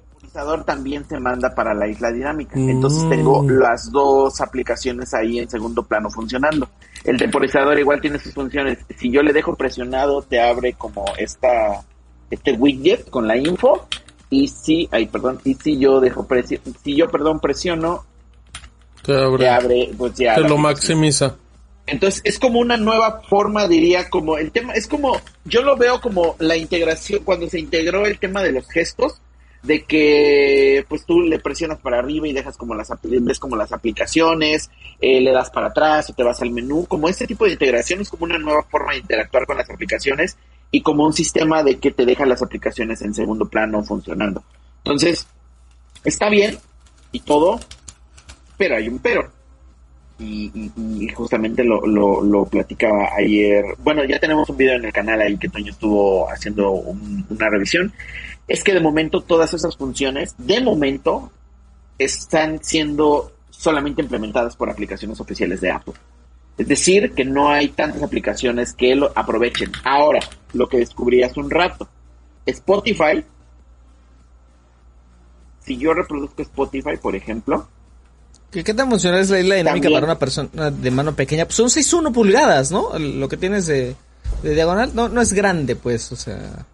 el 0.00 0.08
temporizador 0.20 0.64
también 0.64 1.04
se 1.08 1.20
manda 1.20 1.54
para 1.54 1.74
la 1.74 1.86
isla 1.86 2.10
dinámica. 2.10 2.58
Entonces 2.58 3.04
Mm. 3.04 3.08
tengo 3.10 3.48
las 3.48 3.90
dos 3.92 4.40
aplicaciones 4.40 5.14
ahí 5.14 5.38
en 5.38 5.48
segundo 5.48 5.84
plano 5.84 6.10
funcionando. 6.10 6.68
El 7.04 7.16
temporizador 7.16 7.78
igual 7.78 8.00
tiene 8.00 8.18
sus 8.18 8.34
funciones. 8.34 8.78
Si 8.98 9.10
yo 9.12 9.22
le 9.22 9.32
dejo 9.32 9.54
presionado, 9.54 10.22
te 10.22 10.40
abre 10.40 10.72
como 10.74 11.04
esta, 11.18 11.82
este 12.32 12.52
widget 12.52 13.08
con 13.10 13.28
la 13.28 13.36
info. 13.36 13.86
Y 14.30 14.46
si, 14.48 14.88
ay, 14.92 15.06
perdón, 15.06 15.40
y 15.44 15.54
si 15.54 15.76
yo 15.78 16.00
dejo 16.00 16.26
presi- 16.26 16.60
si 16.84 16.94
yo, 16.96 17.10
perdón, 17.10 17.40
presiono, 17.40 18.04
Te 19.02 19.12
abre. 19.14 19.44
te 19.44 19.48
abre, 19.50 19.90
pues 19.98 20.14
ya. 20.14 20.36
Te 20.36 20.42
lo 20.42 20.56
maximiza. 20.56 21.36
Entonces 21.86 22.20
es 22.24 22.38
como 22.38 22.60
una 22.60 22.76
nueva 22.76 23.22
forma, 23.28 23.66
diría, 23.66 24.08
como 24.08 24.38
el 24.38 24.52
tema, 24.52 24.74
es 24.74 24.86
como, 24.86 25.20
yo 25.44 25.62
lo 25.62 25.76
veo 25.76 26.00
como 26.00 26.36
la 26.38 26.56
integración, 26.56 27.24
cuando 27.24 27.48
se 27.48 27.58
integró 27.58 28.06
el 28.06 28.18
tema 28.20 28.42
de 28.42 28.52
los 28.52 28.68
gestos, 28.68 29.20
de 29.64 29.82
que 29.84 30.84
pues 30.88 31.04
tú 31.04 31.20
le 31.20 31.38
presionas 31.38 31.78
para 31.80 31.98
arriba 31.98 32.28
y 32.28 32.32
dejas 32.32 32.56
como 32.56 32.74
las, 32.74 32.88
ves 33.02 33.38
como 33.40 33.56
las 33.56 33.72
aplicaciones, 33.72 34.70
eh, 35.00 35.20
le 35.20 35.32
das 35.32 35.50
para 35.50 35.66
atrás 35.66 36.08
o 36.08 36.14
te 36.14 36.22
vas 36.22 36.40
al 36.40 36.50
menú, 36.50 36.86
como 36.86 37.08
este 37.08 37.26
tipo 37.26 37.44
de 37.44 37.52
integración 37.52 38.00
es 38.00 38.08
como 38.08 38.24
una 38.24 38.38
nueva 38.38 38.62
forma 38.62 38.92
de 38.92 38.98
interactuar 38.98 39.44
con 39.44 39.56
las 39.56 39.68
aplicaciones 39.68 40.36
y 40.70 40.82
como 40.82 41.04
un 41.04 41.12
sistema 41.12 41.62
de 41.62 41.78
que 41.78 41.90
te 41.90 42.06
deja 42.06 42.24
las 42.26 42.42
aplicaciones 42.42 43.02
en 43.02 43.14
segundo 43.14 43.46
plano 43.48 43.82
funcionando. 43.82 44.42
Entonces, 44.84 45.26
está 46.04 46.28
bien 46.28 46.58
y 47.12 47.20
todo, 47.20 47.58
pero 48.56 48.76
hay 48.76 48.88
un 48.88 48.98
pero 48.98 49.30
y, 50.18 51.08
justamente 51.14 51.64
lo, 51.64 51.86
lo, 51.86 52.20
lo 52.22 52.44
platicaba 52.44 53.08
ayer. 53.16 53.64
Bueno, 53.78 54.04
ya 54.04 54.18
tenemos 54.18 54.48
un 54.50 54.56
video 54.58 54.74
en 54.76 54.84
el 54.84 54.92
canal 54.92 55.20
ahí 55.20 55.38
que 55.38 55.48
Toño 55.48 55.70
estuvo 55.72 56.30
haciendo 56.30 56.70
un- 56.72 57.24
una 57.30 57.48
revisión. 57.48 57.92
Es 58.46 58.62
que 58.62 58.74
de 58.74 58.80
momento 58.80 59.22
todas 59.22 59.54
esas 59.54 59.76
funciones, 59.76 60.34
de 60.36 60.60
momento, 60.60 61.30
están 61.98 62.62
siendo 62.62 63.32
solamente 63.50 64.02
implementadas 64.02 64.56
por 64.56 64.68
aplicaciones 64.68 65.18
oficiales 65.20 65.60
de 65.62 65.70
Apple. 65.70 65.94
Es 66.58 66.68
decir, 66.68 67.12
que 67.14 67.24
no 67.24 67.48
hay 67.50 67.68
tantas 67.68 68.02
aplicaciones 68.02 68.74
que 68.74 68.94
lo 68.94 69.10
aprovechen. 69.14 69.72
Ahora, 69.84 70.20
lo 70.52 70.68
que 70.68 70.78
descubrí 70.78 71.22
hace 71.22 71.40
un 71.40 71.50
rato, 71.50 71.88
Spotify, 72.44 73.24
si 75.64 75.76
yo 75.76 75.94
reproduzco 75.94 76.42
Spotify, 76.42 76.96
por 77.00 77.14
ejemplo, 77.16 77.66
¿Qué, 78.50 78.64
qué 78.64 78.74
tan 78.74 78.90
funcional 78.90 79.20
es 79.20 79.30
la 79.30 79.38
isla 79.38 79.54
dinámica 79.54 79.84
También. 79.84 80.00
para 80.00 80.12
una 80.12 80.18
persona 80.18 80.70
de 80.72 80.90
mano 80.90 81.14
pequeña? 81.14 81.44
Pues 81.44 81.54
son 81.54 81.66
6.1 81.68 82.12
pulgadas, 82.12 82.72
¿no? 82.72 82.98
Lo 82.98 83.28
que 83.28 83.36
tienes 83.36 83.66
de, 83.68 83.94
de 84.42 84.54
diagonal 84.54 84.90
no, 84.92 85.08
no 85.08 85.20
es 85.20 85.32
grande, 85.32 85.76
pues, 85.76 86.10
o 86.10 86.16
sea... 86.16 86.66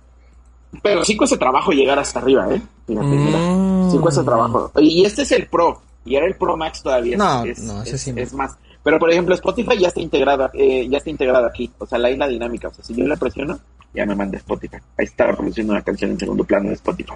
Pero 0.83 1.05
sí 1.05 1.17
cuesta 1.19 1.37
trabajo 1.39 1.73
llegar 1.73 1.99
hasta 1.99 2.19
arriba, 2.19 2.49
¿eh? 2.55 2.63
Fíjate, 2.87 3.07
mira. 3.07 3.39
Mm. 3.39 3.91
Sí 3.93 3.99
cuesta 3.99 4.25
trabajo. 4.25 4.73
Y 4.79 5.05
este 5.05 5.23
es 5.23 5.33
el 5.33 5.47
Pro. 5.49 5.83
Y 6.07 6.15
ahora 6.17 6.29
el 6.29 6.35
Pro 6.37 6.57
Max 6.57 6.83
todavía 6.83 7.17
No, 7.19 7.45
es, 7.45 7.59
no, 7.61 7.83
ese 7.83 7.97
es- 7.97 8.01
sí 8.03 8.13
no. 8.13 8.23
es 8.23 8.33
más. 8.33 8.57
Pero 8.87 9.01
por 9.01 9.11
ejemplo, 9.11 9.35
Spotify 9.35 9.77
ya 9.81 9.89
está 9.89 10.01
integrada, 10.01 10.49
eh, 10.55 10.87
ya 10.89 10.99
está 10.99 11.11
integrada 11.11 11.49
aquí. 11.49 11.69
O 11.79 11.87
sea, 11.87 11.99
la 11.99 12.09
isla 12.09 12.29
dinámica. 12.29 12.69
O 12.69 12.73
sea, 12.73 12.85
si 12.85 12.95
yo 12.95 13.05
la 13.05 13.17
presiono, 13.17 13.59
ya 13.93 14.07
me 14.07 14.15
manda 14.15 14.39
Spotify. 14.39 14.77
Ahí 14.97 15.07
está 15.07 15.27
reproduciendo 15.27 15.73
una 15.73 15.83
canción 15.83 16.13
en 16.13 16.21
segundo 16.21 16.45
plano 16.45 16.69
de 16.69 16.75
Spotify. 16.77 17.15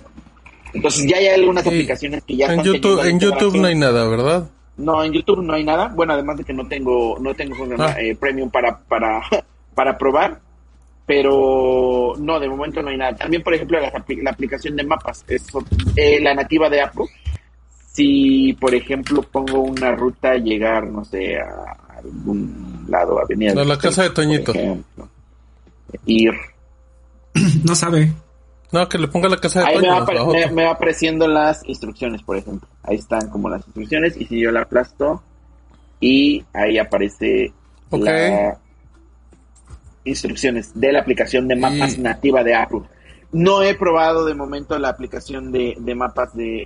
Entonces 0.74 1.06
ya 1.06 1.18
hay 1.18 1.28
algunas 1.28 1.62
Sí. 1.62 1.68
aplicaciones 1.68 2.24
que 2.24 2.34
ya 2.36 2.46
En 2.46 2.58
están 2.58 2.64
YouTube, 2.74 3.04
en 3.06 3.20
YouTube 3.20 3.56
no 3.56 3.68
hay 3.68 3.76
nada, 3.76 4.08
¿verdad? 4.08 4.50
No, 4.78 5.04
en 5.04 5.12
YouTube 5.12 5.42
no 5.44 5.52
hay 5.54 5.62
nada. 5.62 5.92
Bueno, 5.94 6.14
además 6.14 6.38
de 6.38 6.42
que 6.44 6.52
no 6.52 6.66
tengo, 6.66 7.16
no 7.20 7.32
tengo 7.34 7.54
Ah. 7.78 7.94
eh, 8.00 8.16
premium 8.16 8.50
para, 8.50 8.76
para, 8.76 9.22
para 9.76 9.96
probar. 9.96 10.40
Pero 11.06 12.14
no, 12.18 12.40
de 12.40 12.48
momento 12.48 12.82
no 12.82 12.88
hay 12.90 12.96
nada. 12.96 13.14
También, 13.16 13.42
por 13.44 13.54
ejemplo, 13.54 13.78
la, 13.80 13.92
la 14.22 14.30
aplicación 14.30 14.74
de 14.74 14.84
mapas, 14.84 15.24
es 15.28 15.46
eh, 15.94 16.18
la 16.20 16.34
nativa 16.34 16.68
de 16.68 16.80
Apple. 16.80 17.06
Si, 17.92 18.52
por 18.60 18.74
ejemplo, 18.74 19.22
pongo 19.22 19.60
una 19.62 19.92
ruta, 19.92 20.34
llegar, 20.36 20.86
no 20.86 21.04
sé, 21.04 21.36
a 21.38 21.76
algún 21.98 22.86
lado, 22.88 23.18
avenida. 23.20 23.60
A 23.60 23.64
la 23.64 23.76
casa 23.78 24.04
de 24.04 24.10
Toñito. 24.10 24.52
ejemplo, 24.52 25.08
ir. 26.06 26.32
No 27.64 27.74
sabe. 27.74 28.12
No, 28.72 28.88
que 28.88 28.98
le 28.98 29.08
ponga 29.08 29.28
la 29.28 29.36
casa 29.36 29.60
de 29.60 29.66
Ahí 29.66 29.78
me 29.80 29.88
va, 29.88 29.98
apare- 30.06 30.18
abajo. 30.18 30.32
me, 30.32 30.46
me 30.52 30.64
va 30.64 30.70
apareciendo 30.72 31.26
las 31.26 31.66
instrucciones, 31.68 32.22
por 32.22 32.36
ejemplo. 32.36 32.68
Ahí 32.84 32.96
están 32.96 33.28
como 33.28 33.48
las 33.48 33.64
instrucciones 33.66 34.16
y 34.16 34.24
si 34.26 34.40
yo 34.40 34.52
la 34.52 34.62
aplasto 34.62 35.22
y 36.00 36.44
ahí 36.52 36.78
aparece 36.78 37.52
Ok. 37.90 38.04
la 38.04 38.58
instrucciones 40.04 40.70
de 40.78 40.92
la 40.92 41.00
aplicación 41.00 41.46
de 41.48 41.56
mapas 41.56 41.98
Y- 41.98 42.00
nativa 42.00 42.42
de 42.44 42.54
Apple. 42.54 42.82
No 43.32 43.62
he 43.62 43.74
probado 43.74 44.24
de 44.24 44.34
momento 44.34 44.78
la 44.78 44.88
aplicación 44.88 45.52
de, 45.52 45.76
mapas 45.94 46.34
de, 46.36 46.64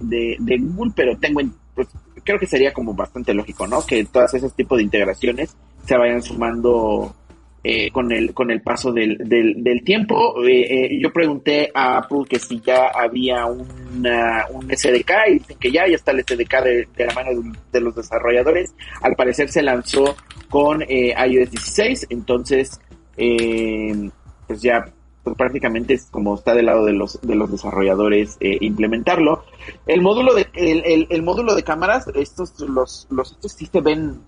Google, 0.61 0.93
pero 0.97 1.17
tengo, 1.19 1.41
en- 1.41 1.53
pues, 1.75 1.89
creo 2.25 2.39
que 2.39 2.47
sería 2.47 2.73
como 2.73 2.95
bastante 2.95 3.35
lógico, 3.35 3.67
¿no? 3.67 3.85
Que 3.85 4.05
todas 4.05 4.33
esos 4.35 4.55
tipos 4.55 4.79
de 4.79 4.85
integraciones 4.85 5.57
se 5.87 5.97
vayan 5.97 6.23
sumando 6.23 7.15
eh, 7.67 7.91
con 7.93 8.13
el 8.13 8.35
con 8.35 8.51
el 8.51 8.61
paso 8.61 8.93
del, 8.93 9.17
del, 9.19 9.83
tiempo. 9.85 10.45
Eh, 10.45 10.67
eh, 10.69 10.99
yo 11.01 11.11
pregunté 11.11 11.71
a 11.75 11.97
Apple 11.97 12.25
que 12.29 12.39
si 12.39 12.61
ya 12.61 12.89
había 12.89 13.47
un 13.47 14.69
SDK 14.71 15.11
y 15.29 15.33
dicen 15.39 15.57
que 15.59 15.73
ya, 15.73 15.89
ya 15.89 15.97
está 15.97 16.11
el 16.13 16.21
SDK 16.21 16.63
de, 16.63 16.89
la 17.07 17.15
mano 17.15 17.31
de, 17.31 17.59
de 17.73 17.81
los 17.81 17.95
desarrolladores. 17.95 18.75
Al 19.01 19.17
parecer 19.17 19.49
se 19.49 19.63
lanzó 19.63 20.15
con 20.51 20.83
iOS 20.83 21.51
16, 21.51 22.07
entonces 22.11 22.79
pues 23.17 24.61
ya 24.61 24.85
pues 25.25 25.37
prácticamente 25.37 25.95
es 25.95 26.07
como 26.11 26.35
está 26.35 26.55
del 26.55 26.67
lado 26.67 26.85
de 26.85 26.93
los 26.93 27.21
de 27.23 27.35
los 27.35 27.51
desarrolladores 27.51 28.37
eh, 28.41 28.59
implementarlo. 28.61 29.45
El 29.87 30.03
módulo 30.03 30.35
de 30.35 30.47
el, 30.53 30.85
el, 30.85 31.07
el 31.11 31.23
módulo 31.23 31.55
de 31.55 31.65
cámaras, 31.65 32.07
estos 32.15 32.61
los 32.61 33.09
los 33.11 33.33
estos 33.33 33.53
sí 33.53 33.67
se 33.67 33.81
ven 33.81 34.21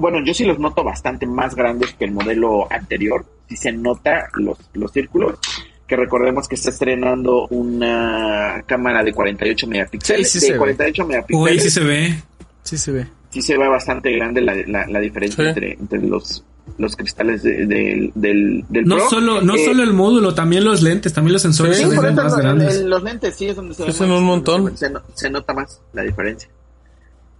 bueno, 0.00 0.24
yo 0.24 0.34
sí 0.34 0.44
los 0.44 0.58
noto 0.58 0.82
bastante 0.82 1.26
más 1.26 1.54
grandes 1.54 1.94
que 1.94 2.04
el 2.04 2.12
modelo 2.12 2.70
anterior. 2.70 3.24
Sí 3.48 3.56
se 3.56 3.72
nota 3.72 4.28
los, 4.34 4.58
los 4.72 4.90
círculos. 4.92 5.38
Que 5.86 5.96
recordemos 5.96 6.48
que 6.48 6.54
está 6.54 6.70
estrenando 6.70 7.46
una 7.48 8.62
cámara 8.66 9.02
de 9.02 9.12
48 9.12 9.66
megapíxeles. 9.66 10.30
Sí, 10.30 10.40
sí 10.40 10.46
se 10.46 10.52
de 10.52 10.52
ve. 10.54 10.58
48 10.58 11.06
megapíxeles. 11.06 11.52
Uy, 11.52 11.60
sí 11.60 11.70
se 11.70 11.80
ve. 11.80 12.14
Sí 12.62 12.78
se 12.78 12.92
ve. 12.92 13.06
Sí 13.34 13.42
se 13.42 13.58
ve 13.58 13.68
bastante 13.68 14.10
grande 14.12 14.40
la, 14.40 14.54
la, 14.66 14.86
la 14.86 15.00
diferencia 15.00 15.42
Sí. 15.44 15.48
entre, 15.48 15.72
entre 15.72 16.00
los, 16.02 16.44
los 16.78 16.96
cristales 16.96 17.42
de- 17.42 17.66
del, 17.66 18.12
del, 18.14 18.64
del 18.68 18.84
No 18.86 18.96
Pro. 18.96 19.10
solo, 19.10 19.40
no 19.42 19.54
Eh, 19.56 19.64
solo 19.64 19.82
el 19.82 19.92
módulo, 19.92 20.34
también 20.34 20.64
los 20.64 20.82
lentes, 20.82 21.12
también 21.12 21.32
los 21.34 21.42
sensores 21.42 21.76
Sí, 21.76 21.84
se 21.84 21.94
por 21.96 22.04
ven 22.04 22.14
eso 22.14 22.22
más 22.22 22.32
en- 22.34 22.38
grandes. 22.40 22.76
en 22.76 22.90
los 22.90 23.02
lentes 23.02 23.34
sí 23.36 23.48
es 23.48 23.56
donde 23.56 23.74
se 23.74 23.82
ve 24.06 24.16
un 24.16 24.24
montón. 24.24 24.76
Se, 24.76 24.88
no- 24.88 25.02
se 25.14 25.28
nota 25.30 25.52
más 25.52 25.80
la 25.92 26.02
diferencia. 26.02 26.48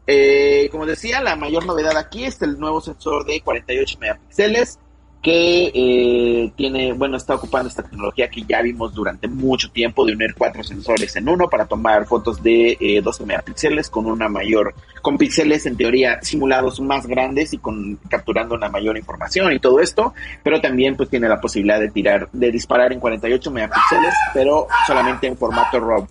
Eh, 0.06 0.68
como 0.70 0.84
decía, 0.84 1.22
la 1.22 1.34
mayor 1.36 1.64
novedad 1.64 1.96
aquí 1.96 2.24
es 2.24 2.40
el 2.42 2.58
nuevo 2.58 2.80
sensor 2.80 3.24
de 3.24 3.40
48 3.40 3.98
megapíxeles 4.00 4.78
que 5.24 5.72
eh, 5.74 6.52
tiene, 6.54 6.92
bueno, 6.92 7.16
está 7.16 7.34
ocupando 7.34 7.70
esta 7.70 7.82
tecnología 7.82 8.28
que 8.28 8.42
ya 8.42 8.60
vimos 8.60 8.92
durante 8.92 9.26
mucho 9.26 9.70
tiempo 9.70 10.04
de 10.04 10.12
unir 10.12 10.34
cuatro 10.36 10.62
sensores 10.62 11.16
en 11.16 11.30
uno 11.30 11.48
para 11.48 11.64
tomar 11.64 12.04
fotos 12.04 12.42
de 12.42 13.00
12 13.02 13.22
eh, 13.22 13.26
megapíxeles 13.26 13.88
con 13.88 14.04
una 14.04 14.28
mayor, 14.28 14.74
con 15.00 15.16
píxeles 15.16 15.64
en 15.64 15.78
teoría 15.78 16.20
simulados 16.20 16.78
más 16.78 17.06
grandes 17.06 17.54
y 17.54 17.58
con 17.58 17.96
capturando 18.10 18.54
una 18.54 18.68
mayor 18.68 18.98
información 18.98 19.50
y 19.54 19.60
todo 19.60 19.80
esto, 19.80 20.12
pero 20.42 20.60
también 20.60 20.94
pues 20.94 21.08
tiene 21.08 21.26
la 21.26 21.40
posibilidad 21.40 21.80
de 21.80 21.90
tirar, 21.90 22.28
de 22.30 22.50
disparar 22.50 22.92
en 22.92 23.00
48 23.00 23.50
megapíxeles, 23.50 24.12
pero 24.34 24.66
solamente 24.86 25.26
en 25.26 25.38
formato 25.38 25.80
RAW. 25.80 26.06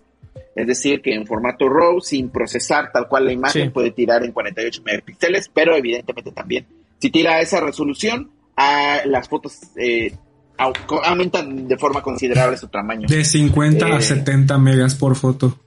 Es 0.56 0.66
decir, 0.66 1.04
que 1.04 1.14
en 1.14 1.28
formato 1.28 1.70
RAW, 1.70 2.02
sin 2.02 2.30
procesar 2.32 2.92
tal 2.92 3.08
cual 3.08 3.26
la 3.26 3.32
imagen, 3.32 3.72
puede 3.72 3.92
tirar 3.92 4.24
en 4.24 4.32
48 4.32 4.82
megapíxeles, 4.84 5.52
pero 5.54 5.76
evidentemente 5.76 6.32
también, 6.32 6.66
si 6.98 7.12
tira 7.12 7.42
esa 7.42 7.60
resolución, 7.60 8.32
a 8.56 9.02
las 9.06 9.28
fotos 9.28 9.60
eh, 9.78 10.14
aumentan 10.58 11.68
de 11.68 11.78
forma 11.78 12.02
considerable 12.02 12.58
su 12.58 12.68
tamaño. 12.68 13.08
De 13.08 13.24
50 13.24 13.86
a 13.86 14.02
70 14.02 14.54
eh, 14.54 14.58
megas 14.58 14.96
por 14.96 15.16
foto. 15.16 15.58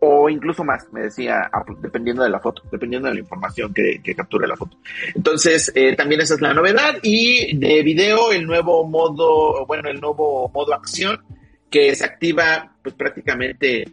O 0.00 0.28
incluso 0.28 0.62
más, 0.62 0.86
me 0.92 1.02
decía, 1.02 1.50
dependiendo 1.82 2.22
de 2.22 2.30
la 2.30 2.38
foto, 2.38 2.62
dependiendo 2.70 3.08
de 3.08 3.14
la 3.14 3.20
información 3.20 3.74
que, 3.74 4.00
capture 4.14 4.46
la 4.46 4.56
foto. 4.56 4.76
Entonces, 5.12 5.72
eh, 5.74 5.96
también 5.96 6.20
esa 6.20 6.34
es 6.34 6.40
la 6.40 6.54
novedad. 6.54 6.98
Y 7.02 7.56
de 7.56 7.82
video, 7.82 8.30
el 8.30 8.46
nuevo 8.46 8.86
modo, 8.86 9.66
bueno, 9.66 9.88
el 9.88 10.00
nuevo 10.00 10.48
modo 10.54 10.72
acción, 10.72 11.20
que 11.68 11.96
se 11.96 12.04
activa, 12.04 12.76
pues 12.82 12.94
prácticamente 12.94 13.86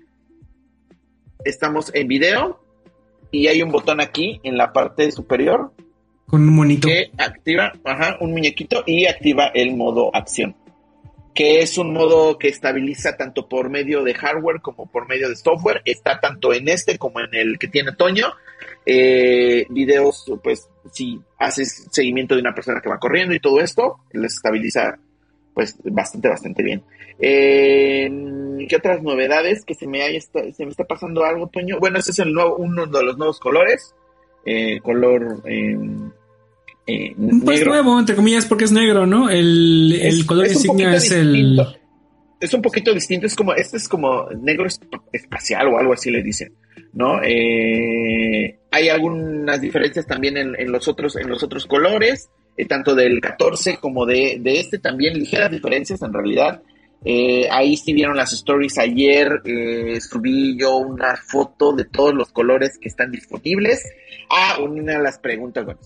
estamos 1.43 1.91
en 1.93 2.07
video 2.07 2.59
y 3.31 3.47
hay 3.47 3.61
un 3.61 3.71
botón 3.71 3.99
aquí 3.99 4.39
en 4.43 4.57
la 4.57 4.71
parte 4.73 5.11
superior 5.11 5.71
con 6.25 6.41
un 6.41 6.55
monito. 6.55 6.87
Que 6.87 7.11
activa, 7.17 7.73
ajá, 7.83 8.17
un 8.19 8.31
muñequito 8.31 8.83
y 8.85 9.05
activa 9.05 9.51
el 9.53 9.75
modo 9.75 10.15
acción. 10.15 10.55
Que 11.33 11.61
es 11.61 11.77
un 11.77 11.93
modo 11.93 12.37
que 12.37 12.47
estabiliza 12.47 13.17
tanto 13.17 13.47
por 13.49 13.69
medio 13.69 14.03
de 14.03 14.13
hardware 14.13 14.61
como 14.61 14.89
por 14.89 15.07
medio 15.07 15.29
de 15.29 15.35
software. 15.35 15.81
Está 15.83 16.19
tanto 16.19 16.53
en 16.53 16.69
este 16.69 16.97
como 16.97 17.19
en 17.19 17.33
el 17.33 17.59
que 17.59 17.67
tiene 17.67 17.91
Toño. 17.91 18.27
Eh, 18.85 19.65
videos, 19.69 20.25
pues, 20.43 20.69
si 20.91 21.19
haces 21.37 21.87
seguimiento 21.91 22.35
de 22.35 22.41
una 22.41 22.55
persona 22.55 22.79
que 22.81 22.89
va 22.89 22.99
corriendo 22.99 23.35
y 23.35 23.39
todo 23.39 23.59
esto, 23.59 23.99
les 24.13 24.35
estabiliza, 24.35 24.97
pues, 25.53 25.77
bastante, 25.83 26.29
bastante 26.29 26.63
bien. 26.63 26.83
Eh, 27.19 28.09
¿Qué 28.69 28.75
otras 28.77 29.03
novedades? 29.03 29.65
Que 29.65 29.73
se 29.73 29.87
me, 29.87 30.03
haya, 30.03 30.21
se 30.21 30.65
me 30.65 30.71
está 30.71 30.85
pasando 30.85 31.25
algo, 31.25 31.47
Toño. 31.47 31.79
Bueno, 31.79 31.99
ese 31.99 32.11
es 32.11 32.19
el 32.19 32.31
nuevo, 32.31 32.55
uno 32.55 32.85
de 32.85 33.03
los 33.03 33.17
nuevos 33.17 33.39
colores 33.39 33.93
eh, 34.45 34.79
color 34.81 35.41
eh, 35.45 35.75
eh, 36.85 37.15
pues 37.43 37.65
nuevo, 37.65 37.99
entre 37.99 38.15
comillas, 38.15 38.45
porque 38.45 38.65
es 38.65 38.71
negro, 38.71 39.07
¿no? 39.07 39.29
El, 39.29 40.23
color 40.27 40.47
insignia 40.47 40.93
es 40.95 41.11
el... 41.11 41.59
Es 42.39 42.53
un 42.53 42.61
poquito 42.61 42.93
distinto, 42.93 43.25
es 43.25 43.35
como, 43.35 43.53
este 43.53 43.77
es 43.77 43.87
como 43.87 44.29
negro 44.29 44.67
espacial 45.11 45.67
o 45.69 45.79
algo 45.79 45.93
así 45.93 46.11
le 46.11 46.21
dicen, 46.21 46.53
¿no? 46.93 47.19
hay 47.21 48.89
algunas 48.89 49.61
diferencias 49.61 50.05
también 50.05 50.37
en, 50.37 50.71
los 50.71 50.87
otros, 50.87 51.15
en 51.15 51.29
los 51.29 51.41
otros 51.41 51.65
colores, 51.65 52.29
tanto 52.67 52.93
del 52.93 53.21
14 53.21 53.77
como 53.77 54.05
de, 54.05 54.37
de 54.41 54.59
este, 54.59 54.77
también 54.77 55.17
ligeras 55.17 55.49
diferencias 55.49 56.01
en 56.01 56.13
realidad. 56.13 56.61
Eh, 57.07 57.47
ahí 57.51 57.77
sí 57.77 57.93
vieron 57.93 58.17
las 58.17 58.33
stories 58.33 58.79
ayer, 58.79 59.41
eh, 59.45 60.01
subí 60.01 60.57
yo 60.57 60.77
una 60.77 61.15
foto 61.15 61.71
de 61.71 61.85
todos 61.85 62.15
los 62.15 62.31
colores 62.31 62.79
que 62.79 62.89
están 62.89 63.11
disponibles. 63.11 63.83
Ah, 64.29 64.57
una 64.59 64.93
de 64.93 65.03
las 65.03 65.19
preguntas, 65.19 65.63
bueno, 65.63 65.79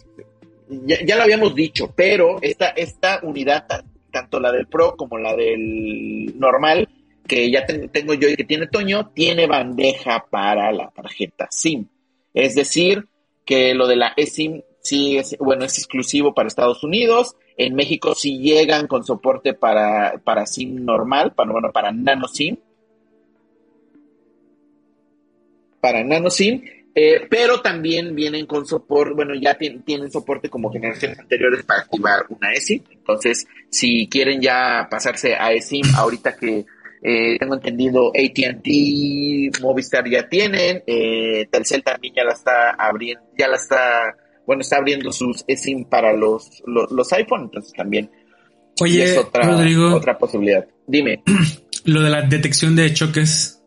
ya, 0.86 1.18
lo 1.18 1.24
habíamos 1.24 1.54
dicho, 1.54 1.92
pero 1.94 2.40
esta, 2.42 2.70
esta 2.70 3.20
unidad, 3.24 3.66
tanto 4.12 4.40
la 4.40 4.52
del 4.52 4.68
Pro 4.68 4.96
como 4.96 5.18
la 5.18 5.36
del 5.36 6.40
normal, 6.40 6.88
que 7.28 7.52
ya 7.52 7.66
tengo 7.66 8.14
yo 8.14 8.30
y 8.30 8.38
que 8.38 8.46
tiene 8.46 8.68
Toño, 8.68 9.12
tiene 9.14 9.46
bandeja 9.46 10.26
para 10.30 10.72
la 10.72 10.90
tarjeta 10.90 11.48
SIM. 11.52 11.86
Es 12.34 12.56
decir, 12.56 13.08
que 13.46 13.74
lo 13.74 13.88
de 13.88 13.98
la 13.98 14.14
eSIM 14.16 14.62
sí 14.82 15.18
es, 15.18 15.38
bueno, 15.40 15.66
es 15.66 15.78
exclusivo 15.78 16.34
para 16.34 16.48
Estados 16.48 16.84
Unidos 16.84 17.36
en 17.60 17.76
México 17.76 18.16
sí 18.16 18.40
llegan 18.40 18.88
con 18.88 19.04
soporte 19.04 19.54
para, 19.54 20.18
para 20.24 20.46
SIM 20.46 20.86
normal, 20.86 21.34
para, 21.34 21.52
bueno, 21.52 21.74
para 21.74 21.92
nano 21.92 22.26
SIM. 22.30 22.56
Para 25.82 26.02
nano 26.06 26.30
SIM. 26.30 26.64
Eh, 26.96 27.28
pero 27.30 27.62
también 27.62 28.16
vienen 28.16 28.46
con 28.46 28.66
soporte, 28.66 29.14
bueno, 29.14 29.34
ya 29.36 29.58
tienen, 29.58 30.10
soporte 30.10 30.50
como 30.50 30.72
generaciones 30.72 31.20
anteriores 31.20 31.64
para 31.66 31.82
activar 31.82 32.26
una 32.30 32.54
eSIM. 32.54 32.82
Entonces, 32.92 33.46
si 33.70 34.08
quieren 34.08 34.42
ya 34.42 34.88
pasarse 34.90 35.36
a 35.36 35.52
eSIM, 35.52 35.84
ahorita 35.98 36.38
que 36.38 36.66
eh, 37.04 37.38
tengo 37.40 37.56
entendido 37.56 38.08
AT&T, 38.08 39.52
Movistar 39.62 40.10
ya 40.10 40.30
tienen, 40.30 40.82
eh, 40.88 41.46
Telcel 41.52 41.84
también 41.84 42.14
ya 42.16 42.24
la 42.24 42.32
está 42.32 42.72
abriendo, 42.72 43.26
ya 43.38 43.50
la 43.50 43.58
está 43.58 44.16
bueno, 44.50 44.62
está 44.62 44.78
abriendo 44.78 45.12
sus 45.12 45.46
eSIM 45.48 45.86
para 45.86 46.12
los, 46.12 46.64
los, 46.66 47.14
iPhone, 47.14 47.42
entonces 47.44 47.72
también 47.72 48.10
Oye, 48.82 49.04
es 49.04 49.16
otra, 49.16 49.44
Rodrigo, 49.44 49.94
otra 49.94 50.18
posibilidad. 50.18 50.66
Dime. 50.88 51.22
Lo 51.86 52.02
de 52.02 52.10
la 52.10 52.24
detección 52.24 52.76
de 52.76 52.92
choques. 52.92 53.62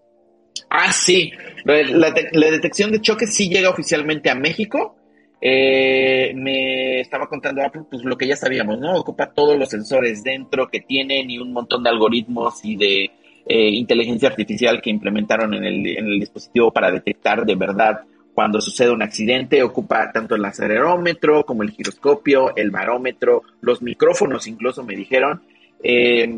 Ah, 0.69 0.91
sí. 0.91 1.31
La, 1.65 2.11
detección 2.51 2.91
de 2.91 3.01
choques 3.01 3.33
sí 3.33 3.49
llega 3.49 3.71
oficialmente 3.71 4.29
a 4.29 4.35
México. 4.35 4.97
Eh, 5.41 6.33
me 6.35 6.99
estaba 6.99 7.29
contando 7.29 7.63
Apple, 7.63 7.83
pues 7.89 8.03
lo 8.03 8.19
que 8.19 8.27
ya 8.27 8.35
sabíamos, 8.35 8.81
¿no? 8.81 8.97
Ocupa 8.97 9.33
todos 9.33 9.57
los 9.57 9.69
sensores 9.69 10.25
dentro 10.25 10.67
que 10.67 10.81
tienen 10.81 11.31
y 11.31 11.39
un 11.39 11.53
montón 11.53 11.85
de 11.85 11.91
algoritmos 11.91 12.65
y 12.65 12.75
de 12.75 13.05
eh, 13.47 13.69
inteligencia 13.69 14.31
artificial 14.31 14.83
que 14.83 14.91
implementaron 14.91 15.55
en 15.55 15.63
el, 15.63 15.87
en 15.87 16.07
el 16.07 16.19
dispositivo 16.19 16.73
para 16.73 16.91
detectar 16.91 17.47
de 17.47 17.55
verdad 17.55 18.01
cuando 18.35 18.61
sucede 18.61 18.91
un 18.91 19.03
accidente, 19.03 19.63
ocupa 19.63 20.11
tanto 20.13 20.35
el 20.35 20.45
acelerómetro 20.45 21.45
como 21.45 21.63
el 21.63 21.71
giroscopio, 21.71 22.57
el 22.57 22.71
barómetro, 22.71 23.43
los 23.61 23.83
micrófonos 23.83 24.47
incluso 24.47 24.83
me 24.83 24.97
dijeron, 24.97 25.43
eh, 25.83 26.33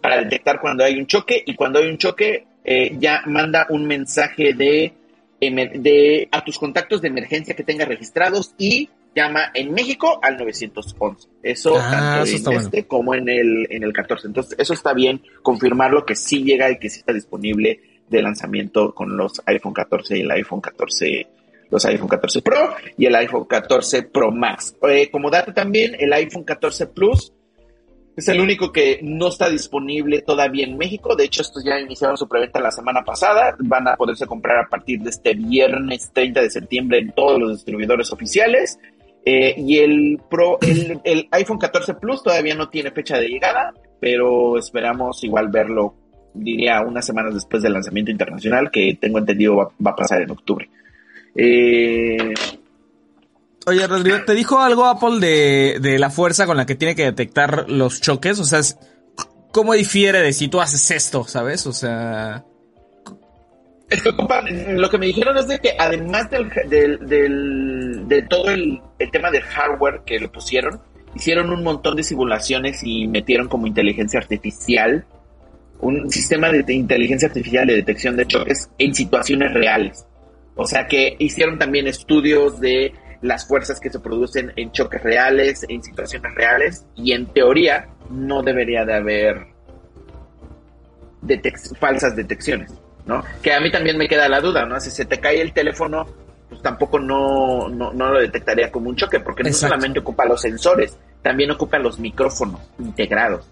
para 0.00 0.18
detectar 0.22 0.60
cuando 0.60 0.84
hay 0.84 0.98
un 0.98 1.06
choque 1.06 1.42
y 1.44 1.54
cuando 1.54 1.78
hay 1.78 1.88
un 1.88 1.98
choque 1.98 2.46
eh, 2.64 2.96
ya 2.98 3.22
manda 3.26 3.66
un 3.70 3.86
mensaje 3.86 4.54
de, 4.54 4.92
de 5.40 6.28
a 6.32 6.44
tus 6.44 6.58
contactos 6.58 7.02
de 7.02 7.08
emergencia 7.08 7.54
que 7.54 7.64
tengas 7.64 7.88
registrados 7.88 8.54
y 8.58 8.88
llama 9.14 9.50
en 9.54 9.72
México 9.72 10.18
al 10.22 10.36
911. 10.36 11.28
Eso 11.42 11.76
ah, 11.78 12.22
tanto 12.24 12.50
en 12.50 12.58
este 12.58 12.86
como 12.86 13.14
en 13.14 13.28
el, 13.28 13.66
en 13.70 13.82
el 13.82 13.92
14. 13.92 14.26
Entonces, 14.26 14.58
eso 14.58 14.74
está 14.74 14.92
bien, 14.92 15.22
confirmarlo 15.42 16.04
que 16.04 16.14
sí 16.14 16.42
llega 16.42 16.70
y 16.70 16.78
que 16.78 16.90
sí 16.90 17.00
está 17.00 17.12
disponible 17.12 17.80
de 18.10 18.22
lanzamiento 18.22 18.94
con 18.94 19.16
los 19.16 19.42
iPhone 19.46 19.72
14 19.72 20.18
y 20.18 20.20
el 20.20 20.30
iPhone 20.30 20.60
14, 20.60 21.26
los 21.70 21.84
iPhone 21.84 22.08
14 22.08 22.42
Pro 22.42 22.74
y 22.96 23.06
el 23.06 23.14
iPhone 23.14 23.44
14 23.44 24.02
Pro 24.04 24.30
Max. 24.30 24.76
Eh, 24.88 25.10
como 25.10 25.30
dato 25.30 25.52
también, 25.52 25.96
el 25.98 26.12
iPhone 26.12 26.44
14 26.44 26.86
Plus 26.88 27.32
es 28.18 28.26
el 28.26 28.40
único 28.40 28.72
que 28.72 28.98
no 29.00 29.28
está 29.28 29.48
disponible 29.48 30.22
todavía 30.22 30.66
en 30.66 30.76
México. 30.76 31.14
De 31.14 31.24
hecho, 31.24 31.42
estos 31.42 31.64
ya 31.64 31.78
iniciaron 31.78 32.16
su 32.16 32.26
preventa 32.26 32.58
la 32.58 32.72
semana 32.72 33.04
pasada. 33.04 33.54
Van 33.60 33.86
a 33.86 33.94
poderse 33.94 34.26
comprar 34.26 34.58
a 34.58 34.68
partir 34.68 34.98
de 35.00 35.10
este 35.10 35.34
viernes 35.34 36.10
30 36.12 36.42
de 36.42 36.50
septiembre 36.50 36.98
en 36.98 37.12
todos 37.12 37.38
los 37.38 37.52
distribuidores 37.52 38.12
oficiales. 38.12 38.80
Eh, 39.24 39.54
y 39.56 39.78
el 39.78 40.20
Pro, 40.28 40.58
el, 40.62 41.00
el 41.04 41.28
iPhone 41.30 41.58
14 41.58 41.94
Plus 41.94 42.24
todavía 42.24 42.56
no 42.56 42.68
tiene 42.68 42.90
fecha 42.90 43.18
de 43.18 43.28
llegada, 43.28 43.72
pero 44.00 44.58
esperamos 44.58 45.22
igual 45.22 45.46
verlo 45.48 45.94
diría 46.34 46.80
unas 46.80 47.06
semanas 47.06 47.34
después 47.34 47.62
del 47.62 47.72
lanzamiento 47.72 48.10
internacional, 48.10 48.70
que 48.70 48.96
tengo 49.00 49.18
entendido 49.18 49.56
va, 49.56 49.90
a 49.90 49.96
pasar 49.96 50.22
en 50.22 50.30
octubre. 50.30 50.68
Eh, 51.34 52.34
Oye, 53.66 53.86
Rodrigo, 53.86 54.18
¿te 54.24 54.34
dijo 54.34 54.58
algo 54.58 54.86
Apple 54.86 55.20
de, 55.20 55.78
de, 55.80 55.98
la 55.98 56.10
fuerza 56.10 56.46
con 56.46 56.56
la 56.56 56.64
que 56.64 56.74
tiene 56.74 56.94
que 56.94 57.04
detectar 57.04 57.68
los 57.68 58.00
choques? 58.00 58.38
O 58.38 58.44
sea, 58.44 58.60
¿cómo 59.52 59.74
difiere 59.74 60.20
de 60.20 60.32
si 60.32 60.48
tú 60.48 60.60
haces 60.60 60.90
esto, 60.90 61.24
sabes? 61.24 61.66
O 61.66 61.72
sea... 61.72 62.44
lo 64.70 64.90
que 64.90 64.98
me 64.98 65.06
dijeron 65.06 65.36
es 65.38 65.48
de 65.48 65.58
que 65.58 65.74
además 65.78 66.30
del, 66.30 66.50
del, 66.68 68.08
de 68.08 68.22
todo 68.22 68.50
el, 68.50 68.80
el, 68.98 69.10
tema 69.10 69.30
del 69.30 69.42
hardware 69.42 70.02
que 70.04 70.18
le 70.18 70.28
pusieron, 70.28 70.80
hicieron 71.14 71.50
un 71.50 71.62
montón 71.62 71.96
de 71.96 72.02
simulaciones 72.02 72.82
y 72.82 73.06
metieron 73.06 73.48
como 73.48 73.66
inteligencia 73.66 74.20
artificial 74.20 75.06
un 75.80 76.10
sistema 76.10 76.50
de 76.50 76.72
inteligencia 76.72 77.28
artificial 77.28 77.66
de 77.66 77.76
detección 77.76 78.16
de 78.16 78.26
choques 78.26 78.68
en 78.78 78.94
situaciones 78.94 79.52
reales. 79.54 80.06
O 80.56 80.66
sea 80.66 80.86
que 80.86 81.16
hicieron 81.18 81.58
también 81.58 81.86
estudios 81.86 82.60
de 82.60 82.92
las 83.20 83.46
fuerzas 83.46 83.80
que 83.80 83.90
se 83.90 84.00
producen 84.00 84.52
en 84.56 84.72
choques 84.72 85.02
reales, 85.02 85.64
en 85.68 85.82
situaciones 85.82 86.34
reales, 86.34 86.84
y 86.96 87.12
en 87.12 87.26
teoría 87.26 87.88
no 88.10 88.42
debería 88.42 88.84
de 88.84 88.94
haber 88.94 89.46
falsas 91.78 92.14
detecciones, 92.16 92.72
¿no? 93.06 93.22
Que 93.42 93.52
a 93.52 93.60
mí 93.60 93.70
también 93.70 93.98
me 93.98 94.08
queda 94.08 94.28
la 94.28 94.40
duda, 94.40 94.64
¿no? 94.66 94.80
Si 94.80 94.90
se 94.90 95.04
te 95.04 95.18
cae 95.18 95.40
el 95.40 95.52
teléfono, 95.52 96.06
pues 96.48 96.62
tampoco 96.62 96.98
no, 96.98 97.68
no, 97.68 97.92
lo 97.92 98.20
detectaría 98.20 98.70
como 98.70 98.88
un 98.88 98.96
choque, 98.96 99.20
porque 99.20 99.42
no 99.42 99.52
solamente 99.52 100.00
ocupa 100.00 100.24
los 100.24 100.40
sensores, 100.40 100.96
también 101.22 101.50
ocupa 101.50 101.78
los 101.78 101.98
micrófonos 101.98 102.60
integrados. 102.78 103.46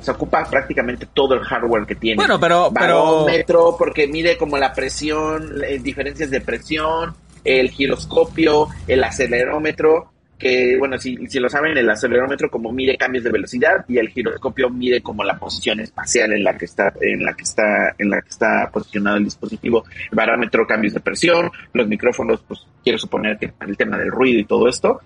Se 0.00 0.10
ocupa 0.10 0.44
prácticamente 0.48 1.06
todo 1.12 1.34
el 1.34 1.40
hardware 1.40 1.86
que 1.86 1.94
tiene. 1.94 2.16
Bueno, 2.16 2.38
pero- 2.40 2.70
pero- 2.72 3.04
Barómetro, 3.04 3.76
porque 3.78 4.06
mide 4.06 4.36
como 4.36 4.56
la 4.58 4.72
presión, 4.72 5.62
eh, 5.66 5.78
diferencias 5.80 6.30
de 6.30 6.40
presión, 6.40 7.14
el 7.44 7.70
giroscopio, 7.70 8.68
el 8.86 9.02
acelerómetro, 9.04 10.12
que 10.38 10.76
bueno, 10.78 10.98
si, 10.98 11.16
si 11.26 11.40
lo 11.40 11.48
saben, 11.48 11.76
el 11.76 11.90
acelerómetro 11.90 12.48
como 12.48 12.70
mide 12.70 12.96
cambios 12.96 13.24
de 13.24 13.32
velocidad 13.32 13.84
y 13.88 13.98
el 13.98 14.08
giroscopio 14.10 14.70
mide 14.70 15.02
como 15.02 15.24
la 15.24 15.36
posición 15.36 15.80
espacial 15.80 16.32
en 16.32 16.44
la 16.44 16.56
que 16.56 16.64
está, 16.66 16.92
en 17.00 17.24
la 17.24 17.32
que 17.34 17.42
está, 17.42 17.94
en 17.98 18.10
la 18.10 18.20
que 18.22 18.28
está 18.28 18.70
posicionado 18.72 19.16
el 19.16 19.24
dispositivo, 19.24 19.84
el 20.10 20.14
barómetro, 20.16 20.64
cambios 20.64 20.94
de 20.94 21.00
presión, 21.00 21.50
los 21.72 21.88
micrófonos, 21.88 22.40
pues 22.46 22.60
quiero 22.84 22.98
suponer 22.98 23.36
que 23.38 23.52
el 23.66 23.76
tema 23.76 23.98
del 23.98 24.12
ruido 24.12 24.38
y 24.38 24.44
todo 24.44 24.68
esto. 24.68 25.00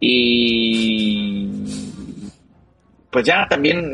Y 0.00 1.48
pues 3.10 3.24
ya 3.26 3.46
también, 3.48 3.92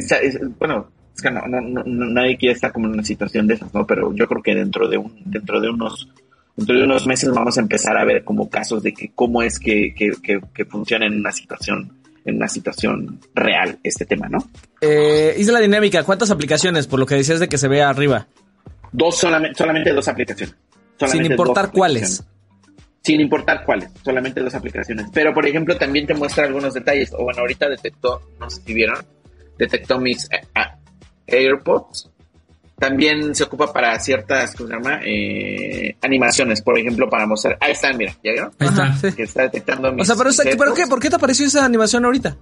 bueno, 0.59 0.89
es 1.15 1.23
que 1.23 1.31
no, 1.31 1.43
no, 1.47 1.61
no- 1.61 1.82
no- 1.85 2.07
nadie 2.11 2.36
quiere 2.36 2.55
estar 2.55 2.73
como 2.73 2.86
en 2.86 2.95
una 2.95 3.05
situación 3.05 3.47
de 3.47 3.55
esas, 3.55 3.73
¿no? 3.74 3.86
Pero 3.86 4.15
yo 4.15 4.27
creo 4.27 4.43
que 4.43 4.55
dentro 4.55 4.89
de 4.89 4.99
un, 4.99 5.15
dentro 5.24 5.61
de 5.61 5.70
unos, 5.70 6.09
dentro 6.57 6.77
de 6.77 6.85
unos 6.85 7.07
meses 7.07 7.31
vamos 7.31 7.57
a 7.59 7.61
empezar 7.61 7.97
a 7.97 8.05
ver 8.05 8.24
como 8.24 8.49
casos 8.51 8.82
de 8.82 8.93
que 8.93 9.12
cómo 9.15 9.43
es 9.43 9.59
que, 9.59 9.95
que, 9.95 10.11
que, 10.23 10.41
que 10.53 10.65
funciona 10.65 11.07
en 11.07 11.15
una 11.19 11.31
situación, 11.32 11.93
en 12.24 12.36
una 12.36 12.49
situación 12.49 13.20
real 13.35 13.78
este 13.82 14.05
tema, 14.07 14.28
¿no? 14.28 14.39
Eh, 14.81 15.35
Isla 15.39 15.61
Dinámica, 15.61 16.03
¿cuántas 16.03 16.31
aplicaciones? 16.31 16.86
Por 16.86 16.99
lo 16.99 17.07
que 17.07 17.15
decías 17.15 17.39
de 17.41 17.49
que 17.49 17.59
se 17.59 17.69
ve 17.69 17.82
arriba. 17.82 18.27
Dos 18.93 19.16
solamente, 19.19 19.57
solamente 19.59 19.93
dos 19.93 20.09
aplicaciones. 20.09 20.55
Sin 21.07 21.24
importar 21.24 21.70
cuáles. 21.73 22.24
Sin 23.05 23.20
importar 23.20 23.64
cuáles, 23.66 23.90
solamente 24.02 24.40
dos 24.40 24.55
aplicaciones. 24.55 25.06
Pero, 25.12 25.35
por 25.35 25.47
ejemplo, 25.47 25.76
también 25.76 26.06
te 26.06 26.14
muestra 26.14 26.44
algunos 26.47 26.72
detalles. 26.72 27.12
O 27.12 27.22
bueno, 27.24 27.40
ahorita 27.40 27.68
detectó, 27.68 28.22
no 28.40 28.48
sé 28.48 28.62
si 28.62 28.72
vieron, 28.72 28.97
detectó 29.59 29.98
mis 30.01 30.24
eh, 30.32 30.40
ah, 30.55 30.76
AirPods. 31.26 32.10
También 32.78 33.35
se 33.35 33.44
ocupa 33.44 33.72
para 33.72 33.98
ciertas, 34.01 34.55
¿cómo 34.56 34.68
se 34.68 34.74
llama? 34.74 35.01
Eh, 35.05 35.97
animaciones, 36.02 36.60
por 36.62 36.78
ejemplo, 36.78 37.09
para 37.09 37.26
mostrar. 37.26 37.56
Ahí 37.60 37.72
están, 37.72 37.97
mira, 37.97 38.12
¿ya 38.24 38.32
vieron? 38.32 38.52
Ahí 38.59 38.68
está. 38.68 38.97
sí. 38.97 39.12
Que 39.12 39.22
está 39.24 39.43
detectando 39.43 39.93
mis 39.93 40.02
O 40.02 40.05
sea, 40.06 40.16
pero, 40.16 40.31
esa- 40.31 40.44
mis 40.44 40.56
¿pero 40.56 40.74
qué? 40.74 40.86
¿Por 40.86 40.98
qué 40.98 41.10
te 41.10 41.16
apareció 41.16 41.47
esa 41.47 41.64
animación 41.64 42.05
ahorita? 42.05 42.36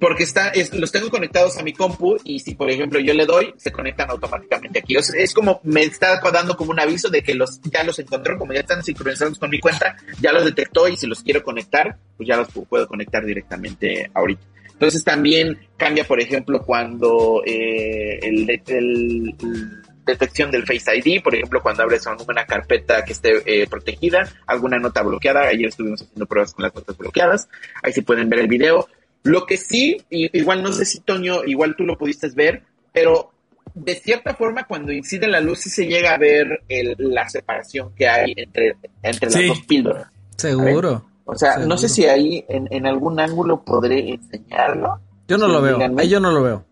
Porque 0.00 0.22
está, 0.22 0.48
es- 0.48 0.72
los 0.74 0.90
tengo 0.90 1.10
conectados 1.10 1.58
a 1.58 1.62
mi 1.62 1.72
compu 1.74 2.16
y 2.24 2.40
si, 2.40 2.54
por 2.54 2.70
ejemplo, 2.70 2.98
yo 3.00 3.12
le 3.12 3.26
doy, 3.26 3.52
se 3.58 3.70
conectan 3.70 4.08
automáticamente 4.10 4.78
aquí. 4.78 4.96
O 4.96 5.02
sea, 5.02 5.20
es 5.22 5.34
como 5.34 5.60
me 5.62 5.82
está 5.82 6.18
dando 6.32 6.56
como 6.56 6.70
un 6.70 6.80
aviso 6.80 7.10
de 7.10 7.22
que 7.22 7.34
los 7.34 7.60
ya 7.62 7.84
los 7.84 7.98
encontró, 7.98 8.38
como 8.38 8.52
ya 8.54 8.60
están 8.60 8.82
sincronizados 8.82 9.38
con 9.38 9.50
mi 9.50 9.60
cuenta, 9.60 9.96
ya 10.20 10.32
los 10.32 10.44
detectó 10.44 10.88
y 10.88 10.96
si 10.96 11.06
los 11.06 11.22
quiero 11.22 11.42
conectar, 11.42 11.98
pues 12.16 12.26
ya 12.28 12.36
los 12.36 12.48
pu- 12.48 12.66
puedo 12.66 12.88
conectar 12.88 13.24
directamente 13.26 14.10
ahorita. 14.14 14.40
Entonces 14.72 15.04
también 15.04 15.58
cambia, 15.76 16.04
por 16.04 16.18
ejemplo, 16.20 16.62
cuando 16.62 17.42
eh, 17.44 18.20
el, 18.22 18.48
el- 18.48 19.34
el 19.38 19.82
detección 20.06 20.50
del 20.50 20.64
Face 20.66 20.96
ID, 20.96 21.22
por 21.22 21.34
ejemplo, 21.34 21.60
cuando 21.62 21.82
abres 21.82 22.04
una 22.26 22.46
carpeta 22.46 23.04
que 23.04 23.12
esté 23.12 23.42
eh, 23.44 23.66
protegida, 23.68 24.26
alguna 24.46 24.78
nota 24.78 25.02
bloqueada, 25.02 25.42
ayer 25.48 25.68
estuvimos 25.68 26.00
haciendo 26.02 26.24
pruebas 26.26 26.54
con 26.54 26.62
las 26.64 26.74
notas 26.74 26.96
bloqueadas, 26.96 27.48
ahí 27.82 27.92
sí 27.92 28.00
pueden 28.00 28.30
ver 28.30 28.40
el 28.40 28.48
video. 28.48 28.88
Lo 29.22 29.44
que 29.46 29.56
sí, 29.56 29.98
igual 30.10 30.62
no 30.62 30.72
sé 30.72 30.84
si 30.84 31.00
Toño, 31.00 31.44
igual 31.44 31.74
tú 31.76 31.84
lo 31.84 31.98
pudiste 31.98 32.28
ver, 32.34 32.62
pero 32.92 33.30
de 33.74 33.94
cierta 33.94 34.34
forma 34.34 34.64
cuando 34.66 34.92
incide 34.92 35.28
la 35.28 35.40
luz 35.40 35.60
sí 35.60 35.70
se 35.70 35.86
llega 35.86 36.14
a 36.14 36.18
ver 36.18 36.62
el- 36.68 36.96
la 36.98 37.28
separación 37.28 37.92
que 37.94 38.08
hay 38.08 38.32
entre, 38.36 38.76
entre 39.02 39.30
las 39.30 39.46
dos 39.46 39.60
píldoras. 39.66 40.06
Seguro. 40.36 41.04
O 41.26 41.36
sea, 41.36 41.52
Seguro. 41.52 41.68
no 41.68 41.78
sé 41.78 41.88
si 41.88 42.06
ahí 42.06 42.44
en, 42.48 42.66
en 42.72 42.86
algún 42.86 43.20
ángulo 43.20 43.62
podré 43.62 44.10
enseñarlo. 44.14 44.98
Yo 45.28 45.38
no 45.38 45.46
lo 45.46 45.62
veo. 45.62 45.78
Ahí 45.98 46.08
yo 46.08 46.18
no 46.18 46.32
lo 46.32 46.42
veo. 46.42 46.64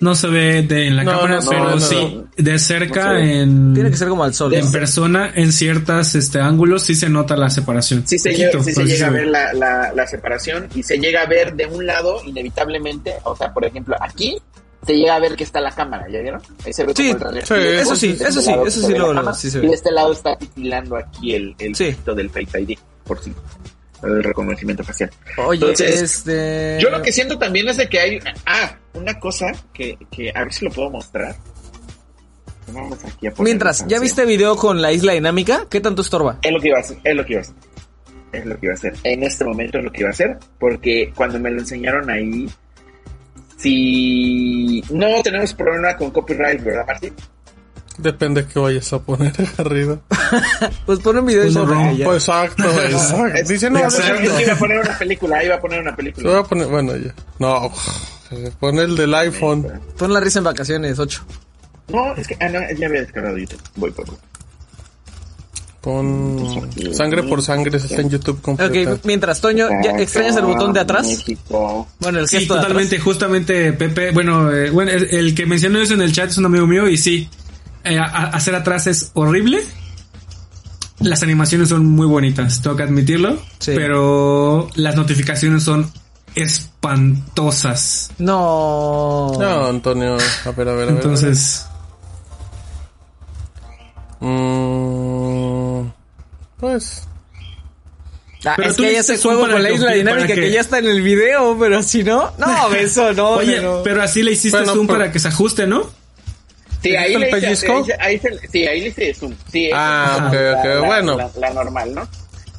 No 0.00 0.14
se 0.16 0.26
ve 0.26 0.62
de, 0.62 0.88
en 0.88 0.96
la 0.96 1.04
No, 1.04 1.12
cámara, 1.12 1.40
no 1.40 1.48
pero 1.50 1.70
no. 1.70 1.80
sí, 1.80 2.24
de 2.36 2.58
cerca 2.58 3.18
en, 3.20 3.72
Tiene 3.74 3.90
que 3.90 3.96
ser 3.96 4.08
como 4.08 4.24
al 4.24 4.34
sol. 4.34 4.52
en 4.52 4.70
persona, 4.72 5.32
en 5.34 5.52
ciertas 5.52 6.14
este, 6.16 6.40
ángulos, 6.40 6.82
sí 6.82 6.94
se 6.94 7.08
nota 7.08 7.36
la 7.36 7.48
separación. 7.48 8.02
Sí 8.06 8.18
se 8.18 8.30
Poquito, 8.30 8.50
llega, 8.58 8.64
sí 8.64 8.72
se 8.72 8.84
llega 8.84 9.06
a 9.06 9.10
ve. 9.10 9.18
ver 9.20 9.28
la, 9.28 9.52
la, 9.54 9.92
la 9.94 10.06
separación 10.06 10.68
y 10.74 10.82
se 10.82 10.98
llega 10.98 11.22
a 11.22 11.26
ver 11.26 11.54
de 11.54 11.66
un 11.66 11.86
lado 11.86 12.20
inevitablemente, 12.24 13.14
o 13.22 13.36
sea, 13.36 13.52
por 13.54 13.64
ejemplo, 13.64 13.96
aquí 14.00 14.36
se 14.84 14.94
llega 14.94 15.14
a 15.14 15.20
ver 15.20 15.36
que 15.36 15.44
está 15.44 15.60
la 15.60 15.70
cámara, 15.70 16.06
¿ya 16.10 16.20
vieron? 16.20 16.42
Ahí 16.66 16.72
se 16.72 16.84
ve 16.84 16.92
Sí, 16.94 17.14
como 17.14 17.30
el 17.30 17.42
sí, 17.46 17.54
eso 17.54 17.96
sí, 17.96 18.10
este 18.10 18.24
eso 18.28 18.42
sí, 18.42 18.50
eso 18.50 18.80
se 18.80 18.86
sí 18.88 18.92
lo- 18.92 18.98
la 18.98 18.98
lo- 18.98 19.14
cámara, 19.14 19.34
sí 19.36 19.50
se 19.50 19.58
Y 19.58 19.68
de 19.68 19.74
este 19.74 19.90
lado 19.92 20.12
está 20.12 20.36
titilando 20.36 20.96
aquí 20.96 21.34
el, 21.34 21.54
el 21.58 21.74
Sí. 21.74 21.96
del 22.04 22.28
Face 22.30 22.60
ID, 22.60 22.76
por 23.04 23.22
si 23.22 23.32
el 24.02 24.22
reconocimiento 24.22 24.84
facial. 24.84 25.10
Oye, 25.38 25.60
Entonces, 25.60 26.02
este... 26.02 26.78
Yo 26.82 26.90
lo 26.90 27.00
que 27.00 27.10
siento 27.12 27.38
también 27.38 27.68
es 27.68 27.78
de 27.78 27.88
que 27.88 27.98
hay, 28.00 28.18
ah, 28.44 28.76
una 28.94 29.18
cosa 29.18 29.46
que, 29.72 29.98
que 30.10 30.30
a 30.34 30.42
ver 30.44 30.52
si 30.52 30.64
lo 30.64 30.70
puedo 30.70 30.90
mostrar. 30.90 31.36
Vamos 32.72 32.98
aquí 33.04 33.26
a 33.26 33.30
poner 33.30 33.44
Mientras, 33.52 33.86
¿ya 33.86 34.00
viste 34.00 34.24
video 34.24 34.56
con 34.56 34.80
la 34.80 34.90
isla 34.92 35.12
dinámica? 35.12 35.66
¿Qué 35.68 35.80
tanto 35.80 36.00
estorba? 36.02 36.38
Es 36.42 36.50
lo 36.52 36.60
que 36.60 36.68
iba 36.68 36.78
a 36.78 36.80
hacer, 36.80 36.98
es 37.04 37.14
lo 37.14 37.24
que 37.26 37.32
iba 37.34 37.40
a 37.40 37.44
hacer. 37.44 37.54
Es 38.32 38.46
lo 38.46 38.58
que 38.58 38.66
iba 38.66 38.72
a 38.72 38.76
hacer. 38.76 38.94
En 39.04 39.22
este 39.22 39.44
momento 39.44 39.78
es 39.78 39.84
lo 39.84 39.92
que 39.92 40.00
iba 40.00 40.08
a 40.08 40.12
hacer. 40.12 40.38
Porque 40.58 41.12
cuando 41.14 41.38
me 41.38 41.50
lo 41.50 41.60
enseñaron 41.60 42.10
ahí, 42.10 42.48
si 43.58 44.82
no 44.90 45.22
tenemos 45.22 45.54
problema 45.54 45.96
con 45.96 46.10
copyright, 46.10 46.62
¿verdad, 46.62 46.86
Martín? 46.86 47.14
Depende 47.98 48.44
que 48.46 48.58
vayas 48.58 48.92
a 48.92 48.98
poner 49.00 49.32
arriba. 49.58 50.00
Pues 50.86 50.98
pon 51.00 51.18
un 51.18 51.26
video 51.26 51.42
y 51.42 51.52
Pues 51.52 51.54
no, 51.54 51.66
ve 51.66 51.96
ya. 51.96 52.04
Pues 52.06 52.22
exacto, 52.28 52.64
exacto. 52.84 53.48
Dice 53.48 53.70
no, 53.70 53.78
no, 53.80 53.88
no. 53.88 54.40
iba 54.40 54.52
a 54.52 54.56
poner 54.58 54.78
una 54.80 54.98
película, 54.98 55.44
iba 55.44 55.54
a 55.54 55.60
poner 55.60 55.80
una 55.80 55.90
Se 55.90 55.96
película. 55.96 56.30
va 56.30 56.38
a 56.40 56.44
poner, 56.44 56.66
bueno, 56.66 56.96
ya. 56.96 57.14
No, 57.38 57.70
pon 58.60 58.78
el 58.78 58.96
del 58.96 59.14
iPhone. 59.14 59.66
Pon 59.98 60.12
la 60.12 60.20
risa 60.20 60.38
en 60.40 60.44
vacaciones, 60.44 60.98
8. 60.98 61.22
No, 61.88 62.14
es 62.16 62.26
que 62.26 62.36
ah, 62.40 62.48
no, 62.48 62.60
ya 62.78 62.86
había 62.86 63.00
descargado 63.02 63.36
YouTube. 63.38 63.60
Voy 63.76 63.90
por. 63.90 64.06
Pon 65.80 66.70
sangre 66.94 67.22
por 67.24 67.42
sangre, 67.42 67.76
está 67.76 68.00
en 68.00 68.08
YouTube 68.08 68.40
completa. 68.40 68.92
Ok, 68.92 69.00
mientras, 69.04 69.38
Toño, 69.42 69.68
¿ya 69.84 69.90
extrañas 69.98 70.34
el 70.36 70.44
botón 70.44 70.72
de 70.72 70.80
atrás? 70.80 71.22
Bueno, 72.00 72.20
el 72.20 72.26
Sí, 72.28 72.46
totalmente, 72.46 72.98
justamente 72.98 73.74
Pepe, 73.74 74.10
bueno, 74.12 74.50
eh, 74.50 74.70
bueno, 74.70 74.90
el, 74.92 75.04
el 75.10 75.34
que 75.34 75.44
mencionó 75.44 75.78
eso 75.80 75.92
en 75.92 76.00
el 76.00 76.10
chat 76.12 76.30
es 76.30 76.38
un 76.38 76.46
amigo 76.46 76.66
mío 76.66 76.88
y 76.88 76.96
sí, 76.96 77.28
eh, 77.84 77.98
a- 77.98 78.04
hacer 78.28 78.54
atrás 78.54 78.86
es 78.86 79.10
horrible. 79.12 79.60
Las 81.00 81.22
animaciones 81.22 81.68
son 81.68 81.84
muy 81.84 82.06
bonitas, 82.06 82.62
tengo 82.62 82.76
que 82.76 82.84
admitirlo, 82.84 83.36
Sí. 83.58 83.72
pero 83.74 84.70
las 84.76 84.96
notificaciones 84.96 85.64
son 85.64 85.90
espantosas. 86.36 88.10
No. 88.18 89.32
No, 89.38 89.66
Antonio, 89.66 90.14
a 90.14 90.50
ver, 90.50 90.50
a 90.50 90.52
ver, 90.52 90.68
a 90.68 90.74
ver. 90.74 90.88
Entonces, 90.90 91.66
Mm, 94.20 95.88
pues. 96.58 97.02
Ah, 98.46 98.54
Pero 98.56 98.70
es 98.70 98.76
que 98.76 98.86
hay 98.86 98.96
ese 98.96 99.16
juego 99.18 99.40
con 99.48 99.62
la 99.62 99.70
isla 99.70 99.92
dinámica 99.92 100.26
que... 100.28 100.34
que- 100.34 100.50
ya 100.50 100.60
está 100.60 100.78
en 100.78 100.86
el 100.86 101.02
video, 101.02 101.56
pero 101.58 101.82
si 101.82 102.02
no, 102.04 102.30
no, 102.38 102.72
eso 102.74 103.12
no. 103.14 103.30
oye, 103.30 103.62
pero 103.82 104.02
así 104.02 104.22
le 104.22 104.32
hiciste 104.32 104.58
Bueno, 104.58 104.74
zoom 104.74 104.86
para 104.86 105.10
que 105.12 105.18
se 105.18 105.28
ajuste, 105.28 105.66
¿no? 105.66 105.90
Sí, 106.82 106.94
ahí 106.94 107.16
le 107.16 107.28
hice, 107.30 107.56
sí, 108.52 108.66
ahí 108.66 108.80
le 108.82 108.88
hice 108.88 109.14
zoom. 109.14 109.34
Sí, 109.50 109.70
Ah, 109.72 110.26
ok, 110.28 110.32
la- 110.34 110.58
ok, 110.58 110.64
la- 110.64 110.80
bueno. 110.86 111.16
La, 111.16 111.30
la 111.38 111.50
normal, 111.50 111.94
¿no? 111.94 112.08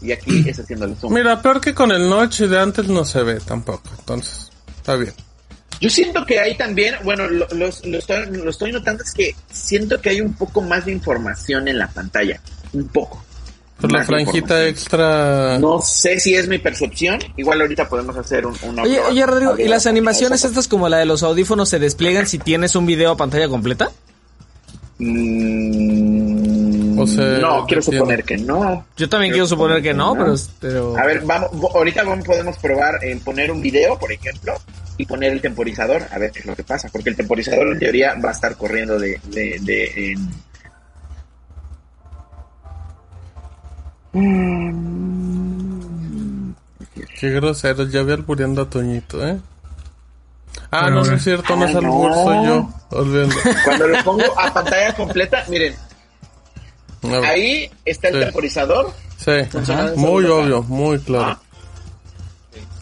Y 0.02 0.12
aquí 0.12 0.44
es 0.48 0.60
haciendo 0.60 0.86
el 0.86 0.96
zoom. 0.96 1.14
Mira, 1.14 1.42
peor 1.42 1.60
que 1.62 1.74
con 1.74 1.92
el 1.92 2.10
noche 2.10 2.48
de 2.48 2.60
antes 2.60 2.88
no 2.88 3.04
se 3.06 3.24
ve 3.24 3.40
tampoco. 3.40 3.90
Entonces, 4.00 4.50
está 4.78 4.96
bien. 4.96 5.14
Yo 5.82 5.90
siento 5.90 6.26
que 6.26 6.40
hay 6.40 6.56
también, 6.56 6.96
bueno, 7.04 7.28
lo, 7.28 7.48
los- 7.50 7.86
lo 7.86 7.98
estoy, 7.98 8.26
lo 8.32 8.50
estoy 8.50 8.72
notando 8.72 9.04
es 9.04 9.12
que 9.14 9.36
siento 9.52 10.00
que 10.00 10.10
hay 10.10 10.22
un 10.22 10.34
poco 10.34 10.62
más 10.62 10.86
de 10.86 10.92
información 10.94 11.68
en 11.68 11.78
la 11.80 11.88
pantalla. 11.90 12.40
Un 12.74 12.88
poco. 12.88 13.24
Por 13.82 13.92
la 13.92 14.06
franjita 14.06 14.66
extra. 14.68 15.60
No 15.60 15.82
sé 15.82 16.18
si 16.22 16.34
es 16.34 16.48
mi 16.48 16.60
percepción. 16.60 17.20
Igual 17.36 17.60
ahorita 17.60 17.90
podemos 17.90 18.16
hacer 18.16 18.46
un, 18.46 18.56
una 18.64 18.84
Oye, 18.84 19.02
oye, 19.02 19.26
Rodrigo, 19.26 19.58
¿y 19.60 19.68
las 19.68 19.86
animaciones 19.86 20.46
estas 20.46 20.70
como 20.70 20.88
la 20.88 20.98
de 21.00 21.06
los 21.06 21.24
audífonos 21.24 21.68
se 21.68 21.78
despliegan 21.78 22.26
si 22.26 22.40
tienes 22.40 22.76
un 22.78 22.86
video 22.86 23.12
a 23.12 23.18
pantalla 23.18 23.50
completa? 23.50 23.92
Mm, 24.98 26.45
O 27.06 27.08
sea, 27.08 27.24
no, 27.40 27.66
quiero 27.66 27.82
entiendo. 27.82 27.92
suponer 28.06 28.24
que 28.24 28.38
no. 28.38 28.86
Yo 28.98 29.08
también 29.10 29.32
quiero 29.32 29.48
suponer 29.48 29.82
que 29.82 29.94
no, 29.94 30.14
pero... 30.14 30.36
pero... 30.60 30.98
A 30.98 31.06
ver, 31.06 31.22
vamos, 31.22 31.50
ahorita 31.74 32.04
vamos, 32.04 32.26
podemos 32.26 32.58
probar 32.58 33.04
en 33.04 33.20
poner 33.22 33.52
un 33.52 33.62
video, 33.62 33.98
por 33.98 34.12
ejemplo, 34.12 34.54
y 34.98 35.06
poner 35.06 35.32
el 35.34 35.42
temporizador, 35.42 36.04
a 36.12 36.18
ver 36.18 36.32
qué 36.32 36.40
es 36.40 36.46
lo 36.46 36.56
que 36.56 36.64
pasa, 36.64 36.90
porque 36.92 37.10
el 37.10 37.16
temporizador 37.16 37.68
en 37.72 37.80
teoría 37.80 38.16
va 38.24 38.30
a 38.30 38.34
estar 38.34 38.56
corriendo 38.58 38.98
de, 39.00 39.20
de, 39.26 39.58
de 39.62 40.12
en- 40.12 40.30
Qué 47.20 47.30
grosero, 47.32 47.84
ya 47.88 48.04
vi 48.04 48.14
albureando 48.14 48.62
a 48.64 48.70
Toñito, 48.70 49.26
¿eh? 49.26 49.38
Ah, 50.72 50.82
Pero 50.86 50.96
no, 50.96 51.04
no 51.04 51.14
es 51.14 51.24
cierto, 51.24 51.56
no 51.56 51.66
es 51.66 51.76
Ah, 51.76 51.80
albur, 51.80 52.10
no. 52.12 52.24
soy 52.24 52.48
yo. 52.48 52.70
Olvídalo. 52.92 53.34
Cuando 53.64 53.88
lo 53.88 54.04
pongo 54.04 54.40
a 54.40 54.54
pantalla 54.54 54.94
completa, 54.96 55.44
miren, 55.50 55.76
Ahí 57.24 57.70
está 57.86 58.08
el 58.10 58.16
Sí. 58.16 58.20
temporizador. 58.22 58.94
Sí, 59.18 59.32
muy 59.96 60.26
obvio, 60.26 60.64
muy 60.64 61.00
claro. 61.00 61.26
Ah. 61.32 61.42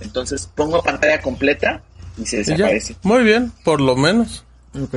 Entonces 0.02 0.50
pongo 0.56 0.82
pantalla 0.84 1.22
completa 1.22 1.82
y 2.18 2.26
se 2.26 2.38
Y 2.38 2.40
desaparece. 2.40 2.96
Muy 3.04 3.24
bien, 3.24 3.52
por 3.64 3.80
lo 3.82 3.96
menos. 3.96 4.44
Ok, 4.82 4.96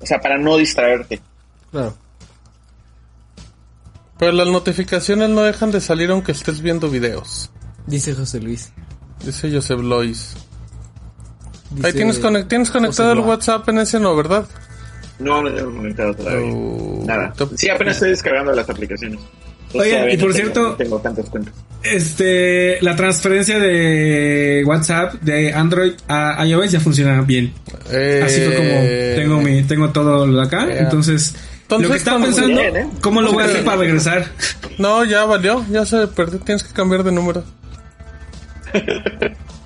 O 0.00 0.06
sea, 0.06 0.20
para 0.20 0.38
no 0.38 0.56
distraerte. 0.56 1.20
claro. 1.70 1.94
Pero 4.18 4.32
las 4.32 4.48
notificaciones 4.48 5.28
no 5.30 5.42
dejan 5.42 5.70
de 5.70 5.80
salir 5.80 6.10
aunque 6.10 6.32
estés 6.32 6.60
viendo 6.60 6.90
videos. 6.90 7.50
Dice 7.86 8.14
José 8.14 8.40
Luis. 8.40 8.72
Dice 9.24 9.50
Joseph 9.52 9.80
Lois. 9.80 10.34
Dice- 11.70 11.86
Ahí 11.86 11.92
tienes, 11.92 12.20
tienes 12.48 12.70
conectado 12.70 13.12
el. 13.12 13.20
WhatsApp 13.20 13.68
en 13.68 13.78
ese 13.78 14.00
no, 14.00 14.16
¿verdad? 14.16 14.46
No, 15.18 15.42
no 15.42 15.52
tengo 15.52 15.74
conectado 15.74 16.14
todavía. 16.14 16.46
Oh, 16.46 17.02
Nada. 17.06 17.32
Sí, 17.56 17.68
apenas 17.68 17.94
estoy 17.96 18.10
descargando 18.10 18.52
las 18.52 18.68
aplicaciones. 18.70 19.18
Entonces, 19.68 19.92
todavía 19.92 20.14
y 20.14 20.16
no 20.16 20.20
por 20.22 20.32
tengo- 20.32 20.42
cierto- 20.44 20.62
no 20.70 20.74
tengo 20.76 20.98
tantas 21.00 21.28
cuentas. 21.28 21.54
Este, 21.82 22.78
la 22.82 22.96
transferencia 22.96 23.58
de 23.58 24.62
WhatsApp 24.66 25.14
de 25.20 25.52
Android 25.52 25.92
a 26.08 26.44
iOS 26.46 26.70
ya 26.72 26.80
funciona 26.80 27.20
bien. 27.22 27.52
Eh, 27.90 28.22
Así 28.24 28.40
fue 28.40 28.54
como 28.56 28.70
tengo 29.16 29.40
mi, 29.42 29.62
tengo 29.64 29.90
todo 29.90 30.26
lo 30.26 30.40
de 30.40 30.46
acá. 30.46 30.66
Ya. 30.68 30.78
Entonces, 30.78 31.34
Entonces, 31.62 31.88
lo 31.88 31.92
que 31.92 31.98
estaba 31.98 32.24
pensando, 32.24 32.60
bien, 32.60 32.76
¿eh? 32.76 32.88
¿cómo 33.00 33.20
lo 33.20 33.32
voy 33.32 33.42
a 33.42 33.46
hacer 33.46 33.64
para 33.64 33.76
regresar? 33.78 34.26
No, 34.78 35.04
ya 35.04 35.24
valió, 35.24 35.64
ya 35.70 35.84
se 35.84 36.06
perdió. 36.06 36.38
Tienes 36.38 36.62
que 36.62 36.72
cambiar 36.72 37.02
de 37.02 37.10
número. 37.10 37.42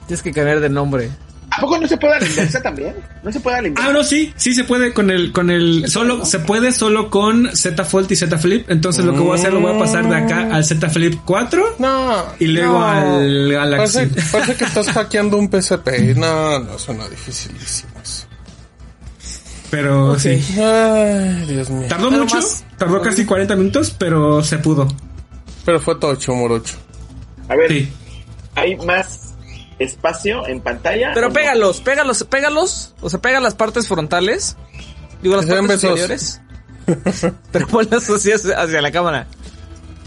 Tienes 0.06 0.22
que 0.22 0.32
cambiar 0.32 0.60
de 0.60 0.68
nombre. 0.70 1.10
¿A 1.56 1.60
poco 1.60 1.78
no 1.78 1.86
se 1.86 1.96
puede 1.98 2.14
a 2.14 2.20
la 2.20 2.26
inversa 2.26 2.62
también? 2.62 2.94
¿No 3.22 3.30
se 3.30 3.38
puede 3.40 3.56
a 3.58 3.62
la 3.62 3.68
inversa? 3.68 3.90
Ah, 3.90 3.92
no, 3.92 4.02
sí, 4.04 4.32
sí 4.36 4.54
se 4.54 4.64
puede 4.64 4.92
con 4.94 5.10
el, 5.10 5.32
con 5.32 5.50
el, 5.50 5.88
solo, 5.88 6.24
se 6.24 6.38
puede 6.38 6.72
solo 6.72 7.10
con 7.10 7.54
Z 7.54 7.84
Fold 7.84 8.10
y 8.10 8.16
Z 8.16 8.38
Flip. 8.38 8.70
Entonces 8.70 9.04
lo 9.04 9.12
que 9.12 9.20
voy 9.20 9.32
a 9.32 9.34
hacer, 9.34 9.52
lo 9.52 9.60
voy 9.60 9.74
a 9.76 9.78
pasar 9.78 10.08
de 10.08 10.16
acá 10.16 10.48
al 10.54 10.64
Z 10.64 10.88
Flip 10.88 11.14
4 11.24 11.76
No. 11.78 12.24
y 12.38 12.46
luego 12.46 12.78
no. 12.78 12.86
al 12.86 13.52
Galaxy. 13.52 13.98
Parece, 14.06 14.22
parece 14.32 14.54
que 14.56 14.64
estás 14.64 14.88
hackeando 14.92 15.36
un 15.36 15.48
PSP. 15.50 16.16
No, 16.16 16.58
no, 16.58 16.78
suena 16.78 17.08
dificilísimo 17.08 17.92
eso. 18.02 18.24
Pero 19.70 20.18
sí. 20.18 20.30
Ay, 20.60 21.46
Dios 21.48 21.70
mío. 21.70 21.86
Tardó 21.88 22.08
Pero 22.10 22.22
mucho, 22.22 22.36
más- 22.36 22.64
tardó 22.76 23.00
casi 23.00 23.24
40 23.24 23.56
minutos, 23.56 23.94
pero 23.98 24.42
se 24.42 24.58
pudo. 24.58 24.88
Pero 25.64 25.80
fue 25.80 25.94
tocho, 25.96 26.34
morocho. 26.34 26.74
A 27.48 27.56
ver, 27.56 27.70
Sí. 27.70 27.88
¿hay 28.54 28.76
más 28.76 29.21
espacio 29.78 30.46
en 30.46 30.60
pantalla? 30.60 31.10
Pero 31.14 31.28
no? 31.28 31.32
pégalos, 31.34 31.80
pégalos, 31.80 32.24
pégalos. 32.24 32.94
O 33.00 33.10
sea, 33.10 33.20
pega 33.20 33.40
las 33.40 33.54
partes 33.54 33.88
frontales. 33.88 34.56
Digo, 35.22 35.36
las 35.36 35.46
partes 35.46 35.68
besos. 35.68 35.82
superiores. 35.90 36.40
Pero 37.52 37.66
ponlas 37.68 38.08
así 38.10 38.32
hacia, 38.32 38.60
hacia 38.60 38.82
la 38.82 38.90
cámara. 38.90 39.26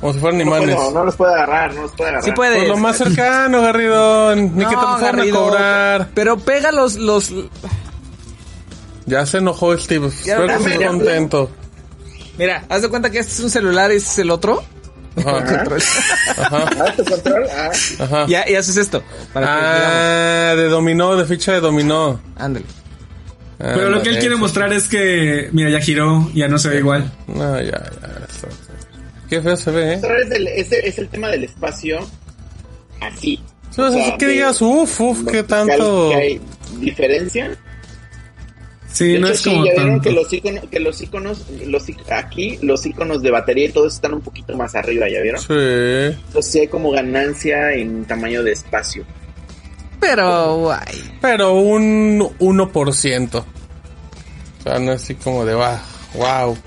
Como 0.01 0.11
si 0.13 0.19
fueran 0.19 0.39
No, 0.39 0.43
imanes. 0.45 0.75
puedo, 0.75 0.91
no 0.91 1.05
los 1.05 1.15
puede 1.15 1.33
agarrar, 1.33 1.73
no 1.73 1.83
los 1.83 1.91
puede 1.93 2.09
agarrar. 2.09 2.25
Sí 2.25 2.31
puedes. 2.35 2.57
Pues 2.57 2.67
lo 2.69 2.77
más 2.77 2.97
cercano, 2.97 3.61
Garrido. 3.61 4.35
Ni 4.35 4.49
que 4.65 4.69
te 4.69 4.75
No, 4.75 4.81
lo 4.81 4.97
fueran 4.97 5.03
a 5.03 5.17
Garrido, 5.17 5.45
cobrar. 5.45 6.09
Pero 6.13 6.37
pega 6.37 6.71
los, 6.73 6.95
los... 6.95 7.31
Ya 9.05 9.25
se 9.25 9.37
enojó 9.37 9.77
Steve. 9.77 10.09
Ya, 10.25 10.37
Espero 10.37 10.63
que 10.65 10.79
ya. 10.79 10.87
contento. 10.87 11.49
Mira, 12.37 12.65
haz 12.69 12.81
de 12.81 12.89
cuenta 12.89 13.09
que 13.09 13.19
este 13.19 13.31
es 13.33 13.39
un 13.39 13.49
celular 13.49 13.91
y 13.91 13.95
este 13.95 14.09
es 14.09 14.19
el 14.19 14.31
otro. 14.31 14.63
Ajá. 15.17 15.63
Ajá. 16.37 16.65
Ah, 16.79 16.93
tu 16.95 17.03
control. 17.05 17.45
Ah, 17.51 17.71
Ajá. 17.99 18.25
Y, 18.27 18.51
y 18.51 18.55
haces 18.55 18.77
esto. 18.77 19.03
Para 19.33 19.45
que, 19.45 19.51
Ah, 19.53 20.55
de 20.55 20.67
dominó, 20.69 21.15
de 21.15 21.25
ficha 21.25 21.53
de 21.53 21.59
dominó. 21.61 22.19
ándale. 22.37 22.65
Pero 23.57 23.89
lo 23.89 24.01
que 24.01 24.09
él 24.09 24.19
quiere 24.19 24.35
mostrar 24.35 24.73
es 24.73 24.87
que, 24.89 25.47
mira, 25.53 25.69
ya 25.69 25.79
giró, 25.79 26.29
ya 26.33 26.47
no 26.49 26.57
se 26.57 26.67
ve 26.69 26.79
igual. 26.79 27.09
No, 27.27 27.55
ya, 27.61 27.71
ya. 27.71 27.81
eso. 28.29 28.47
Qué 29.29 29.41
feo 29.41 29.55
se 29.55 29.71
ve, 29.71 29.93
¿eh? 29.93 30.01
Es 30.23 30.31
el, 30.31 30.47
es, 30.47 30.71
es 30.73 30.97
el 30.99 31.07
tema 31.07 31.29
del 31.29 31.45
espacio 31.45 31.99
así. 33.01 33.41
O 33.77 33.89
sea, 33.91 34.17
que 34.17 34.27
digas, 34.27 34.61
uff, 34.61 34.99
uff, 35.01 35.25
qué 35.31 35.43
tanto. 35.43 36.09
que 36.09 36.15
hay 36.15 36.41
diferencia. 36.79 37.57
Sí, 38.95 39.09
De 39.09 39.19
no 39.19 39.27
hecho, 39.27 39.33
es 39.33 39.41
sí, 39.41 39.49
como 39.49 39.65
ya 39.65 39.73
vieron 39.73 39.99
que 39.99 40.11
los 40.11 40.31
iconos, 40.31 40.63
que 40.71 40.79
los 40.79 41.01
iconos, 41.01 41.45
los, 41.65 41.83
aquí 42.09 42.57
los 42.61 42.85
iconos 42.85 43.21
de 43.21 43.29
batería 43.29 43.65
y 43.65 43.69
todo 43.73 43.87
eso 43.87 43.97
están 43.97 44.13
un 44.13 44.21
poquito 44.21 44.55
más 44.55 44.73
arriba, 44.73 45.09
¿ya 45.09 45.21
vieron? 45.21 45.41
Sí. 45.41 46.17
Entonces 46.27 46.49
sí 46.49 46.59
hay 46.59 46.67
como 46.69 46.91
ganancia 46.91 47.73
en 47.73 48.05
tamaño 48.05 48.41
de 48.41 48.53
espacio. 48.53 49.03
Pero, 49.99 50.59
guay. 50.59 51.17
Pero 51.19 51.55
un 51.55 52.21
1%. 52.21 53.35
O 53.35 54.63
sea, 54.63 54.79
no 54.79 54.93
es 54.93 55.03
así 55.03 55.15
como 55.15 55.43
de, 55.43 55.55
wow, 55.55 55.77
wow. 56.13 56.57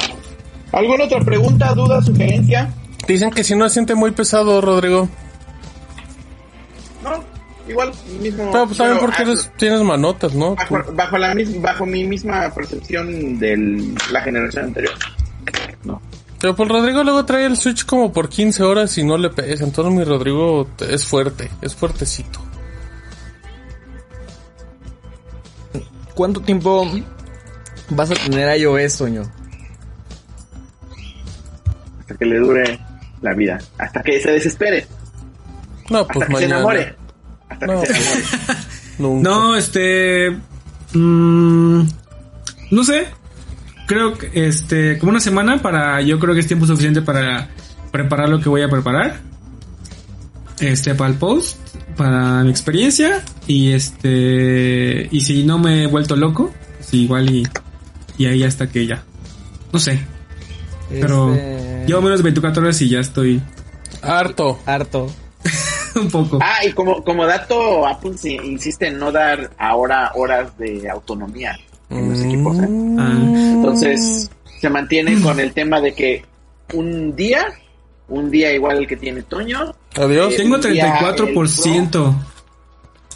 ¿Alguna 0.73 1.05
otra 1.05 1.21
pregunta, 1.21 1.73
duda, 1.73 2.03
sugerencia? 2.03 2.71
Dicen 3.07 3.31
que 3.31 3.43
si 3.43 3.57
no 3.57 3.67
se 3.71 3.73
siente 3.73 3.95
muy 3.95 4.11
pesado, 4.11 4.61
Rodrigo. 4.61 5.09
No, 7.03 7.25
igual, 7.69 7.93
mismo. 8.21 8.51
Pero 8.53 8.67
pues 8.67 8.79
también 8.79 8.99
porque 8.99 9.23
eres, 9.23 9.51
tienes 9.57 9.83
manotas, 9.83 10.35
¿no? 10.35 10.55
bajo, 10.55 10.83
bajo 10.95 11.19
la 11.19 11.35
mis- 11.35 11.61
bajo 11.61 11.87
mi 11.87 12.05
misma 12.05 12.53
percepción 12.55 13.39
de 13.39 13.95
la 14.13 14.21
generación 14.23 14.67
anterior. 14.67 14.95
No. 15.85 16.01
Pero 16.41 16.55
pues 16.55 16.69
Rodrigo 16.69 17.03
luego 17.03 17.25
trae 17.25 17.47
el 17.47 17.57
Switch 17.57 17.85
como 17.85 18.13
por 18.13 18.29
15 18.29 18.63
horas 18.63 18.97
y 18.99 19.05
no 19.05 19.19
le 19.19 19.31
pesa. 19.31 19.65
Entonces 19.65 19.93
mi 19.95 20.05
Rodrigo 20.05 20.69
es 20.89 21.05
fuerte, 21.05 21.51
es 21.63 21.75
fuertecito. 21.75 22.41
¿Cuánto 26.15 26.41
tiempo 26.41 26.87
vas 27.91 28.11
a 28.11 28.15
tener 28.15 28.59
iOS, 28.59 28.99
Toño? 28.99 29.23
Hasta 32.01 32.15
que 32.17 32.25
le 32.25 32.39
dure 32.39 32.79
la 33.23 33.35
vida. 33.35 33.59
Hasta 33.79 34.03
que 34.03 34.21
se 34.21 34.33
desespere. 34.33 34.87
No, 35.91 36.01
Hasta 36.01 36.13
pues 36.15 36.29
que 36.29 36.37
se 36.37 36.45
enamore. 36.45 36.97
Hasta 37.49 37.67
No. 37.67 37.81
que 37.83 37.87
se 37.87 38.01
enamore. 38.01 38.25
Nunca. 38.99 39.31
No, 39.31 39.57
este. 39.57 40.31
mm, 40.95 41.81
no 42.71 42.85
sé. 42.85 43.07
Creo 43.87 44.19
que 44.19 44.31
este. 44.47 44.99
Como 44.99 45.11
una 45.11 45.21
semana 45.21 45.63
para. 45.63 46.01
Yo 46.03 46.19
creo 46.19 46.35
que 46.35 46.41
es 46.41 46.47
tiempo 46.47 46.67
suficiente 46.67 47.01
para 47.03 47.49
preparar 47.91 48.29
lo 48.29 48.41
que 48.41 48.49
voy 48.49 48.63
a 48.63 48.69
preparar. 48.69 49.21
Este, 50.61 50.95
para 50.95 51.11
el 51.11 51.17
post. 51.17 51.57
Para 51.97 52.43
mi 52.45 52.51
experiencia. 52.51 53.23
Y 53.47 53.73
este. 53.73 55.09
Y 55.11 55.21
si 55.23 55.45
no 55.45 55.59
me 55.59 55.85
he 55.85 55.87
vuelto 55.87 56.17
loco. 56.17 56.53
Sí, 56.81 57.05
igual 57.05 57.31
y. 57.31 57.49
Y 58.19 58.27
ahí 58.27 58.43
hasta 58.43 58.67
que 58.69 58.87
ya. 58.87 59.03
No 59.73 59.79
sé. 59.79 60.01
Pero. 60.91 61.33
Este, 61.35 61.85
Llevo 61.87 62.03
menos 62.03 62.19
de 62.19 62.25
24 62.25 62.63
horas 62.63 62.83
y 62.83 62.89
ya 62.91 63.01
estoy. 63.01 63.41
Harto. 64.03 64.59
Harto. 64.67 65.11
un 65.97 66.11
poco. 66.11 66.39
Ah, 66.43 66.65
y 66.65 66.73
como, 66.73 67.03
como 67.03 67.27
dato, 67.27 67.87
Apple 67.87 68.17
se 68.17 68.33
insiste 68.33 68.89
en 68.89 68.99
no 68.99 69.13
dar 69.13 69.51
ahora 69.59 70.13
horas 70.15 70.57
de 70.59 70.89
autonomía 70.89 71.59
en 71.91 72.11
los 72.11 72.23
equipos. 72.23 72.57
¿eh? 72.59 72.67
Mm. 72.69 72.99
Ah. 72.99 73.53
Entonces, 73.55 74.31
se 74.61 74.71
mantiene 74.71 75.21
con 75.21 75.41
el 75.41 75.53
tema 75.53 75.81
de 75.81 75.95
que 75.95 76.25
un 76.75 77.15
día, 77.17 77.47
un 78.09 78.31
día 78.31 78.53
igual 78.53 78.79
el 78.79 78.87
que 78.87 78.97
tiene 78.97 79.23
Toño, 79.23 79.75
Adiós. 79.97 80.35
Eh, 80.35 80.37
Tengo 80.39 80.57
un 80.57 80.61
día 80.61 81.01
34%. 81.01 82.15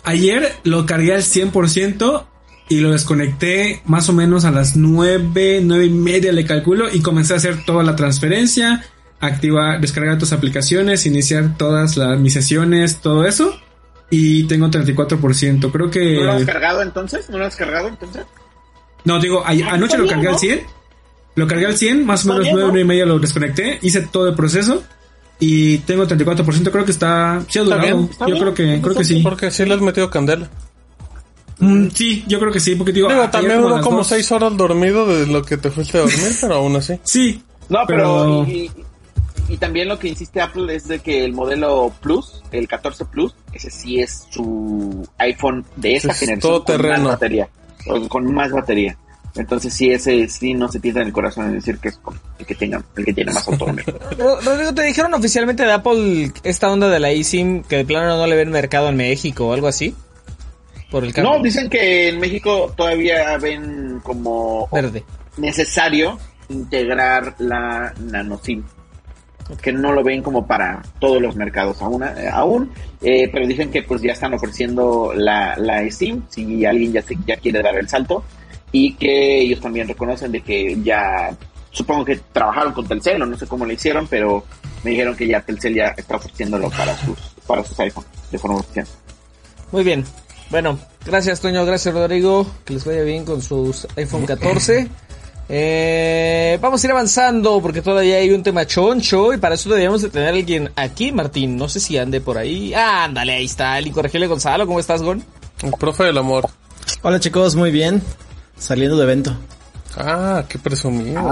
Ayer 0.05 0.53
lo 0.65 0.85
cargué 0.85 1.15
al 1.15 1.23
100% 1.23 2.25
y 2.69 2.81
lo 2.81 2.91
desconecté 2.91 3.83
más 3.85 4.09
o 4.09 4.13
menos 4.13 4.45
a 4.45 4.51
las 4.51 4.77
9, 4.77 5.61
9 5.63 5.85
y 5.85 5.91
media 5.91 6.33
le 6.33 6.45
calculo 6.45 6.93
y 6.93 7.01
comencé 7.01 7.35
a 7.35 7.37
hacer 7.37 7.65
toda 7.65 7.85
la 7.85 7.95
transferencia, 7.95 8.85
activar, 9.23 9.81
descargar 9.81 10.19
tus 10.19 10.33
aplicaciones, 10.33 11.07
iniciar 11.07 11.57
todas 11.57 11.97
las, 11.97 12.19
mis 12.19 12.35
sesiones, 12.35 12.99
todo 13.01 13.25
eso. 13.27 13.55
Y 14.11 14.45
tengo 14.45 14.69
34%. 14.69 15.73
Creo 15.73 15.91
que... 15.91 16.17
¿no 16.17 16.23
lo 16.25 16.33
has 16.33 16.45
cargado 16.45 16.83
entonces? 16.83 17.31
¿No 17.31 17.39
lo 17.39 17.47
has 17.47 17.57
cargado 17.57 17.89
entonces? 17.89 18.25
No, 19.05 19.19
digo, 19.19 19.43
Ah, 19.47 19.53
anoche 19.71 19.97
lo 19.97 20.07
cargué 20.07 20.27
al 20.27 20.33
¿no? 20.35 20.39
100. 20.39 20.63
Lo 21.35 21.47
cargué 21.47 21.65
al 21.67 21.77
100, 21.79 22.05
más 22.05 22.27
o 22.27 22.29
menos 22.29 22.43
bien, 22.43 22.55
9, 22.57 22.67
¿no? 22.67 22.73
9 22.73 22.81
y 22.83 22.85
media 22.89 23.07
lo 23.07 23.19
desconecté. 23.19 23.79
Hice 23.81 24.03
todo 24.03 24.29
el 24.29 24.35
proceso. 24.35 24.83
Y 25.41 25.79
tengo 25.79 26.07
34%. 26.07 26.71
Creo 26.71 26.85
que 26.85 26.91
está... 26.93 27.43
Sí 27.49 27.59
ha 27.59 27.63
Está 27.63 27.75
durado. 27.77 27.97
bien, 27.97 28.11
Yo 28.21 28.27
bien. 28.27 28.39
creo 28.39 28.55
que, 28.55 28.81
creo 28.83 28.95
que 28.95 29.05
sí. 29.05 29.21
Porque 29.23 29.51
sí 29.51 29.65
le 29.65 29.75
has 29.75 29.81
metido 29.81 30.11
candela. 30.11 30.49
Mm, 31.59 31.89
sí, 31.95 32.25
yo 32.29 32.39
creo 32.39 32.53
que 32.53 32.61
sí. 32.61 32.75
Porque 32.75 32.93
digo... 32.93 33.09
Digo, 33.09 33.29
también 33.31 33.63
duró 33.63 33.81
como 33.81 33.99
dos- 33.99 34.09
6 34.09 34.31
horas 34.33 34.57
dormido 34.59 35.07
de 35.07 35.27
lo 35.27 35.43
que 35.43 35.57
te 35.57 35.71
fuiste 35.71 35.97
a 35.99 36.03
dormir, 36.03 36.37
pero 36.41 36.57
aún 36.57 36.77
así. 36.77 36.99
Sí. 37.05 37.43
No, 37.71 37.79
pero... 37.87 38.45
Pero- 38.45 38.47
Y, 38.47 38.65
y 38.67 38.71
también 39.59 39.89
lo 39.89 39.99
que 39.99 40.09
insiste 40.09 40.41
Apple 40.41 40.75
es 40.75 40.89
de 40.89 41.01
que 41.01 41.25
el 41.25 41.33
modelo 41.33 41.93
Plus, 42.01 42.43
el 42.53 42.67
14 42.69 43.05
Plus, 43.07 43.35
ese 43.53 43.71
sí 43.71 44.01
es 44.01 44.27
su 44.31 45.07
iPhone 45.19 45.65
de 45.77 45.95
esta 45.95 46.13
Es 46.13 46.19
generación 46.19 46.53
con 46.53 46.65
todoterreno. 46.65 47.05
más 47.05 47.13
batería. 47.13 47.49
o 47.87 48.09
Con 48.09 48.33
más 48.35 48.51
batería. 48.51 48.97
Entonces 49.35 49.73
sí, 49.73 49.91
ese 49.91 50.29
sí 50.29 50.53
no 50.53 50.69
se 50.71 50.79
piensa 50.79 51.01
en 51.01 51.07
el 51.07 51.13
corazón 51.13 51.47
en 51.47 51.55
decir 51.55 51.79
que 51.79 51.89
es 51.89 51.99
el 52.39 52.45
que 52.47 52.55
tenga, 52.55 52.83
el 52.97 53.05
que 53.05 53.13
tiene 53.15 53.33
más 53.33 53.49
autonomía. 53.49 53.85
Ro- 54.19 54.41
Rodrigo, 54.43 54.75
¿te 54.75 54.83
dijeron 54.83 55.15
oficialmente 55.15 55.63
de 55.65 55.73
Apple 55.73 56.33
esta 56.45 56.71
onda 56.71 56.89
de 56.91 57.01
la 57.01 57.11
eSIM 57.11 57.63
que 57.63 57.77
de 57.79 57.85
plano 57.87 58.17
no 58.19 58.27
le 58.27 58.37
ven 58.37 58.51
mercado 58.51 58.89
en 58.91 58.97
México 58.97 59.47
o 59.49 59.53
algo 59.55 59.69
así? 59.69 59.95
Por 60.91 61.05
el 61.05 61.15
No, 61.23 61.43
dicen 61.43 61.71
que 61.71 62.11
en 62.11 62.21
México 62.21 62.75
todavía 62.77 63.39
ven 63.39 64.01
como 64.03 64.69
verde. 64.71 65.03
necesario 65.39 66.19
integrar 66.51 67.35
la 67.39 67.95
nano 68.01 68.39
SIM. 68.43 68.63
Que 69.61 69.73
no 69.73 69.93
lo 69.93 70.03
ven 70.03 70.23
como 70.23 70.47
para 70.47 70.83
todos 70.99 71.21
los 71.21 71.37
mercados 71.37 71.81
aún, 71.83 72.03
eh, 72.03 72.29
aún 72.31 72.71
eh, 73.01 73.29
pero 73.33 73.47
dicen 73.47 73.71
que 73.71 73.83
pues 73.83 74.03
ya 74.03 74.13
están 74.13 74.35
ofreciendo 74.35 75.13
la, 75.15 75.57
la 75.57 75.89
Steam 75.91 76.23
si 76.29 76.65
alguien 76.65 76.93
ya, 76.93 77.03
se, 77.03 77.17
ya 77.27 77.37
quiere 77.37 77.63
dar 77.63 77.77
el 77.77 77.89
salto 77.89 78.25
y 78.71 78.95
que 78.95 79.41
ellos 79.41 79.61
también 79.61 79.87
reconocen 79.87 80.33
de 80.33 80.41
que 80.41 80.79
ya 80.83 81.37
supongo 81.71 82.05
que 82.05 82.21
trabajaron 82.33 82.73
con 82.73 82.87
Telcel 82.87 83.21
o 83.23 83.27
no 83.27 83.37
sé 83.37 83.47
cómo 83.47 83.67
lo 83.67 83.73
hicieron, 83.73 84.07
pero 84.07 84.45
me 84.83 84.91
dijeron 84.91 85.17
que 85.17 85.27
ya 85.27 85.41
Telcel 85.41 85.75
ya 85.75 85.95
está 85.97 86.17
ofreciéndolo 86.17 86.71
para 86.71 86.97
sus 86.97 87.19
para 87.47 87.65
sus 87.65 87.79
iPhones 87.81 88.11
de 88.31 88.39
forma 88.39 88.59
oficial. 88.59 88.87
Muy 89.71 89.85
bien. 89.85 90.05
Bueno, 90.51 90.79
gracias 91.05 91.41
Toño, 91.41 91.65
gracias 91.65 91.95
Rodrigo, 91.95 92.47
que 92.65 92.75
les 92.75 92.85
vaya 92.85 93.03
bien 93.03 93.25
con 93.25 93.43
sus 93.43 93.87
iPhone 93.97 94.27
14. 94.27 94.89
Eh, 95.49 96.59
vamos 96.61 96.83
a 96.83 96.87
ir 96.87 96.91
avanzando 96.93 97.61
porque 97.61 97.83
todavía 97.83 98.17
hay 98.17 98.31
un 98.31 98.43
tema 98.43 98.67
choncho 98.67 99.33
y 99.35 99.39
para 99.39 99.55
eso 99.57 99.69
deberíamos 99.69 100.01
de 100.03 100.09
tener 100.09 100.29
a 100.29 100.31
alguien 100.31 100.71
aquí, 100.77 101.13
Martín. 101.13 101.57
No 101.57 101.69
sé 101.69 101.81
si 101.81 101.99
ande 101.99 102.21
por 102.21 102.39
ahí. 102.39 102.73
Ah, 102.75 103.05
ándale, 103.05 103.35
ahí 103.35 103.45
está, 103.45 103.79
el 103.79 103.87
incorregible 103.87 104.27
Gonzalo. 104.27 104.67
¿Cómo 104.67 104.81
estás, 104.81 105.03
Gon? 105.03 105.23
El 105.63 105.73
profe 105.73 106.05
del 106.05 106.19
amor. 106.19 106.49
Hola 107.03 107.21
chicos, 107.21 107.55
muy 107.55 107.71
bien. 107.71 108.03
Saliendo 108.59 108.97
de 108.97 109.05
evento. 109.05 109.37
Ah, 109.97 110.45
qué 110.49 110.59
presumido. 110.59 111.23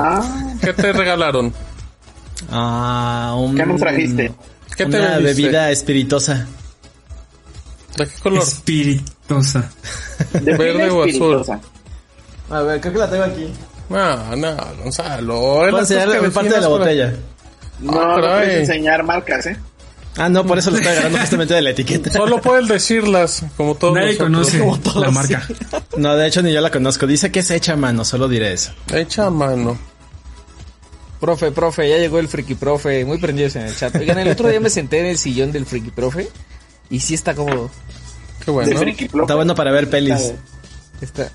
¿Qué 0.60 0.72
te 0.72 0.92
regalaron? 0.92 1.52
Ah, 2.50 3.34
un, 3.38 3.54
¿Qué 3.56 3.64
nos 3.64 3.80
trajiste? 3.80 4.32
¿Qué 4.76 4.86
te 4.86 4.98
una 4.98 5.16
bebiste? 5.18 5.42
bebida 5.42 5.70
espirituosa. 5.70 6.46
¿De 7.96 8.06
qué 8.06 8.18
color? 8.22 8.42
Espirituosa. 8.42 9.70
De 10.32 10.56
Verde 10.56 10.90
o 10.90 11.02
azul. 11.04 11.44
A 12.50 12.62
ver, 12.62 12.80
creo 12.80 12.92
que 12.92 12.98
la 12.98 13.10
tengo 13.10 13.24
aquí. 13.24 13.52
No, 13.90 14.36
no, 14.36 14.56
Gonzalo. 14.82 15.38
Voy 15.40 15.68
a 15.68 15.72
Las 15.72 15.80
enseñar 15.90 16.06
cosas 16.06 16.22
que 16.22 16.30
parte 16.30 16.50
de 16.54 16.60
la 16.60 16.68
botella. 16.68 17.14
No, 17.80 18.00
Ah, 18.00 18.16
no 18.16 18.22
puedes 18.22 18.58
enseñar 18.60 19.02
marcas, 19.02 19.46
¿eh? 19.46 19.56
Ah, 20.16 20.28
no, 20.28 20.44
por 20.46 20.58
eso 20.58 20.70
lo 20.70 20.76
estoy 20.76 20.92
agarrando 20.92 21.18
justamente 21.18 21.54
de 21.54 21.62
la 21.62 21.70
etiqueta. 21.70 22.10
Solo 22.10 22.40
puedes 22.40 22.68
decirlas, 22.68 23.44
como 23.56 23.74
todos 23.76 23.94
Nadie 23.94 24.18
nosotros. 24.28 24.78
conoce 24.80 25.00
la 25.00 25.10
marca. 25.10 25.48
No, 25.96 26.16
de 26.16 26.26
hecho 26.26 26.42
ni 26.42 26.52
yo 26.52 26.60
la 26.60 26.70
conozco. 26.70 27.06
Dice 27.06 27.30
que 27.30 27.40
es 27.40 27.50
hecha 27.50 27.74
a 27.74 27.76
mano, 27.76 28.04
solo 28.04 28.28
diré 28.28 28.52
eso. 28.52 28.72
Echa 28.92 29.30
mano. 29.30 29.78
Profe, 31.20 31.52
profe, 31.52 31.88
ya 31.88 31.98
llegó 31.98 32.18
el 32.18 32.28
friki 32.28 32.54
profe, 32.54 33.04
muy 33.04 33.18
prendidos 33.18 33.54
en 33.56 33.62
el 33.66 33.76
chat. 33.76 33.94
Oigan, 33.96 34.18
el 34.18 34.28
otro 34.28 34.48
día 34.48 34.58
me 34.58 34.70
senté 34.70 35.00
en 35.00 35.06
el 35.06 35.18
sillón 35.18 35.52
del 35.52 35.66
friki 35.66 35.90
profe 35.90 36.28
y 36.88 37.00
sí 37.00 37.14
está 37.14 37.34
cómodo. 37.34 37.70
Qué 38.44 38.50
bueno. 38.50 38.78
Friki. 38.78 39.04
Está 39.04 39.34
bueno 39.34 39.54
para 39.54 39.70
ver 39.70 39.88
pelis. 39.90 40.32
Está... 41.00 41.30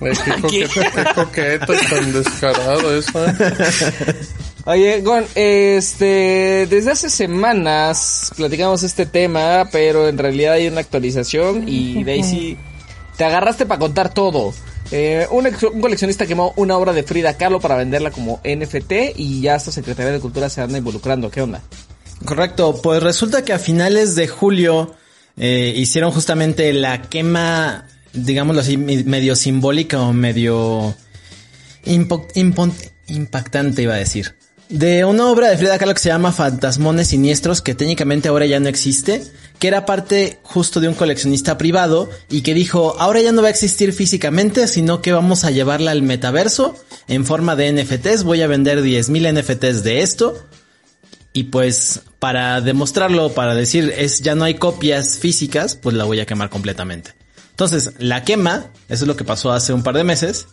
Ay, 0.00 0.12
qué, 0.24 0.40
coqueto, 0.40 0.80
qué 0.94 1.04
coqueto 1.14 1.74
y 1.74 1.86
tan 1.86 2.12
descarado 2.12 2.96
eso. 2.96 3.24
¿eh? 3.26 3.32
Oye, 4.66 5.00
Gon, 5.02 5.24
este, 5.34 6.66
desde 6.70 6.90
hace 6.92 7.10
semanas 7.10 8.32
platicamos 8.36 8.82
este 8.82 9.06
tema, 9.06 9.68
pero 9.70 10.08
en 10.08 10.16
realidad 10.18 10.54
hay 10.54 10.68
una 10.68 10.80
actualización 10.80 11.68
y 11.68 12.02
Daisy, 12.04 12.56
te 13.16 13.24
agarraste 13.24 13.66
para 13.66 13.78
contar 13.78 14.12
todo. 14.12 14.54
Eh, 14.90 15.26
un, 15.30 15.46
ex- 15.46 15.62
un 15.62 15.80
coleccionista 15.80 16.26
quemó 16.26 16.52
una 16.56 16.76
obra 16.76 16.92
de 16.92 17.02
Frida 17.02 17.36
Kahlo 17.36 17.60
para 17.60 17.76
venderla 17.76 18.10
como 18.10 18.40
NFT 18.44 18.92
y 19.16 19.40
ya 19.42 19.54
hasta 19.56 19.70
Secretaría 19.72 20.12
de 20.12 20.20
Cultura 20.20 20.48
se 20.48 20.60
anda 20.60 20.78
involucrando. 20.78 21.30
¿Qué 21.30 21.40
onda? 21.42 21.60
Correcto, 22.24 22.80
pues 22.82 23.02
resulta 23.02 23.44
que 23.44 23.52
a 23.52 23.58
finales 23.58 24.14
de 24.14 24.28
julio 24.28 24.94
eh, 25.36 25.72
hicieron 25.76 26.10
justamente 26.10 26.72
la 26.72 27.02
quema, 27.02 27.86
digámoslo 28.14 28.60
así, 28.60 28.76
medio 28.76 29.36
simbólica 29.36 30.00
o 30.00 30.12
medio 30.12 30.94
impactante, 31.84 33.82
iba 33.82 33.94
a 33.94 33.98
decir. 33.98 34.34
De 34.68 35.04
una 35.04 35.26
obra 35.26 35.50
de 35.50 35.58
Frida 35.58 35.78
Kahlo 35.78 35.92
que 35.92 36.00
se 36.00 36.08
llama 36.08 36.32
Fantasmones 36.32 37.08
Siniestros, 37.08 37.60
que 37.60 37.74
técnicamente 37.74 38.28
ahora 38.28 38.46
ya 38.46 38.60
no 38.60 38.68
existe, 38.68 39.22
que 39.58 39.68
era 39.68 39.84
parte 39.84 40.38
justo 40.42 40.80
de 40.80 40.88
un 40.88 40.94
coleccionista 40.94 41.58
privado 41.58 42.08
y 42.30 42.40
que 42.40 42.54
dijo, 42.54 42.96
ahora 42.98 43.20
ya 43.20 43.32
no 43.32 43.42
va 43.42 43.48
a 43.48 43.50
existir 43.50 43.92
físicamente, 43.92 44.66
sino 44.66 45.02
que 45.02 45.12
vamos 45.12 45.44
a 45.44 45.50
llevarla 45.50 45.90
al 45.90 46.02
metaverso 46.02 46.76
en 47.08 47.26
forma 47.26 47.56
de 47.56 47.72
NFTs, 47.72 48.24
voy 48.24 48.40
a 48.40 48.46
vender 48.46 48.82
10.000 48.82 49.38
NFTs 49.38 49.84
de 49.84 50.00
esto, 50.00 50.42
y 51.34 51.44
pues 51.44 52.00
para 52.18 52.60
demostrarlo, 52.62 53.32
para 53.34 53.54
decir 53.54 53.92
es 53.98 54.20
ya 54.20 54.34
no 54.34 54.44
hay 54.44 54.54
copias 54.54 55.18
físicas, 55.18 55.76
pues 55.76 55.94
la 55.94 56.04
voy 56.04 56.20
a 56.20 56.26
quemar 56.26 56.48
completamente. 56.48 57.12
Entonces, 57.54 57.92
la 57.98 58.24
quema, 58.24 58.66
eso 58.88 59.04
es 59.04 59.08
lo 59.08 59.16
que 59.16 59.24
pasó 59.24 59.52
hace 59.52 59.72
un 59.72 59.82
par 59.84 59.94
de 59.96 60.02
meses. 60.04 60.46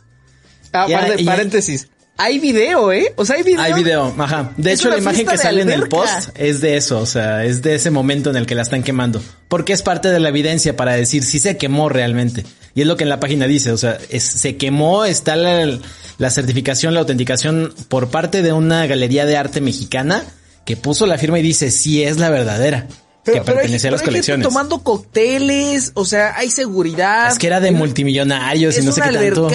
Ah, 0.71 0.85
par- 0.99 1.07
paréntesis. 1.25 1.87
Hay 2.17 2.37
video, 2.37 2.91
¿eh? 2.91 3.11
O 3.15 3.25
sea, 3.25 3.37
hay 3.37 3.43
video. 3.43 3.61
Hay 3.61 3.73
video, 3.73 4.13
ajá. 4.19 4.51
De 4.57 4.73
hecho, 4.73 4.89
la 4.89 4.97
imagen 4.99 5.25
que 5.25 5.37
sale 5.43 5.61
en 5.63 5.71
el 5.71 5.87
post 5.89 6.29
es 6.35 6.61
de 6.61 6.77
eso, 6.77 6.99
o 6.99 7.05
sea, 7.07 7.43
es 7.45 7.63
de 7.63 7.73
ese 7.73 7.89
momento 7.89 8.29
en 8.29 8.35
el 8.35 8.45
que 8.45 8.53
la 8.53 8.61
están 8.61 8.83
quemando. 8.83 9.23
Porque 9.47 9.73
es 9.73 9.81
parte 9.81 10.09
de 10.09 10.19
la 10.19 10.29
evidencia 10.29 10.75
para 10.77 10.93
decir 10.93 11.23
si 11.23 11.39
se 11.39 11.57
quemó 11.57 11.89
realmente. 11.89 12.45
Y 12.75 12.81
es 12.81 12.87
lo 12.87 12.95
que 12.97 13.03
en 13.03 13.09
la 13.09 13.19
página 13.19 13.47
dice, 13.47 13.71
o 13.71 13.77
sea, 13.77 13.97
es- 14.11 14.23
se 14.23 14.55
quemó, 14.57 15.03
está 15.05 15.35
la, 15.35 15.79
la 16.19 16.29
certificación, 16.29 16.93
la 16.93 16.99
autenticación 16.99 17.73
por 17.87 18.09
parte 18.09 18.43
de 18.43 18.53
una 18.53 18.85
galería 18.85 19.25
de 19.25 19.37
arte 19.37 19.59
mexicana 19.59 20.23
que 20.65 20.77
puso 20.77 21.07
la 21.07 21.17
firma 21.17 21.39
y 21.39 21.41
dice 21.41 21.71
si 21.71 22.03
es 22.03 22.17
la 22.19 22.29
verdadera. 22.29 22.87
Que 23.23 23.31
pero 23.33 23.41
hay- 23.41 23.53
pertenecía 23.55 23.89
a 23.89 23.93
las 23.93 24.01
colecciones. 24.01 24.47
tomando 24.47 24.83
cócteles, 24.83 25.91
o 25.95 26.05
sea, 26.05 26.35
hay 26.37 26.49
seguridad. 26.51 27.31
Es 27.31 27.37
que 27.39 27.47
era 27.47 27.59
de 27.59 27.69
Es- 27.69 27.75
multimillonarios 27.75 28.75
Es 28.75 28.83
y 28.83 28.85
no 28.87 28.91
sé 28.91 29.01
qué 29.01 29.09
tanto. 29.11 29.49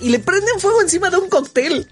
y 0.00 0.08
le 0.10 0.18
prenden 0.18 0.58
fuego 0.60 0.82
encima 0.82 1.10
de 1.10 1.16
un 1.18 1.28
cóctel. 1.28 1.88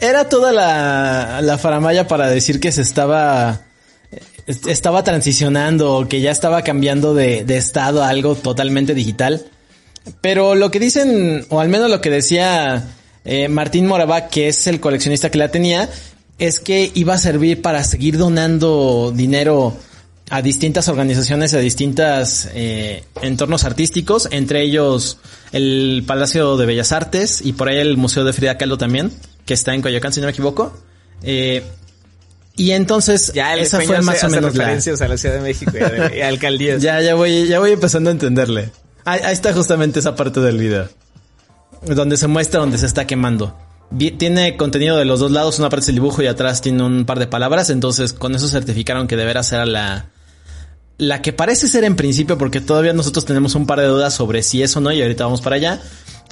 Era 0.00 0.28
toda 0.28 0.52
la, 0.52 1.40
la 1.42 1.58
faramaya 1.58 2.06
para 2.06 2.28
decir 2.28 2.60
que 2.60 2.70
se 2.70 2.82
estaba 2.82 3.62
estaba 4.66 5.02
transicionando, 5.04 6.06
que 6.08 6.20
ya 6.20 6.30
estaba 6.30 6.62
cambiando 6.62 7.14
de, 7.14 7.44
de 7.44 7.56
estado 7.56 8.02
a 8.02 8.08
algo 8.08 8.34
totalmente 8.34 8.92
digital. 8.94 9.46
Pero 10.20 10.54
lo 10.56 10.70
que 10.70 10.78
dicen, 10.80 11.46
o 11.48 11.60
al 11.60 11.68
menos 11.68 11.88
lo 11.90 12.00
que 12.00 12.10
decía 12.10 12.84
eh, 13.24 13.48
Martín 13.48 13.86
Moravá, 13.86 14.26
que 14.28 14.48
es 14.48 14.66
el 14.66 14.80
coleccionista 14.80 15.30
que 15.30 15.38
la 15.38 15.50
tenía, 15.50 15.88
es 16.46 16.58
que 16.58 16.90
iba 16.94 17.14
a 17.14 17.18
servir 17.18 17.62
para 17.62 17.84
seguir 17.84 18.18
donando 18.18 19.12
dinero 19.14 19.76
a 20.28 20.42
distintas 20.42 20.88
organizaciones, 20.88 21.54
a 21.54 21.58
distintos 21.58 22.48
entornos 23.22 23.64
artísticos, 23.64 24.28
entre 24.32 24.62
ellos 24.62 25.18
el 25.52 26.02
Palacio 26.06 26.56
de 26.56 26.66
Bellas 26.66 26.90
Artes 26.90 27.42
y 27.44 27.52
por 27.52 27.68
ahí 27.68 27.78
el 27.78 27.96
Museo 27.96 28.24
de 28.24 28.32
Frida 28.32 28.58
Kahlo 28.58 28.76
también, 28.76 29.12
que 29.46 29.54
está 29.54 29.74
en 29.74 29.82
Coyoacán, 29.82 30.12
si 30.12 30.20
no 30.20 30.26
me 30.26 30.32
equivoco. 30.32 30.76
Eh, 31.22 31.62
y 32.56 32.72
entonces, 32.72 33.32
Ya 33.34 33.56
esa 33.56 33.80
fue 33.80 33.96
hace- 33.96 34.04
más 34.04 34.24
o 34.24 34.28
menos 34.28 34.54
la, 34.56 34.64
referencias 34.64 35.00
a 35.00 35.08
la 35.08 35.16
Ciudad 35.16 35.36
de 35.36 35.40
México 35.42 35.70
y 35.74 35.82
a, 35.82 36.16
y 36.16 36.20
a 36.22 36.28
alcaldías. 36.28 36.82
ya, 36.82 37.00
ya 37.00 37.14
voy, 37.14 37.46
ya 37.46 37.60
voy 37.60 37.70
empezando 37.72 38.10
a 38.10 38.12
entenderle. 38.12 38.70
Ahí, 39.04 39.20
ahí 39.22 39.32
está 39.32 39.52
justamente 39.52 40.00
esa 40.00 40.16
parte 40.16 40.40
del 40.40 40.58
video. 40.58 40.88
Donde 41.86 42.16
se 42.16 42.26
muestra 42.26 42.60
donde 42.60 42.78
se 42.78 42.86
está 42.86 43.06
quemando. 43.06 43.56
Tiene 43.98 44.56
contenido 44.56 44.96
de 44.96 45.04
los 45.04 45.20
dos 45.20 45.30
lados, 45.30 45.58
una 45.58 45.68
parte 45.68 45.84
es 45.84 45.88
el 45.90 45.96
dibujo 45.96 46.22
y 46.22 46.26
atrás 46.26 46.60
tiene 46.62 46.82
un 46.82 47.04
par 47.04 47.18
de 47.18 47.26
palabras, 47.26 47.68
entonces 47.70 48.12
con 48.12 48.34
eso 48.34 48.48
certificaron 48.48 49.06
que 49.06 49.16
de 49.16 49.24
veras 49.24 49.52
era 49.52 49.66
la, 49.66 50.06
la 50.98 51.20
que 51.20 51.32
parece 51.32 51.68
ser 51.68 51.84
en 51.84 51.96
principio, 51.96 52.38
porque 52.38 52.60
todavía 52.60 52.92
nosotros 52.92 53.24
tenemos 53.24 53.54
un 53.54 53.66
par 53.66 53.80
de 53.80 53.86
dudas 53.86 54.14
sobre 54.14 54.42
si 54.42 54.62
es 54.62 54.76
o 54.76 54.80
no, 54.80 54.92
y 54.92 55.02
ahorita 55.02 55.24
vamos 55.24 55.42
para 55.42 55.56
allá, 55.56 55.80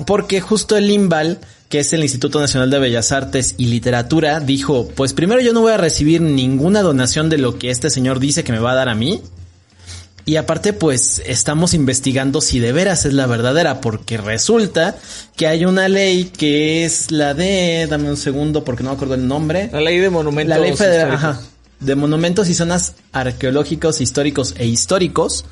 porque 0.07 0.41
justo 0.41 0.77
el 0.77 0.91
IMBAL, 0.91 1.39
que 1.69 1.81
es 1.81 1.93
el 1.93 2.03
Instituto 2.03 2.41
Nacional 2.41 2.70
de 2.70 2.78
Bellas 2.78 3.12
Artes 3.12 3.55
y 3.59 3.66
Literatura, 3.66 4.41
dijo, 4.41 4.89
pues 4.95 5.12
primero 5.12 5.41
yo 5.41 5.53
no 5.53 5.61
voy 5.61 5.73
a 5.73 5.77
recibir 5.77 6.20
ninguna 6.20 6.82
donación 6.82 7.28
de 7.28 7.39
lo 7.39 7.59
que 7.59 7.70
este 7.70 7.91
señor 7.91 8.20
dice 8.20 8.43
que 8.43 8.53
me 8.53 8.59
va 8.59 8.73
a 8.73 8.77
dar 8.77 8.89
a 8.89 8.95
mí, 8.95 9.23
y 10.31 10.36
aparte, 10.36 10.73
pues 10.73 11.20
estamos 11.27 11.74
investigando 11.74 12.40
si 12.40 12.61
de 12.61 12.70
veras 12.70 13.05
es 13.05 13.15
la 13.15 13.27
verdadera, 13.27 13.81
porque 13.81 14.16
resulta 14.16 14.97
que 15.35 15.48
hay 15.48 15.65
una 15.65 15.89
ley 15.89 16.27
que 16.27 16.85
es 16.85 17.11
la 17.11 17.35
de, 17.35 17.89
dame 17.90 18.09
un 18.09 18.16
segundo 18.16 18.62
porque 18.62 18.85
no 18.85 18.90
me 18.90 18.94
acuerdo 18.94 19.15
el 19.15 19.27
nombre. 19.27 19.70
La 19.73 19.81
ley 19.81 19.98
de 19.98 20.09
monumentos. 20.09 20.57
La 20.57 20.62
ley 20.65 20.77
federal, 20.77 21.11
ajá, 21.11 21.40
de 21.81 21.97
monumentos 21.97 22.48
y 22.48 22.55
zonas 22.55 22.94
arqueológicos, 23.11 24.01
históricos 24.01 24.55
e 24.57 24.66
históricos, 24.66 25.47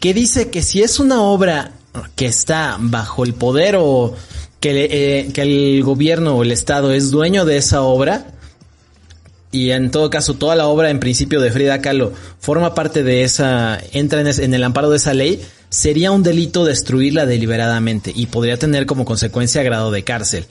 que 0.00 0.12
dice 0.12 0.50
que 0.50 0.62
si 0.62 0.82
es 0.82 0.98
una 0.98 1.22
obra 1.22 1.70
que 2.16 2.26
está 2.26 2.76
bajo 2.80 3.22
el 3.22 3.34
poder 3.34 3.76
o 3.78 4.16
que, 4.58 4.88
eh, 4.90 5.32
que 5.32 5.42
el 5.42 5.84
gobierno 5.84 6.34
o 6.34 6.42
el 6.42 6.50
estado 6.50 6.90
es 6.90 7.12
dueño 7.12 7.44
de 7.44 7.58
esa 7.58 7.82
obra, 7.82 8.26
y 9.54 9.70
en 9.70 9.92
todo 9.92 10.10
caso 10.10 10.34
toda 10.34 10.56
la 10.56 10.66
obra 10.66 10.90
en 10.90 10.98
principio 10.98 11.40
de 11.40 11.52
Frida 11.52 11.80
Kahlo 11.80 12.12
forma 12.40 12.74
parte 12.74 13.04
de 13.04 13.22
esa, 13.22 13.78
entra 13.92 14.20
en, 14.20 14.52
el 14.52 14.64
amparo 14.64 14.90
de 14.90 14.96
esa 14.96 15.14
ley, 15.14 15.40
sería 15.68 16.10
un 16.10 16.24
delito 16.24 16.64
destruirla 16.64 17.24
deliberadamente 17.24 18.10
y 18.12 18.26
podría 18.26 18.58
tener 18.58 18.84
como 18.84 19.04
consecuencia 19.04 19.62
grado 19.62 19.92
de 19.92 20.02
cárcel. 20.02 20.46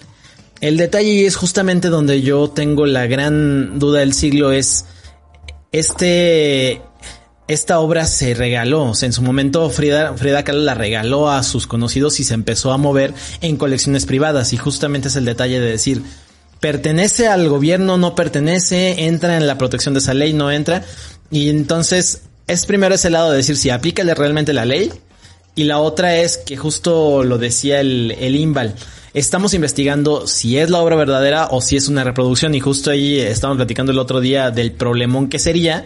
El 0.61 0.77
detalle 0.77 1.25
es 1.25 1.35
justamente 1.35 1.89
donde 1.89 2.21
yo 2.21 2.49
tengo 2.51 2.85
la 2.85 3.05
gran 3.05 3.77
duda 3.77 3.99
del 3.99 4.13
siglo 4.13 4.53
es 4.53 4.85
este 5.73 6.81
esta 7.49 7.79
obra 7.79 8.05
se 8.05 8.33
regaló, 8.35 8.85
o 8.85 8.95
sea, 8.95 9.07
en 9.07 9.13
su 9.13 9.21
momento 9.21 9.69
Frida, 9.69 10.13
Frida 10.15 10.45
Kahlo 10.45 10.61
la 10.61 10.75
regaló 10.75 11.29
a 11.29 11.43
sus 11.43 11.67
conocidos 11.67 12.21
y 12.21 12.23
se 12.23 12.35
empezó 12.35 12.71
a 12.71 12.77
mover 12.77 13.13
en 13.41 13.57
colecciones 13.57 14.05
privadas 14.05 14.53
y 14.53 14.57
justamente 14.57 15.09
es 15.09 15.17
el 15.17 15.25
detalle 15.25 15.59
de 15.59 15.71
decir 15.71 16.03
pertenece 16.63 17.27
al 17.27 17.49
gobierno, 17.49 17.97
no 17.97 18.15
pertenece, 18.15 19.03
entra 19.03 19.35
en 19.35 19.47
la 19.47 19.57
protección 19.57 19.93
de 19.93 19.99
esa 19.99 20.13
ley, 20.13 20.31
no 20.31 20.49
entra. 20.49 20.85
Y 21.29 21.49
entonces 21.49 22.21
es 22.47 22.65
primero 22.65 22.95
ese 22.95 23.09
lado 23.09 23.31
de 23.31 23.35
decir 23.35 23.57
si 23.57 23.69
aplica 23.69 24.01
realmente 24.13 24.53
la 24.53 24.63
ley. 24.63 24.89
Y 25.55 25.65
la 25.65 25.79
otra 25.79 26.15
es 26.15 26.37
que 26.37 26.55
justo 26.55 27.25
lo 27.25 27.37
decía 27.37 27.81
el, 27.81 28.15
el 28.17 28.37
Imbal. 28.37 28.75
Estamos 29.13 29.53
investigando 29.53 30.25
si 30.25 30.57
es 30.57 30.69
la 30.69 30.79
obra 30.79 30.95
verdadera 30.95 31.49
o 31.51 31.59
si 31.59 31.75
es 31.75 31.89
una 31.89 32.05
reproducción. 32.05 32.55
Y 32.55 32.61
justo 32.61 32.91
ahí 32.91 33.19
estamos 33.19 33.57
platicando 33.57 33.91
el 33.91 33.99
otro 33.99 34.21
día 34.21 34.49
del 34.49 34.71
problemón 34.71 35.27
que 35.27 35.39
sería. 35.39 35.85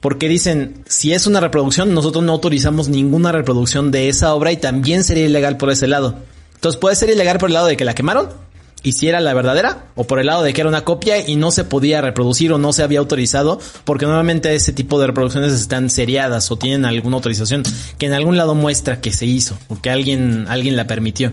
Porque 0.00 0.28
dicen, 0.28 0.82
si 0.88 1.12
es 1.12 1.28
una 1.28 1.38
reproducción, 1.38 1.94
nosotros 1.94 2.24
no 2.24 2.32
autorizamos 2.32 2.88
ninguna 2.88 3.30
reproducción 3.30 3.92
de 3.92 4.08
esa 4.08 4.34
obra 4.34 4.50
y 4.50 4.56
también 4.56 5.04
sería 5.04 5.26
ilegal 5.26 5.56
por 5.56 5.70
ese 5.70 5.86
lado. 5.86 6.16
Entonces 6.56 6.80
puede 6.80 6.96
ser 6.96 7.10
ilegal 7.10 7.38
por 7.38 7.48
el 7.50 7.54
lado 7.54 7.68
de 7.68 7.76
que 7.76 7.84
la 7.84 7.94
quemaron 7.94 8.49
y 8.82 8.92
si 8.92 9.08
era 9.08 9.20
la 9.20 9.34
verdadera 9.34 9.86
o 9.94 10.04
por 10.04 10.20
el 10.20 10.26
lado 10.26 10.42
de 10.42 10.52
que 10.52 10.60
era 10.60 10.68
una 10.68 10.84
copia 10.84 11.26
y 11.26 11.36
no 11.36 11.50
se 11.50 11.64
podía 11.64 12.00
reproducir 12.00 12.52
o 12.52 12.58
no 12.58 12.72
se 12.72 12.82
había 12.82 12.98
autorizado 12.98 13.60
porque 13.84 14.06
normalmente 14.06 14.54
ese 14.54 14.72
tipo 14.72 15.00
de 15.00 15.06
reproducciones 15.06 15.52
están 15.52 15.90
seriadas 15.90 16.50
o 16.50 16.56
tienen 16.56 16.84
alguna 16.84 17.16
autorización 17.16 17.62
que 17.98 18.06
en 18.06 18.12
algún 18.12 18.36
lado 18.36 18.54
muestra 18.54 19.00
que 19.00 19.12
se 19.12 19.26
hizo 19.26 19.58
o 19.68 19.80
que 19.80 19.90
alguien 19.90 20.46
alguien 20.48 20.76
la 20.76 20.86
permitió. 20.86 21.32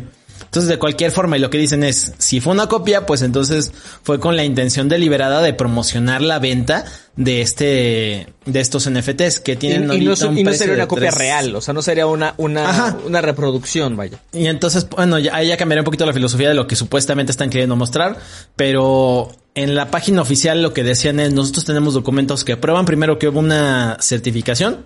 Entonces, 0.58 0.74
de 0.76 0.80
cualquier 0.80 1.12
forma, 1.12 1.38
y 1.38 1.40
lo 1.40 1.52
que 1.52 1.60
dicen 1.60 1.84
es, 1.84 2.14
si 2.18 2.40
fue 2.40 2.52
una 2.52 2.66
copia, 2.66 3.06
pues 3.06 3.22
entonces 3.22 3.72
fue 4.02 4.20
con 4.20 4.36
la 4.36 4.44
intención 4.44 4.90
deliberada 4.90 5.44
de 5.44 5.54
promocionar 5.54 6.24
la 6.24 6.40
venta 6.40 6.84
de 7.16 7.42
este, 7.42 8.34
de 8.44 8.60
estos 8.60 8.90
NFTs 8.90 9.40
que 9.40 9.56
tienen 9.56 9.84
y, 9.94 9.98
y 9.98 10.06
no, 10.06 10.16
un 10.30 10.36
y 10.36 10.44
no 10.44 10.54
sería 10.54 10.74
una 10.74 10.88
copia 10.88 11.12
real, 11.12 11.56
o 11.56 11.62
sea, 11.62 11.76
no 11.76 11.84
sería 11.84 12.08
una, 12.08 12.34
una, 12.38 12.98
una 13.06 13.22
reproducción, 13.22 13.96
vaya. 13.96 14.20
Y 14.34 14.48
entonces, 14.48 14.90
bueno, 14.90 15.20
ya, 15.20 15.36
ahí 15.36 15.50
ya 15.50 15.58
cambiaría 15.58 15.82
un 15.82 15.86
poquito 15.86 16.08
la 16.08 16.14
filosofía 16.14 16.50
de 16.50 16.56
lo 16.56 16.66
que 16.66 16.76
supuestamente 16.76 17.30
están 17.30 17.52
queriendo 17.52 17.76
mostrar, 17.76 18.18
pero 18.56 19.30
en 19.54 19.76
la 19.76 19.92
página 19.92 20.24
oficial 20.24 20.64
lo 20.64 20.74
que 20.74 20.84
decían 20.84 21.20
es, 21.20 21.34
nosotros 21.34 21.66
tenemos 21.66 21.94
documentos 21.94 22.44
que 22.44 22.58
prueban 22.58 22.86
primero 22.86 23.20
que 23.20 23.28
hubo 23.28 23.38
una 23.38 23.98
certificación 24.02 24.86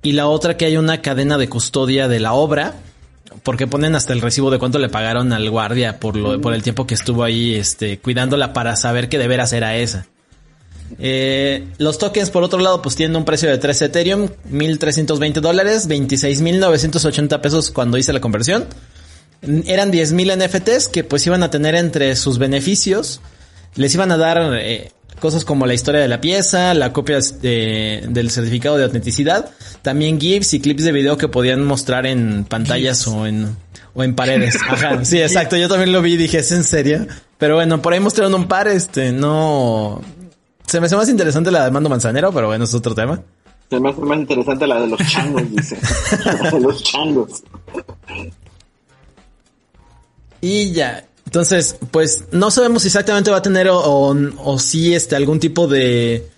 y 0.00 0.12
la 0.12 0.28
otra 0.28 0.56
que 0.56 0.64
hay 0.64 0.78
una 0.78 1.02
cadena 1.02 1.36
de 1.36 1.50
custodia 1.50 2.08
de 2.08 2.20
la 2.20 2.32
obra, 2.32 2.76
porque 3.42 3.66
ponen 3.66 3.94
hasta 3.94 4.12
el 4.12 4.20
recibo 4.20 4.50
de 4.50 4.58
cuánto 4.58 4.78
le 4.78 4.88
pagaron 4.88 5.32
al 5.32 5.48
guardia 5.50 5.98
por 5.98 6.16
lo, 6.16 6.40
por 6.40 6.54
el 6.54 6.62
tiempo 6.62 6.86
que 6.86 6.94
estuvo 6.94 7.24
ahí, 7.24 7.54
este, 7.54 7.98
cuidándola 7.98 8.52
para 8.52 8.76
saber 8.76 9.08
que 9.08 9.18
de 9.18 9.28
veras 9.28 9.52
era 9.52 9.76
esa. 9.76 10.06
Eh, 10.98 11.66
los 11.78 11.98
tokens, 11.98 12.30
por 12.30 12.42
otro 12.42 12.58
lado, 12.58 12.82
pues 12.82 12.94
tienen 12.96 13.16
un 13.16 13.24
precio 13.24 13.48
de 13.48 13.58
3 13.58 13.82
Ethereum, 13.82 14.28
1320 14.44 15.40
dólares, 15.40 15.88
26.980 15.88 17.40
pesos 17.40 17.70
cuando 17.70 17.98
hice 17.98 18.12
la 18.12 18.20
conversión. 18.20 18.66
Eran 19.66 19.92
10.000 19.92 20.46
NFTs 20.46 20.88
que 20.88 21.04
pues 21.04 21.26
iban 21.26 21.42
a 21.42 21.50
tener 21.50 21.74
entre 21.74 22.14
sus 22.16 22.38
beneficios. 22.38 23.20
Les 23.74 23.94
iban 23.94 24.12
a 24.12 24.16
dar 24.16 24.38
eh, 24.54 24.92
cosas 25.24 25.46
como 25.46 25.64
la 25.64 25.72
historia 25.72 26.02
de 26.02 26.08
la 26.08 26.20
pieza, 26.20 26.74
la 26.74 26.92
copia 26.92 27.18
de- 27.40 28.04
del 28.10 28.30
certificado 28.30 28.76
de 28.76 28.84
autenticidad, 28.84 29.50
también 29.80 30.20
GIFs 30.20 30.52
y 30.52 30.60
clips 30.60 30.84
de 30.84 30.92
video 30.92 31.16
que 31.16 31.28
podían 31.28 31.64
mostrar 31.64 32.04
en 32.04 32.44
pantallas 32.44 33.06
o 33.08 33.26
en, 33.26 33.56
o 33.94 34.04
en 34.04 34.14
paredes. 34.14 34.58
Ajá, 34.68 35.02
sí, 35.06 35.22
exacto. 35.22 35.56
Yo 35.56 35.66
también 35.66 35.92
lo 35.92 36.02
vi 36.02 36.12
y 36.12 36.16
dije, 36.18 36.40
¿es 36.40 36.52
en 36.52 36.62
serio? 36.62 37.06
Pero 37.38 37.54
bueno, 37.54 37.80
por 37.80 37.94
ahí 37.94 38.00
mostraron 38.00 38.34
un 38.34 38.46
par, 38.48 38.68
este, 38.68 39.12
no... 39.12 40.02
Se 40.66 40.78
me 40.78 40.86
hace 40.86 40.96
más 40.96 41.08
interesante 41.08 41.50
la 41.50 41.64
de 41.64 41.70
Mando 41.70 41.88
Manzanero, 41.88 42.30
pero 42.30 42.48
bueno, 42.48 42.64
es 42.64 42.74
otro 42.74 42.94
tema. 42.94 43.22
Se 43.70 43.80
me 43.80 43.88
hace 43.88 44.00
más 44.02 44.18
interesante 44.18 44.66
la 44.66 44.78
de 44.82 44.88
los 44.88 45.00
changos, 45.08 45.42
dice. 45.50 45.78
La 46.42 46.50
de 46.50 46.60
los 46.60 46.82
changos. 46.82 47.42
Y 50.42 50.72
ya. 50.72 51.02
Entonces, 51.34 51.76
pues 51.90 52.26
no 52.30 52.52
sabemos 52.52 52.82
si 52.82 52.88
exactamente 52.88 53.28
va 53.32 53.38
a 53.38 53.42
tener 53.42 53.68
o, 53.68 53.76
o, 53.80 54.16
o 54.44 54.58
si 54.60 54.94
este 54.94 55.16
algún 55.16 55.40
tipo 55.40 55.66
de 55.66 56.28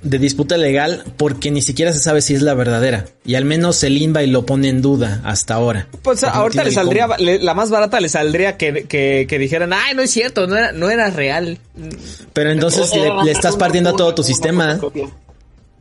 de 0.00 0.18
disputa 0.18 0.56
legal 0.56 1.04
porque 1.18 1.50
ni 1.50 1.60
siquiera 1.60 1.92
se 1.92 1.98
sabe 1.98 2.22
si 2.22 2.32
es 2.32 2.40
la 2.40 2.54
verdadera 2.54 3.04
y 3.26 3.34
al 3.34 3.44
menos 3.44 3.82
el 3.82 3.98
Inbay 4.00 4.28
lo 4.28 4.46
pone 4.46 4.68
en 4.70 4.80
duda 4.80 5.20
hasta 5.24 5.54
ahora. 5.54 5.88
Pues 6.02 6.24
ahorita 6.24 6.64
le 6.64 6.70
saldría, 6.70 7.08
le- 7.18 7.38
la 7.40 7.52
más 7.52 7.68
barata 7.68 8.00
le 8.00 8.08
saldría 8.08 8.56
que, 8.56 8.84
que, 8.84 9.26
que 9.28 9.38
dijeran, 9.38 9.72
ay, 9.74 9.94
no 9.94 10.00
es 10.00 10.10
cierto, 10.10 10.46
no 10.46 10.56
era, 10.56 10.72
no 10.72 10.88
era 10.88 11.10
real. 11.10 11.58
Pero 12.32 12.50
entonces 12.50 12.90
le, 12.94 13.24
le 13.24 13.30
estás 13.32 13.56
partiendo 13.56 13.90
a 13.90 13.96
todo 13.96 14.14
tu 14.14 14.22
sistema. 14.22 14.80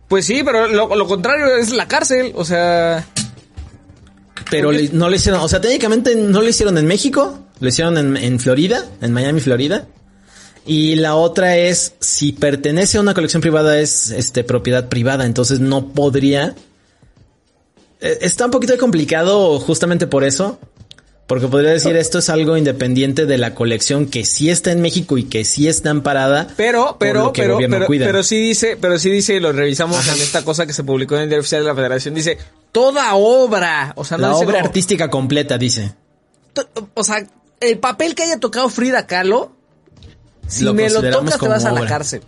Pues 0.09 0.25
sí, 0.25 0.41
pero 0.43 0.67
lo, 0.67 0.93
lo 0.95 1.07
contrario 1.07 1.55
es 1.55 1.69
la 1.71 1.87
cárcel, 1.87 2.33
o 2.35 2.43
sea... 2.43 3.05
Pero 4.49 4.71
le- 4.71 4.89
no 4.89 5.09
lo 5.09 5.15
hicieron, 5.15 5.39
o 5.41 5.47
sea, 5.47 5.61
técnicamente 5.61 6.15
no 6.15 6.41
lo 6.41 6.47
hicieron 6.49 6.77
en 6.77 6.87
México, 6.87 7.37
lo 7.59 7.67
hicieron 7.69 7.97
en, 7.97 8.17
en 8.17 8.39
Florida, 8.39 8.85
en 9.01 9.13
Miami, 9.13 9.39
Florida. 9.41 9.87
Y 10.65 10.95
la 10.95 11.15
otra 11.15 11.55
es, 11.57 11.93
si 11.99 12.33
pertenece 12.33 12.97
a 12.97 13.01
una 13.01 13.13
colección 13.13 13.41
privada, 13.41 13.79
es 13.79 14.11
este 14.11 14.43
propiedad 14.43 14.89
privada, 14.89 15.25
entonces 15.25 15.59
no 15.59 15.89
podría. 15.93 16.55
Eh, 18.01 18.17
Está 18.21 18.45
un 18.45 18.51
poquito 18.51 18.77
complicado 18.77 19.59
justamente 19.59 20.07
por 20.07 20.23
eso. 20.23 20.59
Porque 21.25 21.47
podría 21.47 21.71
decir 21.71 21.93
esto 21.97 22.19
es 22.19 22.29
algo 22.29 22.55
independiente 22.55 23.25
de 23.25 23.37
la 23.37 23.53
colección 23.53 24.05
que 24.07 24.23
sí 24.23 24.49
está 24.49 24.71
en 24.71 24.79
México 24.81 25.17
y 25.17 25.25
que 25.25 25.43
sí 25.43 25.67
está 25.67 25.89
amparada. 25.89 26.47
Pero, 26.55 26.95
pero, 26.97 27.33
que 27.33 27.41
pero, 27.41 27.57
pero, 27.69 27.85
cuida. 27.85 28.05
pero 28.05 28.23
sí 28.23 28.37
dice, 28.37 28.77
pero 28.79 28.97
sí 28.97 29.09
dice, 29.09 29.35
y 29.35 29.41
lo 29.41 29.51
revisamos 29.51 30.07
en 30.07 30.21
esta 30.21 30.45
cosa 30.45 30.65
que 30.65 30.71
se 30.71 30.85
publicó 30.85 31.15
en 31.15 31.23
el 31.23 31.27
diario 31.27 31.41
oficial 31.41 31.63
de 31.63 31.67
la 31.67 31.75
federación, 31.75 32.13
dice, 32.13 32.37
toda 32.71 33.13
obra, 33.15 33.91
o 33.97 34.05
sea, 34.05 34.17
no 34.17 34.21
la 34.21 34.33
dice 34.35 34.45
obra 34.45 34.55
como- 34.59 34.67
artística 34.67 35.09
completa, 35.09 35.57
dice. 35.57 35.91
o 36.93 37.03
sea, 37.03 37.27
el 37.59 37.79
papel 37.79 38.15
que 38.15 38.23
haya 38.23 38.39
tocado 38.39 38.69
Frida 38.69 39.07
Kahlo, 39.07 39.51
si 40.47 40.63
Lo 40.63 40.73
me 40.73 40.89
lo 40.89 41.01
tocas 41.01 41.37
te 41.39 41.47
vas 41.47 41.65
a 41.65 41.71
la 41.71 41.81
obra. 41.81 41.89
cárcel. 41.89 42.21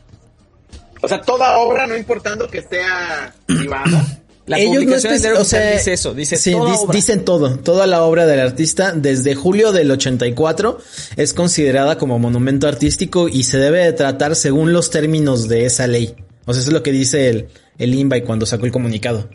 O 1.02 1.08
sea, 1.08 1.22
toda 1.22 1.58
obra, 1.60 1.88
no 1.88 1.96
importando 1.96 2.50
que 2.50 2.62
sea 2.62 3.34
privada. 3.46 4.20
La 4.46 4.58
Ellos 4.58 4.74
no 4.74 4.80
publicación 4.82 5.14
especi- 5.14 5.20
diario 5.22 5.42
o 5.42 5.46
sea, 5.46 5.72
dice 5.74 5.94
eso, 5.94 6.14
dice 6.16 6.36
sí, 6.36 6.52
toda 6.52 6.72
dis- 6.74 6.80
obra. 6.80 6.96
dicen 6.96 7.24
todo, 7.24 7.58
toda 7.60 7.86
la 7.88 8.02
obra 8.04 8.26
del 8.26 8.40
artista 8.40 8.92
desde 8.94 9.36
julio 9.36 9.72
del 9.72 9.92
84 9.92 10.80
es 11.18 11.34
considerada 11.36 11.98
como 12.00 12.18
monumento 12.18 12.68
artístico 12.68 13.30
y 13.30 13.44
se 13.44 13.60
debe 13.60 13.84
de 13.86 13.94
tratar 13.94 14.36
según 14.36 14.74
los 14.74 14.90
términos 14.90 15.48
de 15.48 15.66
esa 15.66 15.86
ley. 15.86 16.16
O 16.46 16.54
sea, 16.54 16.62
eso 16.62 16.72
es 16.72 16.74
lo 16.74 16.82
que 16.82 16.92
dice 16.92 17.30
el, 17.30 17.48
el 17.78 17.94
INBAI 17.94 18.24
cuando 18.24 18.48
sacó 18.48 18.66
el 18.66 18.72
comunicado. 18.72 19.30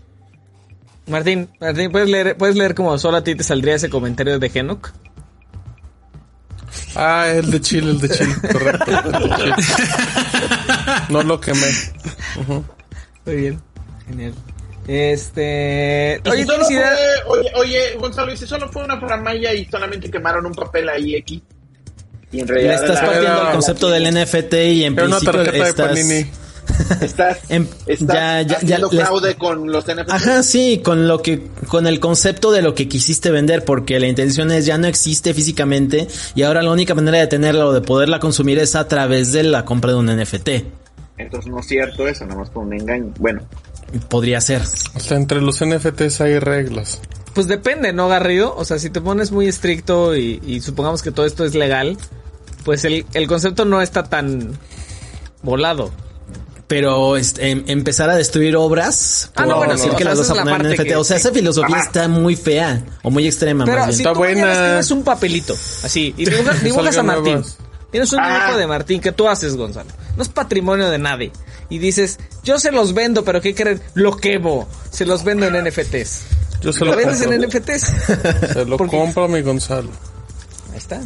Martín, 1.06 1.48
Martín, 1.60 1.92
¿puedes 1.92 2.08
leer, 2.10 2.36
puedes 2.36 2.56
leer 2.56 2.74
como 2.74 2.98
solo 2.98 3.18
a 3.18 3.24
ti 3.24 3.34
te 3.36 3.44
saldría 3.44 3.76
ese 3.76 3.88
comentario 3.90 4.38
de 4.38 4.50
Genok? 4.50 4.90
Ah, 6.96 7.26
el 7.28 7.50
de 7.50 7.60
Chile, 7.60 7.90
el 7.90 8.00
de 8.00 8.08
Chile, 8.08 8.34
correcto. 8.52 8.90
el 8.90 9.12
de 9.12 9.36
Chile. 9.36 9.54
No 11.08 11.22
lo 11.22 11.40
quemé. 11.40 11.66
Muy 13.26 13.36
bien, 13.36 13.60
genial. 14.06 14.34
Este, 14.86 16.20
oye, 16.30 16.44
oye, 17.28 17.50
oye, 17.56 17.94
Gonzalo, 17.98 18.32
y 18.32 18.36
si 18.36 18.46
solo 18.46 18.68
fue 18.70 18.84
una 18.84 19.00
faramaya 19.00 19.52
y 19.54 19.64
solamente 19.64 20.10
quemaron 20.10 20.44
un 20.46 20.52
papel 20.52 20.88
ahí 20.90 21.16
aquí. 21.16 21.42
Y 22.30 22.40
en 22.40 22.46
Le 22.48 22.52
realidad 22.54 22.74
estás 22.84 23.00
la- 23.02 23.06
partiendo 23.06 23.42
el 23.46 23.52
concepto 23.52 23.90
del 23.90 24.04
NFT 24.14 24.54
y 24.54 24.84
en 24.84 24.92
una 24.94 25.02
principio 25.18 25.32
tarjeta 25.44 25.88
de 25.88 26.26
estás... 27.00 27.38
Em, 27.48 27.66
ya, 28.00 28.42
ya, 28.42 28.56
haciendo 28.56 28.88
les- 28.90 29.00
fraude 29.00 29.34
con 29.36 29.70
los 29.70 29.84
NFTs. 29.86 30.10
Ajá, 30.12 30.42
sí, 30.42 30.80
con 30.84 31.06
lo 31.08 31.20
que, 31.22 31.48
con 31.68 31.86
el 31.86 32.00
concepto 32.00 32.50
de 32.52 32.62
lo 32.62 32.74
que 32.74 32.88
quisiste 32.88 33.30
vender, 33.30 33.64
porque 33.64 33.98
la 34.00 34.06
intención 34.06 34.50
es 34.52 34.66
ya 34.66 34.78
no 34.78 34.86
existe 34.86 35.34
físicamente 35.34 36.08
y 36.34 36.42
ahora 36.42 36.62
la 36.62 36.70
única 36.72 36.94
manera 36.94 37.18
de 37.18 37.26
tenerla 37.26 37.66
o 37.66 37.72
de 37.72 37.80
poderla 37.80 38.18
consumir 38.20 38.58
es 38.58 38.74
a 38.76 38.88
través 38.88 39.32
de 39.32 39.42
la 39.44 39.64
compra 39.64 39.92
de 39.92 39.98
un 39.98 40.06
NFT. 40.06 40.48
Entonces 41.18 41.50
no 41.50 41.60
es 41.60 41.66
cierto 41.66 42.08
eso, 42.08 42.24
nada 42.26 42.40
más 42.40 42.50
fue 42.50 42.62
un 42.62 42.72
engaño. 42.72 43.12
Bueno, 43.18 43.42
Podría 44.08 44.40
ser. 44.40 44.60
O 44.96 45.00
sea, 45.00 45.16
entre 45.16 45.40
los 45.40 45.64
NFTs 45.64 46.20
hay 46.20 46.40
reglas. 46.40 47.00
Pues 47.32 47.46
depende, 47.46 47.92
¿no, 47.92 48.08
Garrido? 48.08 48.54
O 48.56 48.64
sea, 48.64 48.78
si 48.80 48.90
te 48.90 49.00
pones 49.00 49.30
muy 49.30 49.46
estricto 49.46 50.16
y, 50.16 50.40
y 50.44 50.60
supongamos 50.60 51.02
que 51.02 51.12
todo 51.12 51.26
esto 51.26 51.44
es 51.44 51.54
legal, 51.54 51.96
pues 52.64 52.84
el, 52.84 53.06
el 53.14 53.26
concepto 53.28 53.64
no 53.64 53.80
está 53.82 54.02
tan 54.04 54.58
volado. 55.42 55.92
Pero 56.66 57.16
este, 57.18 57.50
em- 57.50 57.64
empezar 57.66 58.08
a 58.08 58.16
destruir 58.16 58.56
obras 58.56 59.30
Ah, 59.34 59.42
por 59.42 59.46
no, 59.48 59.56
bueno, 59.58 59.72
decir 59.74 59.92
que 59.92 60.04
las 60.04 60.18
vas 60.18 60.30
a 60.30 60.34
la 60.34 60.42
poner 60.44 60.60
en 60.62 60.66
NFT. 60.72 60.84
que- 60.88 60.96
o 60.96 61.04
sea, 61.04 61.16
esa 61.18 61.30
filosofía 61.30 61.76
Ajá. 61.76 61.84
está 61.84 62.08
muy 62.08 62.36
fea 62.36 62.82
o 63.02 63.10
muy 63.10 63.26
extrema. 63.26 63.64
Pero 63.66 63.78
más 63.78 63.86
bien. 63.88 63.96
si 63.96 64.02
Está 64.02 64.12
tú 64.14 64.18
buena. 64.20 64.52
tienes 64.52 64.90
un 64.90 65.04
papelito, 65.04 65.54
así, 65.82 66.14
y 66.16 66.24
dibujas, 66.30 66.62
dibujas 66.64 66.96
a 66.96 67.02
Martín. 67.02 67.44
Tienes 67.90 68.12
un 68.12 68.20
Ah. 68.20 68.38
dibujo 68.44 68.58
de 68.58 68.66
Martín 68.66 69.00
que 69.00 69.12
tú 69.12 69.28
haces, 69.28 69.56
Gonzalo. 69.56 69.90
No 70.16 70.22
es 70.22 70.28
patrimonio 70.28 70.88
de 70.90 70.98
nadie. 70.98 71.32
Y 71.68 71.78
dices, 71.78 72.18
yo 72.42 72.58
se 72.58 72.72
los 72.72 72.94
vendo, 72.94 73.24
pero 73.24 73.40
¿qué 73.40 73.54
creen? 73.54 73.80
Lo 73.94 74.16
quemo. 74.16 74.68
Se 74.90 75.04
los 75.04 75.22
vendo 75.22 75.46
en 75.46 75.54
NFTs. 75.56 76.22
Yo 76.62 76.72
se 76.72 76.80
¿Lo 76.80 76.92
lo 76.92 76.96
vendes 76.96 77.20
en 77.20 77.30
compro. 77.30 77.48
NFTs? 77.48 78.52
Se 78.54 78.64
lo 78.64 78.78
compro 78.78 79.24
a 79.24 79.28
mi 79.28 79.42
Gonzalo. 79.42 79.90
Ahí 80.72 80.78
está. 80.78 81.00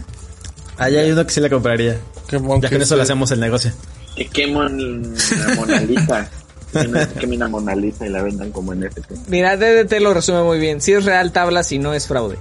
Ahí 0.76 0.96
hay 0.96 1.10
uno 1.10 1.26
que 1.26 1.32
sí 1.32 1.40
le 1.40 1.50
compraría. 1.50 1.98
Que 2.28 2.36
Ya 2.38 2.68
con 2.70 2.82
eso 2.82 2.94
le 2.94 2.98
le 2.98 3.02
hacemos 3.02 3.30
el 3.32 3.40
negocio. 3.40 3.72
Que 4.16 4.26
queman 4.26 5.14
la 5.14 5.54
Mona 5.54 5.80
Lisa. 5.80 6.30
Que 6.70 7.20
quemen 7.20 7.38
la 7.38 7.48
Mona 7.48 7.74
Lisa 7.74 8.06
y 8.06 8.10
la 8.10 8.22
vendan 8.22 8.52
como 8.52 8.74
NFT. 8.74 9.28
Mira, 9.28 9.56
DDT 9.56 10.00
lo 10.00 10.12
resume 10.12 10.42
muy 10.42 10.58
bien. 10.58 10.82
Si 10.82 10.92
es 10.92 11.06
real, 11.06 11.32
tabla, 11.32 11.62
si 11.62 11.78
no 11.78 11.94
es 11.94 12.06
fraude. 12.06 12.36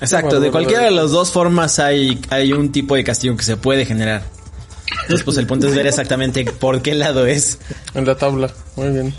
Exacto, 0.00 0.40
de 0.40 0.50
cualquiera 0.50 0.84
de 0.84 0.90
las 0.90 1.10
dos 1.10 1.30
formas 1.30 1.78
hay, 1.78 2.18
hay 2.30 2.54
un 2.54 2.72
tipo 2.72 2.96
de 2.96 3.04
castigo 3.04 3.36
que 3.36 3.44
se 3.44 3.58
puede 3.58 3.84
generar. 3.84 4.22
Entonces, 5.02 5.24
pues 5.24 5.36
el 5.36 5.46
punto 5.46 5.68
es 5.68 5.74
ver 5.74 5.86
exactamente 5.86 6.44
por 6.44 6.80
qué 6.80 6.94
lado 6.94 7.26
es. 7.26 7.58
En 7.94 8.06
la 8.06 8.16
tabla. 8.16 8.50
Muy 8.76 8.90
bien. 8.90 9.14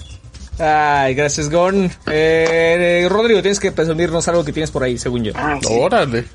Ay, 0.59 1.13
gracias, 1.13 1.49
Gon. 1.49 1.91
Eh, 2.07 3.05
Rodrigo, 3.09 3.41
tienes 3.41 3.59
que 3.59 3.71
presumirnos 3.71 4.27
algo 4.27 4.43
que 4.43 4.53
tienes 4.53 4.71
por 4.71 4.83
ahí, 4.83 4.97
según 4.97 5.23
yo. 5.23 5.33
Ah, 5.35 5.59
sí. 5.61 5.67
Órale. 5.71 6.25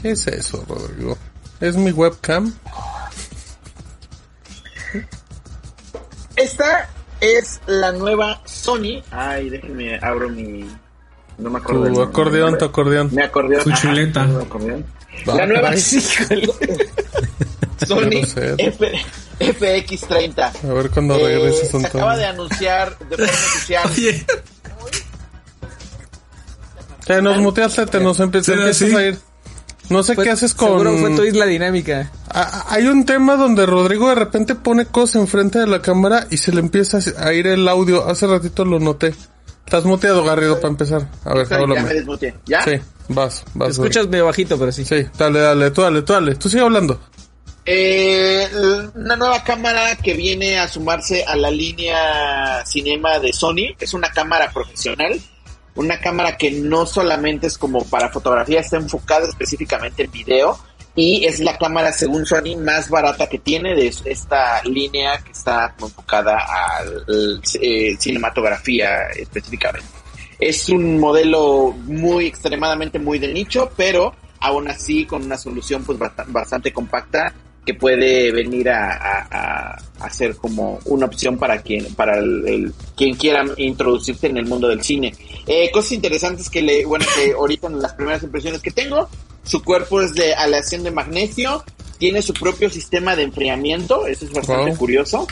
¿Qué 0.00 0.10
es 0.12 0.26
eso, 0.26 0.64
Rodrigo? 0.68 1.16
¿Es 1.64 1.76
mi 1.76 1.92
webcam? 1.92 2.52
Esta 6.36 6.90
es 7.22 7.58
la 7.66 7.90
nueva 7.92 8.42
Sony. 8.44 9.02
Ay, 9.10 9.48
déjenme, 9.48 9.98
abro 10.02 10.28
mi... 10.28 10.68
No 11.38 11.48
me 11.48 11.58
acuerdo. 11.58 11.86
Tu 11.90 12.02
acordeón, 12.02 12.42
nombre. 12.50 12.58
tu 12.58 12.64
acordeón. 12.66 13.08
Mi 13.14 13.22
acordeón. 13.22 13.64
Tu 13.64 13.70
ajá, 13.70 13.80
chuleta. 13.80 14.24
mi 14.24 14.42
acordeón. 14.44 14.84
Va. 15.26 15.34
La 15.36 15.46
nueva. 15.46 15.70
Sony 17.86 18.10
grosero. 18.20 18.56
F- 18.58 18.92
FX30. 19.40 20.68
A 20.70 20.74
ver 20.74 20.90
cuando 20.90 21.14
Eh, 21.16 21.24
regreses, 21.24 21.70
se 21.70 21.86
acaba 21.86 22.14
de 22.18 22.26
anunciar 22.26 22.98
de 22.98 23.16
forma 23.16 23.32
oficial. 23.32 23.90
Oye, 23.96 24.26
Te 27.06 27.22
nos 27.22 27.38
muteaste, 27.38 27.86
te 27.86 28.00
nos 28.00 28.20
empe- 28.20 28.32
te 28.32 28.44
¿Será 28.44 28.66
empiezas 28.68 28.94
a 28.94 29.02
ir. 29.06 29.18
No 29.90 30.02
sé 30.02 30.14
Pues, 30.14 30.24
qué 30.26 30.30
haces 30.32 30.54
con... 30.54 30.68
Seguro 30.68 30.96
fue 30.98 31.10
tu 31.14 31.24
isla 31.24 31.44
dinámica. 31.46 32.10
Ah, 32.30 32.66
Hay 32.70 32.86
un 32.86 33.04
tema 33.04 33.36
donde 33.36 33.66
Rodrigo 33.66 34.08
de 34.08 34.14
repente 34.14 34.54
pone 34.54 34.86
cosas 34.86 35.16
enfrente 35.16 35.58
de 35.58 35.66
la 35.66 35.82
cámara 35.82 36.26
y 36.30 36.38
se 36.38 36.52
le 36.52 36.60
empieza 36.60 36.98
a 37.18 37.32
ir 37.32 37.46
el 37.46 37.68
audio. 37.68 38.08
Hace 38.08 38.26
ratito 38.26 38.64
lo 38.64 38.80
noté. 38.80 39.14
Estás 39.66 39.84
muteado, 39.84 40.24
Garrido, 40.24 40.56
para 40.56 40.68
empezar. 40.68 41.08
A 41.24 41.34
ver, 41.34 41.48
ya 41.48 41.56
me 41.58 41.62
háblame. 41.64 41.94
desmuteé. 41.94 42.34
¿Ya? 42.46 42.62
Sí, 42.64 42.72
vas, 43.08 43.44
Te 43.44 43.50
vas. 43.58 43.70
escuchas 43.70 44.08
medio 44.08 44.26
bajito, 44.26 44.58
pero 44.58 44.72
sí. 44.72 44.84
Sí, 44.84 45.06
dale, 45.18 45.40
dale, 45.40 45.70
tú 45.70 45.82
dale, 45.82 46.02
tú 46.02 46.12
dale. 46.12 46.34
Tú 46.36 46.48
sigue 46.48 46.62
hablando. 46.62 47.00
Eh, 47.66 48.46
una 48.94 49.16
nueva 49.16 49.42
cámara 49.42 49.96
que 49.96 50.12
viene 50.14 50.58
a 50.58 50.68
sumarse 50.68 51.24
a 51.24 51.34
la 51.34 51.50
línea 51.50 52.62
cinema 52.66 53.18
de 53.18 53.32
Sony. 53.32 53.74
Es 53.80 53.94
una 53.94 54.10
cámara 54.10 54.50
profesional. 54.52 55.18
Una 55.76 56.00
cámara 56.00 56.36
que 56.36 56.50
no 56.52 56.86
solamente 56.86 57.46
es 57.48 57.58
como 57.58 57.84
para 57.84 58.08
fotografía, 58.10 58.60
está 58.60 58.76
enfocada 58.76 59.26
específicamente 59.28 60.04
en 60.04 60.10
video. 60.10 60.58
Y 60.96 61.24
es 61.24 61.40
la 61.40 61.58
cámara, 61.58 61.92
según 61.92 62.24
Sony, 62.24 62.56
más 62.56 62.88
barata 62.88 63.28
que 63.28 63.40
tiene 63.40 63.74
de 63.74 63.92
esta 64.04 64.62
línea 64.62 65.18
que 65.18 65.32
está 65.32 65.74
enfocada 65.80 66.38
a 66.38 66.84
cinematografía 67.98 69.08
específicamente. 69.16 69.88
Es 70.38 70.68
un 70.68 70.98
modelo 71.00 71.72
muy 71.84 72.26
extremadamente 72.26 72.98
muy 72.98 73.18
de 73.18 73.32
nicho, 73.32 73.70
pero 73.76 74.14
aún 74.40 74.68
así 74.68 75.04
con 75.06 75.24
una 75.24 75.36
solución 75.38 75.84
pues 75.84 75.98
bast- 75.98 76.26
bastante 76.28 76.72
compacta 76.72 77.32
que 77.64 77.74
puede 77.74 78.30
venir 78.32 78.68
a, 78.70 78.92
a- 78.92 79.82
a- 80.00 80.10
ser 80.10 80.36
como 80.36 80.78
una 80.84 81.06
opción 81.06 81.38
para 81.38 81.62
quien 81.62 81.94
para 81.94 82.18
el, 82.18 82.46
el- 82.46 82.74
quien 82.96 83.14
quiera 83.16 83.44
introducirse 83.56 84.26
en 84.26 84.36
el 84.36 84.46
mundo 84.46 84.68
del 84.68 84.82
cine. 84.82 85.14
Eh, 85.46 85.70
cosas 85.72 85.92
interesantes 85.92 86.50
que 86.50 86.60
le 86.62 86.84
bueno 86.84 87.04
que 87.16 87.32
ahorita 87.36 87.66
en 87.68 87.80
las 87.80 87.94
primeras 87.94 88.22
impresiones 88.22 88.60
que 88.60 88.70
tengo, 88.70 89.08
su 89.44 89.62
cuerpo 89.64 90.00
es 90.02 90.14
de 90.14 90.34
aleación 90.34 90.82
de 90.82 90.90
magnesio, 90.90 91.64
tiene 91.98 92.20
su 92.22 92.34
propio 92.34 92.68
sistema 92.70 93.16
de 93.16 93.22
enfriamiento, 93.22 94.06
eso 94.06 94.24
es 94.26 94.32
bastante 94.32 94.70
Wow. 94.70 94.78
curioso 94.78 95.26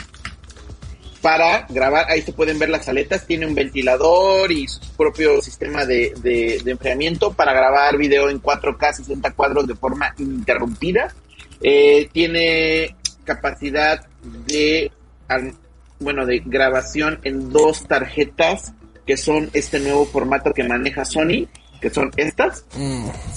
para 1.21 1.65
grabar. 1.69 2.09
Ahí 2.09 2.21
se 2.21 2.33
pueden 2.33 2.59
ver 2.59 2.69
las 2.69 2.87
aletas. 2.89 3.25
Tiene 3.25 3.45
un 3.45 3.55
ventilador 3.55 4.51
y 4.51 4.67
su 4.67 4.79
propio 4.97 5.41
sistema 5.41 5.85
de, 5.85 6.13
de- 6.21 6.59
de 6.63 6.71
enfriamiento 6.71 7.31
para 7.31 7.53
grabar 7.53 7.97
video 7.97 8.29
en 8.29 8.41
4K 8.41 8.93
60 8.95 9.31
cuadros 9.31 9.65
de 9.67 9.75
forma 9.75 10.13
ininterrumpida. 10.17 11.13
Eh, 11.63 12.09
tiene 12.11 12.95
capacidad 13.23 14.05
de, 14.45 14.91
bueno, 15.99 16.25
de 16.25 16.39
grabación 16.45 17.19
en 17.23 17.51
dos 17.51 17.87
tarjetas 17.87 18.73
que 19.05 19.17
son 19.17 19.49
este 19.53 19.79
nuevo 19.79 20.05
formato 20.05 20.53
que 20.53 20.63
maneja 20.63 21.05
Sony, 21.05 21.47
que 21.81 21.89
son 21.89 22.11
estas, 22.17 22.65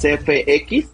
CFX 0.00 0.88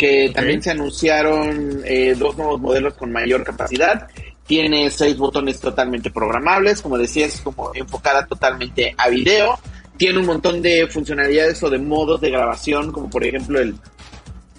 que 0.00 0.32
también 0.34 0.62
se 0.62 0.70
anunciaron 0.70 1.82
eh, 1.84 2.16
dos 2.18 2.34
nuevos 2.34 2.58
modelos 2.58 2.94
con 2.94 3.12
mayor 3.12 3.44
capacidad. 3.44 4.08
Tiene 4.46 4.90
seis 4.90 5.18
botones 5.18 5.60
totalmente 5.60 6.10
programables, 6.10 6.80
como 6.80 6.96
decía, 6.96 7.26
es 7.26 7.42
como 7.42 7.70
enfocada 7.74 8.24
totalmente 8.24 8.94
a 8.96 9.10
video. 9.10 9.58
Tiene 9.98 10.20
un 10.20 10.24
montón 10.24 10.62
de 10.62 10.86
funcionalidades 10.86 11.62
o 11.62 11.68
de 11.68 11.76
modos 11.76 12.22
de 12.22 12.30
grabación, 12.30 12.92
como 12.92 13.10
por 13.10 13.22
ejemplo 13.24 13.60
el, 13.60 13.74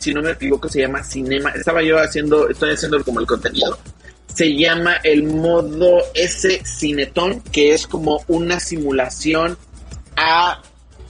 si 0.01 0.13
no 0.13 0.21
me 0.21 0.31
equivoco, 0.31 0.67
se 0.67 0.81
llama 0.81 1.03
Cinema. 1.03 1.51
Estaba 1.51 1.83
yo 1.83 1.99
haciendo, 1.99 2.49
estoy 2.49 2.71
haciendo 2.71 3.03
como 3.03 3.19
el 3.19 3.27
contenido. 3.27 3.77
Se 4.33 4.55
llama 4.55 4.95
el 5.03 5.23
modo 5.23 5.99
S 6.15 6.61
Cineton, 6.65 7.41
que 7.51 7.73
es 7.73 7.85
como 7.85 8.23
una 8.27 8.59
simulación 8.59 9.57
a 10.15 10.61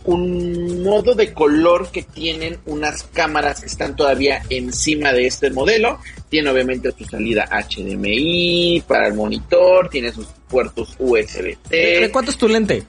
un 0.04 0.84
modo 0.84 1.14
de 1.14 1.32
color 1.32 1.90
que 1.92 2.02
tienen 2.02 2.58
unas 2.66 3.04
cámaras 3.04 3.62
que 3.62 3.68
están 3.68 3.96
todavía 3.96 4.42
encima 4.50 5.14
de 5.14 5.28
este 5.28 5.52
modelo. 5.52 6.00
Tiene 6.30 6.50
obviamente 6.50 6.92
su 6.98 7.06
salida 7.06 7.48
HDMI 7.50 8.84
para 8.88 9.08
el 9.08 9.14
monitor, 9.14 9.88
tiene 9.90 10.12
sus 10.12 10.26
puertos 10.50 10.96
USB. 11.00 11.56
¿De 11.70 12.10
cuánto 12.12 12.32
es 12.32 12.38
tu 12.38 12.48
lente? 12.50 12.84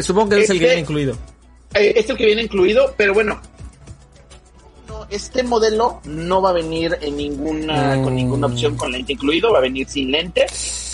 Supongo 0.00 0.30
que 0.30 0.42
es 0.42 0.50
el 0.50 0.58
que 0.58 0.64
Este- 0.64 0.66
viene 0.66 0.80
incluido. 0.80 1.18
Eh, 1.74 1.92
es 1.96 2.08
el 2.10 2.16
que 2.16 2.26
viene 2.26 2.42
incluido, 2.42 2.94
pero 2.96 3.14
bueno. 3.14 3.40
Este 5.12 5.42
modelo 5.42 6.00
no 6.04 6.40
va 6.40 6.50
a 6.50 6.52
venir 6.54 6.96
en 7.00 7.16
ninguna, 7.16 7.96
Mm. 7.96 8.04
con 8.04 8.14
ninguna 8.14 8.46
opción 8.46 8.76
con 8.76 8.90
lente 8.92 9.12
incluido, 9.12 9.52
va 9.52 9.58
a 9.58 9.62
venir 9.62 9.86
sin 9.88 10.10
lente, 10.10 10.46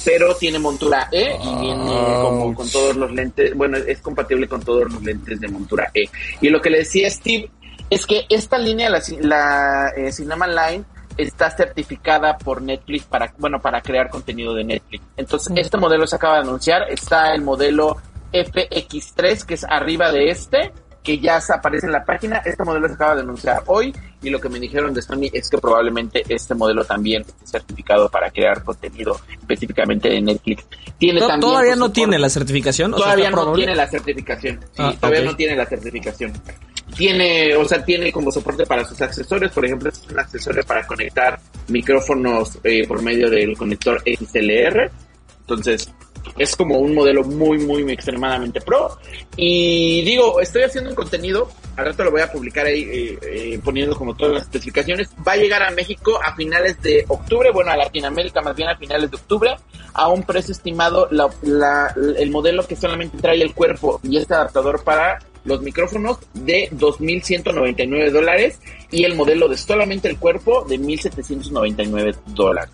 pero 0.04 0.34
tiene 0.34 0.58
montura 0.58 1.08
E 1.12 1.36
y 1.40 1.60
viene 1.60 1.92
como 2.22 2.54
con 2.54 2.68
todos 2.68 2.96
los 2.96 3.12
lentes, 3.12 3.54
bueno, 3.54 3.76
es 3.76 4.00
compatible 4.00 4.48
con 4.48 4.60
todos 4.62 4.92
los 4.92 5.02
lentes 5.02 5.40
de 5.40 5.48
montura 5.48 5.90
E. 5.94 6.04
Y 6.40 6.48
lo 6.48 6.60
que 6.60 6.70
le 6.70 6.78
decía 6.78 7.08
Steve 7.10 7.48
es 7.90 8.06
que 8.06 8.26
esta 8.28 8.58
línea, 8.58 8.90
la, 8.90 9.00
la 9.20 9.92
eh, 9.96 10.10
Cinema 10.12 10.46
Line, 10.46 10.84
está 11.16 11.50
certificada 11.50 12.36
por 12.38 12.60
Netflix 12.62 13.04
para, 13.04 13.32
bueno, 13.38 13.60
para 13.60 13.80
crear 13.82 14.08
contenido 14.10 14.54
de 14.54 14.64
Netflix. 14.64 15.02
Entonces, 15.16 15.52
este 15.56 15.76
modelo 15.76 16.06
se 16.06 16.16
acaba 16.16 16.34
de 16.34 16.40
anunciar, 16.42 16.90
está 16.90 17.34
el 17.34 17.42
modelo 17.42 17.96
FX3, 18.32 19.44
que 19.44 19.54
es 19.54 19.64
arriba 19.64 20.12
de 20.12 20.30
este, 20.30 20.72
que 21.02 21.18
ya 21.18 21.40
se 21.40 21.54
aparece 21.54 21.86
en 21.86 21.92
la 21.92 22.04
página. 22.04 22.38
Este 22.44 22.62
modelo 22.64 22.86
se 22.88 22.94
acaba 22.94 23.14
de 23.14 23.22
anunciar 23.22 23.62
hoy 23.66 23.94
y 24.22 24.30
lo 24.30 24.40
que 24.40 24.48
me 24.48 24.58
dijeron 24.60 24.92
de 24.92 25.00
Sony 25.00 25.28
es 25.32 25.48
que 25.48 25.56
probablemente 25.58 26.22
este 26.28 26.54
modelo 26.54 26.84
también 26.84 27.22
esté 27.22 27.46
certificado 27.46 28.08
para 28.10 28.30
crear 28.30 28.62
contenido 28.62 29.18
específicamente 29.30 30.08
de 30.10 30.20
Netflix. 30.20 30.64
Tiene 30.98 31.20
To- 31.20 31.28
también, 31.28 31.50
Todavía 31.52 31.76
no 31.76 31.90
tiene 31.92 32.18
la 32.18 32.28
certificación. 32.28 32.92
o 32.92 32.96
sea, 32.98 33.04
Todavía 33.06 33.30
no 33.30 33.36
probable. 33.36 33.64
tiene 33.64 33.76
la 33.76 33.86
certificación. 33.86 34.60
Sí, 34.72 34.82
Ah, 34.82 34.94
todavía 35.00 35.22
no 35.22 35.36
tiene 35.36 35.56
la 35.56 35.66
certificación. 35.66 36.32
Tiene, 36.96 37.54
o 37.54 37.64
sea, 37.66 37.84
tiene 37.84 38.10
como 38.10 38.32
soporte 38.32 38.66
para 38.66 38.84
sus 38.84 39.00
accesorios. 39.00 39.52
Por 39.52 39.64
ejemplo, 39.64 39.88
es 39.90 40.02
un 40.10 40.18
accesorio 40.18 40.62
para 40.64 40.86
conectar 40.86 41.38
micrófonos 41.68 42.58
eh, 42.64 42.86
por 42.88 43.02
medio 43.02 43.30
del 43.30 43.56
conector 43.56 44.02
XLR. 44.04 44.90
Entonces, 45.40 45.90
es 46.36 46.56
como 46.56 46.78
un 46.78 46.94
modelo 46.94 47.24
muy, 47.24 47.58
muy, 47.58 47.90
extremadamente 47.92 48.60
pro. 48.60 48.98
Y 49.36 50.02
digo, 50.02 50.40
estoy 50.40 50.62
haciendo 50.62 50.90
un 50.90 50.96
contenido, 50.96 51.48
al 51.76 51.86
rato 51.86 52.04
lo 52.04 52.10
voy 52.10 52.20
a 52.22 52.30
publicar 52.32 52.66
ahí 52.66 52.82
eh, 52.82 53.18
eh, 53.22 53.60
poniendo 53.64 53.96
como 53.96 54.14
todas 54.14 54.34
las 54.34 54.42
especificaciones. 54.42 55.08
Va 55.26 55.32
a 55.32 55.36
llegar 55.36 55.62
a 55.62 55.70
México 55.70 56.18
a 56.22 56.34
finales 56.34 56.80
de 56.82 57.04
octubre, 57.08 57.50
bueno, 57.52 57.70
a 57.70 57.76
Latinoamérica 57.76 58.40
más 58.42 58.54
bien 58.56 58.68
a 58.68 58.76
finales 58.76 59.10
de 59.10 59.16
octubre, 59.16 59.56
a 59.94 60.08
un 60.08 60.22
precio 60.22 60.52
estimado, 60.52 61.08
la, 61.10 61.28
la- 61.42 61.94
el 62.18 62.30
modelo 62.30 62.66
que 62.66 62.76
solamente 62.76 63.18
trae 63.18 63.40
el 63.42 63.54
cuerpo 63.54 64.00
y 64.02 64.16
este 64.16 64.34
adaptador 64.34 64.82
para 64.84 65.18
los 65.44 65.62
micrófonos 65.62 66.18
de 66.34 66.68
2.199 66.72 68.10
dólares 68.10 68.58
y 68.90 69.04
el 69.04 69.14
modelo 69.14 69.48
de 69.48 69.56
solamente 69.56 70.08
el 70.08 70.18
cuerpo 70.18 70.64
de 70.68 70.78
1.799 70.78 72.16
dólares. 72.26 72.72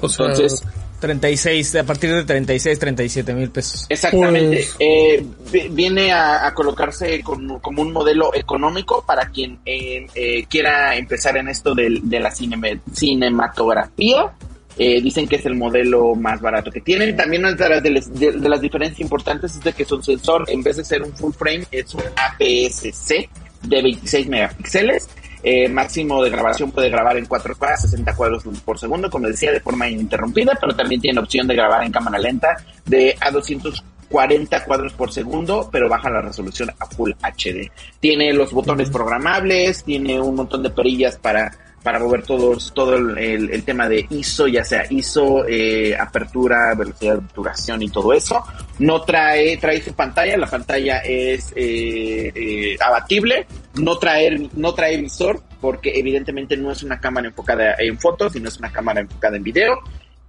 O 0.00 0.08
sea, 0.08 0.26
Entonces, 0.26 0.64
36, 1.00 1.76
a 1.76 1.84
partir 1.84 2.12
de 2.12 2.24
36, 2.24 2.78
37 2.78 3.34
mil 3.34 3.50
pesos. 3.50 3.86
Exactamente. 3.88 4.56
Pues- 4.56 4.76
Eh, 4.78 5.24
vi- 5.52 5.68
viene 5.70 6.12
a, 6.12 6.46
a 6.46 6.54
colocarse 6.54 7.20
con- 7.22 7.60
como 7.60 7.82
un 7.82 7.92
modelo 7.92 8.34
económico 8.34 9.04
para 9.06 9.28
quien 9.30 9.58
eh, 9.64 10.06
eh, 10.14 10.44
quiera 10.48 10.96
empezar 10.96 11.36
en 11.36 11.48
esto 11.48 11.74
del- 11.74 12.08
de, 12.08 12.20
la 12.20 12.30
cineme- 12.30 12.80
cinematografía. 12.92 14.32
Eh, 14.80 15.00
dicen 15.02 15.26
que 15.26 15.36
es 15.36 15.44
el 15.46 15.56
modelo 15.56 16.14
más 16.14 16.40
barato 16.40 16.70
que 16.70 16.80
tienen. 16.80 17.16
También 17.16 17.44
una 17.44 17.54
de 17.54 17.68
las, 17.68 17.82
de 17.82 17.90
las- 17.90 18.14
de- 18.14 18.32
de 18.32 18.48
las 18.48 18.60
diferencias 18.60 19.00
importantes 19.00 19.56
es 19.56 19.60
de 19.64 19.72
que 19.72 19.84
su 19.84 20.00
sensor, 20.02 20.44
en 20.48 20.62
vez 20.62 20.76
de 20.76 20.84
ser 20.84 21.02
un 21.02 21.12
full 21.16 21.32
frame, 21.32 21.64
es 21.72 21.92
un 21.94 22.02
APS-C 22.14 23.28
de 23.62 23.82
26 23.82 24.28
megapíxeles. 24.28 25.08
Eh, 25.42 25.68
máximo 25.68 26.22
de 26.22 26.30
grabación 26.30 26.70
puede 26.72 26.90
grabar 26.90 27.16
en 27.16 27.26
4K, 27.26 27.76
60 27.76 28.14
cuadros 28.14 28.44
por 28.64 28.78
segundo, 28.78 29.08
como 29.08 29.28
decía, 29.28 29.52
de 29.52 29.60
forma 29.60 29.88
ininterrumpida, 29.88 30.56
pero 30.60 30.74
también 30.74 31.00
tiene 31.00 31.20
opción 31.20 31.46
de 31.46 31.54
grabar 31.54 31.84
en 31.84 31.92
cámara 31.92 32.18
lenta 32.18 32.56
de 32.84 33.16
a 33.20 33.30
200 33.30 33.84
40 34.08 34.64
cuadros 34.64 34.92
por 34.94 35.12
segundo, 35.12 35.68
pero 35.70 35.88
baja 35.88 36.10
la 36.10 36.22
resolución 36.22 36.70
a 36.78 36.86
Full 36.86 37.12
HD. 37.20 37.70
Tiene 38.00 38.32
los 38.32 38.52
botones 38.52 38.90
programables, 38.90 39.84
tiene 39.84 40.20
un 40.20 40.34
montón 40.34 40.62
de 40.62 40.70
perillas 40.70 41.18
para 41.18 41.52
para 41.88 42.00
mover 42.00 42.22
todos, 42.22 42.70
todo 42.74 42.96
el, 42.96 43.48
el, 43.50 43.64
tema 43.64 43.88
de 43.88 44.06
ISO, 44.10 44.46
ya 44.46 44.62
sea 44.62 44.84
ISO, 44.90 45.48
eh, 45.48 45.96
apertura, 45.98 46.74
velocidad 46.74 47.14
de 47.14 47.20
obturación 47.20 47.80
y 47.80 47.88
todo 47.88 48.12
eso. 48.12 48.44
No 48.78 49.00
trae, 49.00 49.56
trae 49.56 49.80
su 49.80 49.94
pantalla, 49.94 50.36
la 50.36 50.48
pantalla 50.48 50.98
es 50.98 51.50
eh, 51.56 52.30
eh, 52.34 52.76
abatible, 52.78 53.46
no 53.76 53.96
trae, 53.96 54.50
no 54.52 54.74
trae 54.74 54.98
visor, 54.98 55.40
porque 55.62 55.98
evidentemente 55.98 56.58
no 56.58 56.70
es 56.72 56.82
una 56.82 57.00
cámara 57.00 57.28
enfocada 57.28 57.76
en 57.78 57.98
fotos, 57.98 58.34
sino 58.34 58.50
es 58.50 58.58
una 58.58 58.70
cámara 58.70 59.00
enfocada 59.00 59.38
en 59.38 59.44
video. 59.44 59.78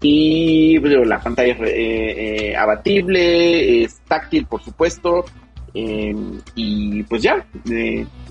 Y 0.02 0.80
la 0.80 1.19
pantalla 1.19 1.57
es 1.65 2.56
abatible, 2.56 3.84
es 3.84 3.99
táctil, 4.07 4.45
por 4.45 4.64
supuesto. 4.64 5.26
y 5.73 7.03
pues 7.03 7.22
ya, 7.22 7.45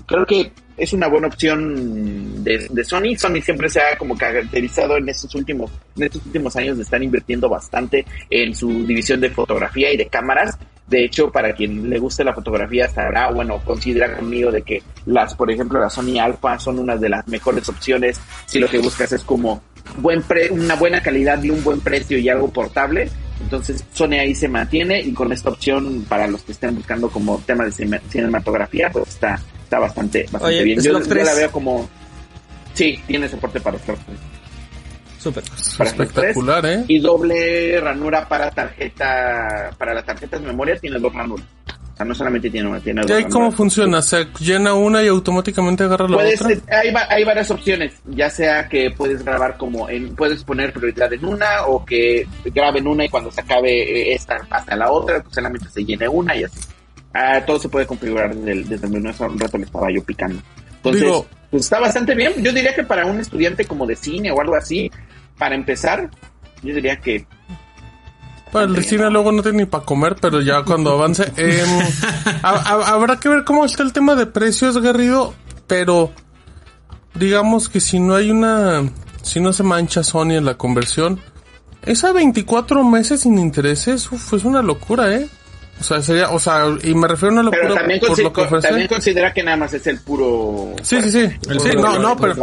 creo 0.07 0.25
que 0.25 0.51
es 0.79 0.93
una 0.93 1.07
buena 1.07 1.27
opción 1.27 2.43
de, 2.43 2.83
Sony. 2.83 3.15
Sony 3.17 3.41
siempre 3.41 3.69
se 3.69 3.79
ha 3.81 3.97
como 3.97 4.17
caracterizado 4.17 4.97
en 4.97 5.09
estos 5.09 5.33
últimos, 5.35 5.71
en 5.97 6.03
estos 6.03 6.25
últimos 6.25 6.55
años 6.55 6.77
de 6.77 6.83
estar 6.83 7.01
invirtiendo 7.01 7.49
bastante 7.49 8.05
en 8.29 8.55
su 8.55 8.85
división 8.85 9.19
de 9.19 9.29
fotografía 9.29 9.91
y 9.91 9.97
de 9.97 10.07
cámaras. 10.07 10.57
De 10.87 11.05
hecho, 11.05 11.31
para 11.31 11.53
quien 11.53 11.89
le 11.89 11.99
guste 11.99 12.23
la 12.23 12.33
fotografía, 12.33 12.87
sabrá, 12.87 13.29
bueno, 13.29 13.61
considera 13.63 14.15
conmigo 14.15 14.51
de 14.51 14.63
que 14.63 14.81
las, 15.05 15.35
por 15.35 15.51
ejemplo, 15.51 15.79
las 15.79 15.93
Sony 15.93 16.19
Alpha 16.19 16.57
son 16.57 16.79
una 16.79 16.95
de 16.95 17.09
las 17.09 17.27
mejores 17.27 17.69
opciones 17.69 18.19
si 18.47 18.57
lo 18.57 18.67
que 18.67 18.79
buscas 18.79 19.11
es 19.11 19.23
como 19.23 19.61
buen 19.97 20.21
pre 20.23 20.49
una 20.49 20.75
buena 20.75 21.01
calidad 21.01 21.41
y 21.43 21.49
un 21.49 21.63
buen 21.63 21.79
precio 21.81 22.17
y 22.17 22.29
algo 22.29 22.49
portable. 22.49 23.09
Entonces, 23.41 23.85
Sony 23.93 24.13
ahí 24.13 24.35
se 24.35 24.47
mantiene 24.47 24.99
y 25.01 25.13
con 25.13 25.31
esta 25.31 25.49
opción 25.49 26.05
para 26.09 26.27
los 26.27 26.41
que 26.41 26.51
estén 26.51 26.75
buscando 26.75 27.09
como 27.09 27.37
tema 27.45 27.65
de 27.65 27.71
cinematografía, 27.71 28.89
pues 28.91 29.09
está, 29.09 29.39
está 29.69 29.77
bastante, 29.77 30.25
bastante 30.31 30.63
bien. 30.63 30.81
Yo, 30.81 30.99
la 30.99 31.33
veo 31.35 31.51
como... 31.51 31.87
Sí, 32.73 32.99
tiene 33.05 33.29
soporte 33.29 33.59
para 33.59 33.77
Xbox 33.77 33.99
3. 34.03 34.17
Súper. 35.19 35.43
Espectacular, 35.79 36.65
¿eh? 36.65 36.85
Y 36.87 36.99
doble 36.99 37.79
ranura 37.79 38.27
para 38.27 38.49
tarjeta, 38.49 39.69
para 39.77 39.93
las 39.93 40.05
tarjetas 40.05 40.41
de 40.41 40.47
memoria 40.47 40.75
tiene 40.77 40.97
dos 40.97 41.13
ranuras. 41.13 41.45
O 41.67 41.97
sea, 41.97 42.05
no 42.05 42.15
solamente 42.15 42.49
tiene 42.49 42.69
una, 42.69 42.79
tiene 42.79 43.01
dos. 43.01 43.19
¿Y 43.19 43.25
cómo 43.25 43.51
funciona? 43.51 44.01
¿Se 44.01 44.25
llena 44.39 44.73
una 44.73 45.03
y 45.03 45.07
automáticamente 45.07 45.83
agarra 45.83 46.07
la 46.07 46.15
puedes, 46.15 46.41
otra? 46.41 46.79
Hay, 46.79 46.93
hay 47.09 47.23
varias 47.25 47.51
opciones, 47.51 47.93
ya 48.05 48.29
sea 48.29 48.69
que 48.69 48.91
puedes 48.91 49.23
grabar 49.23 49.57
como 49.57 49.89
en, 49.89 50.15
puedes 50.15 50.43
poner 50.45 50.71
prioridad 50.71 51.11
en 51.11 51.25
una 51.25 51.65
o 51.67 51.85
que 51.85 52.25
graben 52.45 52.87
una 52.87 53.03
y 53.05 53.09
cuando 53.09 53.29
se 53.29 53.41
acabe 53.41 54.13
esta 54.13 54.47
hasta 54.49 54.75
la 54.77 54.89
otra, 54.89 55.21
pues 55.21 55.35
solamente 55.35 55.67
se 55.69 55.83
llene 55.83 56.07
una 56.07 56.35
y 56.35 56.45
así. 56.45 56.59
Ah, 57.13 57.43
todo 57.45 57.59
se 57.59 57.69
puede 57.69 57.87
configurar 57.87 58.35
desde 58.35 58.51
el, 58.51 58.67
desde. 58.67 59.09
Hace 59.09 59.23
un 59.23 59.39
rato 59.39 59.57
le 59.57 59.65
estaba 59.65 59.91
yo 59.91 60.03
picando. 60.03 60.41
Entonces, 60.75 61.11
pues 61.49 61.63
está 61.63 61.79
bastante 61.79 62.15
bien. 62.15 62.33
Yo 62.37 62.53
diría 62.53 62.73
que 62.75 62.83
para 62.83 63.05
un 63.05 63.19
estudiante 63.19 63.65
como 63.65 63.85
de 63.85 63.95
cine 63.95 64.31
o 64.31 64.39
algo 64.39 64.55
así, 64.55 64.91
para 65.37 65.55
empezar, 65.55 66.09
yo 66.61 66.75
diría 66.75 66.99
que. 66.99 67.25
Para 68.51 68.65
el 68.65 68.83
cine 68.83 69.09
luego 69.09 69.31
no 69.31 69.43
tiene 69.43 69.59
ni 69.59 69.65
para 69.65 69.85
comer, 69.85 70.15
pero 70.19 70.41
ya 70.41 70.63
cuando 70.63 70.91
avance. 70.91 71.31
Em, 71.37 71.69
habrá 72.43 73.19
que 73.19 73.29
ver 73.29 73.43
cómo 73.43 73.65
está 73.65 73.83
el 73.83 73.93
tema 73.93 74.15
de 74.15 74.25
precios, 74.25 74.77
Garrido. 74.79 75.33
Pero 75.67 76.11
digamos 77.15 77.69
que 77.69 77.79
si 77.79 77.99
no 77.99 78.15
hay 78.15 78.31
una. 78.31 78.83
Si 79.21 79.39
no 79.39 79.51
se 79.51 79.63
mancha 79.63 80.03
Sony 80.03 80.31
en 80.31 80.45
la 80.45 80.57
conversión, 80.57 81.19
esa 81.85 82.13
24 82.13 82.83
meses 82.83 83.21
sin 83.21 83.37
intereses, 83.37 84.11
uf, 84.11 84.33
es 84.33 84.45
una 84.45 84.61
locura, 84.61 85.13
¿eh? 85.13 85.27
O 85.79 85.83
sea, 85.83 86.01
sería, 86.01 86.29
o 86.29 86.39
sea, 86.39 86.65
y 86.83 86.93
me 86.93 87.07
refiero 87.07 87.29
a 87.29 87.33
una 87.39 87.43
locura 87.43 87.61
pero 87.63 87.75
también, 87.75 87.99
por 88.01 88.19
lo 88.19 88.33
que 88.33 88.41
ofrece. 88.41 88.67
también 88.67 88.87
considera 88.87 89.33
que 89.33 89.43
nada 89.43 89.57
más 89.57 89.73
es 89.73 89.87
el 89.87 89.99
puro. 90.01 90.73
Sí, 90.81 91.01
sí, 91.01 91.11
sí. 91.11 91.29
sí 91.59 91.69
no, 91.77 91.97
no, 91.99 92.17
pero, 92.17 92.35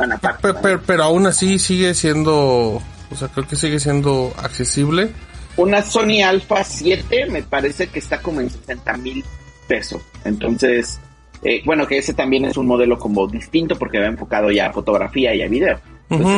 pero, 0.63 0.81
pero, 0.87 1.03
aún 1.05 1.27
así 1.27 1.59
sigue 1.59 1.93
siendo, 1.93 2.81
o 3.11 3.17
sea, 3.17 3.29
creo 3.29 3.47
que 3.47 3.57
sigue 3.57 3.79
siendo 3.79 4.33
accesible. 4.39 5.11
Una 5.57 5.83
Sony 5.83 6.23
Alpha 6.25 6.65
7 6.65 7.27
me 7.31 7.43
parece 7.43 7.89
que 7.89 7.99
está 7.99 8.21
como 8.21 8.41
en 8.41 8.49
60 8.49 8.97
mil 8.99 9.25
pesos. 9.69 10.01
Entonces, 10.25 10.99
eh, 11.43 11.63
bueno, 11.65 11.87
que 11.87 11.99
ese 11.99 12.15
también 12.15 12.47
es 12.47 12.57
un 12.57 12.67
modelo 12.67 12.99
como 12.99 13.27
distinto 13.27 13.77
porque 13.77 13.99
va 14.01 14.07
enfocado 14.07 14.51
ya 14.51 14.67
a 14.67 14.73
fotografía 14.73 15.35
y 15.35 15.43
a 15.43 15.49
video. 15.49 15.79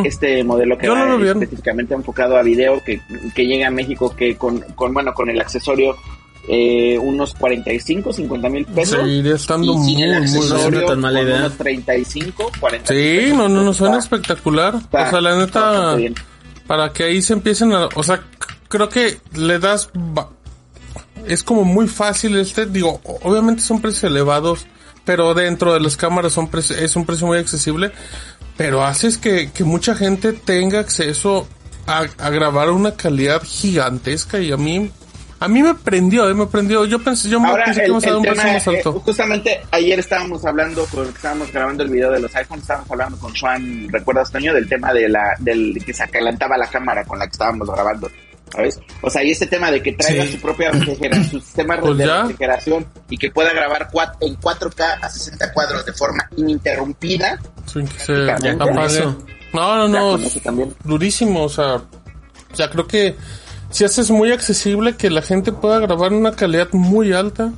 Este 0.05 0.43
modelo 0.45 0.79
que 0.79 0.89
va 0.89 1.15
específicamente 1.15 1.95
enfocado 1.95 2.39
a 2.39 2.43
video 2.43 2.83
que, 2.83 3.03
que 3.35 3.47
llega 3.47 3.69
a 3.69 3.71
México 3.71 4.15
que 4.17 4.35
con, 4.35 4.61
con, 4.75 4.95
bueno, 4.95 5.13
con 5.13 5.29
el 5.29 5.39
accesorio 5.41 5.95
eh, 6.51 6.99
unos 6.99 7.35
45, 7.35 8.11
50 8.11 8.49
mil 8.49 8.65
pesos. 8.65 8.99
Seguiría 8.99 9.35
estando 9.35 9.75
muy, 9.75 9.97
muy 9.97 10.87
tan 10.87 11.01
mala 11.01 11.21
idea. 11.21 11.41
Unos 11.41 11.59
35, 11.59 12.53
40 12.59 12.95
Sí, 12.95 13.33
no, 13.35 13.51
no, 13.51 13.63
no, 13.63 13.75
suena 13.75 13.99
espectacular. 13.99 14.77
o 14.77 14.81
sea, 14.91 15.21
la 15.21 15.37
neta, 15.37 15.97
para 16.67 16.91
que 16.93 17.05
ahí 17.05 17.21
se 17.21 17.35
empiecen 17.35 17.73
a, 17.75 17.89
o 17.95 18.03
sea, 18.03 18.23
creo 18.69 18.89
que 18.89 19.19
le 19.35 19.59
das, 19.59 19.91
es 21.27 21.43
como 21.43 21.65
muy 21.65 21.87
fácil 21.87 22.37
este, 22.39 22.65
digo, 22.65 23.01
obviamente 23.23 23.63
son 23.63 23.83
precios 23.83 24.05
elevados, 24.05 24.67
pero 25.05 25.35
dentro 25.35 25.75
de 25.75 25.81
las 25.81 25.99
cámaras 25.99 26.33
son 26.33 26.49
es 26.81 26.97
un 26.97 27.05
precio 27.05 27.27
muy 27.27 27.37
accesible, 27.37 27.93
pero 28.57 28.85
haces 28.85 29.19
que, 29.19 29.51
que 29.51 29.65
mucha 29.65 29.95
gente 29.95 30.33
tenga 30.33 30.81
acceso 30.81 31.47
a, 31.87 32.07
a 32.19 32.31
grabar 32.31 32.71
una 32.71 32.95
calidad 32.95 33.43
gigantesca 33.45 34.39
y 34.41 34.51
a 34.51 34.57
mí 34.57 34.91
a 35.41 35.49
mí 35.49 35.63
me 35.63 35.75
prendió, 35.75 36.29
eh, 36.29 36.35
me 36.35 36.47
prendió. 36.47 36.85
Yo 36.85 36.99
pensé, 36.99 37.29
yo 37.29 37.39
me 37.39 37.53
pensé 37.65 37.81
que 37.81 37.87
íbamos 37.87 38.05
a 38.05 38.09
dar 38.09 38.17
un 38.17 38.23
precio 38.25 38.53
más 38.53 38.69
alto. 38.69 38.97
Eh, 38.97 39.01
justamente 39.05 39.61
ayer 39.71 39.99
estábamos 39.99 40.45
hablando, 40.45 40.85
con, 40.87 41.07
estábamos 41.07 41.53
grabando 41.53 41.85
el 41.85 41.91
video 41.91 42.11
de 42.11 42.21
los 42.21 42.35
iPhones, 42.35 42.63
estábamos 42.63 42.91
hablando 42.91 43.19
con 43.19 43.35
Juan, 43.37 43.89
¿recuerdas, 43.91 44.33
Toño? 44.33 44.53
Del 44.53 44.69
tema 44.69 44.93
de 44.93 45.09
la, 45.09 45.37
del 45.39 45.81
que 45.85 45.95
se 45.95 46.03
acalentaba 46.03 46.57
la 46.59 46.67
cámara 46.67 47.05
con 47.05 47.19
la 47.19 47.27
que 47.27 47.33
estábamos 47.33 47.71
grabando. 47.71 48.11
¿Sabes? 48.51 48.81
O 49.03 49.11
sea, 49.11 49.23
y 49.23 49.31
este 49.31 49.47
tema 49.47 49.71
de 49.71 49.83
que 49.83 49.93
traiga 49.93 50.27
su 50.27 50.41
propia 50.41 50.71
refrigeración, 50.71 51.31
su 51.31 51.41
sistema 51.41 51.79
pues 51.79 51.99
de 51.99 52.07
refrigeración 52.07 52.87
y 53.11 53.19
que 53.19 53.31
pueda 53.31 53.53
grabar 53.53 53.91
en 54.21 54.37
4K 54.39 54.99
a 55.03 55.09
60 55.11 55.53
cuadros 55.53 55.85
de 55.85 55.93
forma 55.93 56.29
ininterrumpida. 56.35 57.39
Sin 57.67 57.87
que 57.87 57.99
se 57.99 58.13
No, 59.53 59.87
no, 59.87 59.89
no. 59.89 60.19
Durísimo, 60.83 61.45
o 61.45 61.49
sea, 61.51 61.75
o 61.75 62.57
sea, 62.57 62.71
creo 62.71 62.87
que 62.87 63.15
si 63.71 63.85
haces 63.85 64.11
muy 64.11 64.33
accesible 64.33 64.97
que 64.97 65.11
la 65.11 65.23
gente 65.23 65.53
pueda 65.53 65.79
grabar 65.79 66.13
en 66.13 66.19
una 66.19 66.33
calidad 66.33 66.69
muy 66.73 67.13
alta. 67.13 67.53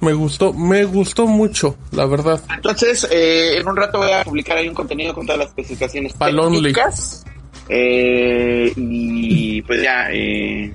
Me 0.00 0.12
gustó, 0.14 0.52
me 0.52 0.84
gustó 0.84 1.28
mucho, 1.28 1.76
la 1.92 2.06
verdad. 2.06 2.40
Entonces, 2.52 3.06
eh, 3.10 3.58
en 3.58 3.68
un 3.68 3.76
rato 3.76 3.98
voy 3.98 4.10
a 4.10 4.24
publicar 4.24 4.58
ahí 4.58 4.68
un 4.68 4.74
contenido 4.74 5.14
con 5.14 5.26
todas 5.26 5.38
las 5.38 5.48
especificaciones 5.48 6.12
técnicas. 6.14 7.24
Eh, 7.68 8.72
y 8.76 9.62
pues 9.62 9.82
ya 9.82 10.08
eh, 10.10 10.74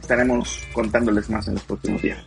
estaremos 0.00 0.60
contándoles 0.72 1.30
más 1.30 1.48
en 1.48 1.54
los 1.54 1.62
próximos 1.62 2.02
días. 2.02 2.18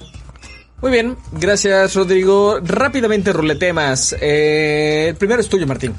Muy 0.81 0.91
bien, 0.91 1.15
gracias 1.31 1.95
Rodrigo. 1.95 2.59
Rápidamente 2.61 3.33
ruletemas. 3.33 4.15
Eh, 4.19 5.07
el 5.09 5.15
primero 5.15 5.41
es 5.41 5.49
tuyo, 5.49 5.65
Martín. 5.65 5.95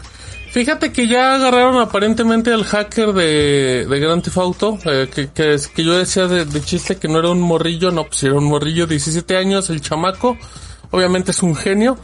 Fíjate 0.50 0.92
que 0.92 1.06
ya 1.06 1.34
agarraron 1.34 1.78
aparentemente 1.78 2.52
al 2.52 2.64
hacker 2.64 3.12
de, 3.12 3.86
de 3.86 4.00
Grand 4.00 4.22
Theft 4.22 4.38
Auto, 4.38 4.78
eh, 4.86 5.08
que, 5.14 5.28
que, 5.28 5.56
que, 5.74 5.84
yo 5.84 5.96
decía 5.96 6.26
de, 6.26 6.60
chiste 6.62 6.96
que 6.96 7.06
no 7.06 7.18
era 7.18 7.28
un 7.28 7.40
morrillo, 7.40 7.90
no, 7.90 8.04
pues 8.04 8.22
era 8.22 8.34
un 8.34 8.44
morrillo, 8.44 8.86
17 8.86 9.36
años, 9.36 9.68
el 9.68 9.82
chamaco, 9.82 10.38
obviamente 10.90 11.32
es 11.32 11.42
un 11.42 11.54
genio. 11.54 11.98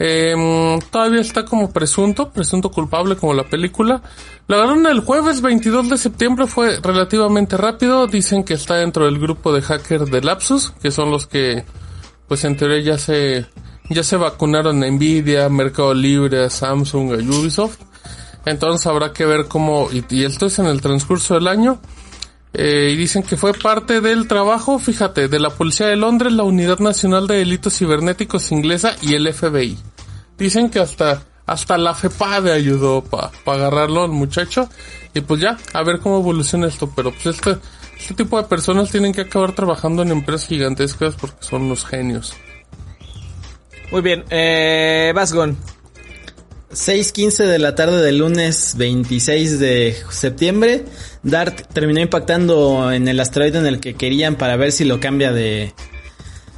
Eh, 0.00 0.78
todavía 0.90 1.20
está 1.20 1.44
como 1.44 1.72
presunto, 1.72 2.30
presunto 2.30 2.70
culpable 2.70 3.16
como 3.16 3.32
la 3.32 3.44
película. 3.44 4.02
La 4.48 4.56
agarraron 4.56 4.86
el 4.86 5.00
jueves 5.00 5.40
22 5.40 5.88
de 5.88 5.98
septiembre, 5.98 6.46
fue 6.48 6.80
relativamente 6.80 7.56
rápido, 7.56 8.08
dicen 8.08 8.42
que 8.42 8.54
está 8.54 8.76
dentro 8.76 9.04
del 9.04 9.18
grupo 9.20 9.52
de 9.52 9.62
hackers 9.62 10.10
de 10.10 10.20
Lapsus, 10.20 10.72
que 10.82 10.90
son 10.90 11.12
los 11.12 11.28
que, 11.28 11.64
pues 12.26 12.44
en 12.44 12.56
teoría 12.56 12.80
ya 12.80 12.98
se 12.98 13.46
ya 13.88 14.02
se 14.02 14.16
vacunaron 14.16 14.80
Nvidia, 14.80 15.48
Mercado 15.48 15.94
Libre, 15.94 16.50
Samsung, 16.50 17.12
a 17.12 17.16
Ubisoft. 17.16 17.78
Entonces 18.44 18.86
habrá 18.86 19.12
que 19.12 19.24
ver 19.24 19.46
cómo, 19.46 19.88
y, 19.90 20.24
esto 20.24 20.46
es 20.46 20.58
en 20.58 20.66
el 20.66 20.80
transcurso 20.80 21.34
del 21.34 21.48
año. 21.48 21.80
Eh, 22.54 22.90
y 22.92 22.96
dicen 22.96 23.22
que 23.22 23.36
fue 23.36 23.52
parte 23.52 24.00
del 24.00 24.26
trabajo, 24.26 24.78
fíjate, 24.78 25.28
de 25.28 25.38
la 25.38 25.50
Policía 25.50 25.86
de 25.86 25.96
Londres, 25.96 26.32
la 26.32 26.44
Unidad 26.44 26.78
Nacional 26.78 27.26
de 27.26 27.36
Delitos 27.36 27.76
Cibernéticos 27.76 28.50
inglesa 28.52 28.96
y 29.02 29.14
el 29.14 29.32
FBI. 29.32 29.78
Dicen 30.38 30.70
que 30.70 30.78
hasta, 30.80 31.22
hasta 31.46 31.76
la 31.76 31.94
FEPADE 31.94 32.52
ayudó 32.52 33.02
para 33.02 33.30
pa 33.44 33.54
agarrarlo 33.54 34.04
al 34.04 34.10
muchacho. 34.10 34.68
Y 35.14 35.20
pues 35.20 35.40
ya, 35.40 35.58
a 35.72 35.82
ver 35.82 36.00
cómo 36.00 36.18
evoluciona 36.18 36.68
esto. 36.68 36.90
Pero 36.94 37.12
pues 37.12 37.26
este, 37.26 37.56
este 37.98 38.14
tipo 38.14 38.40
de 38.40 38.48
personas 38.48 38.90
tienen 38.90 39.12
que 39.12 39.22
acabar 39.22 39.52
trabajando 39.52 40.02
en 40.02 40.10
empresas 40.10 40.48
gigantescas 40.48 41.16
porque 41.16 41.36
son 41.40 41.68
los 41.68 41.84
genios. 41.84 42.34
Muy 43.90 44.02
bien, 44.02 44.24
eh, 44.28 45.12
Vasgon. 45.14 45.56
6.15 46.70 47.46
de 47.46 47.58
la 47.58 47.74
tarde 47.74 48.02
del 48.02 48.18
lunes 48.18 48.74
26 48.76 49.58
de 49.58 49.96
septiembre, 50.10 50.84
Dart 51.22 51.62
terminó 51.72 52.00
impactando 52.00 52.92
en 52.92 53.08
el 53.08 53.18
asteroide 53.20 53.58
en 53.58 53.66
el 53.66 53.80
que 53.80 53.94
querían 53.94 54.36
para 54.36 54.56
ver 54.56 54.72
si 54.72 54.84
lo 54.84 55.00
cambia 55.00 55.32
de, 55.32 55.72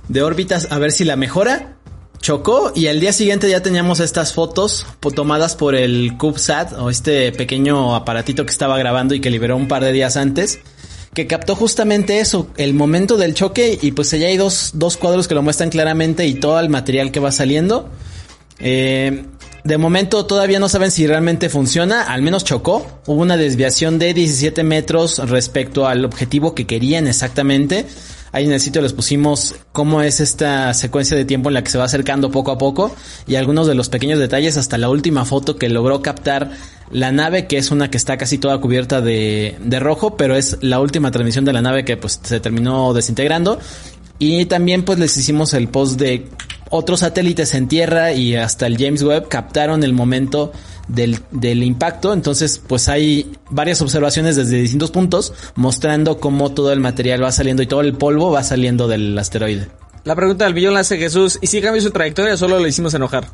de 0.09 0.23
órbitas, 0.23 0.73
a 0.73 0.79
ver 0.79 0.91
si 0.91 1.05
la 1.05 1.15
mejora. 1.15 1.77
Chocó 2.21 2.73
y 2.75 2.89
al 2.89 3.01
día 3.01 3.15
siguiente 3.15 3.49
ya 3.49 3.63
teníamos 3.63 4.01
estas 4.01 4.35
fotos 4.35 4.87
tomadas 5.15 5.57
por 5.57 5.75
el 5.75 6.19
CubeSat 6.19 6.75
o 6.75 6.91
este 6.91 7.33
pequeño 7.33 7.95
aparatito 7.95 8.45
que 8.45 8.53
estaba 8.53 8.77
grabando 8.77 9.15
y 9.15 9.21
que 9.21 9.31
liberó 9.31 9.57
un 9.57 9.69
par 9.69 9.83
de 9.83 9.93
días 9.93 10.19
antes 10.19 10.61
que 11.15 11.27
captó 11.27 11.57
justamente 11.57 12.21
eso, 12.21 12.49
el 12.57 12.75
momento 12.75 13.17
del 13.17 13.35
choque 13.35 13.79
y 13.81 13.93
pues 13.93 14.13
allá 14.13 14.29
hay 14.29 14.37
dos, 14.37 14.73
dos 14.75 14.97
cuadros 14.97 15.27
que 15.27 15.35
lo 15.35 15.43
muestran 15.43 15.71
claramente 15.71 16.27
y 16.27 16.35
todo 16.35 16.61
el 16.61 16.69
material 16.69 17.11
que 17.11 17.21
va 17.21 17.33
saliendo. 17.33 17.89
Eh, 18.61 19.25
de 19.65 19.77
momento 19.77 20.25
todavía 20.25 20.59
no 20.59 20.69
saben 20.69 20.91
si 20.91 21.07
realmente 21.07 21.49
funciona, 21.49 22.03
al 22.05 22.23
menos 22.23 22.45
chocó. 22.45 22.87
Hubo 23.07 23.21
una 23.21 23.37
desviación 23.37 23.99
de 23.99 24.15
17 24.15 24.63
metros 24.63 25.19
respecto 25.29 25.87
al 25.87 26.05
objetivo 26.05 26.55
que 26.55 26.67
querían 26.67 27.07
exactamente. 27.07 27.87
Ahí 28.33 28.45
en 28.45 28.53
el 28.53 28.61
sitio 28.61 28.81
les 28.81 28.93
pusimos 28.93 29.57
cómo 29.73 30.03
es 30.03 30.21
esta 30.21 30.73
secuencia 30.75 31.17
de 31.17 31.25
tiempo 31.25 31.49
en 31.51 31.55
la 31.55 31.65
que 31.65 31.71
se 31.71 31.79
va 31.79 31.85
acercando 31.85 32.31
poco 32.31 32.53
a 32.53 32.59
poco 32.59 32.95
y 33.27 33.35
algunos 33.35 33.67
de 33.67 33.75
los 33.75 33.89
pequeños 33.89 34.19
detalles 34.19 34.57
hasta 34.57 34.79
la 34.79 34.89
última 34.89 35.25
foto 35.25 35.57
que 35.57 35.69
logró 35.69 36.01
captar 36.03 36.51
la 36.91 37.13
nave, 37.13 37.47
que 37.47 37.59
es 37.59 37.71
una 37.71 37.91
que 37.91 37.97
está 37.97 38.17
casi 38.17 38.39
toda 38.39 38.59
cubierta 38.59 39.01
de, 39.01 39.57
de 39.61 39.81
rojo, 39.81 40.17
pero 40.17 40.37
es 40.37 40.59
la 40.61 40.81
última 40.81 41.11
transmisión 41.11 41.45
de 41.45 41.53
la 41.53 41.63
nave 41.63 41.85
que 41.85 41.97
pues 41.97 42.21
se 42.23 42.41
terminó 42.41 42.93
desintegrando. 42.95 43.59
Y 44.19 44.45
también 44.47 44.85
pues 44.85 44.99
les 44.99 45.17
hicimos 45.17 45.55
el 45.55 45.69
post 45.69 45.99
de 45.99 46.29
otros 46.69 47.01
satélites 47.01 47.55
en 47.55 47.69
tierra 47.69 48.13
y 48.13 48.37
hasta 48.37 48.67
el 48.67 48.77
James 48.79 49.03
Webb 49.03 49.29
captaron 49.29 49.83
el 49.83 49.93
momento 49.93 50.53
del, 50.95 51.19
del 51.31 51.63
impacto. 51.63 52.13
Entonces 52.13 52.61
pues 52.67 52.89
hay 52.89 53.33
varias 53.51 53.81
observaciones 53.83 54.37
desde 54.37 54.57
distintos 54.57 54.91
puntos 54.91 55.33
mostrando 55.55 56.19
cómo 56.19 56.53
todo 56.53 56.73
el 56.73 56.81
material 56.81 57.23
va 57.23 57.33
saliendo 57.33 57.63
y 57.63 57.67
todo 57.67 57.81
el 57.81 57.95
polvo 57.95 58.31
va 58.31 58.43
saliendo 58.43 58.89
del 58.89 59.17
asteroide. 59.19 59.69
La 60.05 60.17
pregunta 60.17 60.47
del 60.47 60.55
billón 60.55 60.75
la 60.75 60.81
hace 60.81 60.97
Jesús. 60.97 61.39
¿Y 61.43 61.47
si 61.47 61.61
cambió 61.61 61.83
su 61.83 61.91
trayectoria 61.91 62.35
o 62.35 62.37
solo 62.37 62.59
le 62.59 62.69
hicimos 62.69 62.95
enojar? 62.95 63.29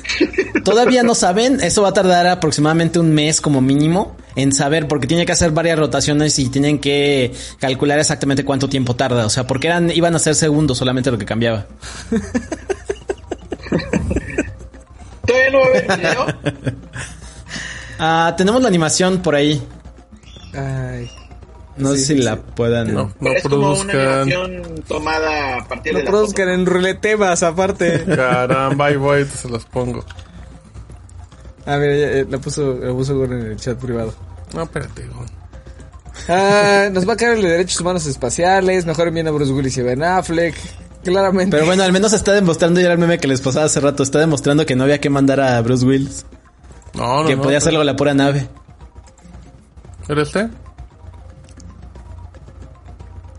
Todavía 0.64 1.02
no 1.02 1.14
saben, 1.14 1.60
eso 1.60 1.82
va 1.82 1.88
a 1.88 1.92
tardar 1.92 2.26
aproximadamente 2.26 2.98
un 2.98 3.12
mes 3.12 3.40
como 3.40 3.60
mínimo 3.60 4.16
en 4.36 4.52
saber, 4.52 4.88
porque 4.88 5.06
tiene 5.06 5.26
que 5.26 5.32
hacer 5.32 5.50
varias 5.50 5.78
rotaciones 5.78 6.38
y 6.38 6.48
tienen 6.48 6.78
que 6.78 7.32
calcular 7.58 7.98
exactamente 7.98 8.44
cuánto 8.44 8.68
tiempo 8.68 8.94
tarda. 8.94 9.26
O 9.26 9.30
sea, 9.30 9.46
porque 9.46 9.68
eran, 9.68 9.90
iban 9.90 10.14
a 10.14 10.18
ser 10.18 10.34
segundos 10.34 10.78
solamente 10.78 11.10
lo 11.10 11.18
que 11.18 11.24
cambiaba. 11.24 11.66
¿Todavía 15.32 15.50
no 15.50 15.58
va 15.60 15.64
a 15.64 15.68
haber 15.68 15.98
video? 15.98 16.26
Ah, 18.04 18.34
tenemos 18.36 18.60
la 18.60 18.66
animación 18.68 19.22
por 19.22 19.36
ahí. 19.36 19.62
Ay. 20.54 21.08
No 21.76 21.92
Sí, 21.92 21.98
sé 22.00 22.04
si 22.06 22.16
sí, 22.16 22.22
la 22.22 22.36
puedan. 22.36 22.92
No, 22.92 23.12
no 23.20 23.30
es 23.32 23.42
como 23.44 23.72
una 23.72 23.92
produzcan. 23.92 24.00
animación 24.22 24.84
tomada 24.88 25.56
a 25.58 25.68
partir 25.68 25.92
No 25.92 25.98
de 26.00 26.04
la 26.04 26.10
produzcan 26.10 26.48
en 26.48 26.66
ruletemas 26.66 27.42
aparte. 27.44 28.04
Caramba, 28.16 28.86
ahí 28.86 28.96
voy, 28.96 29.24
te 29.24 29.30
se 29.36 29.48
los 29.48 29.64
pongo. 29.66 30.04
Ah, 31.64 31.76
mira, 31.76 31.96
ya, 31.96 32.06
eh, 32.08 32.26
la 32.28 32.38
puso, 32.38 32.74
la 32.74 32.90
puso 32.92 33.16
Gon 33.16 33.32
en 33.34 33.46
el 33.52 33.56
chat 33.56 33.78
privado. 33.78 34.12
No, 34.52 34.64
espérate, 34.64 35.06
Gon. 35.06 35.26
Ah, 36.28 36.88
nos 36.92 37.08
va 37.08 37.12
a 37.12 37.16
caer 37.16 37.36
el 37.36 37.42
de 37.42 37.50
derechos 37.50 37.80
humanos 37.80 38.04
espaciales. 38.06 38.84
Mejor 38.84 39.06
envíen 39.08 39.28
a 39.28 39.30
Bruce 39.30 39.52
Willis 39.52 39.76
y 39.78 39.82
Ben 39.82 40.02
Affleck. 40.02 40.56
Claramente. 41.04 41.50
Pero 41.56 41.66
bueno, 41.66 41.82
al 41.82 41.92
menos 41.92 42.12
está 42.12 42.32
demostrando 42.32 42.80
ya 42.80 42.92
el 42.92 42.98
meme 42.98 43.18
que 43.18 43.26
les 43.28 43.40
pasaba 43.40 43.66
hace 43.66 43.80
rato. 43.80 44.02
Está 44.02 44.18
demostrando 44.20 44.64
que 44.66 44.76
no 44.76 44.84
había 44.84 45.00
que 45.00 45.10
mandar 45.10 45.40
a 45.40 45.60
Bruce 45.60 45.84
Willis. 45.84 46.24
No, 46.94 47.22
no, 47.22 47.28
que 47.28 47.36
no, 47.36 47.42
podía 47.42 47.56
no. 47.56 47.58
hacerlo 47.58 47.80
con 47.80 47.86
la 47.86 47.96
pura 47.96 48.14
nave. 48.14 48.48
¿Era 50.08 50.22
este? 50.22 50.48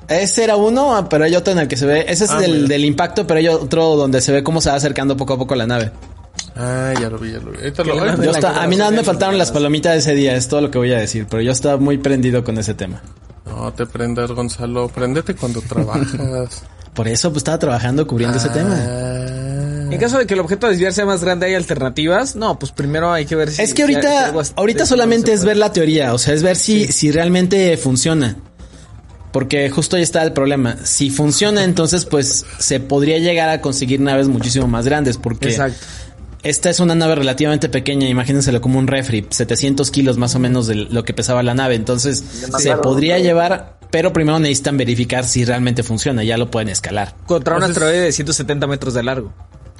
Ese 0.10 0.44
era 0.44 0.58
uno, 0.58 0.96
ah, 0.96 1.08
pero 1.08 1.24
hay 1.24 1.36
otro 1.36 1.54
en 1.54 1.60
el 1.60 1.68
que 1.68 1.78
se 1.78 1.86
ve. 1.86 2.06
Ese 2.08 2.26
es 2.26 2.32
Ah, 2.32 2.40
del, 2.40 2.86
impacto, 2.86 3.26
pero 3.26 3.40
hay 3.40 3.48
otro 3.48 3.96
donde 3.96 4.22
se 4.22 4.32
ve 4.32 4.44
cómo 4.44 4.60
se 4.62 4.70
va 4.70 4.76
acercando 4.76 5.16
poco 5.16 5.34
a 5.34 5.38
poco 5.38 5.56
la 5.56 5.66
nave. 5.66 5.92
Ah, 6.56 6.94
ya 7.00 7.10
lo 7.10 7.18
vi, 7.18 7.32
ya 7.32 7.40
lo 7.40 7.52
vi. 7.52 7.58
Ahorita 7.60 7.84
lo 7.84 7.96
voy 7.98 8.26
Yo 8.26 8.32
está- 8.32 8.62
a 8.62 8.68
mí 8.68 8.76
nada 8.76 8.92
más 8.92 9.00
me 9.00 9.04
faltaron 9.06 9.38
las 9.38 9.52
palomitas 9.52 9.94
de 9.94 10.00
ese 10.00 10.14
día, 10.14 10.36
es 10.36 10.48
todo 10.48 10.62
lo 10.62 10.70
que 10.70 10.78
voy 10.78 10.92
a 10.94 11.00
decir, 11.00 11.26
pero 11.30 11.42
yo 11.42 11.52
estaba 11.52 11.78
muy 11.78 11.98
prendido 11.98 12.44
con 12.44 12.58
ese 12.58 12.74
tema. 12.74 13.02
No 13.46 13.72
te 13.74 13.86
prendas, 13.86 14.32
Gonzalo. 14.32 14.90
Préndete 14.90 15.36
cuando 15.36 15.62
trabajas. 15.62 16.64
Por 16.94 17.08
eso 17.08 17.30
pues 17.32 17.42
estaba 17.42 17.60
trabajando 17.60 18.06
cubriendo 18.08 18.38
ese 18.38 18.50
tema. 18.50 18.76
Ah. 18.78 19.44
En 19.94 20.00
caso 20.00 20.18
de 20.18 20.26
que 20.26 20.34
el 20.34 20.40
objeto 20.40 20.66
a 20.66 20.70
desviar 20.72 20.92
sea 20.92 21.06
más 21.06 21.24
grande, 21.24 21.46
¿hay 21.46 21.54
alternativas? 21.54 22.36
No, 22.36 22.58
pues 22.58 22.72
primero 22.72 23.12
hay 23.14 23.26
que 23.26 23.36
ver 23.36 23.52
si... 23.52 23.62
Es 23.62 23.76
que 23.76 23.84
ahorita, 23.84 24.34
ahorita 24.56 24.86
solamente 24.88 25.34
es 25.34 25.46
ver 25.46 25.58
la 25.58 25.72
teoría, 25.72 26.16
o 26.16 26.18
sea, 26.18 26.34
es 26.34 26.42
ver 26.42 26.56
si, 26.56 26.88
si 26.88 27.12
realmente 27.12 27.78
funciona. 27.78 28.38
Porque 29.32 29.70
justo 29.70 29.96
ahí 29.96 30.02
está 30.02 30.24
el 30.24 30.34
problema. 30.34 30.78
Si 30.84 31.10
funciona, 31.12 31.64
entonces 31.64 32.06
pues 32.06 32.46
se 32.58 32.80
podría 32.80 33.20
llegar 33.20 33.50
a 33.50 33.62
conseguir 33.62 34.00
naves 34.00 34.28
muchísimo 34.28 34.68
más 34.68 34.86
grandes, 34.86 35.18
porque 35.18 35.50
Exacto. 35.50 35.78
esta 36.42 36.72
es 36.72 36.80
una 36.80 36.96
nave 36.96 37.16
relativamente 37.16 37.70
pequeña, 37.70 38.08
imagínenselo 38.08 38.62
como 38.62 38.80
un 38.80 38.88
refri, 38.88 39.28
700 39.30 39.92
kilos 39.92 40.18
más 40.18 40.34
o 40.34 40.40
menos 40.40 40.66
de 40.66 40.76
lo 40.76 41.04
que 41.06 41.14
pesaba 41.14 41.44
la 41.44 41.54
nave, 41.54 41.76
entonces 41.76 42.24
se 42.58 42.76
podría 42.78 43.20
llevar, 43.20 43.78
pero 43.94 44.12
primero 44.12 44.40
necesitan 44.40 44.76
verificar 44.76 45.24
si 45.24 45.46
realmente 45.46 45.84
funciona, 45.84 46.24
ya 46.24 46.36
lo 46.36 46.50
pueden 46.50 46.70
escalar. 46.70 47.14
Contra 47.28 47.58
un 47.58 47.62
asteroide 47.64 48.00
de 48.02 48.12
170 48.12 48.66
metros 48.66 48.96
de 48.96 49.04
largo. 49.04 49.32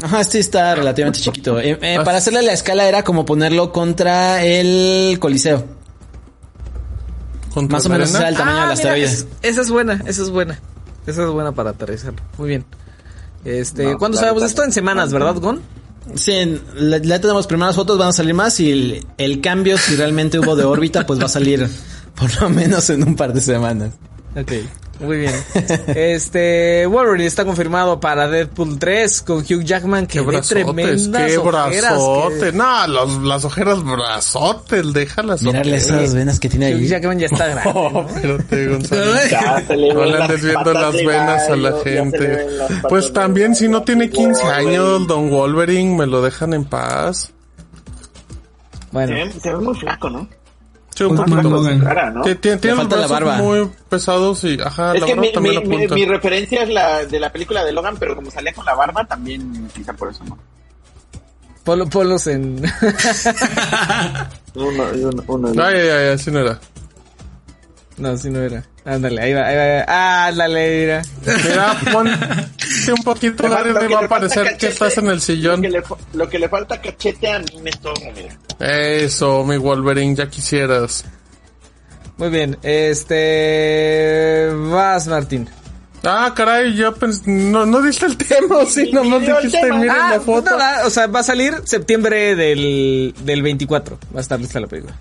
Ajá, 0.04 0.22
este 0.22 0.38
está 0.38 0.76
relativamente 0.76 1.20
chiquito. 1.24 1.60
Eh, 1.60 1.80
eh, 1.82 1.98
para 2.06 2.20
hacerle 2.20 2.44
la 2.44 2.54
escala 2.54 2.88
era 2.88 3.04
como 3.04 3.26
ponerlo 3.26 3.72
contra 3.72 4.44
el 4.46 5.18
Coliseo. 5.20 5.66
¿Contra 7.56 7.78
Más 7.78 7.86
o 7.88 7.90
menos 7.90 8.10
ese 8.10 8.18
arena? 8.18 8.30
era 8.30 8.30
el 8.30 8.38
tamaño 8.38 8.58
Ah, 8.60 8.62
del 8.66 8.72
asteroide. 8.74 9.06
es- 9.06 9.26
esa 9.42 9.62
es 9.62 9.70
buena, 9.72 9.94
esa 10.06 10.22
es 10.22 10.30
buena. 10.30 10.60
Esa 11.08 11.24
es 11.24 11.30
buena 11.30 11.52
para 11.52 11.72
aterrizar. 11.72 12.14
Muy 12.38 12.50
bien. 12.50 12.66
Este, 13.46 13.84
No, 13.84 13.98
¿cuándo 13.98 14.18
claro, 14.20 14.28
sabemos 14.36 14.42
claro. 14.42 14.50
esto? 14.50 14.64
En 14.64 14.72
semanas, 14.74 15.12
¿verdad, 15.12 15.36
Gon? 15.36 15.60
Sí, 16.14 16.62
ya 17.04 17.20
tenemos 17.20 17.48
primeras 17.48 17.76
fotos, 17.76 17.98
van 17.98 18.10
a 18.10 18.14
salir 18.14 18.36
más 18.36 18.60
y 18.60 18.72
el, 18.72 19.08
el 19.18 19.42
cambio, 19.42 19.78
si 19.80 19.96
realmente 19.96 20.38
hubo 20.38 20.56
de 20.56 20.66
órbita, 20.66 21.04
pues 21.08 21.20
va 21.20 21.26
a 21.26 21.30
salir 21.30 21.68
por 22.24 22.42
lo 22.42 22.50
menos 22.50 22.90
en 22.90 23.04
un 23.08 23.16
par 23.16 23.34
de 23.34 23.42
semanas. 23.42 23.92
Ok, 24.36 24.52
muy 25.02 25.18
bien. 25.18 25.34
Este, 25.96 26.86
Wolverine 26.88 27.26
está 27.28 27.46
confirmado 27.46 28.00
para 28.00 28.28
Deadpool 28.28 28.80
3 28.80 29.22
con 29.22 29.38
Hugh 29.40 29.64
Jackman 29.64 30.08
que 30.08 30.14
Qué 30.14 30.20
ve 30.22 30.26
brazotes, 30.28 30.64
tremendas 30.66 31.32
qué 31.32 31.38
ojeras, 31.38 31.82
brazote. 31.92 32.40
que- 32.40 32.52
No, 32.54 32.88
los, 32.88 33.22
las 33.24 33.46
ojeras 33.46 33.84
brazotes, 33.84 34.94
déjalas. 34.94 35.42
Mirarle 35.44 35.78
ojeras. 35.78 35.88
esas 36.02 36.14
venas 36.16 36.40
que 36.40 36.50
tiene 36.50 36.74
Hugh 36.74 36.78
ahí. 36.80 36.88
Jackman 36.88 37.20
ya 37.20 37.26
está 37.28 37.48
grande. 37.48 37.72
Oh, 37.76 37.90
¿no? 37.92 38.08
espérate, 38.10 38.68
Gonzalo. 38.70 39.14
Ya 39.30 39.64
se 39.68 39.78
le 39.78 39.94
No 39.94 40.06
le 40.06 40.12
las 40.12 40.22
andes 40.22 40.44
viendo 40.44 40.74
las 40.74 40.94
venas 40.94 41.50
a 41.50 41.56
la 41.56 41.74
gente. 41.84 42.48
Pues 42.90 43.14
también 43.14 43.56
si 43.56 43.68
no 43.68 43.84
tiene 43.84 44.10
15 44.10 44.42
Wolverine. 44.44 44.70
años, 44.78 45.08
Don 45.08 45.30
Wolverine, 45.30 45.96
me 45.96 46.06
lo 46.08 46.22
dejan 46.22 46.54
en 46.54 46.66
paz. 46.66 47.26
Se 47.26 47.32
Bueno, 48.92 49.14
ve, 49.16 49.32
se 49.42 49.50
ve 49.52 49.58
muy 49.60 49.76
flaco, 49.76 50.10
¿no? 50.10 50.28
Sí, 50.96 51.04
un 51.04 51.16
poquito. 51.16 51.64
Cara, 51.84 52.12
¿no? 52.12 52.22
Tiene, 52.22 52.40
tiene- 52.40 52.58
tiene 52.58 52.76
los 52.76 52.86
falta 52.88 52.96
la 53.02 53.08
barba. 53.08 53.38
muy 53.38 53.70
pesados 53.90 54.44
y, 54.44 54.60
ajá, 54.62 54.94
Es 54.94 55.02
la 55.02 55.06
que 55.08 55.14
barba 55.14 55.22
mi, 55.28 55.32
también 55.34 55.56
mi, 55.64 55.68
mi, 55.68 55.76
apunta. 55.78 55.96
mi 55.96 56.06
referencia 56.06 56.64
es 56.64 56.70
la 56.70 57.06
de 57.06 57.20
la 57.20 57.32
película 57.32 57.64
de 57.66 57.72
Logan, 57.72 57.98
pero 58.00 58.16
como 58.16 58.30
salía 58.30 58.54
con 58.54 58.66
la 58.66 58.76
barba, 58.76 59.04
también 59.06 59.68
quizá 59.74 59.94
por 59.94 60.10
eso, 60.12 60.24
¿no? 60.26 60.38
ponlo, 61.64 61.88
ponlos 61.90 62.28
en... 62.28 62.62
Uno, 64.56 64.84
uno, 64.94 65.24
uno. 65.28 65.64
Ay, 65.64 65.76
ay, 65.78 65.88
ay, 65.90 66.08
así 66.14 66.30
no 66.30 66.40
era. 66.40 66.60
no, 67.98 68.16
si 68.18 68.30
no 68.30 68.40
era. 68.40 68.64
Ándale, 68.86 69.22
ahí 69.22 69.34
va, 69.34 69.48
ahí 69.48 69.56
va. 69.88 70.28
Ándale, 70.28 70.80
mira. 70.82 71.02
Mira, 71.26 71.78
un 72.92 73.04
poquito 73.04 73.48
Lo 73.48 73.62
y 73.62 73.74
le 73.74 73.96
va 73.96 74.00
a 74.02 74.08
parecer 74.08 74.58
que 74.58 74.68
estás 74.68 74.98
en 74.98 75.06
el 75.08 75.16
Lo 75.16 75.20
sillón. 75.22 75.62
que, 75.62 75.70
le, 75.70 75.84
lo 76.14 76.28
que 76.30 76.40
le 76.40 76.50
falta 76.50 76.82
cachete 76.82 77.32
a 77.32 77.40
mí 77.40 77.46
me 77.62 77.72
toca, 77.72 78.02
mira. 78.16 78.38
Eso, 78.60 79.44
mi 79.46 79.58
Wolverine, 79.58 80.16
ya 80.16 80.28
quisieras. 80.30 81.06
Muy 82.18 82.30
bien, 82.30 82.58
este... 82.64 84.50
Vas, 84.72 85.08
Martín. 85.08 85.50
Ah, 86.04 86.34
caray, 86.36 86.76
yo 86.76 86.94
pens- 86.96 87.26
no, 87.26 87.66
no 87.66 87.82
diste 87.82 88.06
el 88.06 88.18
tema, 88.18 88.58
¿o 88.58 88.66
sí, 88.66 88.92
nomás 88.92 89.24
el 89.24 89.36
dijiste, 89.38 89.72
miren 89.72 89.90
Ah, 89.90 90.10
la 90.12 90.20
pues 90.20 90.26
foto. 90.44 90.58
nada, 90.58 90.86
o 90.86 90.90
sea, 90.90 91.08
va 91.08 91.22
a 91.22 91.24
salir 91.24 91.56
septiembre 91.64 92.36
del, 92.36 93.16
del 93.22 93.42
24. 93.42 93.98
Va 94.14 94.20
a 94.20 94.22
estar 94.22 94.38
lista 94.40 94.60
la 94.60 94.68
película. 94.68 95.00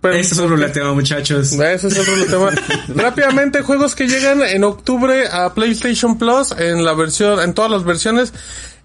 Pero- 0.00 0.14
Ese 0.14 0.34
es 0.34 0.40
un 0.40 0.48
ruleteo, 0.48 0.94
muchachos. 0.94 1.52
Ese 1.52 1.88
es 1.88 1.98
otro 1.98 2.24
tema. 2.26 2.50
Rápidamente, 2.94 3.62
juegos 3.62 3.94
que 3.94 4.08
llegan 4.08 4.42
en 4.42 4.64
octubre 4.64 5.28
a 5.28 5.54
PlayStation 5.54 6.18
Plus 6.18 6.50
en 6.58 6.84
la 6.84 6.92
versión, 6.94 7.38
en 7.40 7.54
todas 7.54 7.70
las 7.70 7.84
versiones. 7.84 8.32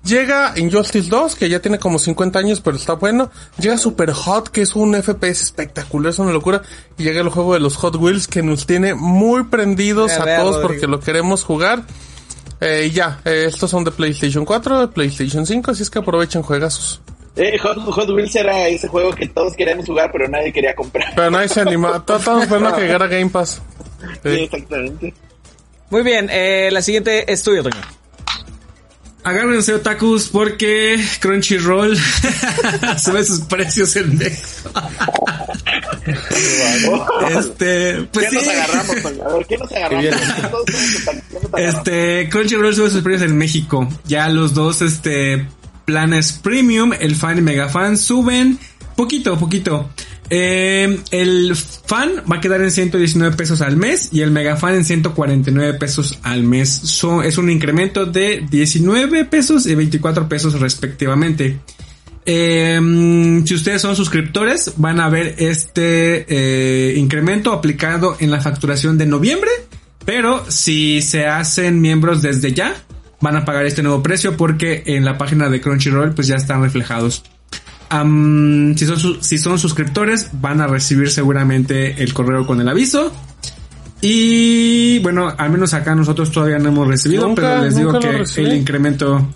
Llega 0.04 0.54
Injustice 0.56 1.10
2, 1.10 1.36
que 1.36 1.50
ya 1.50 1.60
tiene 1.60 1.80
como 1.80 1.98
50 2.00 2.38
años, 2.40 2.62
pero 2.62 2.78
está 2.78 2.94
bueno. 2.94 3.30
Llega 3.60 3.78
Super 3.78 4.12
Hot, 4.14 4.50
que 4.50 4.62
es 4.62 4.76
un 4.76 4.94
FPS 4.96 5.42
espectacular, 5.42 6.12
es 6.12 6.20
una 6.20 6.32
locura. 6.32 6.62
Y 6.98 7.04
llega 7.04 7.20
el 7.22 7.30
juego 7.30 7.56
de 7.56 7.60
los 7.60 7.76
Hot 7.78 7.96
Wheels, 7.96 8.28
que 8.28 8.44
nos 8.44 8.66
tiene 8.68 8.94
muy 8.94 9.46
prendidos 9.46 10.12
A 10.14 10.22
a, 10.22 10.26
ver, 10.26 10.40
todos 10.40 10.56
Rodrigo. 10.58 10.68
porque 10.68 10.88
lo 10.88 11.00
queremos 11.00 11.44
jugar. 11.44 11.84
Eh, 12.62 12.88
y 12.90 12.92
ya, 12.92 13.20
eh, 13.26 13.46
estos 13.48 13.70
son 13.70 13.84
de 13.84 13.92
PlayStation 13.92 14.46
4, 14.46 14.82
de 14.82 14.88
PlayStation 14.88 15.46
5, 15.46 15.72
así 15.72 15.84
es 15.84 15.90
que 15.90 16.00
aprovechen 16.00 16.42
juegazos. 16.42 17.02
Eh, 17.38 17.58
Hot, 17.60 17.78
Hot 17.78 18.10
Wheels 18.10 18.36
era 18.36 18.68
ese 18.68 18.88
juego 18.88 19.14
que 19.14 19.28
todos 19.28 19.54
queríamos 19.56 19.86
jugar, 19.86 20.10
pero 20.12 20.28
nadie 20.28 20.52
quería 20.52 20.74
comprar. 20.76 21.14
Pero 21.16 21.30
nadie 21.32 21.48
se 21.50 21.62
animó. 21.62 22.02
Todos 22.06 22.22
estamos 22.22 22.44
esperando 22.44 22.76
que 22.76 22.82
llegara 22.82 23.08
Game 23.08 23.30
Pass. 23.30 23.62
Sí, 24.24 24.30
Sí. 24.36 24.44
exactamente. 24.44 25.14
Muy 25.90 26.04
bien, 26.04 26.28
eh, 26.32 26.70
la 26.72 26.82
siguiente 26.82 27.32
es 27.32 27.44
tuya, 27.44 27.64
Toño. 27.64 27.76
Agárrense 29.24 29.74
otakus 29.74 30.30
porque 30.30 30.98
Crunchyroll 31.20 31.98
sube 32.98 33.24
sus 33.26 33.42
precios 33.42 33.94
en 33.98 34.18
México. 34.18 34.72
este, 37.38 38.04
pues 38.12 38.30
¿Qué 38.30 38.36
nos 38.36 38.44
sí. 38.44 38.50
agarramos, 38.50 38.90
otakus, 39.06 39.48
¿qué 39.48 39.58
nos 39.58 39.72
agarramos? 39.72 40.16
Este, 41.58 42.30
Crunchyroll 42.30 42.76
sube 42.76 42.90
sus 42.90 43.04
precios 43.04 43.30
en 43.30 43.38
México. 43.38 43.88
Ya 44.06 44.30
los 44.30 44.54
dos, 44.54 44.82
este, 44.82 45.46
planes 45.88 46.34
premium, 46.34 46.92
el 47.00 47.16
fan 47.16 47.38
y 47.38 47.42
mega 47.42 47.70
fan, 47.70 47.98
suben 47.98 48.60
poquito, 48.98 49.40
poquito. 49.40 49.90
Eh, 50.30 51.00
el 51.12 51.56
fan 51.56 52.24
va 52.30 52.36
a 52.36 52.42
quedar 52.42 52.62
en 52.62 52.72
119 52.72 53.38
pesos 53.38 53.62
al 53.62 53.78
mes 53.78 54.10
y 54.12 54.20
el 54.20 54.32
mega 54.32 54.58
fan 54.58 54.76
en 54.76 54.84
149 54.84 55.76
pesos 55.76 56.20
al 56.24 56.44
mes. 56.44 56.70
Son, 56.70 57.24
es 57.24 57.38
un 57.38 57.50
incremento 57.50 58.06
de 58.06 58.46
19 58.50 59.24
pesos 59.26 59.66
y 59.66 59.76
24 59.76 60.28
pesos 60.28 60.60
respectivamente. 60.60 61.58
Eh, 62.26 63.42
si 63.46 63.56
ustedes 63.56 63.82
son 63.82 63.96
suscriptores, 63.96 64.74
van 64.76 65.00
a 65.00 65.08
ver 65.08 65.36
este 65.38 66.26
eh, 66.28 66.98
incremento 66.98 67.54
aplicado 67.54 68.18
en 68.20 68.30
la 68.30 68.42
facturación 68.42 68.98
de 68.98 69.06
noviembre. 69.06 69.52
Pero 70.04 70.44
si 70.50 71.02
se 71.02 71.28
hacen 71.28 71.80
miembros 71.80 72.22
desde 72.22 72.54
ya, 72.54 72.76
van 73.22 73.36
a 73.36 73.46
pagar 73.46 73.66
este 73.66 73.82
nuevo 73.84 74.02
precio 74.04 74.38
porque 74.38 74.84
en 74.86 75.06
la 75.06 75.18
página 75.18 75.50
de 75.50 75.60
Crunchyroll 75.62 76.14
pues 76.14 76.28
ya 76.28 76.36
están 76.36 76.62
reflejados. 76.62 77.24
Am, 77.90 78.76
si, 78.76 78.86
son 78.86 79.00
su- 79.00 79.18
si 79.22 79.38
son 79.38 79.58
suscriptores, 79.60 80.30
van 80.34 80.60
a 80.62 80.68
recibir 80.68 81.10
seguramente 81.10 82.04
el 82.04 82.14
correo 82.14 82.46
con 82.46 82.60
el 82.62 82.68
aviso. 82.70 83.12
Y 84.02 85.00
bueno, 85.00 85.34
al 85.38 85.50
menos 85.50 85.74
acá 85.74 85.96
nosotros 85.96 86.32
todavía 86.32 86.60
no 86.60 86.70
hemos 86.70 86.88
recibido, 86.88 87.28
Nunca- 87.28 87.42
pero 87.42 87.64
les 87.64 87.76
digo 87.76 88.00
que 88.00 88.24
el 88.42 88.54
incremento... 88.54 89.28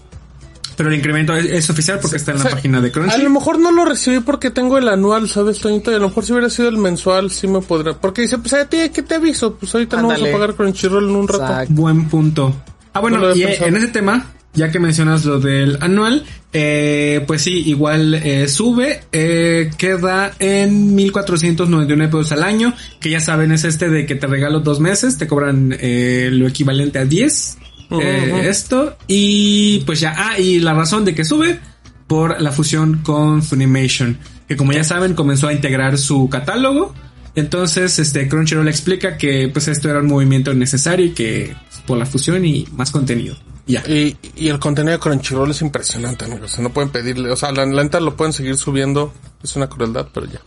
Pero 0.77 0.89
el 0.89 0.95
incremento 0.95 1.35
es, 1.35 1.45
es 1.45 1.69
oficial 1.69 1.99
porque 2.01 2.17
está 2.17 2.31
en 2.31 2.37
la 2.39 2.43
sea, 2.43 2.51
página 2.53 2.81
de 2.81 2.87
A 2.87 2.91
Crunchy. 2.91 3.21
lo 3.21 3.29
mejor 3.29 3.59
no 3.59 3.71
lo 3.71 3.85
recibí 3.85 4.19
porque 4.21 4.49
tengo 4.49 4.77
el 4.77 4.87
anual, 4.87 5.27
¿sabes, 5.29 5.59
Toñito? 5.59 5.91
Y 5.91 5.95
a 5.95 5.99
lo 5.99 6.07
mejor 6.07 6.25
si 6.25 6.31
hubiera 6.31 6.49
sido 6.49 6.69
el 6.69 6.77
mensual, 6.77 7.29
sí 7.29 7.45
me 7.47 7.59
podría. 7.61 7.93
Porque 7.93 8.21
dice, 8.23 8.37
pues 8.39 8.53
a 8.53 8.65
ti, 8.65 8.77
¿qué 8.91 9.03
te 9.03 9.15
aviso? 9.15 9.53
Pues 9.55 9.75
ahorita 9.75 10.01
no 10.01 10.07
vamos 10.07 10.27
a 10.27 10.31
pagar 10.31 10.55
Crunchyroll 10.55 11.09
en 11.09 11.15
un 11.15 11.27
rato. 11.27 11.43
Exacto. 11.43 11.73
Buen 11.75 12.05
punto. 12.09 12.55
Ah, 12.93 12.99
bueno, 12.99 13.33
y 13.35 13.43
eh, 13.43 13.57
en 13.61 13.75
ese 13.77 13.87
tema, 13.87 14.31
ya 14.53 14.71
que 14.71 14.79
mencionas 14.79 15.23
lo 15.25 15.39
del 15.39 15.77
anual, 15.81 16.25
eh, 16.53 17.23
pues 17.25 17.43
sí, 17.43 17.63
igual 17.65 18.13
eh, 18.15 18.47
sube, 18.47 19.01
eh, 19.11 19.69
queda 19.77 20.33
en 20.39 20.93
1499 20.95 22.11
pesos 22.11 22.31
al 22.33 22.43
año, 22.43 22.73
que 22.99 23.09
ya 23.09 23.19
saben 23.21 23.51
es 23.51 23.63
este 23.63 23.89
de 23.89 24.05
que 24.05 24.15
te 24.15 24.27
regalo 24.27 24.59
dos 24.59 24.79
meses, 24.79 25.17
te 25.17 25.27
cobran 25.27 25.75
eh, 25.79 26.29
lo 26.31 26.47
equivalente 26.47 26.99
a 26.99 27.05
10, 27.05 27.57
eh, 27.91 28.29
Ujú. 28.29 28.37
esto, 28.41 28.97
y 29.07 29.79
pues 29.85 30.01
ya, 30.01 30.13
ah, 30.17 30.37
y 30.37 30.59
la 30.59 30.73
razón 30.73 31.05
de 31.05 31.15
que 31.15 31.23
sube, 31.23 31.59
por 32.07 32.41
la 32.41 32.51
fusión 32.51 32.99
con 33.03 33.41
Funimation, 33.41 34.17
que 34.49 34.57
como 34.57 34.73
ya 34.73 34.83
saben 34.83 35.13
comenzó 35.13 35.47
a 35.47 35.53
integrar 35.53 35.97
su 35.97 36.27
catálogo, 36.27 36.93
entonces 37.35 37.97
este 37.99 38.27
Crunchyroll 38.27 38.67
explica 38.67 39.17
que 39.17 39.49
pues 39.51 39.67
esto 39.67 39.89
era 39.89 39.99
un 39.99 40.07
movimiento 40.07 40.53
necesario 40.53 41.05
y 41.07 41.11
que 41.11 41.55
pues, 41.69 41.81
por 41.81 41.97
la 41.97 42.05
fusión 42.05 42.43
y 42.45 42.67
más 42.73 42.91
contenido. 42.91 43.35
Ya. 43.67 43.83
Y, 43.87 44.17
y 44.35 44.49
el 44.49 44.59
contenido 44.59 44.93
de 44.93 44.99
Crunchyroll 44.99 45.51
es 45.51 45.61
impresionante, 45.61 46.25
amigos. 46.25 46.51
O 46.51 46.55
sea, 46.55 46.63
no 46.63 46.73
pueden 46.73 46.89
pedirle, 46.89 47.31
o 47.31 47.35
sea, 47.35 47.51
la 47.51 47.65
neta 47.65 47.99
lo 47.99 48.15
pueden 48.15 48.33
seguir 48.33 48.57
subiendo. 48.57 49.13
Es 49.43 49.55
una 49.55 49.69
crueldad, 49.69 50.07
pero 50.13 50.25
ya. 50.25 50.41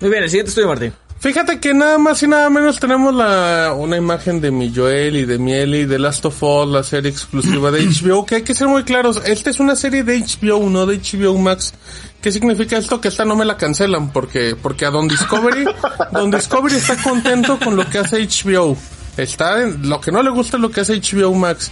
Muy 0.00 0.10
bien, 0.10 0.24
el 0.24 0.30
siguiente 0.30 0.50
es 0.50 0.54
tuyo, 0.54 0.68
Martín. 0.68 0.92
Fíjate 1.24 1.58
que 1.58 1.72
nada 1.72 1.96
más 1.96 2.22
y 2.22 2.28
nada 2.28 2.50
menos 2.50 2.78
tenemos 2.78 3.14
la, 3.14 3.72
una 3.74 3.96
imagen 3.96 4.42
de 4.42 4.50
mi 4.50 4.70
Joel 4.74 5.16
y 5.16 5.24
de 5.24 5.38
Miel 5.38 5.74
y 5.74 5.86
de 5.86 5.98
Last 5.98 6.26
of 6.26 6.42
Us, 6.42 6.68
la 6.68 6.82
serie 6.82 7.10
exclusiva 7.10 7.70
de 7.70 7.80
HBO, 8.02 8.26
que 8.26 8.34
hay 8.34 8.42
que 8.42 8.52
ser 8.54 8.68
muy 8.68 8.84
claros. 8.84 9.22
Esta 9.24 9.48
es 9.48 9.58
una 9.58 9.74
serie 9.74 10.04
de 10.04 10.18
HBO, 10.20 10.68
no 10.68 10.84
de 10.84 10.98
HBO 10.98 11.38
Max. 11.38 11.72
¿Qué 12.20 12.30
significa 12.30 12.76
esto? 12.76 13.00
Que 13.00 13.08
esta 13.08 13.24
no 13.24 13.36
me 13.36 13.46
la 13.46 13.56
cancelan, 13.56 14.12
porque, 14.12 14.54
porque 14.54 14.84
a 14.84 14.90
Don 14.90 15.08
Discovery, 15.08 15.64
Don 16.12 16.30
Discovery 16.30 16.74
está 16.74 17.02
contento 17.02 17.58
con 17.58 17.74
lo 17.74 17.88
que 17.88 18.00
hace 18.00 18.18
HBO. 18.18 18.76
Está 19.16 19.62
en, 19.62 19.88
lo 19.88 20.02
que 20.02 20.12
no 20.12 20.22
le 20.22 20.28
gusta 20.28 20.58
es 20.58 20.60
lo 20.60 20.70
que 20.70 20.82
hace 20.82 21.00
HBO 21.00 21.32
Max. 21.32 21.70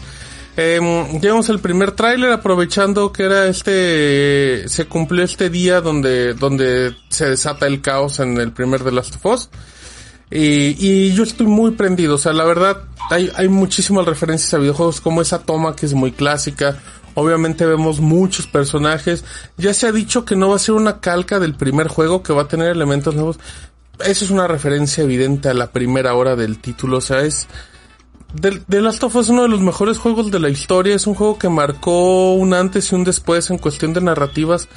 Eh, 0.57 0.79
llevamos 1.21 1.49
el 1.49 1.61
primer 1.61 1.93
tráiler 1.93 2.31
aprovechando 2.31 3.11
que 3.11 3.25
era 3.25 3.47
este, 3.47 4.69
se 4.69 4.85
cumplió 4.87 5.25
este 5.25 5.49
día 5.49 5.81
donde, 5.81 6.35
donde 6.35 6.95
se 7.09 7.31
desata 7.31 7.67
el 7.67 7.81
caos 7.81 8.21
en 8.21 8.37
el 8.39 8.53
primer 8.53 8.85
de 8.85 8.93
Last 8.93 9.17
of 9.17 9.27
Us. 9.27 9.51
Y, 10.31 10.77
y 10.79 11.13
yo 11.15 11.25
estoy 11.25 11.47
muy 11.47 11.73
prendido, 11.73 12.15
o 12.15 12.19
sea, 12.19 12.33
la 12.33 12.45
verdad, 12.45 12.85
hay, 13.11 13.31
hay 13.35 13.49
muchísimas 13.49 14.07
referencias 14.07 14.53
a 14.55 14.59
videojuegos 14.59 15.01
como 15.01 15.21
esa 15.21 15.41
toma 15.41 15.77
que 15.77 15.87
es 15.87 15.95
muy 15.95 16.13
clásica. 16.13 16.79
Obviamente 17.15 17.67
vemos 17.67 18.01
muchos 18.01 18.47
personajes. 18.47 19.25
Ya 19.59 19.75
se 19.75 19.87
ha 19.87 19.93
dicho 19.93 20.25
que 20.25 20.37
no 20.37 20.49
va 20.49 20.57
a 20.57 20.59
ser 20.59 20.75
una 20.75 21.01
calca 21.01 21.39
del 21.39 21.55
primer 21.55 21.89
juego, 21.89 22.23
que 22.23 22.33
va 22.33 22.43
a 22.43 22.49
tener 22.49 22.71
elementos 22.71 23.15
nuevos. 23.15 23.39
Eso 24.05 24.25
es 24.25 24.31
una 24.31 24.49
referencia 24.49 25.05
evidente 25.05 25.51
a 25.51 25.55
la 25.55 25.71
primera 25.71 26.15
hora 26.15 26.35
del 26.35 26.59
título, 26.59 26.99
o 26.99 27.01
sea, 27.03 27.21
es, 27.21 27.47
The, 28.41 28.63
The 28.69 28.81
Last 28.81 29.03
of 29.05 29.15
Us 29.17 29.27
es 29.27 29.31
uno 29.31 29.43
de 29.43 29.49
los 29.49 29.61
mejores 29.61 29.99
juegos 29.99 30.31
de 30.31 30.41
la 30.41 30.49
historia. 30.49 30.95
Es 30.95 31.07
un 31.07 31.15
juego 31.15 31.39
que 31.39 31.49
marcó 31.49 32.33
un 32.35 32.55
antes 32.55 32.91
y 32.91 32.95
un 32.95 33.05
después 33.05 33.51
en 33.51 33.59
cuestión 33.59 33.93
de 33.93 34.01
narrativas. 34.01 34.69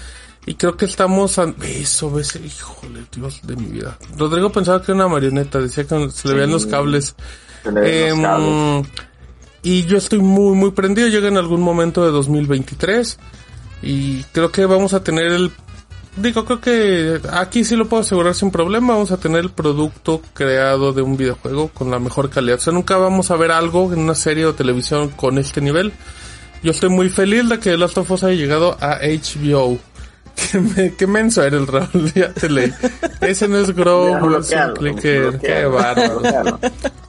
Y 0.46 0.56
creo 0.56 0.78
que 0.78 0.86
estamos... 0.86 1.40
a- 1.40 1.54
Eso, 1.64 2.12
ves, 2.12 2.36
híjole, 2.36 3.04
Dios 3.16 3.40
de 3.44 3.56
mi 3.56 3.66
vida. 3.68 3.98
Rodrigo 4.18 4.52
pensaba 4.52 4.82
que 4.82 4.92
era 4.92 4.96
una 5.06 5.08
marioneta. 5.08 5.60
Decía 5.60 5.86
que 5.86 6.10
se 6.12 6.28
le 6.28 6.34
veían 6.36 6.52
los 6.52 6.66
cables. 6.66 7.16
Se 7.64 7.72
le 7.72 7.80
ven 7.82 8.10
los 8.10 8.18
Em, 8.18 8.22
cables. 8.22 8.88
y 9.64 9.84
yo 9.86 9.98
estoy 9.98 10.20
muy, 10.20 10.56
muy 10.56 10.72
prendido. 10.72 11.08
Llega 11.08 11.28
en 11.30 11.38
algún 11.38 11.62
momento 11.62 12.04
de 12.06 12.12
2023. 12.12 13.18
Y 13.82 14.24
creo 14.34 14.52
que 14.52 14.66
vamos 14.66 14.94
a 14.94 15.04
tener 15.04 15.32
el... 15.32 15.52
Digo, 16.18 16.46
creo 16.46 16.62
que 16.62 17.20
aquí 17.34 17.66
sí 17.66 17.76
lo 17.76 17.88
puedo 17.90 18.02
asegurar 18.02 18.34
sin 18.36 18.50
problema. 18.50 18.94
Vamos 18.94 19.12
a 19.12 19.18
tener 19.18 19.42
el 19.42 19.52
producto 19.52 20.22
creado 20.34 20.94
de 20.94 21.02
un 21.02 21.18
videojuego 21.18 21.68
con 21.70 21.92
la 21.92 22.00
mejor 22.00 22.30
calidad. 22.30 22.58
O 22.58 22.62
sea, 22.62 22.72
nunca 22.74 22.96
vamos 22.98 23.32
a 23.32 23.36
ver 23.36 23.52
algo 23.52 23.92
en 23.92 24.00
una 24.00 24.16
serie 24.16 24.46
o 24.46 24.54
televisión 24.56 25.10
con 25.10 25.38
este 25.38 25.60
nivel. 25.60 25.92
Yo 26.64 26.72
estoy 26.72 26.90
muy 26.90 27.10
feliz 27.10 27.50
de 27.50 27.60
que 27.60 27.72
The 27.72 27.78
Last 27.78 27.98
of 27.98 28.10
Us 28.12 28.24
haya 28.24 28.36
llegado 28.36 28.78
a 28.80 29.00
HBO. 29.02 29.78
Qué, 30.52 30.60
me- 30.60 30.94
qué 30.96 31.08
menso 31.08 31.44
eres, 31.44 31.66
Raúl. 31.68 32.12
Ya 32.14 32.34
te 32.34 32.50
leí. 32.50 32.74
Ese 33.22 33.48
no 33.48 33.58
es 33.58 33.74
Grow, 33.74 34.38
es 34.40 34.52
un 34.52 34.74
clicker. 34.74 35.40
Qué 35.40 35.66
bárbaro. 35.66 36.60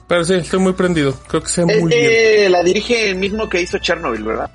Pero 0.07 0.23
sí, 0.23 0.33
estoy 0.35 0.59
muy 0.59 0.71
prendido. 0.73 1.13
Creo 1.27 1.43
que 1.43 1.49
se 1.49 1.65
ve 1.65 1.79
muy 1.81 1.89
bien. 1.91 2.03
Este 2.11 2.49
la 2.49 2.63
dirige 2.63 3.09
el 3.09 3.15
mismo 3.17 3.49
que 3.49 3.61
hizo 3.61 3.77
Chernobyl, 3.79 4.23
¿verdad? 4.23 4.49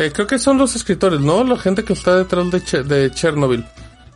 Eh, 0.00 0.12
creo 0.12 0.26
que 0.26 0.38
son 0.38 0.58
los 0.58 0.76
escritores, 0.76 1.20
¿no? 1.20 1.42
La 1.44 1.58
gente 1.58 1.82
que 1.84 1.92
está 1.92 2.14
detrás 2.16 2.50
de, 2.50 2.62
Che- 2.62 2.82
de 2.84 3.10
Chernobyl. 3.10 3.64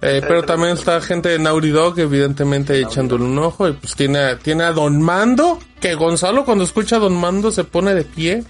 Eh, 0.00 0.20
pero 0.26 0.42
también 0.42 0.72
está 0.72 1.00
gente 1.00 1.28
de 1.28 1.38
Naughty 1.38 1.70
Dog, 1.70 1.98
evidentemente, 1.98 2.80
echándole 2.80 3.24
un 3.24 3.38
ojo. 3.38 3.68
Y 3.68 3.72
pues 3.72 3.94
tiene, 3.94 4.18
a- 4.18 4.38
tiene 4.38 4.64
a 4.64 4.72
Don 4.72 5.00
Mando, 5.02 5.58
que 5.80 5.94
Gonzalo 5.94 6.44
cuando 6.44 6.64
escucha 6.64 6.96
a 6.96 6.98
Don 7.00 7.14
Mando 7.16 7.50
se 7.52 7.64
pone 7.64 7.94
de 7.94 8.04
pie. 8.04 8.44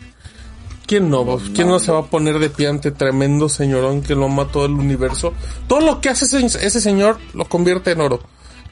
¿Quién 0.87 1.09
no? 1.11 1.39
¿Quién 1.55 1.69
no 1.69 1.79
se 1.79 1.93
va 1.93 2.01
a 2.01 2.05
poner 2.07 2.39
de 2.39 2.51
pie 2.51 2.67
ante 2.69 2.91
tremendo 2.91 3.49
señorón 3.49 4.03
que 4.03 4.15
lo 4.15 4.27
ama 4.27 4.49
todo 4.49 4.67
el 4.67 4.73
universo? 4.73 5.33
Todo 5.69 5.81
lo 5.81 6.01
que 6.01 6.09
hace 6.11 6.25
ese, 6.25 6.45
ese 6.67 6.81
señor 6.81 7.19
lo 7.35 7.45
convierte 7.47 7.93
en 7.93 8.01
oro. 8.01 8.21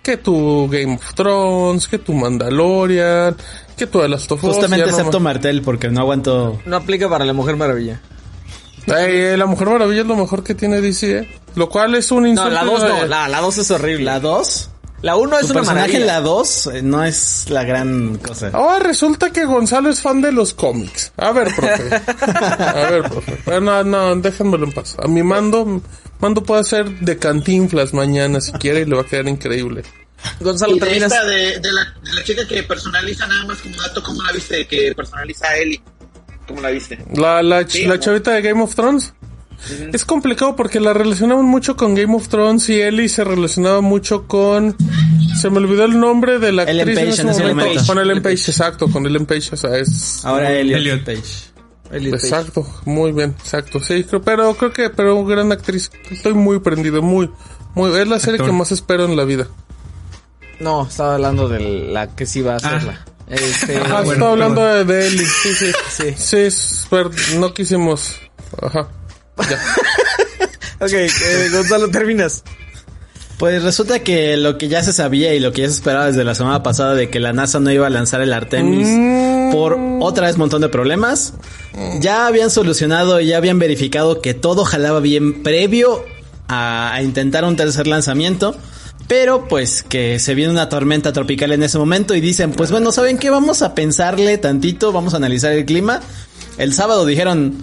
Que 0.03 0.17
tu 0.17 0.69
Game 0.69 0.95
of 0.97 1.15
Thrones, 1.15 1.87
que 1.87 1.99
tu 1.99 2.13
Mandalorian, 2.13 3.37
que 3.77 3.87
tu 3.87 4.07
Last 4.07 4.33
of 4.33 4.43
Us, 4.45 4.51
Justamente 4.55 4.87
ya 4.87 4.91
no 4.93 4.99
acepto 4.99 5.21
más. 5.21 5.35
Martel 5.35 5.63
porque 5.63 5.89
no 5.89 6.01
aguanto. 6.01 6.59
No 6.67 6.77
aplica 6.77 7.09
para 7.09 7.25
la 7.25 7.33
Mujer 7.33 7.57
Maravilla. 7.57 8.01
Ay, 8.87 9.37
la 9.37 9.47
Mujer 9.47 9.69
Maravilla 9.69 10.01
es 10.03 10.07
lo 10.07 10.17
mejor 10.17 10.43
que 10.43 10.55
tiene 10.55 10.81
DC, 10.81 11.19
¿eh? 11.19 11.29
Lo 11.55 11.69
cual 11.69 11.95
es 11.95 12.11
un 12.11 12.23
No, 12.23 12.29
insulto. 12.29 12.51
la 12.51 12.65
2 12.65 12.83
eh, 12.83 12.89
no, 12.89 13.07
la, 13.07 13.29
la 13.29 13.41
2 13.41 13.59
es 13.59 13.71
horrible. 13.71 14.05
La 14.05 14.21
2. 14.21 14.71
La 15.03 15.17
1 15.17 15.39
es 15.39 15.45
una 15.45 15.55
personaje 15.55 15.89
maravilla. 15.93 16.07
la 16.07 16.21
2 16.21 16.67
eh, 16.75 16.83
no 16.83 17.03
es 17.05 17.47
la 17.49 17.65
gran 17.65 18.19
cosa. 18.19 18.51
Ahora 18.53 18.81
resulta 18.81 19.31
que 19.31 19.45
Gonzalo 19.47 19.89
es 19.91 20.01
fan 20.03 20.21
de 20.21 20.31
los 20.33 20.53
cómics. 20.55 21.13
A 21.17 21.33
ver, 21.33 21.49
profe. 21.55 22.03
A 22.25 22.91
ver, 22.91 23.03
profe. 23.05 23.61
No, 23.61 23.83
no, 23.83 24.17
déjenmelo 24.17 24.67
en 24.67 24.73
paz. 24.73 24.97
A 25.03 25.09
mi 25.09 25.23
mando, 25.23 25.81
mando 26.19 26.43
puede 26.43 26.61
hacer 26.61 26.89
de 27.01 27.17
cantinflas 27.19 27.95
mañana 27.95 28.41
si 28.43 28.53
quiere 28.53 28.81
y 28.81 28.85
le 28.85 28.95
va 28.97 29.03
a 29.03 29.07
quedar 29.07 29.27
increíble. 29.29 29.83
Gonzalo, 30.41 30.77
Y 30.77 30.81
de 30.81 30.87
terminas. 30.87 31.13
esta, 31.13 31.25
de, 31.25 31.59
de 31.61 31.73
la, 31.73 31.95
de 32.05 32.13
la 32.13 32.23
chica 32.25 32.47
que 32.47 32.63
personaliza 32.65 33.27
nada 33.27 33.45
más 33.47 33.57
como 33.63 33.77
dato, 33.81 34.03
¿cómo 34.03 34.23
la 34.23 34.33
viste? 34.33 34.67
Que 34.67 34.93
personaliza 34.95 35.49
a 35.49 35.57
Ellie. 35.57 35.81
¿Cómo 36.51 36.61
la 36.63 36.71
viste? 36.71 36.99
La, 37.15 37.43
la, 37.43 37.63
ch- 37.63 37.69
Sí, 37.71 37.83
la 37.87 37.95
¿no? 37.95 38.01
chavita 38.01 38.33
de 38.33 38.43
Game 38.43 38.63
of 38.63 38.75
Thrones. 38.75 39.15
Es 39.93 40.05
complicado 40.07 40.57
porque 40.57 40.81
la 40.81 40.95
relacionamos 40.95 41.45
mucho 41.45 41.77
con 41.77 41.95
Game 41.95 42.15
of 42.17 42.29
Thrones 42.29 42.67
y 42.71 42.81
Ellie 42.81 43.09
se 43.11 43.25
relacionaba 43.25 43.81
mucho 43.83 44.27
con... 44.27 44.75
Se 45.39 45.51
me 45.51 45.59
olvidó 45.59 45.85
el 45.85 46.01
nombre 46.01 46.39
de 46.39 46.51
la 46.53 46.63
Ellen 46.65 46.89
actriz 46.89 46.97
Page 46.97 47.07
en 47.07 47.13
ese 47.13 47.23
en 47.23 47.29
ese 47.29 47.41
momento. 47.43 47.65
momento. 47.67 47.87
Con 47.87 47.99
Ellen 47.99 48.23
Page, 48.23 48.35
exacto, 48.51 48.91
con 48.91 49.07
Ellen 49.07 49.27
Page. 49.27 49.51
O 49.53 49.57
sea, 49.57 49.77
es... 49.77 50.25
Ahora 50.25 50.51
Elliot, 50.53 50.79
Elliot. 50.81 51.05
Page. 51.05 51.23
Elliot 51.93 52.15
Page. 52.15 52.27
Exacto, 52.27 52.67
muy 52.87 53.13
bien, 53.13 53.35
exacto. 53.39 53.81
Sí, 53.81 54.05
creo- 54.05 54.23
pero 54.23 54.55
creo 54.55 54.73
que, 54.73 54.89
pero 54.91 55.23
gran 55.27 55.53
actriz. 55.53 55.91
Estoy 56.11 56.33
muy 56.35 56.61
prendido, 56.61 57.03
muy, 57.03 57.31
muy. 57.75 57.91
Es 57.99 58.09
la 58.09 58.19
serie 58.19 58.37
Actor. 58.37 58.47
que 58.47 58.53
más 58.53 58.73
espero 58.73 59.05
en 59.05 59.15
la 59.17 59.25
vida. 59.25 59.47
No, 60.59 60.87
estaba 60.87 61.15
hablando 61.17 61.49
de 61.49 61.61
la 61.91 62.15
que 62.15 62.25
sí 62.27 62.41
va 62.43 62.55
a 62.55 62.59
Ah. 62.63 63.05
Este, 63.31 63.77
Ah, 63.79 64.01
bueno, 64.03 64.13
estaba 64.13 64.33
hablando 64.33 64.65
de, 64.65 64.85
de 64.85 65.07
Ellie. 65.07 65.27
Sí, 65.27 65.55
sí. 65.55 65.73
sí. 66.19 66.49
Sí, 66.51 66.87
ver- 66.91 67.11
no 67.39 67.55
quisimos. 67.55 68.17
Ajá. 68.61 68.89
Ok, 70.83 70.93
eh, 70.93 71.49
Gonzalo, 71.53 71.91
terminas. 71.91 72.43
Pues 73.39 73.63
resulta 73.63 73.99
que 74.01 74.37
lo 74.39 74.57
que 74.59 74.69
ya 74.69 74.83
se 74.83 74.93
sabía 74.95 75.35
y 75.35 75.41
lo 75.41 75.53
que 75.53 75.63
ya 75.63 75.69
se 75.69 75.75
esperaba 75.75 76.07
desde 76.07 76.25
la 76.25 76.35
semana 76.35 76.63
pasada 76.63 76.95
de 76.95 77.11
que 77.11 77.21
la 77.21 77.33
NASA 77.35 77.61
no 77.61 77.71
iba 77.71 77.87
a 77.87 77.91
lanzar 77.91 78.21
el 78.23 78.33
Artemis 78.33 78.89
por 79.53 79.79
otra 80.01 80.27
vez 80.27 80.37
montón 80.39 80.61
de 80.63 80.69
problemas, 80.71 81.35
ya 82.01 82.27
habían 82.27 82.51
solucionado 82.51 83.21
y 83.21 83.27
ya 83.27 83.37
habían 83.39 83.59
verificado 83.59 84.21
que 84.23 84.33
todo 84.35 84.65
jalaba 84.65 85.01
bien 85.01 85.43
previo 85.43 86.03
a, 86.49 86.93
a 86.95 87.03
intentar 87.03 87.45
un 87.45 87.57
tercer 87.57 87.87
lanzamiento. 87.87 88.57
Pero 89.11 89.49
pues 89.49 89.83
que 89.83 90.21
se 90.21 90.37
viene 90.37 90.53
una 90.53 90.69
tormenta 90.69 91.13
tropical 91.13 91.51
en 91.51 91.65
ese 91.65 91.79
momento 91.79 92.15
y 92.15 92.21
dicen, 92.21 92.53
pues 92.53 92.71
bueno, 92.71 92.93
¿saben 92.93 93.19
qué? 93.19 93.29
Vamos 93.29 93.61
a 93.61 93.75
pensarle 93.75 94.39
tantito, 94.39 94.93
vamos 94.93 95.15
a 95.15 95.17
analizar 95.17 95.51
el 95.51 95.65
clima. 95.65 96.01
El 96.59 96.73
sábado 96.73 97.05
dijeron, 97.05 97.57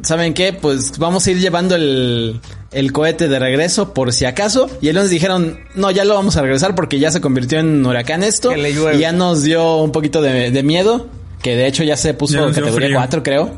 ¿saben 0.00 0.32
qué? 0.32 0.54
Pues 0.54 0.96
vamos 0.96 1.26
a 1.26 1.30
ir 1.30 1.40
llevando 1.40 1.74
el, 1.74 2.40
el 2.72 2.92
cohete 2.92 3.28
de 3.28 3.38
regreso 3.38 3.92
por 3.92 4.14
si 4.14 4.24
acaso. 4.24 4.70
Y 4.80 4.88
el 4.88 4.94
lunes 4.94 5.10
dijeron, 5.10 5.60
no, 5.74 5.90
ya 5.90 6.06
lo 6.06 6.14
vamos 6.14 6.38
a 6.38 6.40
regresar 6.40 6.74
porque 6.74 6.98
ya 6.98 7.10
se 7.10 7.20
convirtió 7.20 7.58
en 7.58 7.84
huracán 7.84 8.22
esto. 8.22 8.48
Que 8.48 8.56
le 8.56 8.72
llueve. 8.72 8.96
Y 8.96 9.00
ya 9.00 9.12
nos 9.12 9.42
dio 9.42 9.76
un 9.82 9.92
poquito 9.92 10.22
de, 10.22 10.50
de 10.52 10.62
miedo. 10.62 11.10
Que 11.42 11.54
de 11.54 11.66
hecho 11.66 11.84
ya 11.84 11.98
se 11.98 12.14
puso 12.14 12.48
Ya 12.48 12.54
categoría 12.54 12.86
frío. 12.86 12.96
4, 12.96 13.22
creo. 13.22 13.50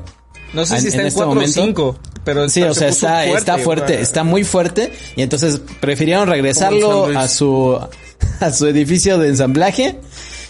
No 0.56 0.66
sé 0.66 0.76
En- 0.76 0.80
si 0.80 0.88
está 0.88 1.00
en 1.02 1.06
este 1.08 1.18
4 1.18 1.30
o 1.30 1.34
momento. 1.34 1.62
5, 1.62 1.98
pero 2.24 2.48
Sí, 2.48 2.62
o 2.62 2.72
se 2.74 2.80
sea, 2.80 2.88
está, 2.88 3.26
está 3.26 3.58
fuerte, 3.58 3.92
para- 3.92 4.00
está 4.02 4.24
muy 4.24 4.42
fuerte. 4.42 4.90
Y 5.14 5.22
entonces 5.22 5.60
prefirieron 5.80 6.26
regresarlo 6.28 7.06
a 7.16 7.28
su, 7.28 7.78
a 8.40 8.50
su 8.52 8.66
edificio 8.66 9.18
de 9.18 9.28
ensamblaje. 9.28 10.00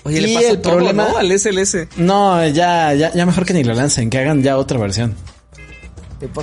Oye, 0.05 0.19
y 0.19 0.21
le 0.21 0.35
pasa 0.35 0.49
el 0.51 0.61
todo, 0.61 0.77
problema. 0.77 1.09
¿no? 1.09 1.19
Al 1.19 1.33
SLS. 1.33 1.89
No, 1.97 2.47
ya, 2.47 2.95
ya, 2.95 3.13
ya 3.13 3.27
mejor 3.27 3.45
que 3.45 3.53
ni 3.55 3.65
lo 3.65 3.75
lancen, 3.75 4.09
que 4.09 4.19
hagan 4.19 4.43
ya 4.43 4.57
otra 4.57 4.79
versión. 4.79 5.15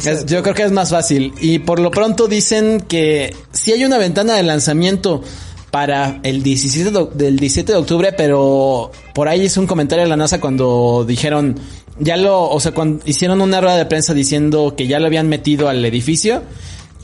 Es- 0.06 0.26
yo 0.28 0.44
creo 0.44 0.54
que 0.54 0.64
es 0.64 0.72
más 0.72 0.90
fácil. 0.92 1.34
Y 1.42 1.60
por 1.60 1.80
lo 1.80 1.90
pronto 1.90 2.28
dicen 2.28 2.82
que 2.82 3.34
si 3.54 3.72
hay 3.72 3.86
una 3.86 3.98
ventana 3.98 4.36
de 4.36 4.44
lanzamiento 4.44 5.24
para 5.72 6.20
el 6.24 6.44
17 6.44 6.92
de, 6.92 7.08
del 7.16 7.38
17 7.40 7.72
de 7.72 7.78
octubre, 7.80 8.14
pero 8.16 8.92
por 9.16 9.28
ahí 9.28 9.46
es 9.46 9.58
un 9.58 9.66
comentario 9.66 10.04
de 10.04 10.10
la 10.10 10.16
NASA 10.18 10.40
cuando 10.40 11.04
dijeron, 11.08 11.56
ya 12.04 12.18
lo, 12.18 12.50
o 12.50 12.60
sea, 12.60 12.74
cuando 12.74 13.04
hicieron 13.06 13.42
una 13.42 13.62
rueda 13.62 13.78
de 13.78 13.86
prensa 13.86 14.14
diciendo 14.14 14.76
que 14.76 14.88
ya 14.88 15.00
lo 15.00 15.08
habían 15.08 15.30
metido 15.30 15.70
al 15.70 15.84
edificio. 15.84 16.44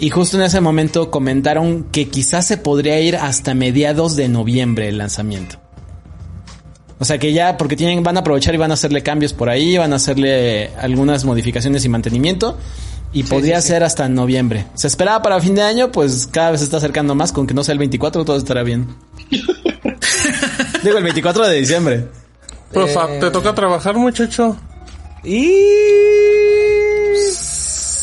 Y 0.02 0.12
justo 0.12 0.38
en 0.38 0.44
ese 0.44 0.62
momento 0.62 1.12
comentaron 1.12 1.84
que 1.92 2.08
quizás 2.08 2.48
se 2.48 2.58
podría 2.58 3.02
ir 3.02 3.18
hasta 3.18 3.54
mediados 3.54 4.16
de 4.16 4.30
noviembre 4.30 4.88
el 4.88 4.98
lanzamiento. 4.98 5.58
O 7.00 7.06
sea 7.06 7.18
que 7.18 7.34
ya, 7.34 7.58
porque 7.58 7.76
tienen, 7.76 8.02
van 8.04 8.16
a 8.18 8.22
aprovechar 8.22 8.54
y 8.54 8.58
van 8.58 8.72
a 8.72 8.76
hacerle 8.76 9.04
cambios 9.04 9.34
por 9.34 9.50
ahí, 9.50 9.78
van 9.78 9.92
a 9.92 9.98
hacerle 9.98 10.70
algunas 10.78 11.26
modificaciones 11.26 11.84
y 11.84 11.90
mantenimiento. 11.90 12.58
Y 13.12 13.24
podría 13.24 13.60
ser 13.62 13.84
hasta 13.84 14.08
noviembre. 14.08 14.68
Se 14.76 14.88
esperaba 14.88 15.22
para 15.22 15.42
fin 15.42 15.56
de 15.56 15.64
año, 15.64 15.92
pues 15.92 16.28
cada 16.32 16.52
vez 16.52 16.60
se 16.60 16.66
está 16.66 16.78
acercando 16.78 17.16
más, 17.16 17.32
con 17.32 17.48
que 17.48 17.54
no 17.54 17.64
sea 17.64 17.74
el 17.74 17.80
24 17.80 18.24
todo 18.24 18.38
estará 18.38 18.64
bien. 18.64 18.88
Digo, 20.84 20.98
el 20.98 21.04
24 21.04 21.48
de 21.48 21.60
diciembre. 21.60 22.08
Pues 22.72 22.96
ah, 22.96 23.08
te 23.20 23.32
toca 23.32 23.54
trabajar, 23.56 23.96
muchacho. 23.96 24.56
Y... 25.24 25.54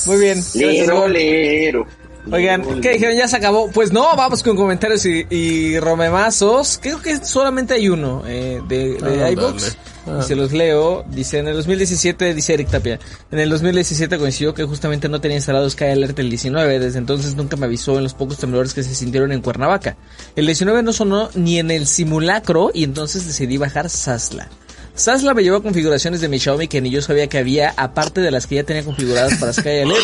Muy 0.06 0.18
bien. 0.20 0.43
Lero. 0.55 1.86
Oigan, 2.30 2.80
¿qué 2.80 2.94
dijeron? 2.94 3.16
Ya 3.16 3.28
se 3.28 3.36
acabó. 3.36 3.70
Pues 3.70 3.93
no, 3.93 4.16
vamos 4.16 4.43
con 4.43 4.56
comentarios 4.56 5.06
y, 5.06 5.26
y 5.30 5.78
romemazos. 5.78 6.78
Creo 6.82 7.01
que 7.01 7.24
solamente 7.24 7.74
hay 7.74 7.88
uno 7.88 8.22
eh, 8.26 8.60
de, 8.66 8.94
de 8.94 9.24
Ah, 9.24 9.30
dale. 9.34 10.20
Y 10.20 10.22
se 10.22 10.36
los 10.36 10.52
leo. 10.52 11.05
Dice, 11.09 11.38
en 11.38 11.48
el 11.48 11.55
2017, 11.55 12.34
dice 12.34 12.55
Eric 12.55 12.70
Tapia, 12.70 12.98
en 13.30 13.38
el 13.38 13.51
2017 13.51 14.18
coincidió 14.18 14.55
que 14.55 14.64
justamente 14.64 15.09
no 15.09 15.20
tenía 15.20 15.36
instalado 15.36 15.68
Sky 15.68 15.86
Alert 15.86 16.18
el 16.18 16.30
19. 16.30 16.78
Desde 16.78 16.98
entonces 16.98 17.34
nunca 17.34 17.56
me 17.56 17.66
avisó 17.66 17.97
en 17.97 18.05
los 18.05 18.14
pocos 18.14 18.38
temblores 18.38 18.74
que 18.74 18.82
se 18.82 18.94
sintieron 18.94 19.32
en 19.32 19.40
Cuernavaca. 19.40 19.97
El 20.36 20.47
19 20.47 20.82
no 20.82 20.93
sonó 20.93 21.30
ni 21.34 21.59
en 21.59 21.70
el 21.70 21.86
simulacro 21.86 22.70
y 22.72 22.84
entonces 22.84 23.26
decidí 23.26 23.56
bajar 23.56 23.90
Sasla. 23.90 24.48
Sasla 24.97 25.35
me 25.35 25.43
llevó 25.43 25.59
a 25.59 25.62
configuraciones 25.62 26.23
de 26.23 26.28
mi 26.28 26.39
Xiaomi 26.39 26.68
que 26.68 26.81
ni 26.81 26.90
yo 26.90 27.02
sabía 27.02 27.28
que 27.28 27.39
había, 27.39 27.74
aparte 27.77 28.23
de 28.23 28.31
las 28.31 28.47
que 28.47 28.56
ya 28.56 28.64
tenía 28.64 28.82
configuradas 28.82 29.35
para 29.39 29.52
Sky 29.52 29.81
Alert. 29.81 30.01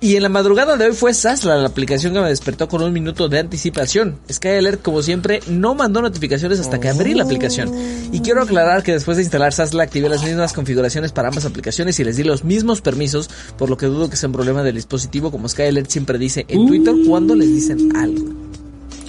Y 0.00 0.14
en 0.14 0.22
la 0.22 0.28
madrugada 0.28 0.76
de 0.76 0.86
hoy 0.86 0.92
fue 0.92 1.12
Sasla 1.12 1.56
la 1.56 1.66
aplicación 1.66 2.14
que 2.14 2.20
me 2.20 2.28
despertó 2.28 2.68
con 2.68 2.82
un 2.82 2.92
minuto 2.92 3.28
de 3.28 3.40
anticipación. 3.40 4.18
Sky 4.32 4.48
Alert, 4.48 4.80
como 4.80 5.02
siempre, 5.02 5.40
no 5.48 5.74
mandó 5.74 6.00
notificaciones 6.00 6.60
hasta 6.60 6.78
que 6.78 6.88
abrí 6.88 7.14
la 7.14 7.24
aplicación. 7.24 7.70
Y 8.12 8.20
quiero 8.20 8.42
aclarar 8.42 8.82
que 8.82 8.92
después 8.92 9.16
de 9.16 9.24
instalar 9.24 9.52
Sasla 9.52 9.82
activé 9.82 10.08
las 10.08 10.22
mismas 10.22 10.52
configuraciones 10.52 11.12
para 11.12 11.28
ambas 11.28 11.44
aplicaciones 11.44 11.98
y 11.98 12.04
les 12.04 12.16
di 12.16 12.22
los 12.22 12.44
mismos 12.44 12.80
permisos, 12.80 13.28
por 13.58 13.68
lo 13.68 13.76
que 13.76 13.86
dudo 13.86 14.08
que 14.08 14.16
sea 14.16 14.28
un 14.28 14.34
problema 14.34 14.62
del 14.62 14.76
dispositivo, 14.76 15.30
como 15.30 15.48
Sky 15.48 15.62
Alert 15.64 15.90
siempre 15.90 16.16
dice 16.16 16.46
en 16.48 16.66
Twitter 16.66 16.94
cuando 17.06 17.34
les 17.34 17.48
dicen 17.48 17.94
algo. 17.96 18.24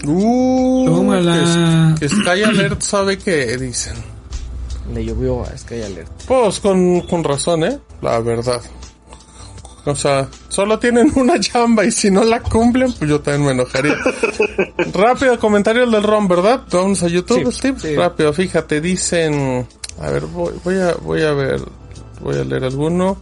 Uh, 0.05 0.85
Tómala. 0.85 1.95
que, 1.99 2.07
que 2.07 2.15
Sky 2.15 2.43
Alert 2.43 2.81
sabe 2.81 3.17
que 3.19 3.57
dicen. 3.57 4.18
Le 4.93 5.05
llovió 5.05 5.43
a 5.43 5.55
Sky 5.57 5.81
Alert. 5.83 6.11
Pues 6.27 6.59
con, 6.59 7.01
con 7.01 7.23
razón, 7.23 7.63
¿eh? 7.63 7.79
La 8.01 8.19
verdad. 8.19 8.61
O 9.85 9.95
sea, 9.95 10.27
solo 10.49 10.77
tienen 10.79 11.11
una 11.15 11.39
chamba 11.39 11.85
y 11.85 11.91
si 11.91 12.09
no 12.11 12.23
la 12.23 12.41
cumplen, 12.41 12.91
pues 12.93 13.09
yo 13.09 13.21
también 13.21 13.45
me 13.45 13.51
enojaría. 13.51 13.95
Rápido, 14.93 15.39
comentarios 15.39 15.91
del 15.91 16.03
ROM, 16.03 16.27
¿verdad? 16.27 16.61
Vamos 16.71 17.01
a 17.03 17.07
YouTube, 17.07 17.51
Sí, 17.51 17.57
Steve. 17.57 17.79
sí. 17.79 17.95
Rápido, 17.95 18.33
fíjate, 18.33 18.81
dicen... 18.81 19.67
A 20.01 20.09
ver, 20.11 20.25
voy, 20.25 20.53
voy 20.63 20.77
a, 20.79 20.93
voy 20.95 21.21
a 21.23 21.33
ver, 21.33 21.61
voy 22.21 22.37
a 22.37 22.43
leer 22.45 22.63
alguno. 22.63 23.21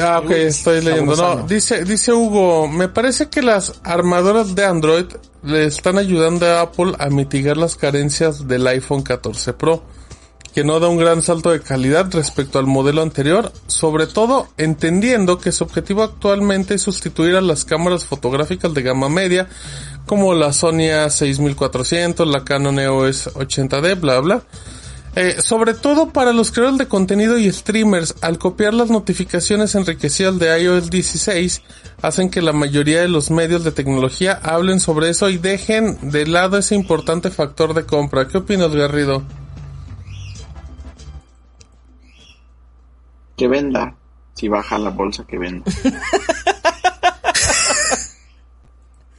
Ah, 0.00 0.20
ok, 0.24 0.30
estoy 0.30 0.80
leyendo. 0.82 1.14
No, 1.16 1.46
dice, 1.46 1.84
dice 1.84 2.12
Hugo, 2.12 2.68
me 2.68 2.88
parece 2.88 3.28
que 3.28 3.42
las 3.42 3.74
armadoras 3.82 4.54
de 4.54 4.64
Android 4.64 5.06
le 5.42 5.66
están 5.66 5.98
ayudando 5.98 6.46
a 6.46 6.60
Apple 6.62 6.94
a 6.98 7.08
mitigar 7.08 7.56
las 7.56 7.76
carencias 7.76 8.46
del 8.46 8.66
iPhone 8.66 9.02
14 9.02 9.52
Pro, 9.54 9.82
que 10.54 10.64
no 10.64 10.78
da 10.80 10.88
un 10.88 10.98
gran 10.98 11.22
salto 11.22 11.50
de 11.50 11.60
calidad 11.60 12.12
respecto 12.12 12.58
al 12.58 12.66
modelo 12.66 13.02
anterior, 13.02 13.52
sobre 13.66 14.06
todo 14.06 14.48
entendiendo 14.58 15.38
que 15.38 15.50
su 15.50 15.64
objetivo 15.64 16.02
actualmente 16.02 16.74
es 16.74 16.82
sustituir 16.82 17.36
a 17.36 17.40
las 17.40 17.64
cámaras 17.64 18.04
fotográficas 18.04 18.72
de 18.74 18.82
gama 18.82 19.08
media, 19.08 19.48
como 20.06 20.34
la 20.34 20.52
Sony 20.52 20.90
A6400, 20.92 22.26
la 22.26 22.44
Canon 22.44 22.78
EOS 22.78 23.34
80D, 23.34 23.98
bla 23.98 24.20
bla. 24.20 24.42
Eh, 25.14 25.42
sobre 25.42 25.74
todo 25.74 26.08
para 26.08 26.32
los 26.32 26.52
creadores 26.52 26.78
de 26.78 26.88
contenido 26.88 27.36
y 27.36 27.52
streamers, 27.52 28.14
al 28.22 28.38
copiar 28.38 28.72
las 28.72 28.90
notificaciones 28.90 29.74
enriquecidas 29.74 30.38
de 30.38 30.62
iOS 30.62 30.88
16, 30.88 31.62
hacen 32.00 32.30
que 32.30 32.40
la 32.40 32.54
mayoría 32.54 33.02
de 33.02 33.08
los 33.08 33.30
medios 33.30 33.62
de 33.62 33.72
tecnología 33.72 34.40
hablen 34.42 34.80
sobre 34.80 35.10
eso 35.10 35.28
y 35.28 35.36
dejen 35.36 36.10
de 36.10 36.26
lado 36.26 36.56
ese 36.56 36.74
importante 36.74 37.30
factor 37.30 37.74
de 37.74 37.84
compra. 37.84 38.26
¿Qué 38.26 38.38
opinas, 38.38 38.74
Garrido? 38.74 39.22
Que 43.36 43.48
venda. 43.48 43.94
Si 44.32 44.48
baja 44.48 44.78
la 44.78 44.90
bolsa, 44.90 45.26
que 45.26 45.36
venda. 45.36 45.70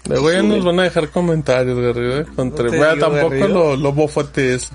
Luego 0.09 0.31
ya 0.31 0.41
nos 0.43 0.65
van 0.65 0.79
a 0.81 0.83
dejar 0.83 1.09
comentarios, 1.09 1.79
Garrido. 1.79 2.19
¿eh? 2.19 2.25
Contra- 2.35 2.65
No 2.65 2.71
te 2.71 2.75
digo, 2.77 2.87
tampoco 2.99 3.29
Garrido. 3.29 3.47
lo, 3.47 3.75
lo 3.77 3.93
bofatees. 3.93 4.71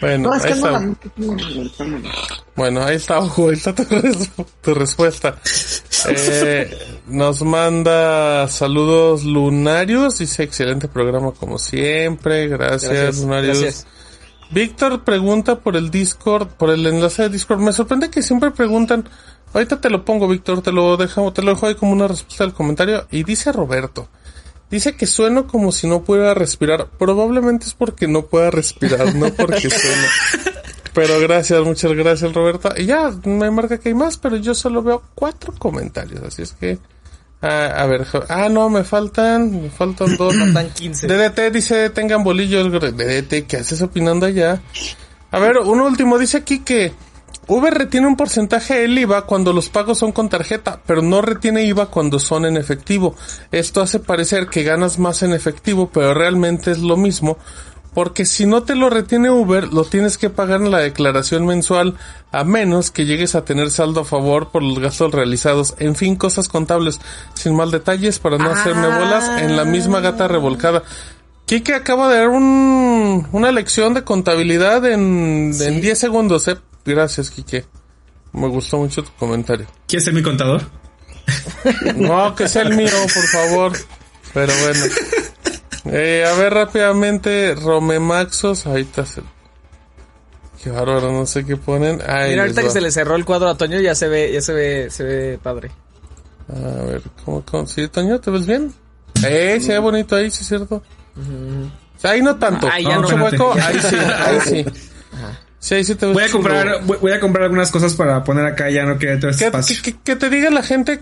Bueno, 0.00 0.30
No, 0.30 0.34
es 0.36 0.44
ahí 0.44 0.52
está. 0.52 0.70
no, 0.80 0.96
no, 1.16 1.34
no, 1.36 1.98
no. 1.98 2.08
Bueno, 2.56 2.82
ahí 2.84 2.96
está, 2.96 3.20
Hugo, 3.20 3.48
ahí 3.50 3.54
está 3.56 3.74
tu, 3.74 3.84
res- 3.84 4.30
tu 4.62 4.74
respuesta. 4.74 5.36
Eh, 6.08 6.70
nos 7.08 7.42
manda 7.42 8.48
saludos 8.48 9.24
lunarios, 9.24 10.18
dice 10.18 10.42
excelente 10.44 10.88
programa 10.88 11.32
como 11.32 11.58
siempre, 11.58 12.48
gracias, 12.48 12.90
Gracias, 12.92 13.18
lunarios. 13.18 13.60
gracias. 13.60 13.86
Víctor 14.50 15.04
pregunta 15.04 15.60
por 15.60 15.76
el 15.76 15.90
Discord, 15.90 16.48
por 16.48 16.70
el 16.70 16.86
enlace 16.86 17.22
de 17.24 17.28
Discord. 17.28 17.60
Me 17.60 17.72
sorprende 17.72 18.10
que 18.10 18.22
siempre 18.22 18.50
preguntan. 18.50 19.08
Ahorita 19.52 19.80
te 19.80 19.90
lo 19.90 20.04
pongo, 20.04 20.26
Víctor, 20.26 20.62
te 20.62 20.72
lo 20.72 20.96
dejo, 20.96 21.32
te 21.32 21.42
lo 21.42 21.52
dejo 21.54 21.66
ahí 21.66 21.74
como 21.74 21.92
una 21.92 22.08
respuesta 22.08 22.44
al 22.44 22.54
comentario. 22.54 23.06
Y 23.10 23.22
dice 23.24 23.52
Roberto. 23.52 24.08
Dice 24.70 24.94
que 24.94 25.06
sueno 25.06 25.46
como 25.46 25.72
si 25.72 25.88
no 25.88 26.04
pudiera 26.04 26.32
respirar. 26.34 26.88
Probablemente 26.98 27.66
es 27.66 27.74
porque 27.74 28.06
no 28.06 28.26
pueda 28.26 28.50
respirar, 28.50 29.14
no 29.14 29.32
porque 29.34 29.68
sueno. 29.68 30.06
Pero 30.94 31.20
gracias, 31.20 31.60
muchas 31.64 31.92
gracias, 31.92 32.32
Roberto. 32.32 32.72
Y 32.76 32.86
ya, 32.86 33.10
me 33.24 33.50
marca 33.50 33.78
que 33.78 33.90
hay 33.90 33.94
más, 33.94 34.16
pero 34.16 34.36
yo 34.36 34.54
solo 34.54 34.82
veo 34.82 35.02
cuatro 35.14 35.54
comentarios. 35.56 36.20
Así 36.22 36.42
es 36.42 36.52
que. 36.52 36.78
ah, 37.42 37.66
a 37.76 37.86
ver, 37.86 38.06
ah, 38.28 38.48
no, 38.48 38.68
me 38.68 38.82
faltan, 38.82 39.62
me 39.62 39.70
faltan 39.70 40.16
dos. 40.16 40.34
Faltan 40.36 40.70
15. 40.70 41.06
DDT 41.06 41.52
dice, 41.52 41.90
tengan 41.90 42.24
bolillos. 42.24 42.72
DDT, 42.72 43.46
¿qué 43.46 43.58
haces 43.58 43.80
opinando 43.82 44.26
allá? 44.26 44.60
A 45.30 45.38
ver, 45.38 45.58
un 45.58 45.80
último. 45.80 46.18
Dice 46.18 46.38
aquí 46.38 46.60
que 46.60 46.92
Uber 47.50 47.74
retiene 47.74 48.06
un 48.06 48.14
porcentaje 48.14 48.78
del 48.78 48.96
IVA 48.96 49.26
cuando 49.26 49.52
los 49.52 49.70
pagos 49.70 49.98
son 49.98 50.12
con 50.12 50.28
tarjeta, 50.28 50.82
pero 50.86 51.02
no 51.02 51.20
retiene 51.20 51.64
IVA 51.64 51.86
cuando 51.86 52.20
son 52.20 52.44
en 52.44 52.56
efectivo. 52.56 53.16
Esto 53.50 53.80
hace 53.80 53.98
parecer 53.98 54.46
que 54.46 54.62
ganas 54.62 55.00
más 55.00 55.24
en 55.24 55.32
efectivo, 55.32 55.90
pero 55.92 56.14
realmente 56.14 56.70
es 56.70 56.78
lo 56.78 56.96
mismo. 56.96 57.38
Porque 57.92 58.24
si 58.24 58.46
no 58.46 58.62
te 58.62 58.76
lo 58.76 58.88
retiene 58.88 59.32
Uber, 59.32 59.72
lo 59.72 59.82
tienes 59.82 60.16
que 60.16 60.30
pagar 60.30 60.60
en 60.60 60.70
la 60.70 60.78
declaración 60.78 61.44
mensual, 61.44 61.96
a 62.30 62.44
menos 62.44 62.92
que 62.92 63.04
llegues 63.04 63.34
a 63.34 63.44
tener 63.44 63.72
saldo 63.72 64.02
a 64.02 64.04
favor 64.04 64.50
por 64.50 64.62
los 64.62 64.78
gastos 64.78 65.10
realizados. 65.10 65.74
En 65.80 65.96
fin, 65.96 66.14
cosas 66.14 66.46
contables, 66.46 67.00
sin 67.34 67.56
mal 67.56 67.72
detalles 67.72 68.20
para 68.20 68.38
no 68.38 68.48
hacerme 68.48 68.86
bolas 68.86 69.42
en 69.42 69.56
la 69.56 69.64
misma 69.64 69.98
gata 69.98 70.28
revolcada. 70.28 70.84
Kike 71.46 71.74
acaba 71.74 72.08
de 72.10 72.18
dar 72.18 72.28
un, 72.28 73.26
una 73.32 73.50
lección 73.50 73.92
de 73.92 74.04
contabilidad 74.04 74.86
en, 74.86 75.52
en 75.60 75.80
10 75.80 75.98
segundos, 75.98 76.46
eh. 76.46 76.56
Gracias, 76.84 77.30
Kike. 77.30 77.64
Me 78.32 78.48
gustó 78.48 78.78
mucho 78.78 79.02
tu 79.02 79.10
comentario. 79.18 79.66
¿Quieres 79.86 80.04
ser 80.04 80.14
mi 80.14 80.22
contador? 80.22 80.62
No, 81.96 82.34
que 82.34 82.48
sea 82.48 82.62
el 82.62 82.76
mío, 82.76 82.90
por 83.12 83.24
favor. 83.24 83.72
Pero 84.34 84.52
bueno. 84.62 84.84
Eh, 85.86 86.24
a 86.26 86.34
ver 86.36 86.54
rápidamente, 86.54 87.54
Romemaxos. 87.54 88.66
Ahí 88.66 88.82
está. 88.82 89.04
se- 89.06 89.22
Qué 90.62 90.70
bárbaro, 90.70 91.10
no 91.10 91.24
sé 91.26 91.44
qué 91.46 91.56
ponen. 91.56 92.00
Ahí 92.06 92.30
Mira, 92.30 92.42
ahorita 92.42 92.62
que 92.62 92.70
se 92.70 92.80
le 92.82 92.90
cerró 92.90 93.16
el 93.16 93.24
cuadro 93.24 93.48
a 93.48 93.56
Toño, 93.56 93.80
ya 93.80 93.94
se 93.94 94.08
ve, 94.08 94.30
ya 94.32 94.42
se 94.42 94.52
ve, 94.52 94.90
se 94.90 95.04
ve 95.04 95.38
padre. 95.42 95.70
A 96.48 96.82
ver, 96.84 97.02
¿cómo, 97.24 97.42
cómo? 97.44 97.66
¿Sí, 97.66 97.88
Toño? 97.88 98.20
¿Te 98.20 98.30
ves 98.30 98.44
bien? 98.46 98.72
Eh, 99.26 99.58
se 99.60 99.72
ve 99.72 99.78
bonito 99.78 100.16
ahí, 100.16 100.30
sí 100.30 100.42
es 100.42 100.48
cierto. 100.48 100.76
O 100.76 102.00
sea, 102.00 102.10
ahí 102.12 102.20
no 102.22 102.36
tanto. 102.36 102.68
Ahí 102.70 102.84
ya 102.84 103.00
Mucho 103.00 103.16
no. 103.16 103.24
hueco, 103.24 103.52
ahí 103.54 103.80
sí, 103.80 103.96
ahí 103.96 104.40
sí. 104.44 104.64
Sí, 105.60 105.74
ahí 105.76 105.84
sí 105.84 105.94
te 105.94 106.06
ves 106.06 106.14
Voy 106.14 106.24
a 106.24 106.30
comprar, 106.30 106.84
voy, 106.84 106.96
voy 107.00 107.12
a 107.12 107.20
comprar 107.20 107.44
algunas 107.44 107.70
cosas 107.70 107.94
para 107.94 108.24
poner 108.24 108.44
acá, 108.46 108.68
ya 108.70 108.84
no 108.84 108.98
quede 108.98 109.18
todo 109.18 109.30
este 109.30 109.44
Que, 109.44 109.46
espacio. 109.48 109.76
que- 109.82 109.92
que- 109.92 109.98
que 110.02 110.16
te 110.16 110.30
diga 110.30 110.50
la 110.50 110.62
gente 110.62 111.00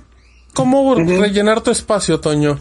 cómo 0.52 0.94
rellenar 0.96 1.60
tu 1.62 1.70
espacio, 1.70 2.18
Toño. 2.20 2.58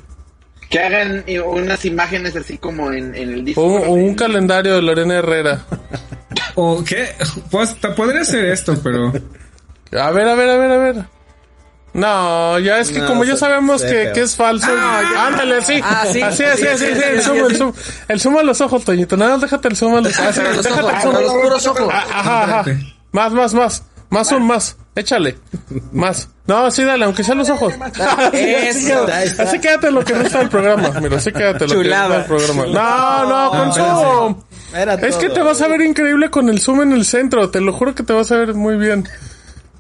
Que 0.69 0.80
hagan 0.80 1.24
eh, 1.28 1.40
unas 1.41 1.84
imágenes 1.86 2.36
así 2.36 2.57
como 2.57 2.91
en, 2.91 3.15
en 3.15 3.32
el 3.34 3.40
O, 3.40 3.44
disco. 3.44 3.61
o 3.64 3.94
un 3.94 4.14
calendario 4.15 4.76
de 4.76 4.82
Lorena 4.84 5.15
Herrera. 5.15 5.65
¿O 6.56 6.84
qué? 6.84 7.10
Pues 7.49 7.74
podría 7.95 8.22
hacer 8.22 8.45
esto, 8.45 8.78
pero... 8.84 9.11
A 9.99 10.11
ver, 10.11 10.28
a 10.28 10.36
ver, 10.36 10.49
a 10.49 10.57
ver, 10.57 10.72
a 10.72 10.78
ver. 10.78 11.06
No, 11.93 12.59
ya 12.59 12.80
es 12.80 12.91
que 12.91 12.99
No, 12.99 13.07
como 13.07 13.23
ya 13.23 13.35
sabemos 13.38 13.81
que, 13.81 14.11
que 14.14 14.22
es 14.22 14.35
falso. 14.35 14.68
Ándale, 15.18 15.64
sí. 15.64 15.80
Ah, 15.84 16.03
sí. 16.11 16.22
Así, 16.22 16.43
así, 16.43 16.61
Sí, 16.61 16.68
así, 16.68 16.85
sí, 16.85 16.93
sí, 16.93 16.99
sí, 17.01 17.03
el 17.09 17.22
zoom, 17.23 17.38
el 17.49 17.55
zoom. 17.57 17.73
El 18.07 18.19
zoom 18.19 18.38
a 18.38 18.43
los 18.43 18.61
ojos, 18.61 18.84
Toñito. 18.85 19.18
Nada, 19.18 19.38
déjate 19.38 19.68
el 19.69 19.76
zoom 19.76 19.95
a 19.95 20.01
los 20.01 20.19
ojos. 20.19 20.34
Pero 20.35 20.53
los 20.53 20.64
Déjate 20.64 20.81
ojos, 20.84 20.93
el 20.93 21.01
zoom. 21.01 21.14
los 21.23 21.34
puros 21.34 21.68
ojos. 21.68 21.89
Ah, 21.91 22.05
Ajá, 22.14 22.59
ajá. 22.59 22.65
Más, 23.11 23.34
más, 23.34 23.53
más. 23.55 23.84
Más 24.09 24.27
zoom, 24.30 24.43
más. 24.45 24.77
Échale. 24.95 25.38
Más. 25.91 26.30
No, 26.45 26.69
sí, 26.72 26.84
dale, 26.84 27.05
aunque 27.05 27.23
sean 27.23 27.39
los 27.39 27.49
ojos. 27.49 27.73
Eso. 28.34 29.05
Así, 29.39 29.59
quédate 29.59 29.89
lo 29.91 30.03
que 30.03 30.14
no 30.14 30.22
está 30.22 30.41
el 30.41 30.49
programa. 30.49 30.91
Mira, 31.01 31.18
así 31.18 31.31
quédate 31.31 31.68
lo 31.68 31.81
que 31.81 31.89
no 31.89 31.95
está 31.95 32.15
el 32.18 32.26
programa. 32.26 32.65
No, 32.68 33.26
no, 33.30 33.49
con 33.51 33.73
zoom. 33.73 34.35
Es 35.01 35.15
que 35.15 35.30
te 35.30 35.41
vas 35.41 35.61
a 35.61 35.68
ver 35.68 35.81
increíble 35.81 36.30
con 36.30 36.47
el 36.49 36.59
zoom 36.61 36.84
en 36.84 36.91
el 36.93 37.05
centro. 37.05 37.49
Te 37.49 37.59
lo 37.59 37.73
juro 37.73 37.95
que 37.95 38.03
te 38.03 38.14
vas 38.14 38.31
a 38.31 38.38
ver 38.38 38.53
muy 38.53 38.77
bien. 38.77 39.07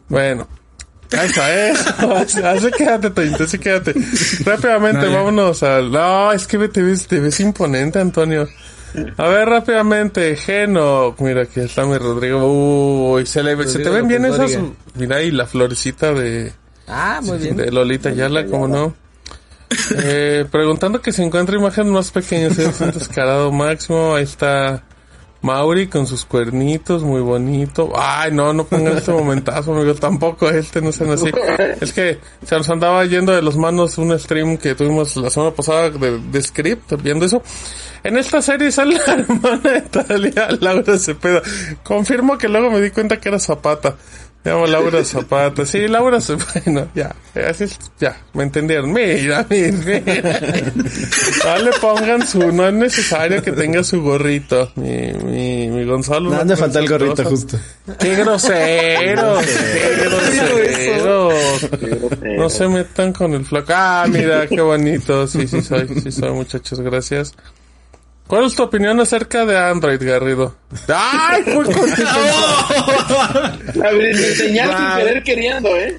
Bueno. 0.09 0.47
Eso, 1.11 1.47
eso. 1.47 2.15
Así 2.47 2.71
quédate, 2.71 3.09
Toñito, 3.11 3.43
así 3.45 3.57
quédate. 3.59 3.93
Rápidamente, 4.43 5.07
No, 5.07 5.13
vámonos 5.13 5.63
al... 5.63 5.91
No, 5.91 6.31
es 6.33 6.47
que 6.47 6.67
te 6.67 6.81
ves, 6.81 7.07
te 7.07 7.19
ves 7.19 7.39
imponente, 7.39 7.99
Antonio. 7.99 8.47
A 9.17 9.27
ver, 9.27 9.47
rápidamente, 9.47 10.35
Geno. 10.35 11.15
Mira, 11.19 11.43
aquí 11.43 11.59
está 11.61 11.85
mi 11.85 11.97
Rodrigo. 11.97 13.13
Uy, 13.13 13.25
se, 13.25 13.41
le, 13.43 13.51
se 13.67 13.79
te 13.79 13.89
Rodrigo 13.89 13.93
ven 13.93 14.07
bien 14.07 14.25
esas... 14.25 14.57
Mira 14.95 15.17
ahí 15.17 15.31
la 15.31 15.45
florecita 15.45 16.13
de, 16.13 16.51
Ah, 16.87 17.19
muy 17.23 17.37
bien. 17.37 17.55
de 17.57 17.71
Lolita 17.71 18.11
Yala, 18.11 18.45
¿cómo 18.45 18.67
no? 18.67 18.95
Eh, 19.97 20.45
preguntando 20.49 21.01
que 21.01 21.11
se 21.11 21.23
encuentra 21.23 21.57
imágenes 21.57 21.91
más 21.91 22.11
pequeñas, 22.11 22.57
es 22.57 22.79
un 22.79 22.91
descarado 22.91 23.51
máximo. 23.51 24.15
Ahí 24.15 24.23
está 24.23 24.83
Mauri 25.41 25.87
con 25.87 26.07
sus 26.07 26.25
cuernitos, 26.25 27.03
muy 27.03 27.21
bonito. 27.21 27.91
Ay, 27.95 28.31
no, 28.31 28.53
no 28.53 28.65
pongan 28.65 28.97
este 28.97 29.11
momentazo, 29.11 29.73
amigo. 29.73 29.93
Tampoco 29.95 30.49
este, 30.49 30.81
no 30.81 30.91
sean 30.91 31.11
así. 31.11 31.31
Es 31.79 31.93
que 31.93 32.19
se 32.45 32.55
nos 32.55 32.69
andaba 32.69 33.05
yendo 33.05 33.33
de 33.33 33.41
las 33.41 33.55
manos 33.55 33.97
un 33.97 34.17
stream 34.19 34.57
que 34.57 34.75
tuvimos 34.75 35.15
la 35.17 35.29
semana 35.29 35.51
pasada 35.51 35.89
de, 35.89 36.19
de 36.19 36.41
script, 36.41 36.93
viendo 37.01 37.25
eso. 37.25 37.41
En 38.03 38.17
esta 38.17 38.41
serie 38.41 38.71
sale 38.71 38.99
la 39.05 39.13
hermana 39.13 39.57
de 39.57 39.81
Talia, 39.81 40.49
Laura 40.59 40.97
Cepeda. 40.97 41.41
Confirmo 41.83 42.37
que 42.37 42.47
luego 42.47 42.71
me 42.71 42.81
di 42.81 42.91
cuenta 42.91 43.19
que 43.19 43.29
era 43.29 43.39
Zapata. 43.39 43.95
Llamo 44.47 44.65
Laura 44.65 45.03
Zapata. 45.03 45.65
Sí, 45.65 45.87
Laura 45.89 46.21
Zapata. 46.21 46.61
Bueno, 46.67 46.87
ya. 46.95 47.13
Así 47.49 47.65
es, 47.65 47.77
ya. 47.99 48.17
Me 48.33 48.43
entendieron. 48.43 48.93
Mira, 48.93 49.45
mira, 49.49 49.71
mira. 50.05 50.39
No 51.43 51.63
le 51.63 51.71
pongan 51.81 52.25
su... 52.25 52.51
No 52.53 52.67
es 52.67 52.73
necesario 52.73 53.43
que 53.43 53.51
tenga 53.51 53.83
su 53.83 54.01
gorrito. 54.01 54.71
Mi, 54.75 55.11
mi, 55.13 55.67
mi 55.67 55.83
Gonzalo. 55.85 56.29
No, 56.29 56.37
no 56.37 56.45
me 56.45 56.55
falta 56.55 56.79
el 56.79 56.87
gorrito 56.87 57.25
justo. 57.25 57.59
¡Qué 57.99 58.15
grosero! 58.23 59.37
¡Qué 59.41 59.95
grosero! 60.05 61.29
No 62.37 62.49
se 62.49 62.67
metan 62.69 63.11
con 63.11 63.33
el 63.33 63.45
flaco. 63.45 63.73
Ah, 63.75 64.05
mira, 64.07 64.47
qué 64.47 64.61
bonito. 64.61 65.27
Sí, 65.27 65.45
sí 65.47 65.61
soy, 65.61 65.87
sí 66.01 66.11
soy, 66.11 66.31
muchachos, 66.31 66.79
gracias. 66.79 67.33
¿Cuál 68.27 68.45
es 68.45 68.55
tu 68.55 68.63
opinión 68.63 68.99
acerca 68.99 69.45
de 69.45 69.57
Android, 69.57 70.01
Garrido? 70.01 70.55
¡Ay, 70.93 71.43
fue 71.43 71.63
contento! 71.63 72.09
A 73.83 73.91
ver, 73.91 74.15
enseñar 74.15 74.77
sin 74.77 74.97
querer 75.05 75.23
queriendo, 75.23 75.69
¿eh? 75.77 75.97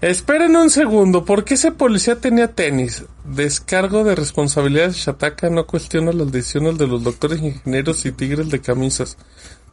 Esperen 0.00 0.54
un 0.54 0.68
segundo, 0.70 1.24
¿por 1.24 1.44
qué 1.44 1.54
ese 1.54 1.72
policía 1.72 2.16
tenía 2.16 2.48
tenis? 2.48 3.04
Descargo 3.24 4.04
de 4.04 4.14
responsabilidades 4.14 4.96
Shataka 4.96 5.48
no 5.48 5.66
cuestiona 5.66 6.12
las 6.12 6.30
decisiones 6.30 6.76
de 6.76 6.86
los 6.86 7.02
doctores, 7.02 7.40
ingenieros 7.40 8.04
y 8.04 8.12
tigres 8.12 8.50
de 8.50 8.60
camisas. 8.60 9.16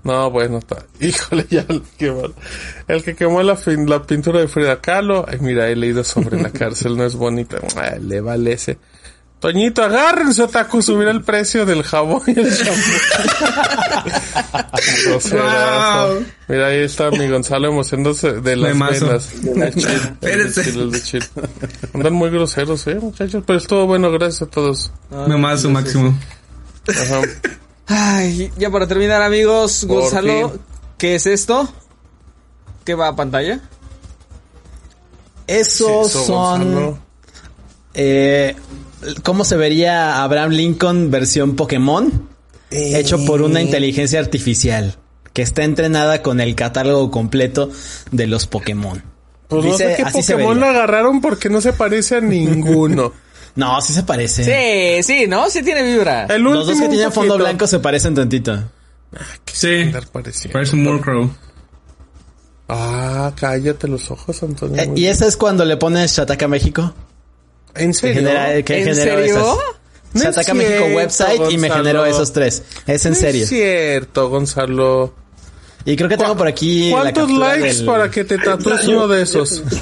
No, 0.04 0.32
bueno, 0.32 0.58
está. 0.60 0.86
Híjole, 1.02 1.46
ya 1.50 1.66
el 1.68 1.84
que, 2.00 2.12
mal. 2.12 2.34
el 2.88 3.04
que 3.04 3.14
quemó 3.16 3.44
la, 3.44 3.56
fin- 3.58 3.88
la 3.90 4.02
pintura 4.04 4.40
de 4.40 4.48
Frida 4.48 4.80
Kahlo. 4.82 5.26
Ay, 5.28 5.38
mira, 5.42 5.68
he 5.70 5.76
leído 5.76 6.04
sobre 6.04 6.42
la 6.42 6.50
cárcel, 6.50 6.96
no 6.98 7.06
es 7.06 7.16
bonita. 7.16 7.58
Le 8.00 8.22
vale 8.22 8.54
ese. 8.54 8.78
Toñito, 9.42 9.84
agárrense, 9.84 10.44
otaku, 10.44 10.84
subir 10.84 11.08
el 11.08 11.24
precio 11.24 11.66
del 11.66 11.82
jabón 11.82 12.22
y 12.28 12.40
el 12.40 12.52
shampoo. 12.52 12.76
Groserazo. 15.08 16.20
Mira, 16.48 16.68
ahí 16.68 16.82
está 16.84 17.10
mi 17.10 17.28
Gonzalo 17.28 17.70
emocionándose 17.70 18.34
de 18.34 18.56
las 18.56 18.78
velas. 18.78 19.34
Espérense. 19.34 21.20
Andan 21.92 22.14
muy 22.14 22.30
groseros, 22.30 22.86
eh, 22.86 23.00
muchachos. 23.02 23.44
Pero 23.48 23.58
estuvo 23.58 23.88
bueno, 23.88 24.12
gracias 24.12 24.44
a 24.44 24.46
todos. 24.46 24.92
Me 25.10 25.36
más 25.38 25.64
su 25.64 25.72
máximo. 25.72 26.16
Ajá. 26.88 27.22
Ay, 27.88 28.52
ya 28.58 28.70
para 28.70 28.86
terminar, 28.88 29.24
amigos, 29.24 29.86
Por 29.88 30.02
Gonzalo, 30.02 30.52
fin. 30.52 30.62
¿qué 31.00 31.16
es 31.16 31.26
esto? 31.26 31.68
¿Qué 32.86 32.94
va 32.94 33.08
a 33.08 33.16
pantalla? 33.16 33.60
Esos 35.48 36.10
Eso, 36.10 36.26
son... 36.26 36.64
Gonzalo. 36.76 37.00
Eh, 37.96 38.56
¿Cómo 39.24 39.44
se 39.44 39.58
vería 39.58 40.24
Abraham 40.24 40.52
Lincoln 40.52 41.12
versión 41.12 41.56
Pokémon? 41.56 42.28
Hecho 42.70 43.24
por 43.26 43.42
una 43.42 43.62
inteligencia 43.62 44.20
artificial 44.20 44.96
que 45.34 45.42
está 45.42 45.64
entrenada 45.64 46.22
con 46.22 46.40
el 46.40 46.56
catálogo 46.56 47.12
completo 47.12 47.70
de 48.12 48.28
los 48.28 48.48
Pokémon. 48.48 49.04
Pues 49.48 49.66
no 49.66 49.78
sé 49.78 49.88
Dice, 49.88 49.98
qué 49.98 50.04
así 50.04 50.22
se 50.24 50.34
Pokémon 50.34 50.60
lo 50.60 50.66
vería. 50.68 50.80
agarraron 50.84 51.20
porque 51.22 51.50
no 51.50 51.60
se 51.62 51.74
parece 51.74 52.18
a 52.18 52.22
ninguno. 52.22 53.14
No, 53.54 53.82
sí 53.82 53.92
se 53.92 54.04
parece. 54.04 54.46
Sí, 54.46 55.04
sí, 55.04 55.28
¿no? 55.28 55.50
Sí 55.50 55.62
tiene 55.62 55.84
vibra. 55.84 56.26
El 56.28 56.42
Los 56.42 56.66
dos 56.68 56.80
que 56.80 56.88
tienen 56.88 57.12
fondo 57.12 57.38
blanco 57.38 57.68
se 57.68 57.80
parecen 57.80 58.16
tantito. 58.16 58.64
Sí. 59.46 59.82
Andar 59.82 60.08
pareciendo. 60.08 60.54
Parece 60.54 60.78
un 60.78 60.84
Murkrow. 60.84 61.30
Ah, 62.70 63.34
cállate 63.36 63.90
los 63.90 64.10
ojos, 64.10 64.42
Antonio. 64.44 64.82
Eh, 64.82 64.92
¿Y 64.96 65.08
ese 65.08 65.28
es 65.28 65.36
cuando 65.36 65.66
le 65.66 65.76
pones 65.76 66.16
Shataka 66.16 66.48
México? 66.48 66.94
¿En 67.76 67.92
Que 67.92 67.94
serio? 67.98 68.16
genera, 68.16 68.62
que 68.64 68.78
¿En 68.80 68.86
generó 68.86 69.18
serio? 69.18 69.36
esas. 69.36 69.58
No 70.14 70.24
Shataka 70.24 70.54
México 70.54 70.86
website 70.94 71.42
y 71.52 71.58
me 71.58 71.68
Gonzalo. 71.70 71.76
generó 71.84 72.06
esos 72.06 72.34
tres. 72.34 72.64
Es 72.86 73.06
en 73.06 73.14
No 73.14 73.20
serio. 73.20 73.44
Es 73.44 73.50
cierto, 73.50 74.30
Gonzalo. 74.30 75.14
Y 75.86 75.96
creo 75.96 76.10
que 76.10 76.18
tengo 76.18 76.36
por 76.36 76.48
aquí 76.48 76.90
la 76.92 76.98
¿Cuántos 77.02 77.28
captura 77.28 77.56
likes 77.56 77.74
del- 77.78 77.86
para 77.86 78.12
que 78.12 78.24
te 78.26 78.38
tatúes 78.38 78.88
uno 78.88 79.08
de 79.08 79.22
esos? 79.24 79.64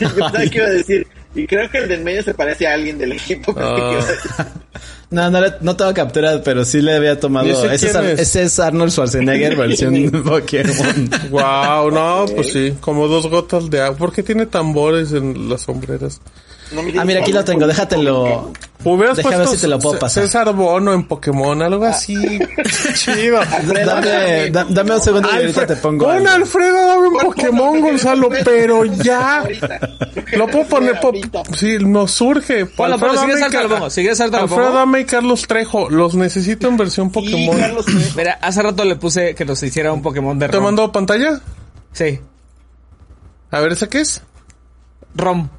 Que 0.52 0.58
iba 0.58 0.68
a 0.68 0.70
decir. 0.70 1.08
Y 1.36 1.46
creo 1.46 1.70
que 1.70 1.78
el 1.80 1.90
del 1.90 2.04
medio 2.04 2.24
se 2.24 2.34
parece 2.34 2.68
a 2.68 2.74
alguien 2.74 2.98
del 2.98 3.12
equipo. 3.14 3.54
¿qué 3.54 3.62
decir? 3.96 4.16
No, 5.12 5.32
no, 5.32 5.42
le- 5.42 5.54
no 5.62 5.76
tengo 5.76 5.92
captura, 5.96 6.40
pero 6.44 6.64
sí 6.64 6.84
le 6.84 6.96
había 6.96 7.20
tomado. 7.20 7.48
¿Y 7.48 7.50
ese 7.50 7.74
Ese 7.74 7.88
es, 7.88 7.96
es? 7.96 8.20
ese 8.20 8.44
es 8.44 8.60
Arnold 8.60 8.92
Schwarzenegger 8.92 9.56
versión 9.58 10.12
Pokémon. 10.24 11.10
wow, 11.32 11.90
no, 11.90 12.26
pues 12.36 12.52
sí, 12.54 12.76
como 12.80 13.08
dos 13.08 13.28
gotas 13.28 13.72
de 13.72 13.82
agua. 13.82 13.98
¿Por 13.98 14.14
qué 14.14 14.22
tiene 14.22 14.46
tambores 14.46 15.12
en 15.14 15.50
las 15.50 15.62
sombreras? 15.62 16.22
No 16.72 16.84
me 16.84 17.00
Ah, 17.00 17.04
mira, 17.06 17.22
aquí 17.22 17.32
lo 17.34 17.44
tengo, 17.44 17.66
déjatelo. 17.68 18.52
Hubieras 18.84 19.18
Déjame 19.18 19.38
ver 19.40 19.46
puesto 19.48 19.56
si 19.58 19.62
te 19.64 19.68
lo 19.68 19.78
puedo 19.80 20.00
pasar. 20.00 20.24
César 20.24 20.54
Bono 20.54 20.94
en 20.94 21.06
Pokémon, 21.06 21.62
algo 21.62 21.84
así. 21.84 22.16
Chido. 22.96 23.40
Dame, 23.86 24.50
da- 24.52 24.66
dame 24.70 24.96
un 24.96 25.02
segundo 25.02 25.28
y 25.34 25.36
ahorita 25.36 25.68
te 25.68 25.76
pongo. 25.76 26.06
Pon 26.06 26.16
algo. 26.16 26.30
Alfredo 26.30 26.88
dame 26.88 27.08
un 27.10 27.18
Pokémon, 27.20 27.82
Gonzalo, 27.82 28.30
pero 28.46 28.86
ya. 28.86 29.44
Lo 30.34 30.48
puedo 30.48 30.66
poner. 30.68 31.00
po- 31.02 31.12
Sí, 31.58 31.78
nos 31.80 32.12
surge. 32.12 32.66
Ponlo, 32.68 32.94
Alfredo 32.94 33.16
ponlo, 33.16 33.20
si 33.22 33.26
quieres 33.26 33.42
Dame 33.42 33.42
y 33.42 33.44
ahorita 33.44 33.64
lo 33.64 33.70
Ca- 33.70 33.76
pongo, 33.76 33.90
si 33.90 34.02
quieres 34.02 34.20
ahorita 34.22 34.38
lo 34.38 34.44
Alfredo. 34.44 34.74
Dame 34.74 35.00
y 35.02 35.06
Carlos 35.06 35.48
Trejo. 35.48 35.90
Los 35.90 36.16
necesito 36.16 36.68
en 36.70 36.78
versión 36.78 37.12
Pokémon. 37.12 37.58
Mira, 38.16 38.40
hace 38.42 38.62
rato 38.62 38.86
le 38.86 38.96
puse 38.96 39.36
que 39.36 39.44
nos 39.44 39.62
hiciera 39.62 39.92
un 39.92 40.02
Pokémon 40.02 40.40
de 40.40 40.48
¿Te 40.48 40.54
ROM. 40.56 40.64
mando 40.64 40.90
pantalla? 40.92 41.42
Sí, 41.92 42.20
A 43.52 43.60
ver, 43.60 43.74
¿ese 43.74 43.90
qué 43.90 44.00
es? 44.02 44.22
ROM. 45.16 45.50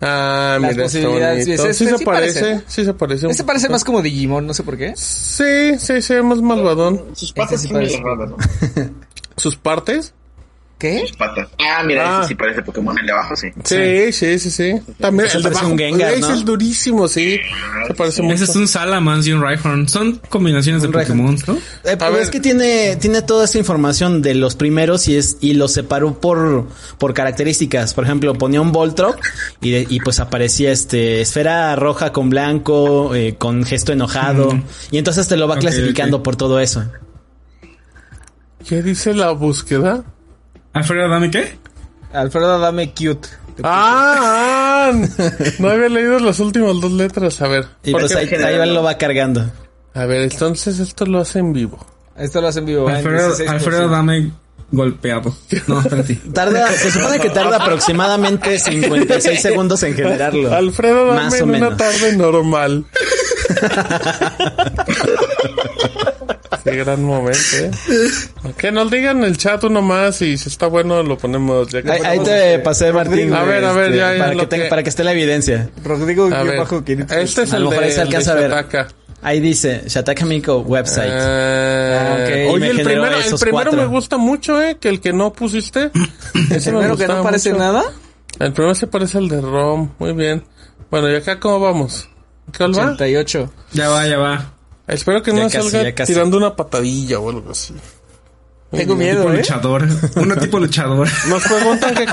Ah, 0.00 0.58
Las 0.60 0.72
mira, 0.74 0.84
está 0.86 0.98
posibilidades. 1.00 1.46
¿ves? 1.46 1.76
Sí 1.76 1.84
Este 1.84 1.92
se 1.92 1.98
sí 1.98 2.04
parece, 2.04 2.40
parece. 2.40 2.64
sí 2.66 2.84
se 2.84 2.94
parece. 2.94 3.26
Este 3.28 3.44
más 3.68 3.84
como 3.84 4.02
Digimon, 4.02 4.46
no 4.46 4.54
sé 4.54 4.62
por 4.62 4.76
qué. 4.76 4.94
Sí, 4.96 5.78
sí, 5.78 6.02
sí, 6.02 6.14
más 6.22 6.40
malvadón. 6.42 7.04
Sus 7.14 7.32
sí 7.58 7.72
medio 7.72 7.98
parece. 7.98 8.02
raras, 8.02 8.30
¿no? 8.30 8.36
¿Sus 9.36 9.56
partes? 9.56 10.14
¿Qué? 10.78 11.00
Sus 11.00 11.16
patas. 11.16 11.48
Ah, 11.58 11.82
mira, 11.84 12.04
Ah. 12.06 12.20
ese 12.20 12.28
sí 12.28 12.34
parece 12.36 12.62
Pokémon, 12.62 12.96
el 12.96 13.04
de 13.04 13.10
abajo, 13.12 13.34
sí. 13.34 13.48
Sí, 13.64 14.12
sí, 14.12 14.38
sí, 14.38 14.48
sí. 14.50 14.74
También 15.00 15.26
Ese 15.26 15.38
el 15.38 15.42
de 15.42 15.48
abajo. 15.48 15.66
un 15.66 15.76
Gengar, 15.78 16.12
es 16.12 16.44
durísimo, 16.44 17.08
sí. 17.08 17.40
Se 17.88 17.94
parece 17.94 18.22
mucho. 18.22 18.34
Ese 18.36 18.44
es 18.44 18.54
un 18.54 18.68
Salamence 18.68 19.28
y 19.28 19.32
un 19.32 19.42
Rhyhorn. 19.42 19.88
Son 19.88 20.20
combinaciones 20.28 20.82
de 20.82 20.86
Un. 20.88 20.94
Pokémon, 20.94 21.36
¿no? 21.48 21.54
Eh, 21.84 21.96
pero 21.98 22.12
ver. 22.12 22.22
es 22.22 22.30
que 22.30 22.38
tiene, 22.38 22.94
tiene 22.94 23.22
toda 23.22 23.46
esa 23.46 23.58
información 23.58 24.22
de 24.22 24.36
los 24.36 24.54
primeros 24.54 25.08
y 25.08 25.16
es, 25.16 25.38
y 25.40 25.54
los 25.54 25.72
separó 25.72 26.20
por, 26.20 26.68
por 26.98 27.12
características. 27.12 27.92
Por 27.94 28.04
ejemplo, 28.04 28.34
ponía 28.34 28.60
un 28.60 28.70
Voltron 28.70 29.14
y, 29.60 29.72
de- 29.72 29.86
y 29.90 29.98
pues 29.98 30.20
aparecía 30.20 30.70
este, 30.70 31.20
esfera 31.22 31.74
roja 31.74 32.12
con 32.12 32.30
blanco, 32.30 33.16
eh, 33.16 33.34
con 33.36 33.64
gesto 33.64 33.92
enojado. 33.92 34.52
Mm. 34.52 34.62
Y 34.92 34.98
entonces 34.98 35.26
te 35.26 35.36
lo 35.36 35.48
va 35.48 35.58
clasificando 35.58 36.22
por 36.22 36.36
todo 36.36 36.60
eso. 36.60 36.84
¿Qué 38.64 38.80
dice 38.82 39.12
la 39.14 39.30
búsqueda? 39.32 40.04
Alfredo, 40.78 41.08
dame 41.08 41.30
qué? 41.30 41.58
Alfredo, 42.12 42.58
dame 42.60 42.90
cute. 42.90 43.28
Ah, 43.64 44.90
ah, 44.90 44.92
no 45.58 45.68
había 45.68 45.88
leído 45.88 46.20
las 46.20 46.38
últimas 46.38 46.80
dos 46.80 46.92
letras. 46.92 47.42
A 47.42 47.48
ver. 47.48 47.66
Y 47.82 47.90
¿por 47.90 48.02
pues 48.02 48.14
ahí, 48.14 48.28
ahí 48.28 48.70
lo 48.70 48.84
va 48.84 48.96
cargando. 48.96 49.50
A 49.94 50.06
ver, 50.06 50.22
entonces 50.22 50.78
esto 50.78 51.04
lo 51.04 51.18
hace 51.18 51.40
en 51.40 51.52
vivo. 51.52 51.84
Esto 52.16 52.40
lo 52.40 52.48
hacen 52.48 52.64
vivo. 52.64 52.88
¿eh? 52.88 52.94
Alfredo, 52.94 53.36
16%. 53.36 53.48
Alfredo, 53.48 53.88
dame 53.88 54.30
golpeado. 54.70 55.34
No, 55.66 55.80
espérate. 55.80 56.14
Tarda, 56.32 56.68
se 56.68 56.92
supone 56.92 57.18
que 57.18 57.30
tarda 57.30 57.56
aproximadamente 57.56 58.58
56 58.58 59.42
segundos 59.42 59.82
en 59.82 59.94
generarlo. 59.94 60.54
Alfredo, 60.54 61.08
dame 61.08 61.22
Más 61.22 61.34
o 61.34 61.44
en 61.44 61.50
una 61.50 61.76
tarde 61.76 62.16
normal. 62.16 62.86
Qué 66.70 66.76
gran 66.76 67.02
momento, 67.04 67.38
¿eh? 67.56 67.70
Que 68.56 68.70
nos 68.72 68.90
digan 68.90 69.18
en 69.18 69.24
el 69.24 69.36
chat 69.36 69.62
uno 69.64 69.82
más 69.82 70.20
y 70.22 70.36
si 70.38 70.48
está 70.48 70.66
bueno 70.66 71.02
lo 71.02 71.16
ponemos. 71.18 71.68
Ya 71.68 71.82
que 71.82 71.90
Ahí, 71.90 72.00
ahí 72.04 72.18
te 72.20 72.54
este- 72.54 72.58
pasé, 72.60 72.92
Martín. 72.92 73.32
A 73.34 73.42
ver, 73.44 73.64
a 73.64 73.72
ver, 73.72 73.94
ya, 73.94 74.12
ya 74.14 74.18
para, 74.24 74.30
que 74.36 74.46
tenga- 74.46 74.64
que- 74.64 74.68
para 74.70 74.82
que 74.82 74.88
esté 74.90 75.04
la 75.04 75.12
evidencia. 75.12 75.70
Rodrigo, 75.84 76.26
A 76.32 76.42
ver, 76.42 76.58
bajo 76.58 76.84
500. 76.84 77.16
este 77.16 77.42
es 77.42 77.52
A 77.52 77.56
el 77.56 77.62
lo 77.64 77.70
mejor 77.70 77.84
de, 77.84 77.88
ahí 77.90 77.94
se 77.94 78.02
el 78.02 78.08
de 78.10 78.16
alcanza 78.16 78.32
a 78.32 78.34
ver. 78.64 78.86
Ahí 79.20 79.40
dice 79.40 79.82
Shataka 79.86 80.24
Miko 80.24 80.58
website. 80.60 81.10
Ah, 81.12 82.18
ok. 82.20 82.28
Y 82.28 82.48
Oye, 82.50 82.68
el 82.70 82.76
primero, 82.82 83.04
el 83.18 83.34
primero 83.38 83.50
cuatro. 83.50 83.72
me 83.72 83.86
gusta 83.86 84.16
mucho, 84.16 84.62
eh, 84.62 84.76
que 84.80 84.88
el 84.88 85.00
que 85.00 85.12
no 85.12 85.32
pusiste. 85.32 85.90
Ese 86.50 86.70
me 86.70 86.78
Primero 86.78 86.96
que 86.96 87.08
no 87.08 87.22
parece 87.24 87.50
mucho. 87.52 87.62
nada. 87.64 87.82
El 88.38 88.52
primero 88.52 88.74
se 88.76 88.86
parece 88.86 89.18
al 89.18 89.28
de 89.28 89.40
Rom, 89.40 89.90
muy 89.98 90.12
bien. 90.12 90.44
Bueno, 90.90 91.10
¿y 91.10 91.16
acá 91.16 91.40
cómo 91.40 91.58
vamos? 91.58 92.08
¿Cuál 92.56 92.78
va? 92.78 92.82
88. 92.92 93.52
Ya 93.72 93.88
va, 93.88 94.06
ya 94.06 94.18
va. 94.18 94.52
Espero 94.88 95.22
que 95.22 95.30
Ya 95.32 95.44
no 95.44 95.50
casi, 95.50 95.70
salga 95.70 96.04
tirando 96.04 96.36
una 96.36 96.56
patadilla 96.56 97.18
o 97.20 97.30
algo 97.30 97.50
así. 97.50 97.74
Tengo 98.70 98.96
miedo, 98.96 99.22
Tipo 99.22 99.32
¿eh? 99.32 99.36
luchador. 99.38 99.88
Uno 100.16 100.36
tipo 100.36 100.58
luchador. 100.58 101.08
Nos 101.28 101.42
preguntan 101.42 101.94
que, 101.94 102.06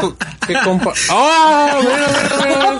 que 0.48 0.54
compa... 0.64 0.94
¡Ah! 1.10 1.80
mira, 1.82 2.08
mira, 2.46 2.80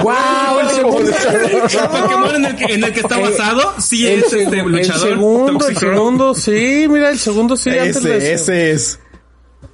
¡Guau! 0.00 0.60
El 0.60 0.70
segundo, 0.70 1.10
El 1.10 1.88
Pokémon 1.88 2.34
en 2.36 2.44
el 2.44 2.56
que, 2.56 2.64
en 2.74 2.84
el 2.84 2.92
que 2.92 3.00
está 3.00 3.18
basado, 3.18 3.74
sí 3.80 4.06
el, 4.06 4.20
es 4.20 4.32
este 4.32 4.60
el 4.60 4.66
luchador. 4.66 5.08
segundo, 5.08 5.68
el 5.68 5.76
segundo, 5.76 6.34
sí, 6.34 6.86
mira, 6.88 7.10
el 7.10 7.18
segundo 7.18 7.56
sí, 7.56 7.70
antes 7.70 8.02
de 8.02 8.16
ese, 8.16 8.32
ese 8.34 8.70
es. 8.72 8.98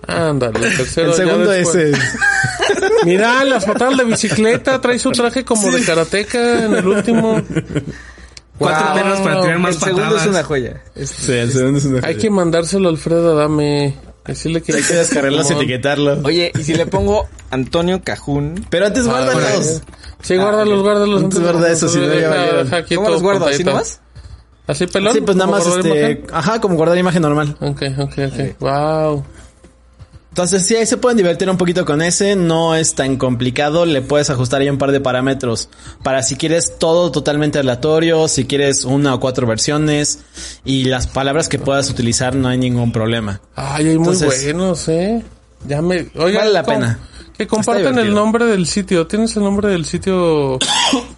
Ándale, 0.06 0.66
el 0.66 0.76
tercero 0.76 1.10
El 1.10 1.14
segundo 1.14 1.52
ese 1.52 1.90
es. 1.90 1.98
Mira, 3.04 3.44
las 3.44 3.64
patadas 3.64 3.98
de 3.98 4.04
bicicleta, 4.04 4.80
trae 4.80 4.98
su 4.98 5.10
traje 5.10 5.44
como 5.44 5.70
de 5.70 5.82
karateca 5.84 6.64
en 6.64 6.74
el 6.74 6.86
último. 6.86 7.42
Cuatro 8.60 8.86
Wow. 8.88 8.94
perros 8.94 9.20
para 9.20 9.40
tirar 9.40 9.58
más 9.58 9.74
el 9.74 9.80
segundo 9.80 10.02
patadas. 10.02 10.22
es 10.22 10.28
una 10.28 10.42
joya. 10.44 10.82
Este, 10.94 11.22
Sí, 11.22 11.32
el 11.32 11.50
segundo 11.50 11.78
es 11.78 11.84
una 11.86 12.06
Hay 12.06 12.16
que 12.16 12.28
mandárselo 12.30 12.88
a 12.88 12.92
Alfredo 12.92 13.32
Adame. 13.38 13.96
Decirle 14.26 14.60
que... 14.62 14.74
Hay 14.76 14.82
que 14.82 14.94
descargarlos 14.94 15.50
y 15.50 15.54
etiquetarlo. 15.54 16.20
Oye, 16.24 16.52
y 16.56 16.62
si 16.62 16.74
le 16.74 16.84
pongo 16.86 17.26
Antonio 17.50 18.02
Cajún, 18.04 18.66
Pero 18.68 18.86
antes 18.86 19.06
Ah, 19.06 19.10
guárdalos. 19.10 19.82
Sí, 20.22 20.36
guárdalos, 20.36 20.82
guárdalos. 20.82 21.22
Antes 21.24 21.40
guarda 21.40 21.72
eso, 21.72 21.88
si 21.88 21.98
no, 21.98 22.04
ya 22.04 22.10
Deja- 22.10 22.28
valieron. 22.28 22.64
deja 22.64 22.76
aquí 22.76 22.94
¿cómo 22.96 23.08
los 23.08 23.22
guardo? 23.22 23.46
¿Así 23.46 23.64
nomás? 23.64 24.00
¿Así 24.66 24.86
pelón? 24.86 25.14
Sí, 25.14 25.20
pues 25.22 25.36
nada 25.36 25.50
¿Como 25.50 25.64
más 25.64 25.76
este. 25.76 25.88
imagen? 25.88 26.26
Ajá, 26.32 26.60
como 26.60 26.76
guardar 26.76 26.98
imagen 26.98 27.22
normal. 27.22 27.56
Ok, 27.60 27.82
ok, 27.98 28.12
ok. 28.28 28.60
Wow. 28.60 29.24
Entonces, 30.40 30.66
sí, 30.66 30.74
ahí 30.74 30.86
se 30.86 30.96
pueden 30.96 31.18
divertir 31.18 31.50
un 31.50 31.58
poquito 31.58 31.84
con 31.84 32.00
ese. 32.00 32.34
No 32.34 32.74
es 32.74 32.94
tan 32.94 33.18
complicado. 33.18 33.84
Le 33.84 34.00
puedes 34.00 34.30
ajustar 34.30 34.62
ahí 34.62 34.70
un 34.70 34.78
par 34.78 34.90
de 34.90 34.98
parámetros. 34.98 35.68
Para 36.02 36.22
si 36.22 36.36
quieres 36.36 36.78
todo 36.78 37.12
totalmente 37.12 37.58
aleatorio, 37.58 38.26
si 38.26 38.46
quieres 38.46 38.86
una 38.86 39.14
o 39.14 39.20
cuatro 39.20 39.46
versiones. 39.46 40.20
Y 40.64 40.84
las 40.84 41.06
palabras 41.06 41.50
que 41.50 41.58
puedas 41.58 41.90
utilizar, 41.90 42.34
no 42.34 42.48
hay 42.48 42.56
ningún 42.56 42.90
problema. 42.90 43.42
Ay, 43.54 43.88
hay 43.88 43.98
muy 43.98 44.16
buenos, 44.16 44.88
eh. 44.88 45.22
Ya 45.68 45.82
me... 45.82 46.06
Oiga, 46.16 46.38
Vale 46.38 46.52
la 46.52 46.62
pena. 46.62 46.98
Que 47.36 47.46
compartan 47.46 47.98
el 47.98 48.14
nombre 48.14 48.46
del 48.46 48.66
sitio. 48.66 49.06
¿Tienes 49.06 49.36
el 49.36 49.42
nombre 49.42 49.68
del 49.68 49.84
sitio 49.84 50.58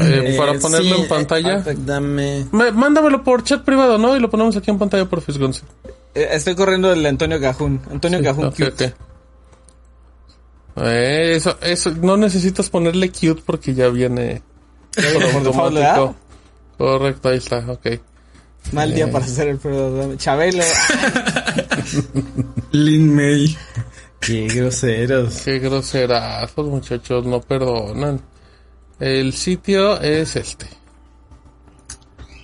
eh, 0.00 0.34
para 0.38 0.52
Eh, 0.52 0.58
ponerlo 0.60 0.96
sí, 0.96 1.02
en 1.02 1.08
pantalla? 1.08 1.58
eh, 1.66 1.74
dame. 1.78 2.46
Me- 2.52 2.72
mándamelo 2.72 3.22
por 3.24 3.42
chat 3.44 3.62
privado, 3.64 3.98
¿no? 3.98 4.16
Y 4.16 4.20
lo 4.20 4.30
ponemos 4.30 4.56
aquí 4.56 4.70
en 4.70 4.78
pantalla 4.78 5.04
por 5.06 5.20
Fisgonce. 5.22 5.62
Eh, 6.14 6.28
Estoy 6.32 6.54
corriendo 6.54 6.92
el 6.92 7.04
Antonio 7.06 7.40
Cajún. 7.40 7.80
Antonio 7.90 8.22
Cajún 8.22 8.46
Ok, 8.46 8.56
cute. 8.56 8.94
Eh, 10.76 11.34
eso, 11.36 11.56
eso, 11.60 11.90
no 12.00 12.16
necesitas 12.16 12.70
ponerle 12.70 13.10
cute 13.10 13.42
porque 13.44 13.74
ya 13.74 13.88
viene 13.88 14.42
automático. 15.34 16.14
Correcto, 16.78 17.28
ahí 17.28 17.38
está, 17.38 17.58
ok. 17.70 17.86
Mal 18.72 18.92
Eh. 18.92 18.96
día 18.96 19.10
para 19.10 19.24
hacer 19.24 19.48
el 19.48 19.58
programa. 19.58 20.16
Chabelo. 20.16 20.62
Lin 22.72 23.14
May. 23.14 23.56
Qué 24.20 24.46
groseros. 24.48 25.40
Qué 25.44 25.58
groserazos, 25.58 26.66
muchachos, 26.66 27.24
no 27.24 27.40
perdonan. 27.40 28.20
El 29.00 29.32
sitio 29.32 30.00
es 30.00 30.36
este. 30.36 30.68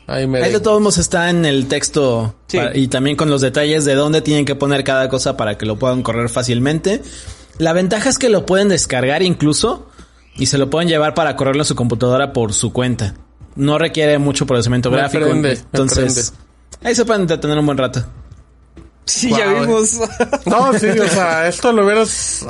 Ahí 0.09 0.27
me 0.27 0.41
Ahí 0.43 0.53
de 0.53 0.61
todos 0.61 0.81
modos 0.81 0.99
está 0.99 1.31
en 1.31 1.45
el 1.45 1.66
texto 1.66 2.35
Sí. 2.47 2.59
y 2.74 2.89
también 2.89 3.16
con 3.16 3.28
los 3.28 3.41
detalles 3.41 3.85
de 3.85 3.95
dónde 3.95 4.23
tienen 4.23 4.45
que 4.45 4.55
poner 4.55 4.85
cada 4.85 5.09
cosa 5.09 5.37
para 5.37 5.59
que 5.59 5.66
lo 5.66 5.78
puedan 5.78 6.03
correr 6.03 6.28
fácilmente. 6.28 7.03
La 7.59 7.73
ventaja 7.73 8.09
es 8.09 8.19
que 8.19 8.28
lo 8.28 8.47
pueden 8.47 8.69
descargar 8.69 9.23
incluso 9.23 9.89
y 10.37 10.47
se 10.47 10.59
lo 10.59 10.70
pueden 10.70 10.89
llevar 10.89 11.15
para 11.15 11.35
correrlo 11.35 11.62
en 11.62 11.66
su 11.66 11.74
computadora 11.74 12.33
por 12.33 12.53
su 12.53 12.73
cuenta. 12.73 13.15
No 13.57 13.78
requiere 13.78 14.19
mucho 14.19 14.47
procesamiento 14.47 14.91
Me 14.91 14.99
gráfico. 14.99 15.24
prende, 15.24 15.53
entonces, 15.73 16.35
ahí 16.85 16.95
se 16.95 17.05
pueden 17.05 17.23
entretener 17.23 17.59
un 17.59 17.66
buen 17.66 17.78
rato. 17.78 18.05
Sí, 19.09 19.28
Wow. 19.31 19.39
ya 19.39 19.47
vimos. 19.53 20.01
No, 20.47 20.77
sí, 20.77 20.87
o 20.89 21.07
sea, 21.09 21.47
esto 21.47 21.70
lo 21.73 21.85
hubieras... 21.85 22.45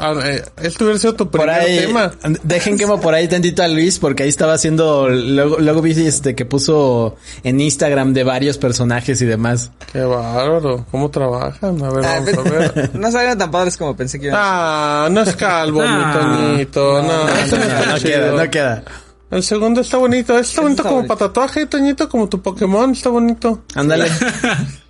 esto 0.63 0.85
hubiera 0.85 0.99
sido 0.99 1.15
tu 1.15 1.31
Por 1.31 1.43
primer 1.43 1.61
ahí, 1.61 1.79
tema. 1.81 2.13
dejen 2.43 2.79
quemo 2.79 2.99
por 2.99 3.13
ahí 3.13 3.29
tantito 3.29 3.63
a 3.63 3.69
Luis 3.69 3.99
porque 3.99 4.23
ahí 4.23 4.31
estaba 4.31 4.55
haciendo, 4.55 5.07
luego, 5.11 5.59
luego 5.59 5.83
vi 5.83 5.91
este 6.07 6.35
que 6.35 6.47
puso 6.47 7.17
en 7.45 7.61
Instagram 7.61 8.15
de 8.15 8.25
varios 8.25 8.57
personajes 8.57 9.21
y 9.21 9.27
demás. 9.27 9.71
Qué 9.93 10.01
bárbaro, 10.01 10.87
¿cómo 10.91 11.11
trabajan? 11.11 11.83
A 11.85 11.91
ver, 11.91 12.05
Ah, 12.07 12.21
vamos 12.25 12.39
a 12.47 12.51
ver. 12.51 12.91
no 12.95 13.11
salgan 13.13 13.37
tan 13.37 13.51
padres 13.51 13.77
como 13.77 13.95
pensé 13.95 14.19
que 14.19 14.29
iban. 14.29 14.41
Ah, 14.43 15.09
no 15.11 15.21
es 15.21 15.37
calvo, 15.37 15.81
mi. 15.87 16.13
Toñito. 16.13 17.03
No, 17.03 17.25
no 17.27 17.93
No 17.93 17.99
queda, 18.03 18.33
no 18.33 18.51
queda. 18.51 18.83
El 19.31 19.43
segundo 19.43 19.83
está 19.83 19.99
bonito. 19.99 20.39
Está 20.39 20.63
bonito 20.63 20.81
está 20.81 20.89
como 20.89 20.97
bonito. 21.03 21.15
para 21.19 21.29
tatuaje, 21.29 21.67
Toñito, 21.67 22.09
como 22.09 22.29
tu 22.31 22.41
Pokémon. 22.41 22.93
Está 22.93 23.11
bonito. 23.11 23.63
Ándale. 23.75 24.07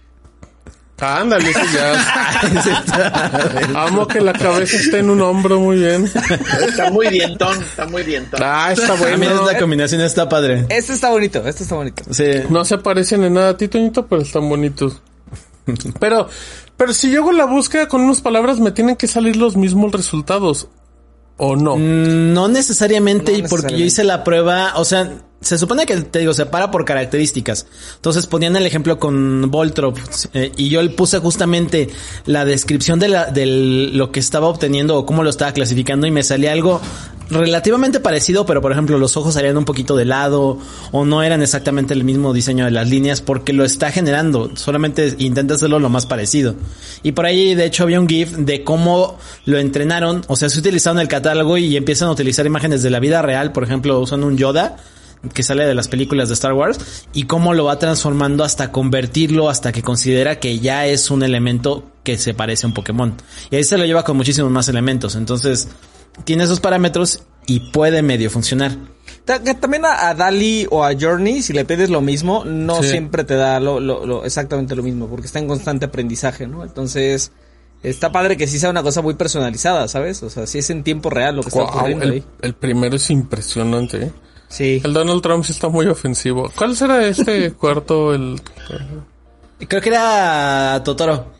Ándale, 0.98 1.52
sí, 1.52 1.60
ya. 1.74 3.72
Amo 3.86 4.06
que 4.06 4.20
la 4.20 4.32
cabeza 4.32 4.76
esté 4.76 4.98
en 5.00 5.10
un 5.10 5.20
hombro 5.20 5.60
muy 5.60 5.76
bien. 5.76 6.10
Está 6.66 6.90
muy 6.90 7.08
dientón, 7.08 7.62
está 7.62 7.86
muy 7.86 8.02
dientón. 8.02 8.40
Ah, 8.42 8.72
está 8.72 8.94
bueno. 8.94 9.44
la 9.44 9.58
combinación 9.58 10.00
está 10.00 10.28
padre. 10.28 10.64
Este 10.70 10.94
está 10.94 11.10
bonito, 11.10 11.46
este 11.46 11.64
está 11.64 11.74
bonito. 11.74 12.02
Sí. 12.10 12.24
No 12.48 12.64
se 12.64 12.78
parecen 12.78 13.24
en 13.24 13.34
nada 13.34 13.50
a 13.50 13.56
ti, 13.56 13.68
Toñito, 13.68 14.06
pero 14.06 14.22
están 14.22 14.48
bonitos. 14.48 15.02
Pero, 16.00 16.28
pero 16.76 16.92
si 16.94 17.10
yo 17.10 17.22
hago 17.22 17.32
la 17.32 17.44
búsqueda 17.44 17.88
con 17.88 18.00
unas 18.02 18.20
palabras, 18.20 18.58
me 18.60 18.70
tienen 18.70 18.96
que 18.96 19.06
salir 19.06 19.36
los 19.36 19.56
mismos 19.56 19.92
resultados. 19.92 20.68
¿O 21.38 21.56
no? 21.56 21.76
Mm, 21.76 22.32
No 22.32 22.48
necesariamente, 22.48 23.32
No 23.32 23.38
y 23.38 23.42
porque 23.42 23.50
yo 23.74 23.78
necesariamente. 23.78 23.86
hice 23.86 24.04
la 24.04 24.24
prueba, 24.24 24.72
o 24.76 24.84
sea, 24.86 25.10
se 25.40 25.58
supone 25.58 25.86
que, 25.86 25.96
te 25.98 26.20
digo, 26.20 26.32
se 26.34 26.46
para 26.46 26.70
por 26.70 26.84
características. 26.84 27.66
Entonces 27.96 28.26
ponían 28.26 28.56
el 28.56 28.66
ejemplo 28.66 28.98
con 28.98 29.50
Voltrop, 29.50 29.98
eh, 30.34 30.52
y 30.56 30.68
yo 30.68 30.82
le 30.82 30.90
puse 30.90 31.18
justamente 31.18 31.88
la 32.24 32.44
descripción 32.44 32.98
de, 32.98 33.08
la, 33.08 33.26
de 33.26 33.46
lo 33.46 34.10
que 34.10 34.20
estaba 34.20 34.48
obteniendo 34.48 34.96
o 34.96 35.06
cómo 35.06 35.22
lo 35.22 35.30
estaba 35.30 35.52
clasificando 35.52 36.06
y 36.06 36.10
me 36.10 36.22
salía 36.22 36.52
algo 36.52 36.80
relativamente 37.30 38.00
parecido, 38.00 38.46
pero 38.46 38.60
por 38.60 38.72
ejemplo 38.72 38.98
los 38.98 39.16
ojos 39.16 39.34
salían 39.34 39.56
un 39.56 39.64
poquito 39.64 39.96
de 39.96 40.04
lado 40.04 40.58
o 40.92 41.04
no 41.04 41.22
eran 41.22 41.42
exactamente 41.42 41.92
el 41.92 42.04
mismo 42.04 42.32
diseño 42.32 42.64
de 42.64 42.70
las 42.70 42.88
líneas 42.88 43.20
porque 43.20 43.52
lo 43.52 43.64
está 43.64 43.90
generando, 43.90 44.52
solamente 44.54 45.14
intenta 45.18 45.54
hacerlo 45.54 45.78
lo 45.78 45.88
más 45.88 46.06
parecido. 46.06 46.54
Y 47.02 47.12
por 47.12 47.26
ahí 47.26 47.54
de 47.54 47.64
hecho 47.64 47.82
había 47.82 48.00
un 48.00 48.08
GIF 48.08 48.36
de 48.36 48.62
cómo 48.62 49.18
lo 49.44 49.58
entrenaron, 49.58 50.22
o 50.28 50.36
sea, 50.36 50.48
se 50.48 50.58
utilizaron 50.58 51.00
el 51.00 51.08
catálogo 51.08 51.58
y 51.58 51.76
empiezan 51.76 52.08
a 52.08 52.12
utilizar 52.12 52.46
imágenes 52.46 52.82
de 52.82 52.90
la 52.90 53.00
vida 53.00 53.22
real, 53.22 53.52
por 53.52 53.64
ejemplo, 53.64 53.98
usan 54.00 54.22
un 54.22 54.36
Yoda 54.36 54.76
que 55.34 55.42
sale 55.42 55.66
de 55.66 55.74
las 55.74 55.88
películas 55.88 56.28
de 56.28 56.34
Star 56.34 56.52
Wars 56.52 57.06
y 57.12 57.24
cómo 57.24 57.54
lo 57.54 57.64
va 57.64 57.78
transformando 57.78 58.44
hasta 58.44 58.70
convertirlo, 58.72 59.48
hasta 59.50 59.72
que 59.72 59.82
considera 59.82 60.38
que 60.38 60.58
ya 60.60 60.86
es 60.86 61.10
un 61.10 61.22
elemento 61.22 61.84
que 62.04 62.16
se 62.18 62.34
parece 62.34 62.66
a 62.66 62.68
un 62.68 62.74
Pokémon. 62.74 63.14
Y 63.50 63.56
ahí 63.56 63.64
se 63.64 63.76
lo 63.78 63.84
lleva 63.84 64.04
con 64.04 64.16
muchísimos 64.16 64.50
más 64.50 64.68
elementos. 64.68 65.14
Entonces, 65.16 65.68
tiene 66.24 66.44
esos 66.44 66.60
parámetros 66.60 67.22
y 67.46 67.60
puede 67.70 68.02
medio 68.02 68.30
funcionar. 68.30 68.76
También 69.24 69.84
a, 69.84 70.08
a 70.08 70.14
Dali 70.14 70.66
o 70.70 70.84
a 70.84 70.92
Journey, 70.98 71.42
si 71.42 71.52
le 71.52 71.64
pides 71.64 71.90
lo 71.90 72.00
mismo, 72.00 72.44
no 72.44 72.80
Sí. 72.82 72.90
siempre 72.90 73.24
te 73.24 73.34
da 73.34 73.58
lo, 73.58 73.80
lo- 73.80 74.06
lo- 74.06 74.24
exactamente 74.24 74.76
lo 74.76 74.84
mismo, 74.84 75.08
porque 75.08 75.26
está 75.26 75.40
en 75.40 75.48
constante 75.48 75.84
aprendizaje, 75.86 76.46
¿no? 76.46 76.62
Entonces, 76.62 77.32
está 77.82 78.12
padre 78.12 78.36
que 78.36 78.46
sí 78.46 78.60
sea 78.60 78.70
una 78.70 78.84
cosa 78.84 79.02
muy 79.02 79.14
personalizada, 79.14 79.88
¿sabes? 79.88 80.22
O 80.22 80.30
sea, 80.30 80.46
si 80.46 80.58
es 80.58 80.70
en 80.70 80.84
tiempo 80.84 81.10
real 81.10 81.34
lo 81.36 81.42
que 81.42 81.48
está 81.48 81.62
ocurriendo 81.64 82.04
el, 82.04 82.12
ahí. 82.12 82.24
el 82.42 82.54
primero 82.54 82.94
es 82.96 83.10
impresionante. 83.10 84.04
¿eh? 84.04 84.12
Sí. 84.48 84.80
El 84.84 84.92
Donald 84.92 85.22
Trump 85.22 85.44
sí 85.44 85.52
está 85.52 85.68
muy 85.68 85.86
ofensivo. 85.86 86.50
¿Cuál 86.56 86.76
será 86.76 87.06
este 87.06 87.52
cuarto? 87.58 88.14
El 88.14 88.40
creo 89.68 89.80
que 89.82 89.88
era 89.88 90.80
Totoro. 90.84 91.34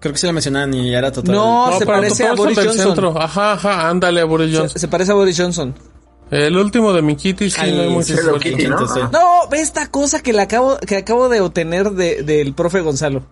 Creo 0.00 0.12
que 0.12 0.18
se 0.18 0.26
lo 0.26 0.32
mencionaban 0.32 0.72
y 0.74 0.94
era 0.94 1.10
Totoro. 1.10 1.36
No, 1.36 1.78
se 1.78 1.86
parece 1.86 2.24
a 2.24 2.30
Totoro 2.30 2.44
Boris 2.54 2.58
Johnson. 2.58 2.86
centro. 2.86 3.20
Ajá, 3.20 3.52
ajá, 3.52 3.88
ándale 3.88 4.20
a 4.20 4.24
Boris 4.24 4.50
Se, 4.52 4.58
Johnson. 4.58 4.80
se 4.80 4.88
parece 4.88 5.12
a 5.12 5.14
Boris 5.14 5.36
Johnson. 5.38 5.74
El 6.30 6.56
último 6.56 6.92
de 6.92 7.02
mi 7.02 7.14
Kitty 7.16 7.50
sí, 7.50 7.56
Ay, 7.60 7.72
no. 7.72 8.38
Kitty, 8.38 8.66
¿no? 8.66 8.86
sí. 8.88 9.00
No, 9.12 9.48
ve 9.48 9.60
esta 9.60 9.90
cosa 9.90 10.20
que 10.22 10.32
le 10.32 10.42
acabo, 10.42 10.76
que 10.78 10.96
acabo 10.96 11.28
de 11.28 11.40
obtener 11.40 11.90
de, 11.92 12.22
del 12.24 12.52
profe 12.52 12.80
Gonzalo. 12.80 13.22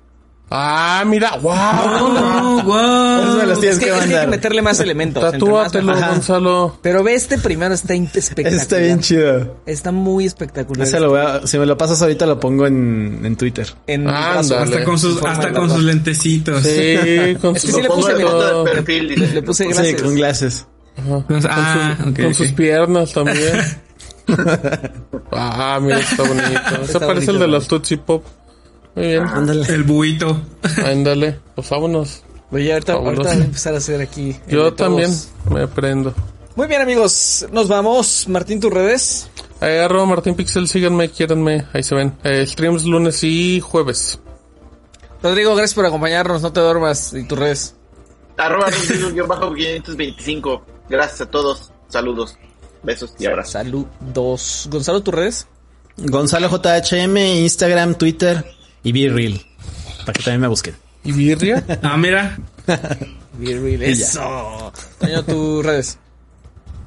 Ah, 0.50 1.02
mira, 1.06 1.36
wow. 1.38 1.52
Eso 1.54 2.62
wow. 2.64 3.36
me 3.38 3.46
los 3.46 3.52
Es 3.54 3.60
tienes 3.60 3.78
que, 3.78 3.86
que 3.86 3.90
es 3.98 4.04
que 4.04 4.14
hay 4.16 4.20
que 4.24 4.30
meterle 4.30 4.62
más 4.62 4.78
elementos. 4.78 5.22
más 5.22 5.32
Tatúatelo, 5.32 5.94
mejor. 5.94 6.10
Gonzalo. 6.10 6.78
Pero 6.82 7.02
ve 7.02 7.14
este 7.14 7.38
primero, 7.38 7.74
está 7.74 7.94
espectacular. 7.94 8.54
Está 8.62 8.76
bien 8.76 9.00
chido. 9.00 9.56
Está 9.66 9.90
muy 9.90 10.26
espectacular. 10.26 10.86
Ese 10.86 11.00
lo 11.00 11.10
voy 11.10 11.20
a- 11.20 11.46
si 11.46 11.58
me 11.58 11.66
lo 11.66 11.76
pasas 11.76 12.00
ahorita 12.02 12.26
lo 12.26 12.38
pongo 12.38 12.66
en, 12.66 13.20
en 13.24 13.36
Twitter. 13.36 13.66
En 13.86 14.04
brazo. 14.04 14.56
Hasta 14.58 14.84
con 14.84 14.98
sus, 14.98 15.20
hasta 15.24 15.52
con 15.52 15.68
sus 15.70 15.82
lentecitos. 15.82 16.62
Sí, 16.62 17.36
con 17.40 17.56
Es 17.56 17.62
que 17.62 17.68
sus 17.72 17.76
sí 17.76 17.82
le 17.82 17.88
puse 17.88 18.14
de 18.14 18.24
le- 18.24 18.64
perfil, 18.72 19.08
Le, 19.34 19.42
puse 19.42 19.64
Sí, 19.64 19.70
gracias. 19.72 20.02
con 20.02 20.14
glasses. 20.14 20.66
Entonces, 20.96 21.50
ah, 21.52 21.96
con, 22.00 22.10
ok, 22.12 22.20
con 22.22 22.34
sus 22.34 22.52
piernas 22.52 23.12
también. 23.12 23.60
ah, 25.32 25.78
mira, 25.82 25.98
está 26.00 26.22
bonito. 26.22 26.46
Se 26.76 26.82
Está 26.84 27.00
parece 27.00 27.26
bonito, 27.26 27.32
el 27.32 27.38
de 27.40 27.46
¿no? 27.46 27.52
los 27.54 27.66
Tootsie 27.68 27.98
Pop. 27.98 28.24
Muy 28.94 29.06
bien. 29.06 29.22
Ándale. 29.22 29.66
El 29.68 29.84
buito. 29.84 30.40
Ándale, 30.84 31.40
pues 31.54 31.68
vámonos. 31.68 32.22
Oye, 32.50 32.72
ahorita, 32.72 32.92
ahorita 32.92 33.22
voy 33.22 33.42
a 33.42 33.44
empezar 33.44 33.74
a 33.74 33.78
hacer 33.78 34.00
aquí. 34.00 34.36
Yo 34.46 34.72
también 34.74 35.10
me 35.50 35.66
prendo. 35.66 36.14
Muy 36.54 36.68
bien, 36.68 36.80
amigos. 36.80 37.46
Nos 37.50 37.66
vamos. 37.66 38.28
Martín, 38.28 38.60
tus 38.60 38.72
redes. 38.72 39.28
Eh, 39.60 39.80
arroba 39.80 40.06
Martín 40.06 40.36
Pixel, 40.36 40.68
síganme, 40.68 41.10
quiéranme, 41.10 41.66
ahí 41.72 41.82
se 41.82 41.94
ven. 41.94 42.16
Eh, 42.22 42.46
streams 42.46 42.84
lunes 42.84 43.24
y 43.24 43.60
jueves. 43.60 44.20
Rodrigo, 45.22 45.56
gracias 45.56 45.74
por 45.74 45.86
acompañarnos. 45.86 46.42
No 46.42 46.52
te 46.52 46.60
duermas. 46.60 47.12
Y 47.14 47.26
tus 47.26 47.38
redes. 47.38 47.74
Arroba 48.36 48.68
Rodrigo, 48.70 49.26
bajo 49.26 49.52
525. 49.52 50.64
Gracias 50.88 51.22
a 51.22 51.26
todos. 51.26 51.72
Saludos. 51.88 52.36
Besos 52.84 53.14
y 53.18 53.26
abrazos. 53.26 53.52
Saludos. 53.52 54.68
Gonzalo, 54.70 55.02
tus 55.02 55.14
redes. 55.14 55.46
Gonzalo 55.96 56.48
JHM, 56.48 57.16
Instagram, 57.16 57.94
Twitter 57.94 58.44
y 58.84 58.92
Be 58.92 59.12
Real. 59.12 59.40
Para 60.00 60.12
que 60.12 60.22
también 60.22 60.42
me 60.42 60.48
busquen. 60.48 60.76
¿Y 61.04 61.12
birria? 61.12 61.64
Ah, 61.82 61.96
mira. 61.96 62.38
Bien, 63.36 63.64
bien, 63.64 63.82
Eso. 63.82 64.72
Toño, 65.00 65.24
tus 65.24 65.66
redes. 65.66 65.98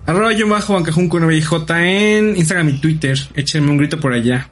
Arroba 0.05 0.31
yo 0.31 0.47
bajo 0.47 0.73
bancajun 0.73 1.09
con 1.09 1.41
J 1.41 1.83
en 1.85 2.37
Instagram 2.37 2.69
y 2.69 2.79
Twitter. 2.79 3.17
Échenme 3.35 3.69
un 3.69 3.77
grito 3.77 3.99
por 3.99 4.13
allá. 4.13 4.49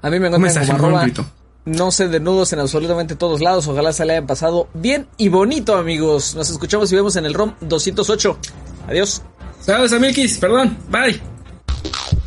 A 0.00 0.08
mí 0.08 0.18
me 0.18 0.28
encuentran 0.28 0.66
como 0.66 0.78
arroba 0.78 1.02
grito. 1.02 1.26
no 1.66 1.90
sé 1.90 2.08
de 2.08 2.20
nudos 2.20 2.54
en 2.54 2.60
absolutamente 2.60 3.16
todos 3.16 3.42
lados. 3.42 3.66
Ojalá 3.68 3.92
se 3.92 4.06
le 4.06 4.12
hayan 4.12 4.26
pasado 4.26 4.70
bien 4.72 5.06
y 5.18 5.28
bonito, 5.28 5.76
amigos. 5.76 6.34
Nos 6.34 6.48
escuchamos 6.48 6.90
y 6.90 6.96
vemos 6.96 7.16
en 7.16 7.26
el 7.26 7.34
ROM 7.34 7.52
208. 7.60 8.38
Adiós. 8.88 9.20
Saludos 9.60 9.92
a 9.92 9.98
Milkis, 9.98 10.38
perdón. 10.38 10.78
Bye. 10.88 11.20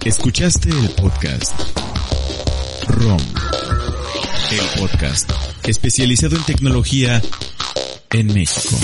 Escuchaste 0.05 0.69
el 0.69 0.89
podcast 0.91 1.51
ROM. 2.89 3.17
El 4.51 4.79
podcast 4.79 5.31
especializado 5.63 6.35
en 6.35 6.43
tecnología 6.43 7.21
en 8.11 8.27
México. 8.33 8.77